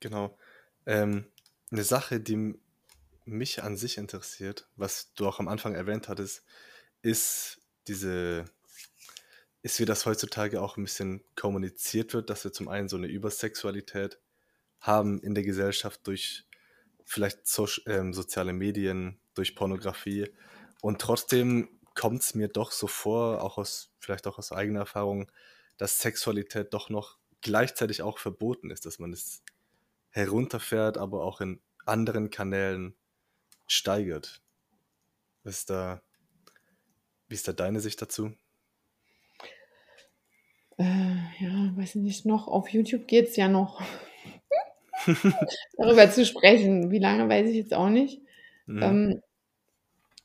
genau. 0.00 0.36
Ähm, 0.84 1.24
eine 1.72 1.84
Sache, 1.84 2.20
die 2.20 2.60
mich 3.24 3.62
an 3.62 3.78
sich 3.78 3.96
interessiert, 3.96 4.68
was 4.76 5.14
du 5.14 5.26
auch 5.26 5.40
am 5.40 5.48
Anfang 5.48 5.74
erwähnt 5.74 6.08
hattest, 6.08 6.44
ist 7.00 7.59
diese, 7.88 8.44
ist, 9.62 9.78
wie 9.80 9.84
das 9.84 10.06
heutzutage 10.06 10.60
auch 10.60 10.76
ein 10.76 10.84
bisschen 10.84 11.22
kommuniziert 11.36 12.14
wird, 12.14 12.30
dass 12.30 12.44
wir 12.44 12.52
zum 12.52 12.68
einen 12.68 12.88
so 12.88 12.96
eine 12.96 13.08
Übersexualität 13.08 14.18
haben 14.80 15.20
in 15.20 15.34
der 15.34 15.44
Gesellschaft 15.44 16.06
durch 16.06 16.46
vielleicht 17.04 17.46
so, 17.46 17.68
ähm, 17.86 18.14
soziale 18.14 18.52
Medien, 18.52 19.18
durch 19.34 19.54
Pornografie. 19.54 20.30
Und 20.80 21.00
trotzdem 21.00 21.68
kommt 21.94 22.22
es 22.22 22.34
mir 22.34 22.48
doch 22.48 22.72
so 22.72 22.86
vor, 22.86 23.42
auch 23.42 23.58
aus, 23.58 23.92
vielleicht 23.98 24.26
auch 24.26 24.38
aus 24.38 24.52
eigener 24.52 24.80
Erfahrung, 24.80 25.30
dass 25.76 26.00
Sexualität 26.00 26.72
doch 26.72 26.88
noch 26.88 27.18
gleichzeitig 27.40 28.02
auch 28.02 28.18
verboten 28.18 28.70
ist, 28.70 28.86
dass 28.86 28.98
man 28.98 29.12
es 29.12 29.42
herunterfährt, 30.10 30.98
aber 30.98 31.24
auch 31.24 31.40
in 31.40 31.60
anderen 31.86 32.30
Kanälen 32.30 32.94
steigert. 33.66 34.42
Ist 35.44 35.70
da, 35.70 36.02
wie 37.30 37.34
ist 37.34 37.48
da 37.48 37.52
deine 37.52 37.80
Sicht 37.80 38.02
dazu? 38.02 38.32
Äh, 40.78 41.16
ja, 41.38 41.72
weiß 41.76 41.94
nicht, 41.94 42.26
noch 42.26 42.48
auf 42.48 42.68
YouTube 42.70 43.06
geht 43.06 43.28
es 43.28 43.36
ja 43.36 43.48
noch. 43.48 43.80
darüber 45.78 46.10
zu 46.10 46.26
sprechen. 46.26 46.90
Wie 46.90 46.98
lange 46.98 47.28
weiß 47.28 47.48
ich 47.48 47.56
jetzt 47.56 47.72
auch 47.72 47.88
nicht. 47.88 48.20
Mhm. 48.66 48.82
Ähm, 48.82 49.22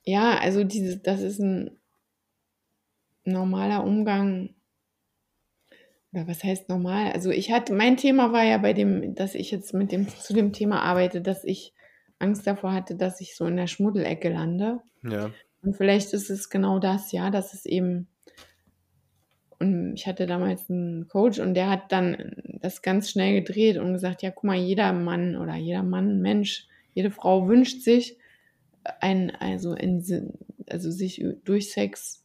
ja, 0.03 0.37
also 0.37 0.63
dieses, 0.63 1.01
das 1.01 1.21
ist 1.21 1.39
ein 1.39 1.77
normaler 3.23 3.83
Umgang. 3.83 4.55
Oder 6.11 6.27
was 6.27 6.43
heißt 6.43 6.69
normal? 6.69 7.11
Also 7.11 7.29
ich 7.29 7.51
hatte, 7.51 7.73
mein 7.73 7.97
Thema 7.97 8.31
war 8.31 8.43
ja 8.43 8.57
bei 8.57 8.73
dem, 8.73 9.15
dass 9.15 9.35
ich 9.35 9.51
jetzt 9.51 9.73
mit 9.73 9.91
dem 9.91 10.07
zu 10.07 10.33
dem 10.33 10.53
Thema 10.53 10.81
arbeite, 10.81 11.21
dass 11.21 11.43
ich 11.43 11.73
Angst 12.19 12.47
davor 12.47 12.73
hatte, 12.73 12.95
dass 12.95 13.21
ich 13.21 13.35
so 13.35 13.45
in 13.45 13.57
der 13.57 13.67
Schmuddelecke 13.67 14.29
lande. 14.29 14.79
Ja. 15.03 15.31
Und 15.65 15.75
vielleicht 15.75 16.13
ist 16.13 16.29
es 16.29 16.49
genau 16.49 16.79
das, 16.79 17.11
ja, 17.11 17.29
dass 17.29 17.53
es 17.53 17.65
eben 17.65 18.07
und 19.59 19.95
ich 19.95 20.05
hatte 20.05 20.25
damals 20.25 20.69
einen 20.69 21.07
Coach 21.07 21.39
und 21.39 21.53
der 21.53 21.69
hat 21.69 21.91
dann 21.91 22.35
das 22.61 22.81
ganz 22.81 23.09
schnell 23.09 23.41
gedreht 23.41 23.77
und 23.77 23.93
gesagt, 23.93 24.21
ja, 24.21 24.31
guck 24.31 24.43
mal, 24.43 24.57
jeder 24.57 24.91
Mann 24.93 25.35
oder 25.37 25.55
jeder 25.55 25.83
Mann, 25.83 26.21
Mensch, 26.21 26.67
jede 26.93 27.11
Frau 27.11 27.47
wünscht 27.47 27.81
sich 27.81 28.17
ein, 28.99 29.31
also 29.35 29.73
in, 29.73 30.33
also 30.69 30.91
sich 30.91 31.23
durch 31.43 31.71
Sex 31.71 32.23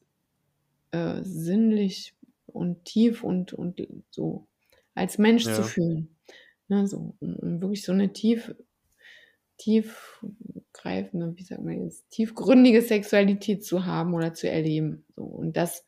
äh, 0.90 1.22
sinnlich 1.22 2.14
und 2.46 2.84
tief 2.84 3.22
und, 3.22 3.52
und 3.52 3.86
so 4.10 4.46
als 4.94 5.18
Mensch 5.18 5.46
ja. 5.46 5.54
zu 5.54 5.62
fühlen. 5.62 6.16
Ne, 6.68 6.86
so, 6.86 7.14
um, 7.20 7.36
um, 7.36 7.60
wirklich 7.60 7.82
so 7.82 7.92
eine 7.92 8.12
tief, 8.12 8.54
tiefgreifende, 10.72 11.36
wie 11.36 11.42
sagt 11.42 11.62
man 11.62 11.84
jetzt, 11.84 12.10
tiefgründige 12.10 12.82
Sexualität 12.82 13.64
zu 13.64 13.86
haben 13.86 14.14
oder 14.14 14.34
zu 14.34 14.48
erleben. 14.48 15.04
So, 15.16 15.24
und 15.24 15.56
das 15.56 15.84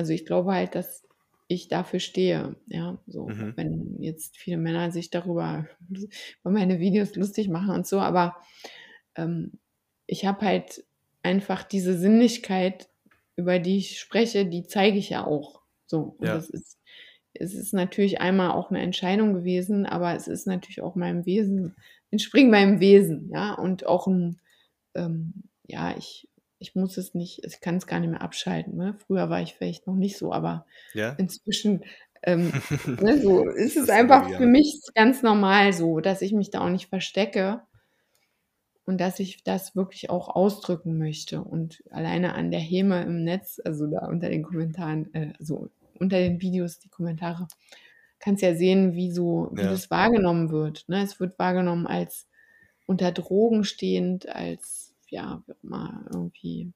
also 0.00 0.14
ich 0.14 0.24
glaube 0.24 0.54
halt, 0.54 0.74
dass 0.74 1.06
ich 1.46 1.68
dafür 1.68 2.00
stehe. 2.00 2.56
Ja, 2.68 2.98
so, 3.06 3.26
mhm. 3.26 3.52
wenn 3.56 3.96
jetzt 4.00 4.38
viele 4.38 4.56
Männer 4.56 4.90
sich 4.92 5.10
darüber 5.10 5.66
über 5.90 6.50
meine 6.50 6.80
Videos 6.80 7.14
lustig 7.16 7.48
machen 7.48 7.74
und 7.74 7.86
so, 7.86 8.00
aber 8.00 8.36
ähm, 9.14 9.52
ich 10.06 10.24
habe 10.24 10.46
halt 10.46 10.84
einfach 11.22 11.64
diese 11.64 11.98
Sinnlichkeit, 11.98 12.88
über 13.36 13.58
die 13.58 13.76
ich 13.76 14.00
spreche, 14.00 14.46
die 14.46 14.62
zeige 14.62 14.96
ich 14.96 15.10
ja 15.10 15.26
auch. 15.26 15.60
So, 15.84 16.16
und 16.18 16.26
ja. 16.26 16.34
das 16.34 16.48
ist, 16.48 16.78
es 17.34 17.52
ist 17.52 17.74
natürlich 17.74 18.22
einmal 18.22 18.52
auch 18.52 18.70
eine 18.70 18.80
Entscheidung 18.80 19.34
gewesen, 19.34 19.84
aber 19.84 20.14
es 20.14 20.28
ist 20.28 20.46
natürlich 20.46 20.80
auch 20.80 20.94
meinem 20.94 21.26
Wesen, 21.26 21.76
entspringt 22.10 22.50
meinem 22.50 22.80
Wesen, 22.80 23.30
ja, 23.32 23.54
und 23.54 23.86
auch 23.86 24.06
ein, 24.06 24.40
ähm, 24.94 25.44
ja, 25.66 25.96
ich 25.96 26.28
ich 26.60 26.74
muss 26.74 26.98
es 26.98 27.14
nicht, 27.14 27.42
ich 27.44 27.60
kann 27.60 27.76
es 27.76 27.86
gar 27.86 28.00
nicht 28.00 28.10
mehr 28.10 28.20
abschalten. 28.20 28.76
Ne? 28.76 28.94
Früher 29.06 29.30
war 29.30 29.40
ich 29.40 29.54
vielleicht 29.54 29.86
noch 29.86 29.96
nicht 29.96 30.18
so, 30.18 30.30
aber 30.30 30.66
ja? 30.92 31.12
inzwischen 31.12 31.84
ähm, 32.22 32.52
ne, 33.00 33.18
so 33.20 33.48
ist 33.48 33.76
es 33.76 33.88
einfach 33.88 34.28
für 34.28 34.46
mich 34.46 34.78
ganz 34.94 35.22
normal 35.22 35.72
so, 35.72 36.00
dass 36.00 36.22
ich 36.22 36.32
mich 36.32 36.50
da 36.50 36.60
auch 36.60 36.68
nicht 36.68 36.88
verstecke 36.88 37.62
und 38.84 39.00
dass 39.00 39.20
ich 39.20 39.42
das 39.42 39.74
wirklich 39.74 40.10
auch 40.10 40.28
ausdrücken 40.28 40.98
möchte. 40.98 41.42
Und 41.42 41.82
alleine 41.90 42.34
an 42.34 42.50
der 42.50 42.60
Heme 42.60 43.02
im 43.02 43.24
Netz, 43.24 43.60
also 43.64 43.86
da 43.86 44.06
unter 44.06 44.28
den 44.28 44.42
Kommentaren, 44.42 45.12
äh, 45.14 45.32
so 45.38 45.70
unter 45.98 46.18
den 46.18 46.40
Videos, 46.40 46.78
die 46.78 46.88
Kommentare, 46.88 47.48
kannst 48.20 48.42
ja 48.42 48.54
sehen, 48.54 48.94
wie 48.94 49.10
so, 49.10 49.48
wie 49.52 49.62
ja. 49.62 49.70
das 49.70 49.90
wahrgenommen 49.90 50.50
wird. 50.50 50.88
Ne? 50.88 51.02
Es 51.02 51.18
wird 51.18 51.38
wahrgenommen 51.38 51.86
als 51.86 52.28
unter 52.86 53.12
Drogen 53.12 53.64
stehend, 53.64 54.28
als 54.28 54.94
ja, 55.08 55.42
mal 55.62 56.06
irgendwie, 56.12 56.72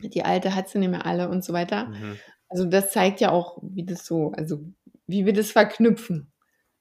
die 0.00 0.24
alte 0.24 0.54
hat 0.54 0.68
sie 0.68 0.78
nicht 0.78 0.90
mehr 0.90 1.06
alle 1.06 1.28
und 1.28 1.44
so 1.44 1.52
weiter. 1.52 1.86
Mhm. 1.86 2.18
Also 2.48 2.64
das 2.66 2.92
zeigt 2.92 3.20
ja 3.20 3.30
auch, 3.30 3.58
wie 3.62 3.84
das 3.84 4.06
so, 4.06 4.32
also 4.32 4.60
wie 5.06 5.26
wir 5.26 5.32
das 5.32 5.50
verknüpfen. 5.50 6.32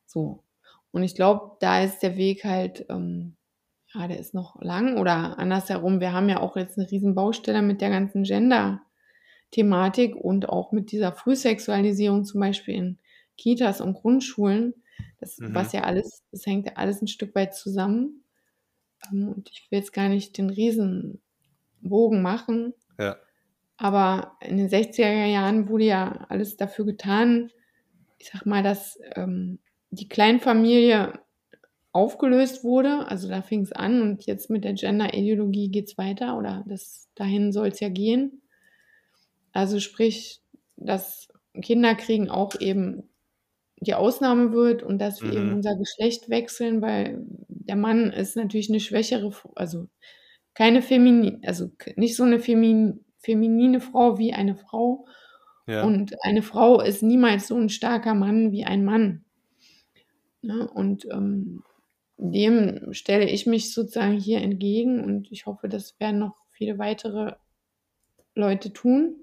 So. 0.05 0.43
Und 0.91 1.03
ich 1.03 1.15
glaube, 1.15 1.57
da 1.59 1.81
ist 1.81 1.99
der 1.99 2.17
Weg 2.17 2.43
halt, 2.45 2.85
ähm, 2.89 3.35
ja, 3.93 4.07
der 4.07 4.19
ist 4.19 4.33
noch 4.33 4.61
lang 4.61 4.97
oder 4.97 5.37
andersherum. 5.39 5.99
Wir 5.99 6.13
haben 6.13 6.29
ja 6.29 6.39
auch 6.39 6.55
jetzt 6.55 6.77
eine 6.77 6.89
riesen 6.89 7.15
Baustelle 7.15 7.61
mit 7.61 7.81
der 7.81 7.89
ganzen 7.89 8.23
Gender-Thematik 8.23 10.15
und 10.15 10.49
auch 10.49 10.71
mit 10.71 10.91
dieser 10.91 11.13
Frühsexualisierung 11.13 12.25
zum 12.25 12.39
Beispiel 12.39 12.75
in 12.75 12.99
Kitas 13.37 13.81
und 13.81 13.93
Grundschulen. 13.93 14.73
Das, 15.19 15.37
mhm. 15.37 15.53
was 15.53 15.73
ja 15.73 15.81
alles, 15.81 16.23
das 16.31 16.45
hängt 16.45 16.65
ja 16.65 16.73
alles 16.75 17.01
ein 17.01 17.07
Stück 17.07 17.35
weit 17.35 17.55
zusammen. 17.55 18.23
Ähm, 19.11 19.29
und 19.29 19.49
ich 19.51 19.67
will 19.69 19.79
jetzt 19.79 19.93
gar 19.93 20.09
nicht 20.09 20.37
den 20.37 20.49
Riesenbogen 20.49 22.21
machen. 22.21 22.73
Ja. 22.99 23.17
Aber 23.77 24.37
in 24.41 24.57
den 24.57 24.69
60er 24.69 25.25
Jahren 25.25 25.67
wurde 25.67 25.85
ja 25.85 26.25
alles 26.29 26.57
dafür 26.57 26.85
getan, 26.85 27.49
ich 28.19 28.29
sag 28.31 28.45
mal, 28.45 28.63
dass 28.63 28.97
ähm, 29.15 29.59
die 29.89 30.07
Kleinfamilie 30.07 31.19
aufgelöst 31.91 32.63
wurde. 32.63 33.07
Also 33.07 33.27
da 33.29 33.41
fing 33.41 33.61
es 33.61 33.71
an 33.71 34.01
und 34.01 34.25
jetzt 34.25 34.49
mit 34.49 34.63
der 34.63 34.73
Gender-Ideologie 34.73 35.69
geht 35.69 35.89
es 35.89 35.97
weiter 35.97 36.37
oder 36.37 36.63
das, 36.67 37.09
dahin 37.15 37.51
soll 37.51 37.67
es 37.67 37.79
ja 37.79 37.89
gehen. 37.89 38.41
Also 39.51 39.79
sprich, 39.79 40.41
dass 40.75 41.27
Kinder 41.61 41.95
kriegen 41.95 42.29
auch 42.29 42.59
eben 42.59 43.09
die 43.83 43.95
Ausnahme 43.95 44.51
wird 44.51 44.83
und 44.83 44.99
dass 44.99 45.21
wir 45.21 45.29
mhm. 45.29 45.37
eben 45.37 45.53
unser 45.53 45.75
Geschlecht 45.75 46.29
wechseln, 46.29 46.81
weil 46.81 47.23
der 47.47 47.75
Mann 47.75 48.11
ist 48.11 48.35
natürlich 48.35 48.69
eine 48.69 48.79
schwächere, 48.79 49.31
also 49.55 49.87
keine 50.53 50.81
Feminin, 50.81 51.41
also 51.45 51.71
nicht 51.95 52.15
so 52.15 52.23
eine 52.23 52.39
Femin, 52.39 53.03
feminine 53.19 53.79
Frau 53.79 54.17
wie 54.17 54.33
eine 54.33 54.55
Frau. 54.55 55.05
Ja. 55.65 55.83
Und 55.83 56.13
eine 56.23 56.41
Frau 56.41 56.81
ist 56.81 57.03
niemals 57.03 57.47
so 57.47 57.55
ein 57.55 57.69
starker 57.69 58.13
Mann 58.13 58.51
wie 58.51 58.65
ein 58.65 58.83
Mann. 58.83 59.23
Ja, 60.41 60.55
ne? 60.55 60.69
und 60.69 61.05
ähm, 61.11 61.63
dem 62.17 62.93
stelle 62.93 63.29
ich 63.29 63.45
mich 63.47 63.73
sozusagen 63.73 64.19
hier 64.19 64.41
entgegen 64.41 65.03
und 65.03 65.31
ich 65.31 65.45
hoffe, 65.45 65.69
das 65.69 65.99
werden 65.99 66.19
noch 66.19 66.35
viele 66.51 66.77
weitere 66.77 67.33
Leute 68.35 68.73
tun. 68.73 69.15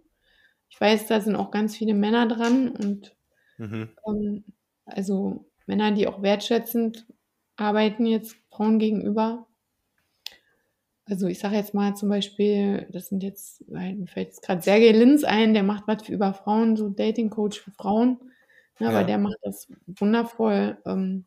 Ich 0.69 0.81
weiß, 0.81 1.07
da 1.07 1.21
sind 1.21 1.37
auch 1.37 1.51
ganz 1.51 1.77
viele 1.77 1.95
Männer 1.95 2.27
dran 2.27 2.69
und 2.69 3.15
Mhm. 3.61 3.91
Ähm, 4.07 4.45
also 4.87 5.45
Männer, 5.67 5.93
die 5.93 6.09
auch 6.09 6.23
wertschätzend 6.23 7.07
arbeiten 7.57 8.07
jetzt 8.07 8.37
Frauen 8.51 8.79
gegenüber. 8.79 9.47
Also 11.05 11.27
ich 11.27 11.39
sage 11.39 11.57
jetzt 11.57 11.75
mal 11.75 11.95
zum 11.95 12.09
Beispiel, 12.09 12.89
das 12.91 13.09
sind 13.09 13.23
jetzt, 13.23 13.69
mir 13.69 14.07
fällt 14.07 14.29
jetzt 14.29 14.43
gerade 14.43 14.63
Sergei 14.63 14.93
Linz 14.93 15.25
ein, 15.25 15.55
der 15.55 15.63
macht 15.63 15.87
was 15.87 16.05
für 16.05 16.13
über 16.13 16.33
Frauen, 16.33 16.77
so 16.77 16.89
Dating 16.89 17.31
Coach 17.31 17.61
für 17.61 17.73
Frauen. 17.73 18.19
Ja, 18.79 18.87
ja. 18.87 18.97
Aber 18.97 19.05
der 19.05 19.19
macht 19.19 19.39
das 19.43 19.69
wundervoll. 19.87 20.79
Ähm, 20.87 21.27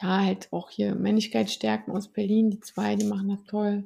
ja, 0.00 0.24
halt 0.24 0.48
auch 0.52 0.70
hier 0.70 0.94
Männlichkeit 0.94 1.50
stärken 1.50 1.90
aus 1.90 2.08
Berlin, 2.08 2.50
die 2.50 2.60
zwei, 2.60 2.96
die 2.96 3.06
machen 3.06 3.28
das 3.28 3.44
toll. 3.44 3.84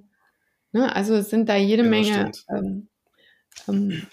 Ne? 0.72 0.94
Also 0.94 1.14
es 1.14 1.30
sind 1.30 1.48
da 1.48 1.56
jede 1.56 1.82
ja, 1.82 1.88
Menge 1.88 2.32
ähm, 2.50 2.88
ähm, 3.66 4.06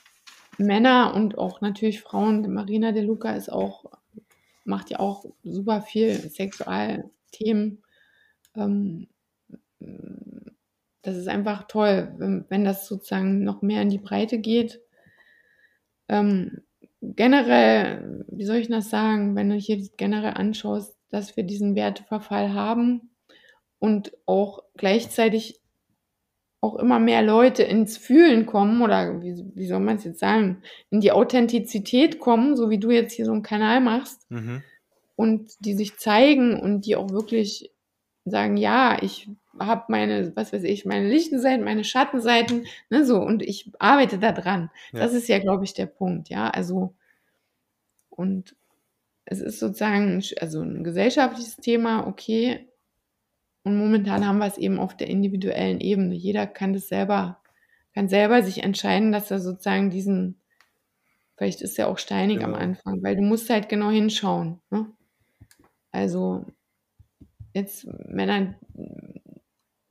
Männer 0.62 1.14
und 1.16 1.38
auch 1.38 1.62
natürlich 1.62 2.02
Frauen. 2.02 2.52
Marina 2.54 2.92
De 2.92 3.02
Luca 3.02 3.32
ist 3.32 3.52
auch, 3.52 3.86
macht 4.64 4.90
ja 4.90 5.00
auch 5.00 5.26
super 5.44 5.82
viel 5.82 6.16
Sexualthemen. 6.16 7.84
Ähm, 8.56 9.08
das 11.02 11.16
ist 11.16 11.28
einfach 11.28 11.64
toll, 11.68 12.14
wenn, 12.18 12.46
wenn, 12.50 12.64
das 12.64 12.88
sozusagen 12.88 13.44
noch 13.44 13.62
mehr 13.62 13.82
in 13.82 13.90
die 13.90 13.98
Breite 13.98 14.38
geht. 14.40 14.82
Ähm, 16.08 16.62
generell, 17.02 18.26
wie 18.28 18.46
soll 18.46 18.58
ich 18.58 18.68
das 18.68 18.90
sagen, 18.90 19.36
wenn 19.36 19.50
du 19.50 19.56
hier 19.56 19.82
generell 19.98 20.34
anschaust, 20.36 20.96
dass 21.10 21.36
wir 21.36 21.44
diesen 21.44 21.76
Werteverfall 21.76 22.54
haben 22.54 23.10
und 23.80 24.12
auch 24.26 24.64
gleichzeitig 24.78 25.61
auch 26.62 26.76
immer 26.76 27.00
mehr 27.00 27.24
Leute 27.24 27.64
ins 27.64 27.98
Fühlen 27.98 28.46
kommen 28.46 28.84
oder 28.84 29.22
wie, 29.22 29.44
wie 29.56 29.66
soll 29.66 29.80
man 29.80 29.98
es 29.98 30.04
jetzt 30.04 30.20
sagen, 30.20 30.62
in 30.92 31.02
die 31.02 31.12
Authentizität 31.12 32.20
kommen, 32.20 32.56
so 32.56 32.70
wie 32.70 32.78
du 32.78 32.92
jetzt 32.92 33.14
hier 33.14 33.26
so 33.26 33.32
einen 33.32 33.42
Kanal 33.42 33.82
machst 33.82 34.30
mhm. 34.30 34.62
und 35.16 35.52
die 35.60 35.74
sich 35.74 35.98
zeigen 35.98 36.60
und 36.60 36.86
die 36.86 36.96
auch 36.96 37.10
wirklich 37.10 37.72
sagen, 38.26 38.58
ja, 38.58 39.02
ich 39.02 39.28
habe 39.60 39.86
meine, 39.88 40.36
was 40.36 40.54
weiß 40.54 40.64
ich, 40.64 40.86
meine 40.86 41.10
lichten 41.10 41.40
Seiten, 41.40 41.64
meine 41.64 41.84
Schattenseiten, 41.84 42.68
ne, 42.92 43.06
so, 43.06 43.20
und 43.20 43.42
ich 43.42 43.72
arbeite 43.80 44.20
da 44.20 44.32
dran. 44.32 44.70
Ja. 44.94 45.00
Das 45.00 45.14
ist 45.14 45.28
ja, 45.28 45.40
glaube 45.40 45.64
ich, 45.64 45.74
der 45.74 45.88
Punkt, 45.88 46.30
ja, 46.30 46.48
also, 46.48 46.94
und 48.10 48.56
es 49.26 49.42
ist 49.42 49.60
sozusagen, 49.60 50.24
also 50.40 50.62
ein 50.62 50.84
gesellschaftliches 50.84 51.58
Thema, 51.58 52.06
okay, 52.08 52.68
und 53.64 53.78
momentan 53.78 54.26
haben 54.26 54.40
wir 54.40 54.48
es 54.48 54.58
eben 54.58 54.80
auf 54.80 54.98
der 54.98 55.08
individuellen 55.08 55.80
Ebene. 55.80 56.16
Jeder 56.16 56.48
kann 56.48 56.74
das 56.74 56.88
selber, 56.88 57.42
kann 57.94 58.10
selber 58.10 58.42
sich 58.42 58.64
entscheiden, 58.64 59.12
dass 59.12 59.30
er 59.30 59.40
sozusagen 59.40 59.90
diesen, 59.90 60.42
vielleicht 61.38 61.62
ist 61.62 61.78
er 61.78 61.88
auch 61.88 62.00
steinig 62.00 62.40
genau. 62.40 62.50
am 62.50 62.56
Anfang, 62.56 63.04
weil 63.04 63.16
du 63.16 63.22
musst 63.22 63.50
halt 63.50 63.70
genau 63.70 63.90
hinschauen. 63.92 64.62
Ne? 64.72 64.92
Also 65.92 66.46
jetzt 67.54 67.86
Männer, 68.08 68.56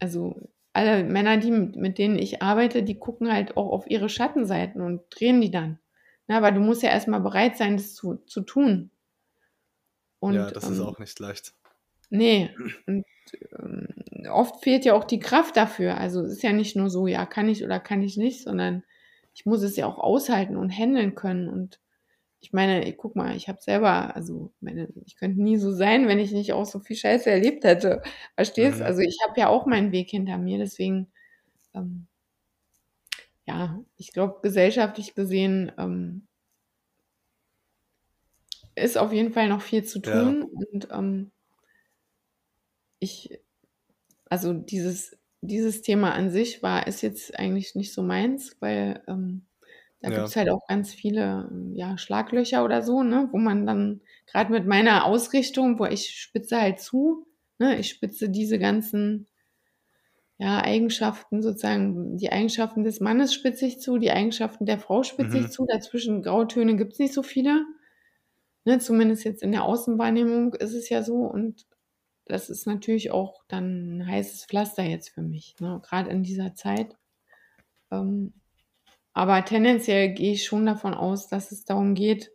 also 0.01 0.37
alle 0.73 1.05
Männer, 1.05 1.37
die, 1.37 1.51
mit 1.51 1.99
denen 1.99 2.19
ich 2.19 2.43
arbeite, 2.43 2.83
die 2.83 2.99
gucken 2.99 3.33
halt 3.33 3.57
auch 3.57 3.71
auf 3.71 3.89
ihre 3.89 4.09
Schattenseiten 4.09 4.81
und 4.81 5.03
drehen 5.11 5.41
die 5.41 5.51
dann. 5.51 5.79
Na, 6.27 6.39
aber 6.39 6.53
du 6.53 6.61
musst 6.61 6.83
ja 6.83 6.91
erstmal 6.91 7.21
bereit 7.21 7.57
sein, 7.57 7.77
das 7.77 7.95
zu, 7.95 8.17
zu 8.27 8.43
tun. 8.43 8.91
Und, 10.21 10.35
ja, 10.35 10.51
das 10.51 10.65
ähm, 10.65 10.73
ist 10.73 10.81
auch 10.81 10.99
nicht 10.99 11.19
leicht. 11.19 11.55
Nee, 12.11 12.51
und 12.87 13.05
ähm, 13.59 13.89
oft 14.31 14.63
fehlt 14.63 14.85
ja 14.85 14.95
auch 14.95 15.05
die 15.05 15.21
Kraft 15.21 15.57
dafür. 15.57 15.97
Also 15.97 16.23
es 16.23 16.33
ist 16.33 16.43
ja 16.43 16.53
nicht 16.53 16.77
nur 16.77 16.91
so, 16.91 17.07
ja, 17.07 17.25
kann 17.27 17.49
ich 17.49 17.65
oder 17.65 17.79
kann 17.81 18.03
ich 18.03 18.17
nicht, 18.17 18.43
sondern 18.43 18.83
ich 19.35 19.47
muss 19.47 19.63
es 19.63 19.77
ja 19.77 19.87
auch 19.87 19.99
aushalten 19.99 20.57
und 20.57 20.71
handeln 20.71 21.15
können. 21.15 21.49
Und 21.49 21.81
ich 22.41 22.53
meine, 22.53 22.89
ich, 22.89 22.97
guck 22.97 23.17
mal, 23.17 23.37
ich 23.37 23.49
habe 23.49 23.61
selber, 23.61 24.17
also 24.17 24.53
meine, 24.61 24.89
ich 25.07 25.17
könnte 25.17 25.43
nie 25.43 25.57
so 25.59 25.73
sein, 25.73 26.09
wenn 26.09 26.19
ich 26.19 26.33
nicht 26.33 26.53
auch 26.53 26.67
so 26.67 26.81
viel 26.81 26.97
Scheiße 26.97 27.31
erlebt 27.31 27.65
hätte. 27.65 28.03
Verstehst? 28.35 28.79
Mhm. 28.81 28.87
Also 28.87 29.01
ich 29.03 29.19
habe 29.27 29.39
ja 29.41 29.49
auch 29.49 29.67
meinen 29.67 29.93
Weg 29.93 30.11
hinter 30.11 30.39
mir, 30.39 30.59
deswegen, 30.59 31.13
ähm, 31.75 32.07
ja, 33.47 33.81
ich 33.97 34.13
glaube, 34.13 34.41
gesellschaftlich 34.43 35.15
gesehen 35.15 35.73
ähm, 35.79 36.27
ist 38.75 38.99
auf 38.99 39.13
jeden 39.13 39.33
Fall 39.33 39.49
noch 39.49 39.63
viel 39.63 39.85
zu 39.85 40.01
tun. 40.01 40.49
Ja. 40.53 40.67
Und 40.73 40.89
ähm, 40.93 41.31
ich, 43.01 43.41
also 44.29 44.53
dieses, 44.53 45.19
dieses 45.41 45.83
Thema 45.83 46.13
an 46.13 46.31
sich 46.31 46.63
war, 46.63 46.87
ist 46.87 47.03
jetzt 47.03 47.39
eigentlich 47.39 47.75
nicht 47.75 47.93
so 47.93 48.03
meins, 48.03 48.57
weil 48.61 49.03
ähm, 49.09 49.47
da 50.01 50.11
ja. 50.11 50.17
gibt 50.17 50.29
es 50.29 50.37
halt 50.37 50.51
auch 50.51 50.67
ganz 50.67 50.95
viele 50.95 51.51
ja, 51.75 51.99
Schlaglöcher 51.99 52.65
oder 52.65 52.83
so, 52.83 53.03
ne, 53.03 53.29
wo 53.33 53.39
man 53.39 53.67
dann, 53.67 54.01
gerade 54.27 54.53
mit 54.53 54.67
meiner 54.67 55.05
Ausrichtung, 55.05 55.79
wo 55.79 55.85
ich 55.85 56.11
spitze 56.11 56.61
halt 56.61 56.81
zu, 56.81 57.27
ne, 57.59 57.79
ich 57.79 57.91
spitze 57.91 58.31
diese 58.31 58.59
ganzen 58.59 59.27
ja, 60.39 60.63
Eigenschaften, 60.63 61.43
sozusagen, 61.43 62.17
die 62.17 62.33
Eigenschaften 62.33 62.83
des 62.83 63.01
Mannes 63.01 63.35
spitze 63.35 63.67
ich 63.67 63.79
zu, 63.79 63.99
die 63.99 64.11
Eigenschaften 64.11 64.65
der 64.65 64.79
Frau 64.79 65.03
spitze 65.03 65.37
mhm. 65.37 65.45
ich 65.45 65.51
zu. 65.51 65.67
Dazwischen 65.67 66.23
Grautöne 66.23 66.77
gibt 66.77 66.95
es 66.95 66.99
nicht 66.99 67.13
so 67.13 67.23
viele. 67.23 67.63
Ne, 68.65 68.79
zumindest 68.79 69.25
jetzt 69.25 69.43
in 69.43 69.53
der 69.53 69.65
Außenwahrnehmung 69.65 70.55
ist 70.55 70.73
es 70.73 70.89
ja 70.89 71.03
so. 71.03 71.17
Und 71.17 71.67
das 72.31 72.51
ist 72.51 72.67
natürlich 72.67 73.11
auch 73.11 73.43
dann 73.49 73.99
ein 73.99 74.07
heißes 74.07 74.47
Pflaster 74.47 74.83
jetzt 74.83 75.11
für 75.11 75.23
mich, 75.23 75.57
ne, 75.61 75.81
gerade 75.85 76.11
in 76.11 76.23
dieser 76.23 76.55
Zeit. 76.55 76.97
Ähm, 77.91 78.33
aber 79.13 79.45
tendenziell 79.45 80.11
gehe 80.15 80.33
ich 80.33 80.45
schon 80.45 80.67
davon 80.67 80.95
aus, 80.95 81.29
dass 81.29 81.53
es 81.53 81.65
darum 81.65 81.95
geht, 81.95 82.31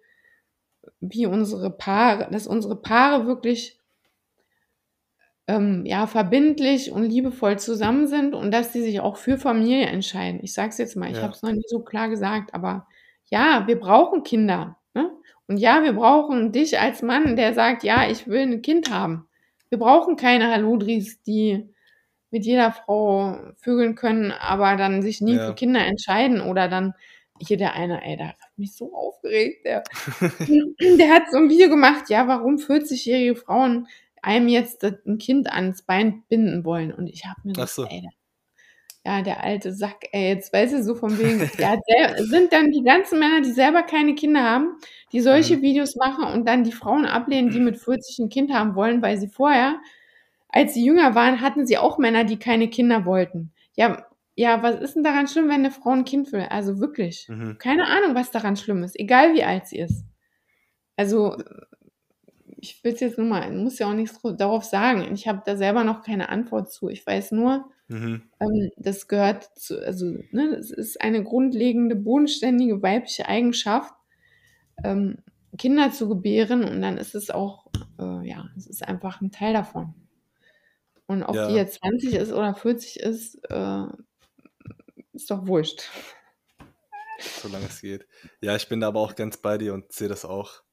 wie 0.99 1.25
unsere 1.25 1.71
Paare, 1.71 2.29
dass 2.31 2.47
unsere 2.47 2.75
Paare 2.75 3.25
wirklich 3.27 3.79
ähm, 5.47 5.85
ja, 5.85 6.07
verbindlich 6.07 6.91
und 6.91 7.03
liebevoll 7.03 7.59
zusammen 7.59 8.07
sind 8.07 8.33
und 8.33 8.51
dass 8.51 8.73
sie 8.73 8.81
sich 8.81 8.99
auch 8.99 9.17
für 9.17 9.37
Familie 9.37 9.85
entscheiden. 9.85 10.39
Ich 10.43 10.53
sage 10.53 10.69
es 10.69 10.77
jetzt 10.77 10.95
mal, 10.95 11.09
ich 11.09 11.17
ja. 11.17 11.23
habe 11.23 11.33
es 11.33 11.43
noch 11.43 11.51
nie 11.51 11.63
so 11.67 11.81
klar 11.81 12.09
gesagt, 12.09 12.53
aber 12.53 12.87
ja, 13.25 13.65
wir 13.67 13.79
brauchen 13.79 14.23
Kinder. 14.23 14.77
Ne? 14.93 15.11
Und 15.47 15.57
ja, 15.57 15.83
wir 15.83 15.93
brauchen 15.93 16.51
dich 16.51 16.79
als 16.79 17.01
Mann, 17.01 17.35
der 17.35 17.53
sagt, 17.53 17.83
ja, 17.83 18.09
ich 18.09 18.27
will 18.27 18.41
ein 18.41 18.61
Kind 18.61 18.91
haben. 18.91 19.27
Wir 19.69 19.79
brauchen 19.79 20.15
keine 20.15 20.51
Haludris, 20.51 21.21
die 21.23 21.69
mit 22.31 22.45
jeder 22.45 22.71
Frau 22.71 23.37
vögeln 23.57 23.95
können, 23.95 24.31
aber 24.31 24.75
dann 24.75 25.01
sich 25.01 25.21
nie 25.21 25.35
ja. 25.35 25.47
für 25.47 25.55
Kinder 25.55 25.85
entscheiden 25.85 26.41
oder 26.41 26.67
dann 26.67 26.93
hier 27.39 27.57
der 27.57 27.73
eine, 27.73 28.03
ey, 28.05 28.17
der 28.17 28.29
hat 28.29 28.35
mich 28.57 28.75
so 28.75 28.93
aufgeregt, 28.93 29.65
der, 29.65 29.83
der 30.19 31.09
hat 31.09 31.23
so 31.31 31.37
ein 31.37 31.49
Video 31.49 31.69
gemacht, 31.69 32.09
ja, 32.09 32.27
warum 32.27 32.55
40-jährige 32.55 33.35
Frauen 33.35 33.87
einem 34.21 34.47
jetzt 34.47 34.83
ein 34.83 35.17
Kind 35.17 35.51
ans 35.51 35.83
Bein 35.83 36.23
binden 36.27 36.65
wollen 36.65 36.93
und 36.93 37.07
ich 37.07 37.25
habe 37.25 37.39
mir 37.43 37.53
gedacht, 37.53 37.69
so. 37.69 37.85
ey, 37.85 38.09
ja, 39.05 39.21
der 39.21 39.43
alte 39.43 39.71
Sack, 39.71 40.07
ey, 40.11 40.29
jetzt 40.29 40.51
weißt 40.51 40.73
du, 40.73 40.83
so 40.83 40.95
von 40.95 41.17
wegen, 41.19 41.49
ja, 41.59 41.77
sind 42.17 42.51
dann 42.51 42.71
die 42.71 42.83
ganzen 42.83 43.19
Männer, 43.19 43.41
die 43.41 43.51
selber 43.51 43.83
keine 43.83 44.15
Kinder 44.15 44.43
haben, 44.43 44.77
die 45.11 45.21
solche 45.21 45.57
mhm. 45.57 45.61
Videos 45.61 45.95
machen 45.95 46.25
und 46.25 46.47
dann 46.47 46.63
die 46.63 46.71
Frauen 46.71 47.05
ablehnen, 47.05 47.49
die 47.51 47.59
mit 47.59 47.77
40 47.77 48.19
ein 48.19 48.29
Kind 48.29 48.53
haben 48.53 48.75
wollen, 48.75 49.01
weil 49.01 49.17
sie 49.17 49.27
vorher 49.27 49.79
als 50.55 50.73
sie 50.73 50.85
jünger 50.85 51.15
waren, 51.15 51.41
hatten 51.41 51.67
sie 51.67 51.77
auch 51.77 51.97
Männer, 51.97 52.23
die 52.23 52.39
keine 52.39 52.69
Kinder 52.69 53.05
wollten. 53.05 53.51
Ja, 53.75 54.05
ja, 54.35 54.63
was 54.63 54.79
ist 54.79 54.95
denn 54.95 55.03
daran 55.03 55.27
schlimm, 55.27 55.49
wenn 55.49 55.55
eine 55.55 55.71
Frau 55.71 55.89
ein 55.89 56.05
Kind 56.05 56.31
will? 56.31 56.47
Also 56.49 56.79
wirklich. 56.79 57.27
Mhm. 57.27 57.57
Keine 57.57 57.87
Ahnung, 57.87 58.15
was 58.15 58.31
daran 58.31 58.55
schlimm 58.55 58.81
ist, 58.81 58.97
egal 58.97 59.33
wie 59.33 59.43
alt 59.43 59.67
sie 59.67 59.79
ist. 59.79 60.05
Also, 60.95 61.35
ich 62.47 62.81
will 62.85 62.93
es 62.93 63.01
jetzt 63.01 63.17
nur 63.17 63.27
mal, 63.27 63.51
muss 63.51 63.79
ja 63.79 63.89
auch 63.89 63.93
nichts 63.93 64.17
darauf 64.37 64.63
sagen. 64.63 65.13
Ich 65.13 65.27
habe 65.27 65.41
da 65.45 65.57
selber 65.57 65.83
noch 65.83 66.03
keine 66.03 66.29
Antwort 66.29 66.71
zu. 66.71 66.87
Ich 66.87 67.05
weiß 67.05 67.33
nur, 67.33 67.69
mhm. 67.87 68.23
ähm, 68.39 68.71
das 68.77 69.07
gehört 69.07 69.57
zu, 69.57 69.79
also, 69.85 70.05
ne, 70.31 70.55
das 70.55 70.71
ist 70.71 71.01
eine 71.01 71.23
grundlegende, 71.23 71.95
bodenständige 71.95 72.81
weibliche 72.81 73.27
Eigenschaft, 73.27 73.93
ähm, 74.83 75.17
Kinder 75.57 75.91
zu 75.91 76.09
gebären 76.09 76.63
und 76.63 76.81
dann 76.81 76.97
ist 76.97 77.15
es 77.15 77.29
auch, 77.29 77.67
äh, 77.99 78.27
ja, 78.27 78.49
es 78.57 78.67
ist 78.67 78.87
einfach 78.87 79.21
ein 79.21 79.31
Teil 79.31 79.53
davon. 79.53 79.93
Und 81.07 81.23
ob 81.23 81.35
ja. 81.35 81.47
die 81.47 81.55
jetzt 81.55 81.79
20 81.81 82.13
ist 82.13 82.31
oder 82.31 82.55
40 82.55 82.99
ist, 82.99 83.35
äh, 83.49 83.85
ist 85.13 85.29
doch 85.29 85.45
wurscht. 85.47 85.89
Solange 87.19 87.67
es 87.67 87.81
geht. 87.81 88.07
Ja, 88.41 88.55
ich 88.55 88.67
bin 88.67 88.81
da 88.81 88.87
aber 88.87 88.99
auch 88.99 89.15
ganz 89.15 89.37
bei 89.37 89.57
dir 89.57 89.73
und 89.73 89.91
sehe 89.91 90.09
das 90.09 90.25
auch. 90.25 90.63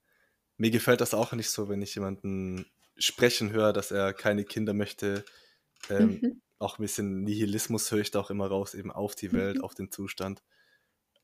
Mir 0.57 0.71
gefällt 0.71 1.01
das 1.01 1.15
auch 1.15 1.33
nicht 1.33 1.51
so, 1.51 1.69
wenn 1.69 1.83
ich 1.83 1.95
jemanden 1.95 2.67
sprechen 2.97 3.53
höre, 3.53 3.73
dass 3.73 3.91
er 3.91 4.13
keine 4.13 4.45
Kinder 4.45 4.75
möchte. 4.75 5.25
Ähm, 5.91 6.19
mhm. 6.21 6.43
Auch 6.63 6.79
ein 6.79 6.83
bisschen 6.83 7.23
Nihilismus 7.23 7.91
höre 7.91 8.01
ich 8.01 8.11
da 8.11 8.21
auch 8.21 8.31
immer 8.31 8.47
raus, 8.47 8.75
eben 8.75 8.91
auf 8.91 9.15
die 9.15 9.33
Welt, 9.33 9.59
mhm. 9.59 9.65
auf 9.65 9.75
den 9.75 9.91
Zustand. 9.91 10.43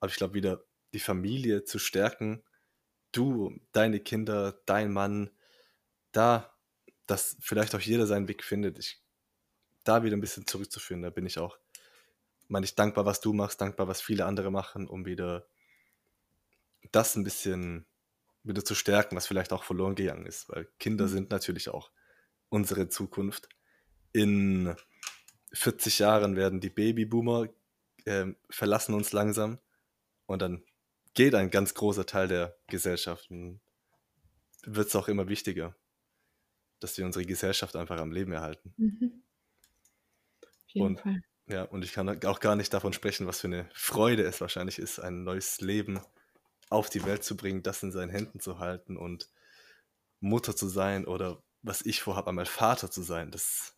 Aber 0.01 0.10
ich 0.10 0.16
glaube, 0.16 0.35
wieder 0.35 0.65
die 0.93 1.01
Familie 1.01 1.65
zu 1.65 1.78
stärken, 1.78 2.43
du, 3.12 3.59
deine 3.73 4.01
Kinder, 4.01 4.60
dein 4.66 4.93
Mann, 4.93 5.31
da 6.12 6.59
dass 7.09 7.36
vielleicht 7.40 7.74
auch 7.74 7.81
jeder 7.81 8.06
seinen 8.06 8.28
Weg 8.28 8.44
findet. 8.44 8.78
Ich, 8.78 9.02
da 9.82 10.05
wieder 10.05 10.16
ein 10.16 10.20
bisschen 10.20 10.47
zurückzuführen, 10.47 11.02
da 11.02 11.10
bin 11.10 11.27
ich 11.27 11.39
auch, 11.39 11.59
meine 12.47 12.65
ich, 12.65 12.74
dankbar, 12.74 13.06
was 13.06 13.20
du 13.20 13.32
machst, 13.32 13.60
dankbar, 13.60 13.89
was 13.89 14.01
viele 14.01 14.27
andere 14.27 14.51
machen, 14.51 14.86
um 14.86 15.06
wieder 15.06 15.48
das 16.93 17.16
ein 17.16 17.24
bisschen 17.24 17.86
wieder 18.44 18.65
zu 18.65 18.74
stärken, 18.74 19.16
was 19.16 19.27
vielleicht 19.27 19.52
auch 19.52 19.65
verloren 19.65 19.94
gegangen 19.94 20.27
ist, 20.27 20.48
weil 20.51 20.69
Kinder 20.78 21.06
mhm. 21.06 21.09
sind 21.09 21.31
natürlich 21.31 21.70
auch 21.70 21.90
unsere 22.51 22.89
Zukunft. 22.89 23.48
In 24.12 24.74
40 25.53 25.99
Jahren 26.01 26.37
werden 26.37 26.61
die 26.61 26.70
Babyboomer 26.70 27.49
äh, 28.05 28.27
verlassen 28.51 28.95
uns 28.95 29.12
langsam 29.12 29.59
und 30.27 30.43
dann 30.43 30.62
geht 31.15 31.35
ein 31.35 31.51
ganz 31.51 31.75
großer 31.75 32.07
Teil 32.07 32.29
der 32.29 32.57
Gesellschaft. 32.66 33.29
Wird 33.31 34.89
es 34.89 34.97
auch 34.97 35.09
immer 35.09 35.29
wichtiger 35.29 35.75
dass 36.81 36.97
wir 36.99 37.05
unsere 37.05 37.25
Gesellschaft 37.25 37.77
einfach 37.77 37.99
am 37.99 38.12
Leben 38.12 38.33
erhalten. 38.33 38.75
Mhm. 38.77 39.23
Auf 40.43 40.75
jeden 40.75 40.87
und, 40.87 41.01
Fall. 41.01 41.23
Ja, 41.47 41.62
und 41.65 41.85
ich 41.85 41.93
kann 41.93 42.25
auch 42.25 42.41
gar 42.41 42.57
nicht 42.57 42.73
davon 42.75 42.93
sprechen, 42.93 43.27
was 43.27 43.41
für 43.41 43.47
eine 43.47 43.69
Freude 43.73 44.23
es 44.23 44.41
wahrscheinlich 44.41 44.79
ist, 44.79 44.99
ein 44.99 45.25
neues 45.25 45.61
Leben 45.61 46.01
auf 46.69 46.91
die 46.91 47.05
Welt 47.05 47.25
zu 47.25 47.37
bringen, 47.37 47.62
das 47.62 47.83
in 47.83 47.93
seinen 47.93 48.11
Händen 48.11 48.41
zu 48.41 48.59
halten 48.59 48.97
und 48.97 49.31
Mutter 50.20 50.55
zu 50.55 50.69
sein 50.69 51.07
oder 51.07 51.43
was 51.62 51.85
ich 51.85 52.03
vorhabe, 52.03 52.29
einmal 52.29 52.47
Vater 52.47 52.91
zu 52.91 53.03
sein. 53.03 53.31
Das, 53.31 53.75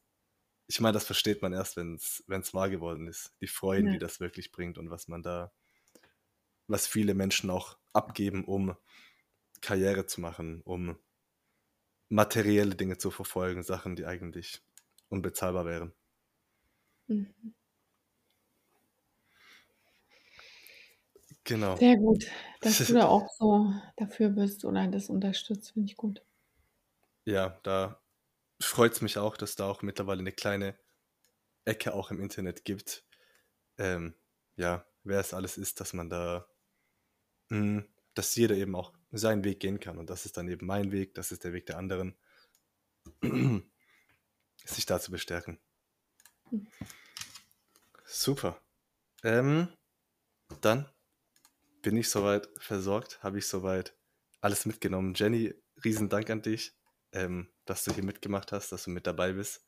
ich 0.71 0.81
meine, 0.81 0.93
das 0.93 1.05
versteht 1.05 1.43
man 1.43 1.53
erst, 1.53 1.77
wenn 1.77 1.97
es 1.97 2.55
wahr 2.55 2.71
geworden 2.71 3.09
ist. 3.09 3.35
Die 3.41 3.49
Freuden, 3.49 3.89
ja. 3.89 3.93
die 3.95 3.99
das 3.99 4.21
wirklich 4.21 4.53
bringt 4.53 4.79
und 4.79 4.89
was 4.89 5.09
man 5.09 5.21
da, 5.21 5.51
was 6.69 6.87
viele 6.87 7.15
Menschen 7.15 7.51
auch 7.51 7.77
abgeben, 7.93 8.45
um 8.45 8.77
Karriere 9.61 10.07
zu 10.07 10.21
machen, 10.21 10.63
um 10.63 10.97
materielle 12.09 12.77
Dinge 12.77 12.99
zu 12.99 13.11
verfolgen, 13.11 13.65
Sachen, 13.65 13.97
die 13.97 14.07
eigentlich 14.07 14.63
unbezahlbar 15.09 15.65
wären. 15.67 15.93
Mhm. 17.09 17.35
Genau. 21.43 21.75
Sehr 21.79 21.97
gut, 21.97 22.27
dass 22.61 22.87
du 22.87 22.95
da 22.95 23.09
auch 23.09 23.29
so 23.29 23.75
dafür 23.97 24.29
bist 24.29 24.65
oder 24.65 24.87
das 24.87 25.11
unterstützt, 25.11 25.73
finde 25.73 25.91
ich 25.91 25.97
gut. 25.97 26.23
Ja, 27.25 27.59
da 27.65 28.00
freut 28.61 28.93
es 28.93 29.01
mich 29.01 29.19
auch, 29.19 29.37
dass 29.37 29.57
da 29.57 29.67
auch 29.67 29.83
mittlerweile 29.83 30.21
eine 30.21 30.33
kleine 30.33 30.79
Ecke 31.65 31.95
auch 31.95 32.11
im 32.11 32.21
Internet 32.21 32.65
gibt, 32.65 33.05
ähm, 33.79 34.15
ja, 34.57 34.87
wer 35.05 35.21
es 35.21 35.35
alles 35.35 35.57
ist, 35.57 35.81
dass 35.81 35.93
man 35.93 36.11
da, 36.11 36.47
mh, 37.49 37.59
hm, 37.59 37.89
dass 38.15 38.35
jeder 38.37 38.57
eben 38.57 38.75
auch 38.77 38.93
seinen 39.13 39.45
Weg 39.45 39.61
gehen 39.61 39.81
kann. 39.81 39.99
Und 39.99 40.11
das 40.11 40.27
ist 40.27 40.37
dann 40.37 40.49
eben 40.49 40.67
mein 40.67 40.93
Weg, 40.93 41.15
das 41.15 41.33
ist 41.33 41.45
der 41.45 41.53
Weg 41.53 41.67
der 41.67 41.79
anderen, 41.79 42.17
sich 44.65 44.87
da 44.87 45.01
zu 45.01 45.11
bestärken. 45.11 45.59
Super. 48.05 48.61
Ähm, 49.23 49.69
dann 50.61 50.89
bin 51.83 51.97
ich 51.97 52.11
soweit 52.11 52.49
versorgt, 52.59 53.23
habe 53.23 53.39
ich 53.39 53.47
soweit 53.47 53.97
alles 54.41 54.67
mitgenommen. 54.67 55.15
Jenny, 55.15 55.55
riesen 55.85 56.09
Dank 56.09 56.29
an 56.31 56.43
dich, 56.43 56.75
ähm, 57.13 57.49
dass 57.65 57.85
du 57.85 57.93
hier 57.93 58.05
mitgemacht 58.05 58.53
hast, 58.53 58.73
dass 58.73 58.85
du 58.85 58.91
mit 58.91 59.07
dabei 59.07 59.33
bist. 59.33 59.65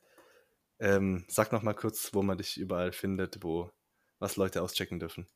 Ähm, 0.78 1.24
sag 1.28 1.52
noch 1.52 1.62
mal 1.62 1.74
kurz, 1.74 2.12
wo 2.12 2.23
man 2.23 2.39
dich 2.39 2.59
überall 2.59 2.93
findet, 2.93 3.43
wo 3.43 3.70
was 4.19 4.36
Leute 4.36 4.62
auschecken 4.62 4.98
dürfen. 4.98 5.27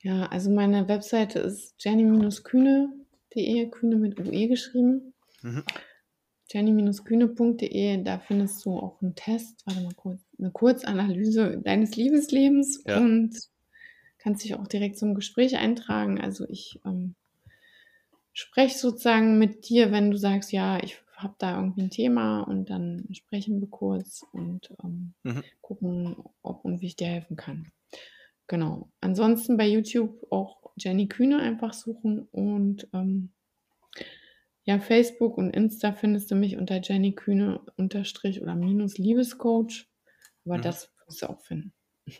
Ja, 0.00 0.26
also 0.26 0.50
meine 0.50 0.88
Webseite 0.88 1.38
ist 1.38 1.74
jenny-kühne.de, 1.78 3.70
Kühne 3.70 3.96
mit 3.96 4.18
UE 4.18 4.48
geschrieben. 4.48 5.14
Mhm. 5.42 5.64
jenny-kühne.de, 6.50 8.02
da 8.02 8.18
findest 8.18 8.64
du 8.64 8.72
auch 8.72 9.00
einen 9.00 9.14
Test, 9.14 9.64
warte 9.64 9.80
mal 9.82 9.94
kurz, 9.94 10.20
eine 10.38 10.50
Kurzanalyse 10.50 11.60
deines 11.64 11.94
Liebeslebens 11.96 12.82
ja. 12.84 12.98
und 12.98 13.36
kannst 14.18 14.44
dich 14.44 14.54
auch 14.54 14.66
direkt 14.66 14.98
zum 14.98 15.14
Gespräch 15.14 15.56
eintragen. 15.56 16.20
Also 16.20 16.46
ich 16.48 16.80
ähm, 16.84 17.14
spreche 18.32 18.78
sozusagen 18.78 19.38
mit 19.38 19.68
dir, 19.68 19.92
wenn 19.92 20.10
du 20.10 20.16
sagst, 20.16 20.52
ja, 20.52 20.82
ich 20.82 20.98
habe 21.16 21.34
da 21.38 21.56
irgendwie 21.56 21.82
ein 21.82 21.90
Thema 21.90 22.42
und 22.42 22.70
dann 22.70 23.06
sprechen 23.12 23.60
wir 23.60 23.68
kurz 23.68 24.24
und 24.32 24.74
ähm, 24.82 25.14
mhm. 25.22 25.44
gucken, 25.60 26.16
ob 26.42 26.64
und 26.64 26.80
wie 26.80 26.86
ich 26.86 26.96
dir 26.96 27.08
helfen 27.08 27.36
kann. 27.36 27.70
Genau. 28.48 28.90
Ansonsten 29.00 29.56
bei 29.56 29.66
YouTube 29.66 30.26
auch 30.30 30.72
Jenny 30.76 31.08
Kühne 31.08 31.38
einfach 31.38 31.72
suchen 31.72 32.28
und 32.32 32.88
ähm, 32.92 33.30
ja, 34.64 34.78
Facebook 34.78 35.38
und 35.38 35.50
Insta 35.50 35.92
findest 35.92 36.30
du 36.30 36.34
mich 36.34 36.56
unter 36.56 36.80
Jenny 36.80 37.14
Kühne 37.14 37.60
unterstrich 37.76 38.42
oder 38.42 38.54
minus 38.54 38.96
Liebescoach. 38.96 39.88
Aber 40.44 40.58
mhm. 40.58 40.62
das 40.62 40.92
wirst 41.06 41.22
du 41.22 41.26
auch 41.30 41.40
finden. 41.40 41.72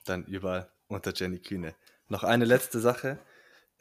Dann 0.04 0.24
überall 0.26 0.70
unter 0.88 1.12
Jenny 1.14 1.38
Kühne. 1.38 1.74
Noch 2.08 2.24
eine 2.24 2.44
letzte 2.44 2.80
Sache. 2.80 3.18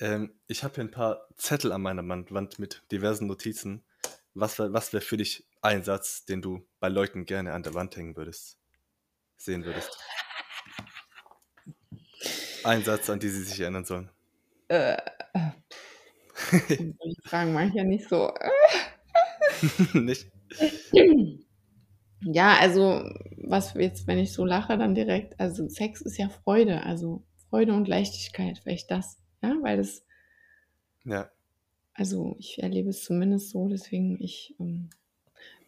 Ähm, 0.01 0.33
ich 0.47 0.63
habe 0.63 0.75
hier 0.75 0.83
ein 0.83 0.91
paar 0.91 1.27
Zettel 1.37 1.71
an 1.71 1.81
meiner 1.83 2.05
Wand 2.07 2.57
mit 2.57 2.81
diversen 2.91 3.27
Notizen. 3.27 3.83
Was, 4.33 4.57
was 4.57 4.93
wäre 4.93 5.03
für 5.03 5.17
dich 5.17 5.47
ein 5.61 5.83
Satz, 5.83 6.25
den 6.25 6.41
du 6.41 6.67
bei 6.79 6.89
Leuten 6.89 7.25
gerne 7.25 7.53
an 7.53 7.61
der 7.61 7.75
Wand 7.75 7.95
hängen 7.95 8.17
würdest, 8.17 8.57
sehen 9.37 9.63
würdest? 9.63 9.95
Ein 12.63 12.83
Satz, 12.83 13.09
an 13.09 13.19
die 13.19 13.29
sie 13.29 13.43
sich 13.43 13.59
erinnern 13.59 13.85
sollen. 13.85 14.09
Äh, 14.69 14.97
die 16.69 17.15
Fragen 17.23 17.53
mache 17.53 17.67
ich 17.67 17.73
ja 17.75 17.83
nicht 17.83 18.09
so. 18.09 18.33
nicht? 19.93 20.31
Ja, 22.21 22.57
also, 22.57 23.07
was 23.37 23.75
jetzt, 23.75 24.07
wenn 24.07 24.17
ich 24.17 24.33
so 24.33 24.45
lache, 24.45 24.77
dann 24.79 24.95
direkt, 24.95 25.39
also 25.39 25.67
Sex 25.67 26.01
ist 26.01 26.17
ja 26.17 26.29
Freude, 26.29 26.83
also 26.83 27.23
Freude 27.49 27.73
und 27.73 27.87
Leichtigkeit, 27.87 28.59
vielleicht 28.63 28.89
das, 28.89 29.20
ja, 29.41 29.57
weil 29.61 29.77
das. 29.77 30.05
Ja. 31.03 31.31
Also, 31.93 32.35
ich 32.39 32.61
erlebe 32.61 32.89
es 32.89 33.03
zumindest 33.03 33.49
so, 33.49 33.67
deswegen 33.67 34.21
ich 34.21 34.55
ähm, 34.59 34.89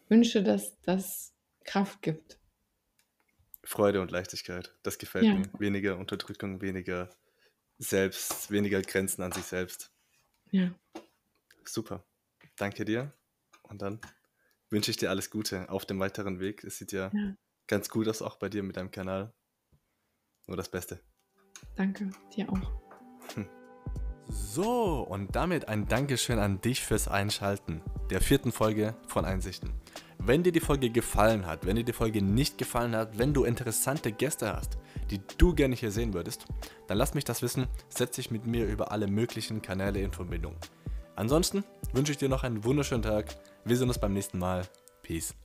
wünsche, 0.10 0.44
dass 0.44 0.80
das 0.82 1.34
Kraft 1.64 2.02
gibt. 2.02 2.40
Freude 3.64 4.02
und 4.02 4.12
Leichtigkeit. 4.12 4.76
Das 4.84 4.98
gefällt 4.98 5.26
ja. 5.26 5.36
mir. 5.36 5.50
Weniger 5.58 5.98
Unterdrückung, 5.98 6.62
weniger 6.62 7.10
selbst, 7.78 8.52
weniger 8.52 8.82
Grenzen 8.82 9.22
an 9.22 9.32
sich 9.32 9.46
selbst. 9.46 9.92
Ja. 10.52 10.74
Super. 11.66 12.06
Danke 12.58 12.86
dir. 12.86 13.14
Und 13.64 13.82
dann 13.82 14.00
wünsche 14.70 14.92
ich 14.92 14.98
dir 14.98 15.10
alles 15.10 15.30
Gute 15.30 15.70
auf 15.70 15.86
dem 15.86 16.00
weiteren 16.00 16.40
Weg. 16.40 16.64
Es 16.64 16.78
sieht 16.78 16.92
ja, 16.92 17.12
ja. 17.14 17.36
ganz 17.68 17.90
gut 17.90 18.08
aus, 18.08 18.22
auch 18.22 18.38
bei 18.38 18.50
dir 18.50 18.64
mit 18.64 18.78
deinem 18.78 18.92
Kanal. 18.92 19.34
Nur 20.48 20.58
das 20.58 20.70
Beste. 20.70 21.00
Danke, 21.76 22.10
dir 22.36 22.50
auch. 22.50 22.83
So, 24.28 25.02
und 25.02 25.36
damit 25.36 25.68
ein 25.68 25.88
Dankeschön 25.88 26.40
an 26.40 26.62
dich 26.62 26.82
fürs 26.82 27.08
Einschalten 27.08 27.82
der 28.10 28.22
vierten 28.22 28.52
Folge 28.52 28.96
von 29.08 29.26
Einsichten. 29.26 29.72
Wenn 30.20 30.44
dir 30.44 30.52
die 30.52 30.60
Folge 30.60 30.90
gefallen 30.90 31.46
hat, 31.46 31.66
wenn 31.66 31.76
dir 31.76 31.84
die 31.84 31.94
Folge 31.94 32.22
nicht 32.22 32.58
gefallen 32.58 32.96
hat, 32.96 33.18
wenn 33.18 33.34
du 33.34 33.44
interessante 33.44 34.12
Gäste 34.12 34.54
hast, 34.56 34.78
die 35.10 35.20
du 35.38 35.54
gerne 35.54 35.76
hier 35.76 35.92
sehen 35.92 36.14
würdest, 36.14 36.46
dann 36.88 36.98
lass 36.98 37.14
mich 37.14 37.26
das 37.26 37.42
wissen, 37.42 37.68
setz 37.90 38.16
dich 38.16 38.32
mit 38.32 38.46
mir 38.46 38.66
über 38.66 38.92
alle 38.92 39.08
möglichen 39.08 39.62
Kanäle 39.62 40.02
in 40.02 40.14
Verbindung. 40.14 40.56
Ansonsten 41.16 41.64
wünsche 41.92 42.14
ich 42.14 42.18
dir 42.18 42.30
noch 42.30 42.44
einen 42.44 42.64
wunderschönen 42.64 43.04
Tag. 43.04 43.36
Wir 43.66 43.76
sehen 43.76 43.90
uns 43.90 44.00
beim 44.00 44.14
nächsten 44.14 44.40
Mal. 44.40 44.64
Peace. 45.02 45.36